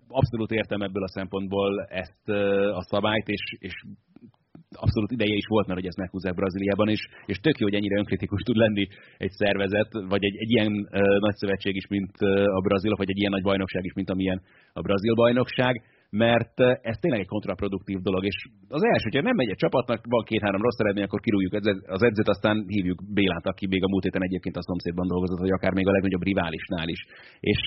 abszolút 0.08 0.52
értem 0.52 0.82
ebből 0.82 1.04
a 1.04 1.14
szempontból 1.18 1.86
ezt 1.90 2.30
a 2.80 2.82
szabályt, 2.82 3.28
és, 3.28 3.44
és 3.60 3.74
abszolút 4.86 5.12
ideje 5.12 5.36
is 5.36 5.48
volt, 5.48 5.68
mert 5.68 5.80
hogy 5.80 5.88
ezt 5.88 5.98
meghúzzák 6.04 6.36
Brazíliában 6.36 6.90
is, 6.90 7.02
és 7.26 7.38
tök 7.38 7.58
jó, 7.58 7.66
hogy 7.66 7.76
ennyire 7.76 7.98
önkritikus 7.98 8.42
tud 8.42 8.56
lenni 8.56 8.88
egy 9.18 9.32
szervezet, 9.32 9.92
vagy 10.14 10.24
egy, 10.24 10.36
egy 10.44 10.52
ilyen 10.52 10.72
uh, 10.72 11.20
nagy 11.20 11.36
szövetség 11.36 11.76
is, 11.76 11.88
mint 11.88 12.16
a 12.58 12.62
brazilok, 12.62 12.98
vagy 12.98 13.10
egy 13.10 13.20
ilyen 13.20 13.32
nagy 13.32 13.48
bajnokság 13.50 13.84
is, 13.86 13.94
mint 13.94 14.10
amilyen 14.10 14.42
a 14.74 14.82
brazil 14.82 15.14
bajnokság, 15.14 15.82
mert 16.10 16.60
ez 16.90 16.98
tényleg 17.00 17.20
egy 17.20 17.34
kontraproduktív 17.34 18.00
dolog, 18.00 18.24
és 18.26 18.38
az 18.68 18.84
első, 18.84 19.04
hogyha 19.04 19.28
nem 19.28 19.36
megy 19.36 19.50
egy 19.50 19.64
csapatnak, 19.66 20.00
van 20.10 20.24
két-három 20.24 20.62
rossz 20.62 20.80
eredmény, 20.80 21.04
akkor 21.04 21.20
kirúgjuk 21.20 21.54
az 21.88 22.04
edzőt, 22.04 22.28
aztán 22.28 22.66
hívjuk 22.68 23.00
Bélát, 23.14 23.46
aki 23.46 23.68
még 23.68 23.84
a 23.84 23.88
múlt 23.88 24.04
héten 24.04 24.24
egyébként 24.24 24.56
a 24.58 24.62
szomszédban 24.62 25.08
dolgozott, 25.08 25.40
vagy 25.40 25.52
akár 25.52 25.74
még 25.74 25.88
a 25.88 25.92
legnagyobb 25.92 26.24
riválisnál 26.24 26.88
is. 26.88 27.02
És 27.40 27.62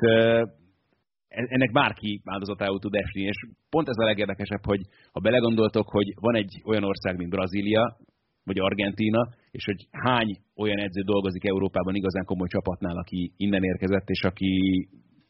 ennek 1.28 1.72
bárki 1.72 2.20
áldozatául 2.24 2.78
tud 2.78 2.94
esni, 2.94 3.22
és 3.22 3.36
pont 3.70 3.88
ez 3.88 3.98
a 3.98 4.04
legérdekesebb, 4.04 4.64
hogy 4.64 4.80
ha 5.12 5.20
belegondoltok, 5.20 5.88
hogy 5.88 6.14
van 6.20 6.34
egy 6.34 6.62
olyan 6.64 6.84
ország, 6.84 7.16
mint 7.16 7.30
Brazília, 7.30 7.96
vagy 8.44 8.58
Argentína, 8.58 9.28
és 9.50 9.64
hogy 9.64 9.86
hány 9.90 10.30
olyan 10.56 10.78
edző 10.78 11.02
dolgozik 11.02 11.44
Európában 11.44 11.94
igazán 11.94 12.24
komoly 12.24 12.48
csapatnál, 12.48 12.96
aki 12.96 13.32
innen 13.36 13.62
érkezett, 13.62 14.08
és 14.08 14.22
aki 14.22 14.50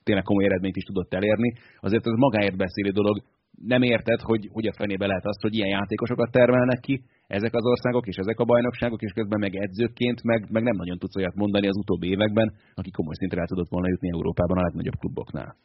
tényleg 0.02 0.24
komoly 0.24 0.44
eredményt 0.44 0.76
is 0.76 0.84
tudott 0.84 1.14
elérni, 1.14 1.52
azért 1.80 2.06
ez 2.06 2.12
magáért 2.16 2.56
beszélő 2.56 2.90
dolog. 2.90 3.22
Nem 3.50 3.82
érted, 3.82 4.20
hogy 4.20 4.48
hogy 4.52 4.66
a 4.66 4.72
fenébe 4.72 5.06
lehet 5.06 5.26
azt, 5.26 5.42
hogy 5.42 5.54
ilyen 5.54 5.68
játékosokat 5.68 6.30
termelnek 6.30 6.80
ki 6.80 7.02
ezek 7.26 7.54
az 7.54 7.64
országok 7.64 8.06
és 8.06 8.16
ezek 8.16 8.38
a 8.38 8.44
bajnokságok, 8.44 9.02
és 9.02 9.12
közben 9.12 9.38
meg 9.38 9.54
edzőként 9.54 10.22
meg, 10.22 10.50
meg 10.50 10.62
nem 10.62 10.76
nagyon 10.76 10.98
tudsz 10.98 11.16
olyat 11.16 11.34
mondani 11.34 11.66
az 11.66 11.76
utóbbi 11.76 12.08
években, 12.08 12.52
aki 12.74 12.90
komoly 12.90 13.14
szintre 13.14 13.40
el 13.40 13.46
tudott 13.46 13.68
volna 13.68 13.88
jutni 13.88 14.08
Európában 14.10 14.58
a 14.58 14.62
legnagyobb 14.62 14.98
kluboknál 14.98 15.56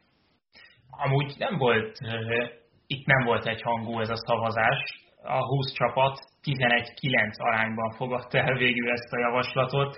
amúgy 1.03 1.35
nem 1.37 1.57
volt, 1.57 1.97
itt 2.87 3.05
nem 3.05 3.23
volt 3.25 3.45
egy 3.47 3.61
hangú 3.61 3.99
ez 3.99 4.09
a 4.09 4.25
szavazás. 4.25 4.79
A 5.23 5.45
20 5.45 5.73
csapat 5.73 6.19
11-9 6.43 7.37
arányban 7.37 7.91
fogadta 7.91 8.37
el 8.37 8.53
végül 8.57 8.91
ezt 8.91 9.13
a 9.13 9.19
javaslatot. 9.19 9.97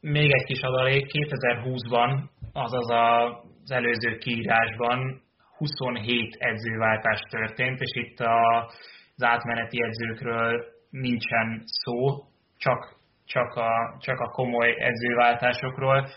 Még 0.00 0.30
egy 0.32 0.44
kis 0.44 0.60
adalék, 0.60 1.06
2020-ban, 1.08 2.22
azaz 2.52 2.90
az 2.90 3.70
előző 3.70 4.18
kiírásban 4.18 5.22
27 5.56 6.36
edzőváltás 6.38 7.20
történt, 7.30 7.80
és 7.80 8.02
itt 8.02 8.20
az 8.20 9.22
átmeneti 9.22 9.82
edzőkről 9.82 10.64
nincsen 10.90 11.62
szó, 11.64 12.24
csak, 12.56 12.96
csak, 13.26 13.54
a, 13.54 13.96
csak 14.00 14.20
a 14.20 14.30
komoly 14.30 14.76
edzőváltásokról. 14.78 16.08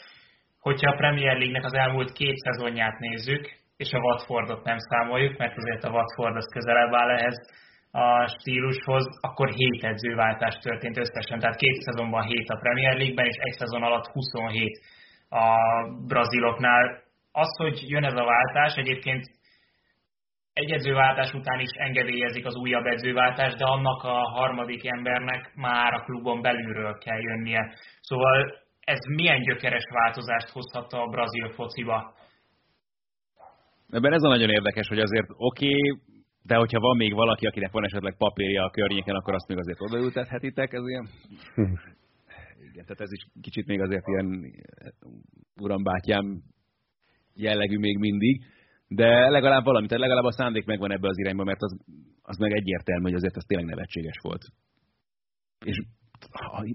Hogyha 0.59 0.91
a 0.91 0.95
Premier 0.95 1.37
League-nek 1.37 1.65
az 1.65 1.73
elmúlt 1.73 2.11
két 2.11 2.35
szezonját 2.35 2.99
nézzük, 2.99 3.63
és 3.77 3.91
a 3.93 3.99
Watfordot 3.99 4.63
nem 4.63 4.77
számoljuk, 4.77 5.37
mert 5.37 5.57
azért 5.57 5.83
a 5.83 5.89
Watford 5.89 6.35
az 6.35 6.49
közelebb 6.53 6.93
áll 6.93 7.09
ehhez 7.09 7.37
a 7.91 8.27
stílushoz, 8.27 9.05
akkor 9.21 9.49
7 9.49 9.83
edzőváltás 9.83 10.55
történt 10.55 10.97
összesen, 10.97 11.39
tehát 11.39 11.55
két 11.55 11.81
szezonban 11.81 12.23
7 12.23 12.49
a 12.49 12.57
Premier 12.57 12.97
League-ben, 12.97 13.25
és 13.25 13.35
egy 13.37 13.53
szezon 13.53 13.83
alatt 13.83 14.07
27 14.07 14.79
a 15.29 15.45
braziloknál. 16.07 17.03
Az, 17.31 17.57
hogy 17.57 17.89
jön 17.89 18.03
ez 18.03 18.13
a 18.13 18.25
váltás, 18.25 18.75
egyébként 18.75 19.23
egy 20.53 20.71
edzőváltás 20.71 21.33
után 21.33 21.59
is 21.59 21.69
engedélyezik 21.77 22.45
az 22.45 22.55
újabb 22.55 22.85
edzőváltást, 22.85 23.57
de 23.57 23.65
annak 23.65 24.03
a 24.03 24.29
harmadik 24.29 24.85
embernek 24.85 25.51
már 25.55 25.93
a 25.93 26.03
klubon 26.03 26.41
belülről 26.41 26.97
kell 26.97 27.21
jönnie. 27.21 27.73
Szóval 28.01 28.63
ez 28.79 28.99
milyen 29.15 29.41
gyökeres 29.41 29.83
változást 29.89 30.49
hozhat 30.49 30.93
a 30.93 31.05
brazil 31.07 31.49
fociba? 31.49 32.13
Ebben 33.95 34.13
ez 34.13 34.23
a 34.23 34.27
nagyon 34.27 34.49
érdekes, 34.49 34.87
hogy 34.87 34.99
azért 34.99 35.29
oké, 35.37 35.67
okay, 35.67 35.99
de 36.43 36.55
hogyha 36.55 36.79
van 36.79 36.97
még 36.97 37.13
valaki, 37.13 37.45
akinek 37.45 37.71
van 37.71 37.85
esetleg 37.85 38.17
papírja 38.17 38.63
a 38.63 38.69
környéken, 38.69 39.15
akkor 39.15 39.33
azt 39.33 39.47
még 39.47 39.57
azért 39.57 39.81
odaültethetitek, 39.81 40.73
ez 40.73 40.87
ilyen... 40.87 41.07
Igen, 42.71 42.85
tehát 42.85 43.01
ez 43.01 43.11
is 43.11 43.27
kicsit 43.41 43.65
még 43.65 43.81
azért 43.81 44.07
ilyen 44.07 44.53
urambátyám 45.61 46.41
jellegű 47.33 47.77
még 47.77 47.97
mindig, 47.97 48.43
de 48.87 49.29
legalább 49.29 49.63
valami, 49.63 49.87
tehát 49.87 50.03
legalább 50.03 50.25
a 50.25 50.31
szándék 50.31 50.65
megvan 50.65 50.91
ebbe 50.91 51.07
az 51.07 51.17
irányba, 51.17 51.43
mert 51.43 51.61
az, 51.61 51.77
az 52.21 52.37
meg 52.37 52.51
egyértelmű, 52.51 53.03
hogy 53.03 53.13
azért 53.13 53.35
az 53.35 53.43
tényleg 53.47 53.67
nevetséges 53.67 54.17
volt. 54.21 54.43
És 55.65 55.77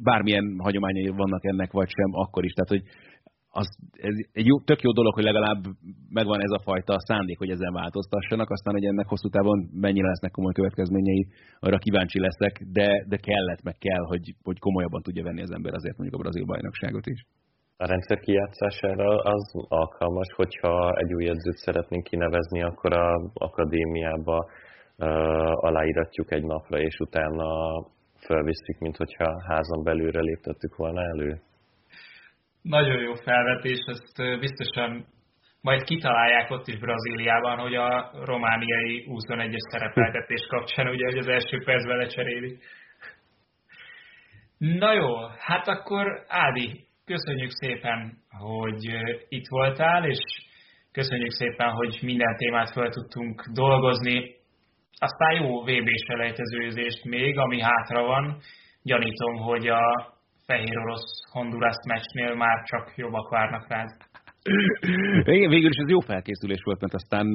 bármilyen 0.02 0.56
hagyományai 0.58 1.08
vannak 1.08 1.44
ennek, 1.44 1.72
vagy 1.72 1.88
sem, 1.88 2.10
akkor 2.12 2.44
is. 2.44 2.52
Tehát, 2.52 2.70
hogy 2.70 2.82
az, 3.50 3.68
ez 3.92 4.16
egy 4.32 4.46
jó, 4.46 4.60
tök 4.60 4.80
jó 4.82 4.92
dolog, 4.92 5.14
hogy 5.14 5.24
legalább 5.24 5.62
megvan 6.08 6.40
ez 6.40 6.50
a 6.58 6.64
fajta 6.68 6.94
szándék, 6.98 7.38
hogy 7.38 7.50
ezen 7.50 7.72
változtassanak, 7.72 8.50
aztán, 8.50 8.74
hogy 8.74 8.84
ennek 8.84 9.06
hosszú 9.08 9.28
távon 9.28 9.58
mennyire 9.72 10.08
lesznek 10.08 10.30
komoly 10.30 10.52
következményei, 10.52 11.26
arra 11.60 11.78
kíváncsi 11.78 12.20
leszek, 12.20 12.62
de, 12.72 13.04
de 13.08 13.16
kellett, 13.16 13.62
meg 13.62 13.76
kell, 13.78 14.04
hogy, 14.06 14.34
hogy 14.42 14.58
komolyabban 14.58 15.02
tudja 15.02 15.22
venni 15.22 15.42
az 15.42 15.50
ember 15.50 15.74
azért 15.74 15.96
mondjuk 15.96 16.18
a 16.18 16.22
brazil 16.22 16.44
bajnokságot 16.44 17.06
is. 17.06 17.20
a 17.76 17.86
rendszer 17.86 18.18
kijátszására 18.18 19.10
az 19.34 19.44
alkalmas, 19.68 20.28
hogyha 20.36 20.92
egy 20.96 21.14
új 21.14 21.28
edzőt 21.28 21.56
szeretnénk 21.56 22.04
kinevezni, 22.04 22.62
akkor 22.62 22.92
a 22.92 23.30
akadémiába 23.34 24.48
aláíratjuk 25.54 26.32
egy 26.32 26.44
napra, 26.44 26.78
és 26.80 26.98
utána 26.98 27.48
felviszik, 28.16 28.78
mint 28.78 28.96
hogyha 28.96 29.42
házon 29.48 29.84
belülre 29.84 30.20
léptettük 30.20 30.76
volna 30.76 31.00
elő. 31.02 31.40
Nagyon 32.62 33.00
jó 33.00 33.14
felvetés, 33.14 33.78
ezt 33.86 34.40
biztosan 34.40 35.06
majd 35.60 35.82
kitalálják 35.82 36.50
ott 36.50 36.66
is 36.66 36.78
Brazíliában, 36.78 37.58
hogy 37.58 37.74
a 37.74 38.10
romániai 38.24 39.06
21-es 39.08 39.70
szerepeltetés 39.70 40.46
kapcsán, 40.48 40.88
ugye, 40.88 41.04
hogy 41.04 41.18
az 41.18 41.28
első 41.28 41.62
percben 41.64 41.96
lecserélik. 41.96 42.62
Na 44.58 44.92
jó, 44.92 45.26
hát 45.38 45.68
akkor 45.68 46.24
Ádi, 46.28 46.84
köszönjük 47.04 47.50
szépen, 47.50 48.18
hogy 48.28 48.84
itt 49.28 49.48
voltál, 49.48 50.04
és 50.04 50.18
köszönjük 50.92 51.30
szépen, 51.30 51.70
hogy 51.70 51.98
minden 52.02 52.36
témát 52.36 52.72
fel 52.72 52.88
tudtunk 52.88 53.42
dolgozni. 53.52 54.34
Aztán 54.98 55.34
jó 55.34 55.62
VB-s 55.62 56.04
selejtezőzést 56.06 57.04
még, 57.04 57.38
ami 57.38 57.60
hátra 57.60 58.02
van. 58.02 58.40
Gyanítom, 58.82 59.36
hogy 59.36 59.68
a 59.68 60.14
fehér 60.50 60.78
orosz 60.84 61.08
Honduras 61.32 61.78
meccsnél 61.92 62.34
már 62.34 62.58
csak 62.70 62.84
jobbak 62.96 63.28
várnak 63.30 63.64
rád. 63.68 63.90
Igen, 65.34 65.50
végül 65.54 65.72
is 65.74 65.80
ez 65.82 65.90
jó 65.96 66.00
felkészülés 66.00 66.62
volt, 66.64 66.80
mert 66.80 66.94
aztán 67.00 67.26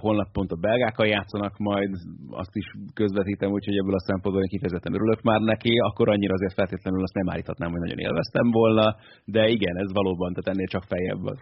holnap 0.00 0.30
pont 0.32 0.50
a 0.50 0.62
belgákkal 0.66 1.06
játszanak 1.06 1.54
majd, 1.58 1.92
azt 2.30 2.54
is 2.60 2.66
közvetítem, 2.94 3.50
úgyhogy 3.50 3.76
ebből 3.78 4.00
a 4.00 4.06
szempontból 4.08 4.52
kifejezetten 4.54 4.94
örülök 4.94 5.20
már 5.22 5.40
neki, 5.40 5.72
akkor 5.88 6.08
annyira 6.08 6.34
azért 6.34 6.58
feltétlenül 6.60 7.02
azt 7.02 7.14
nem 7.14 7.30
állíthatnám, 7.32 7.70
hogy 7.70 7.80
nagyon 7.80 7.98
élveztem 7.98 8.50
volna, 8.50 8.96
de 9.24 9.42
igen, 9.48 9.76
ez 9.76 9.92
valóban, 9.92 10.32
tehát 10.32 10.50
ennél 10.52 10.70
csak 10.74 10.84
feljebb 10.92 11.22
van. 11.28 11.38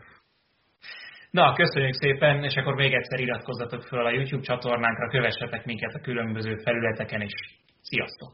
Na, 1.30 1.52
köszönjük 1.52 1.94
szépen, 1.94 2.44
és 2.44 2.54
akkor 2.54 2.74
még 2.74 2.92
egyszer 2.92 3.20
iratkozzatok 3.20 3.82
fel 3.82 4.06
a 4.06 4.14
YouTube 4.16 4.42
csatornánkra, 4.42 5.08
kövessetek 5.08 5.64
minket 5.64 5.94
a 5.94 6.00
különböző 6.00 6.56
felületeken 6.64 7.20
is. 7.20 7.34
Sziasztok! 7.80 8.32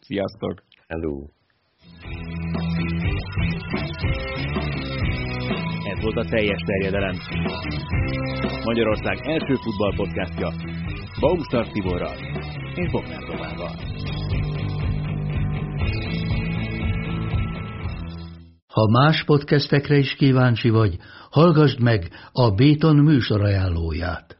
Sziasztok! 0.00 0.54
Hello! 0.86 1.39
Ez 5.84 6.02
volt 6.02 6.16
a 6.16 6.24
teljes 6.24 6.62
terjedelem. 6.64 7.16
Magyarország 8.64 9.18
első 9.22 9.54
futballpodcastja 9.54 10.52
Baumstark 11.20 11.72
Tiborral 11.72 12.16
és 12.74 12.90
Bognár 12.90 13.22
Domával. 13.22 13.74
Ha 18.72 18.88
más 18.88 19.24
podcastekre 19.24 19.96
is 19.96 20.14
kíváncsi 20.14 20.70
vagy, 20.70 20.96
hallgassd 21.30 21.80
meg 21.80 22.08
a 22.32 22.50
Béton 22.50 22.96
műsor 22.96 23.44
ajánlóját. 23.44 24.39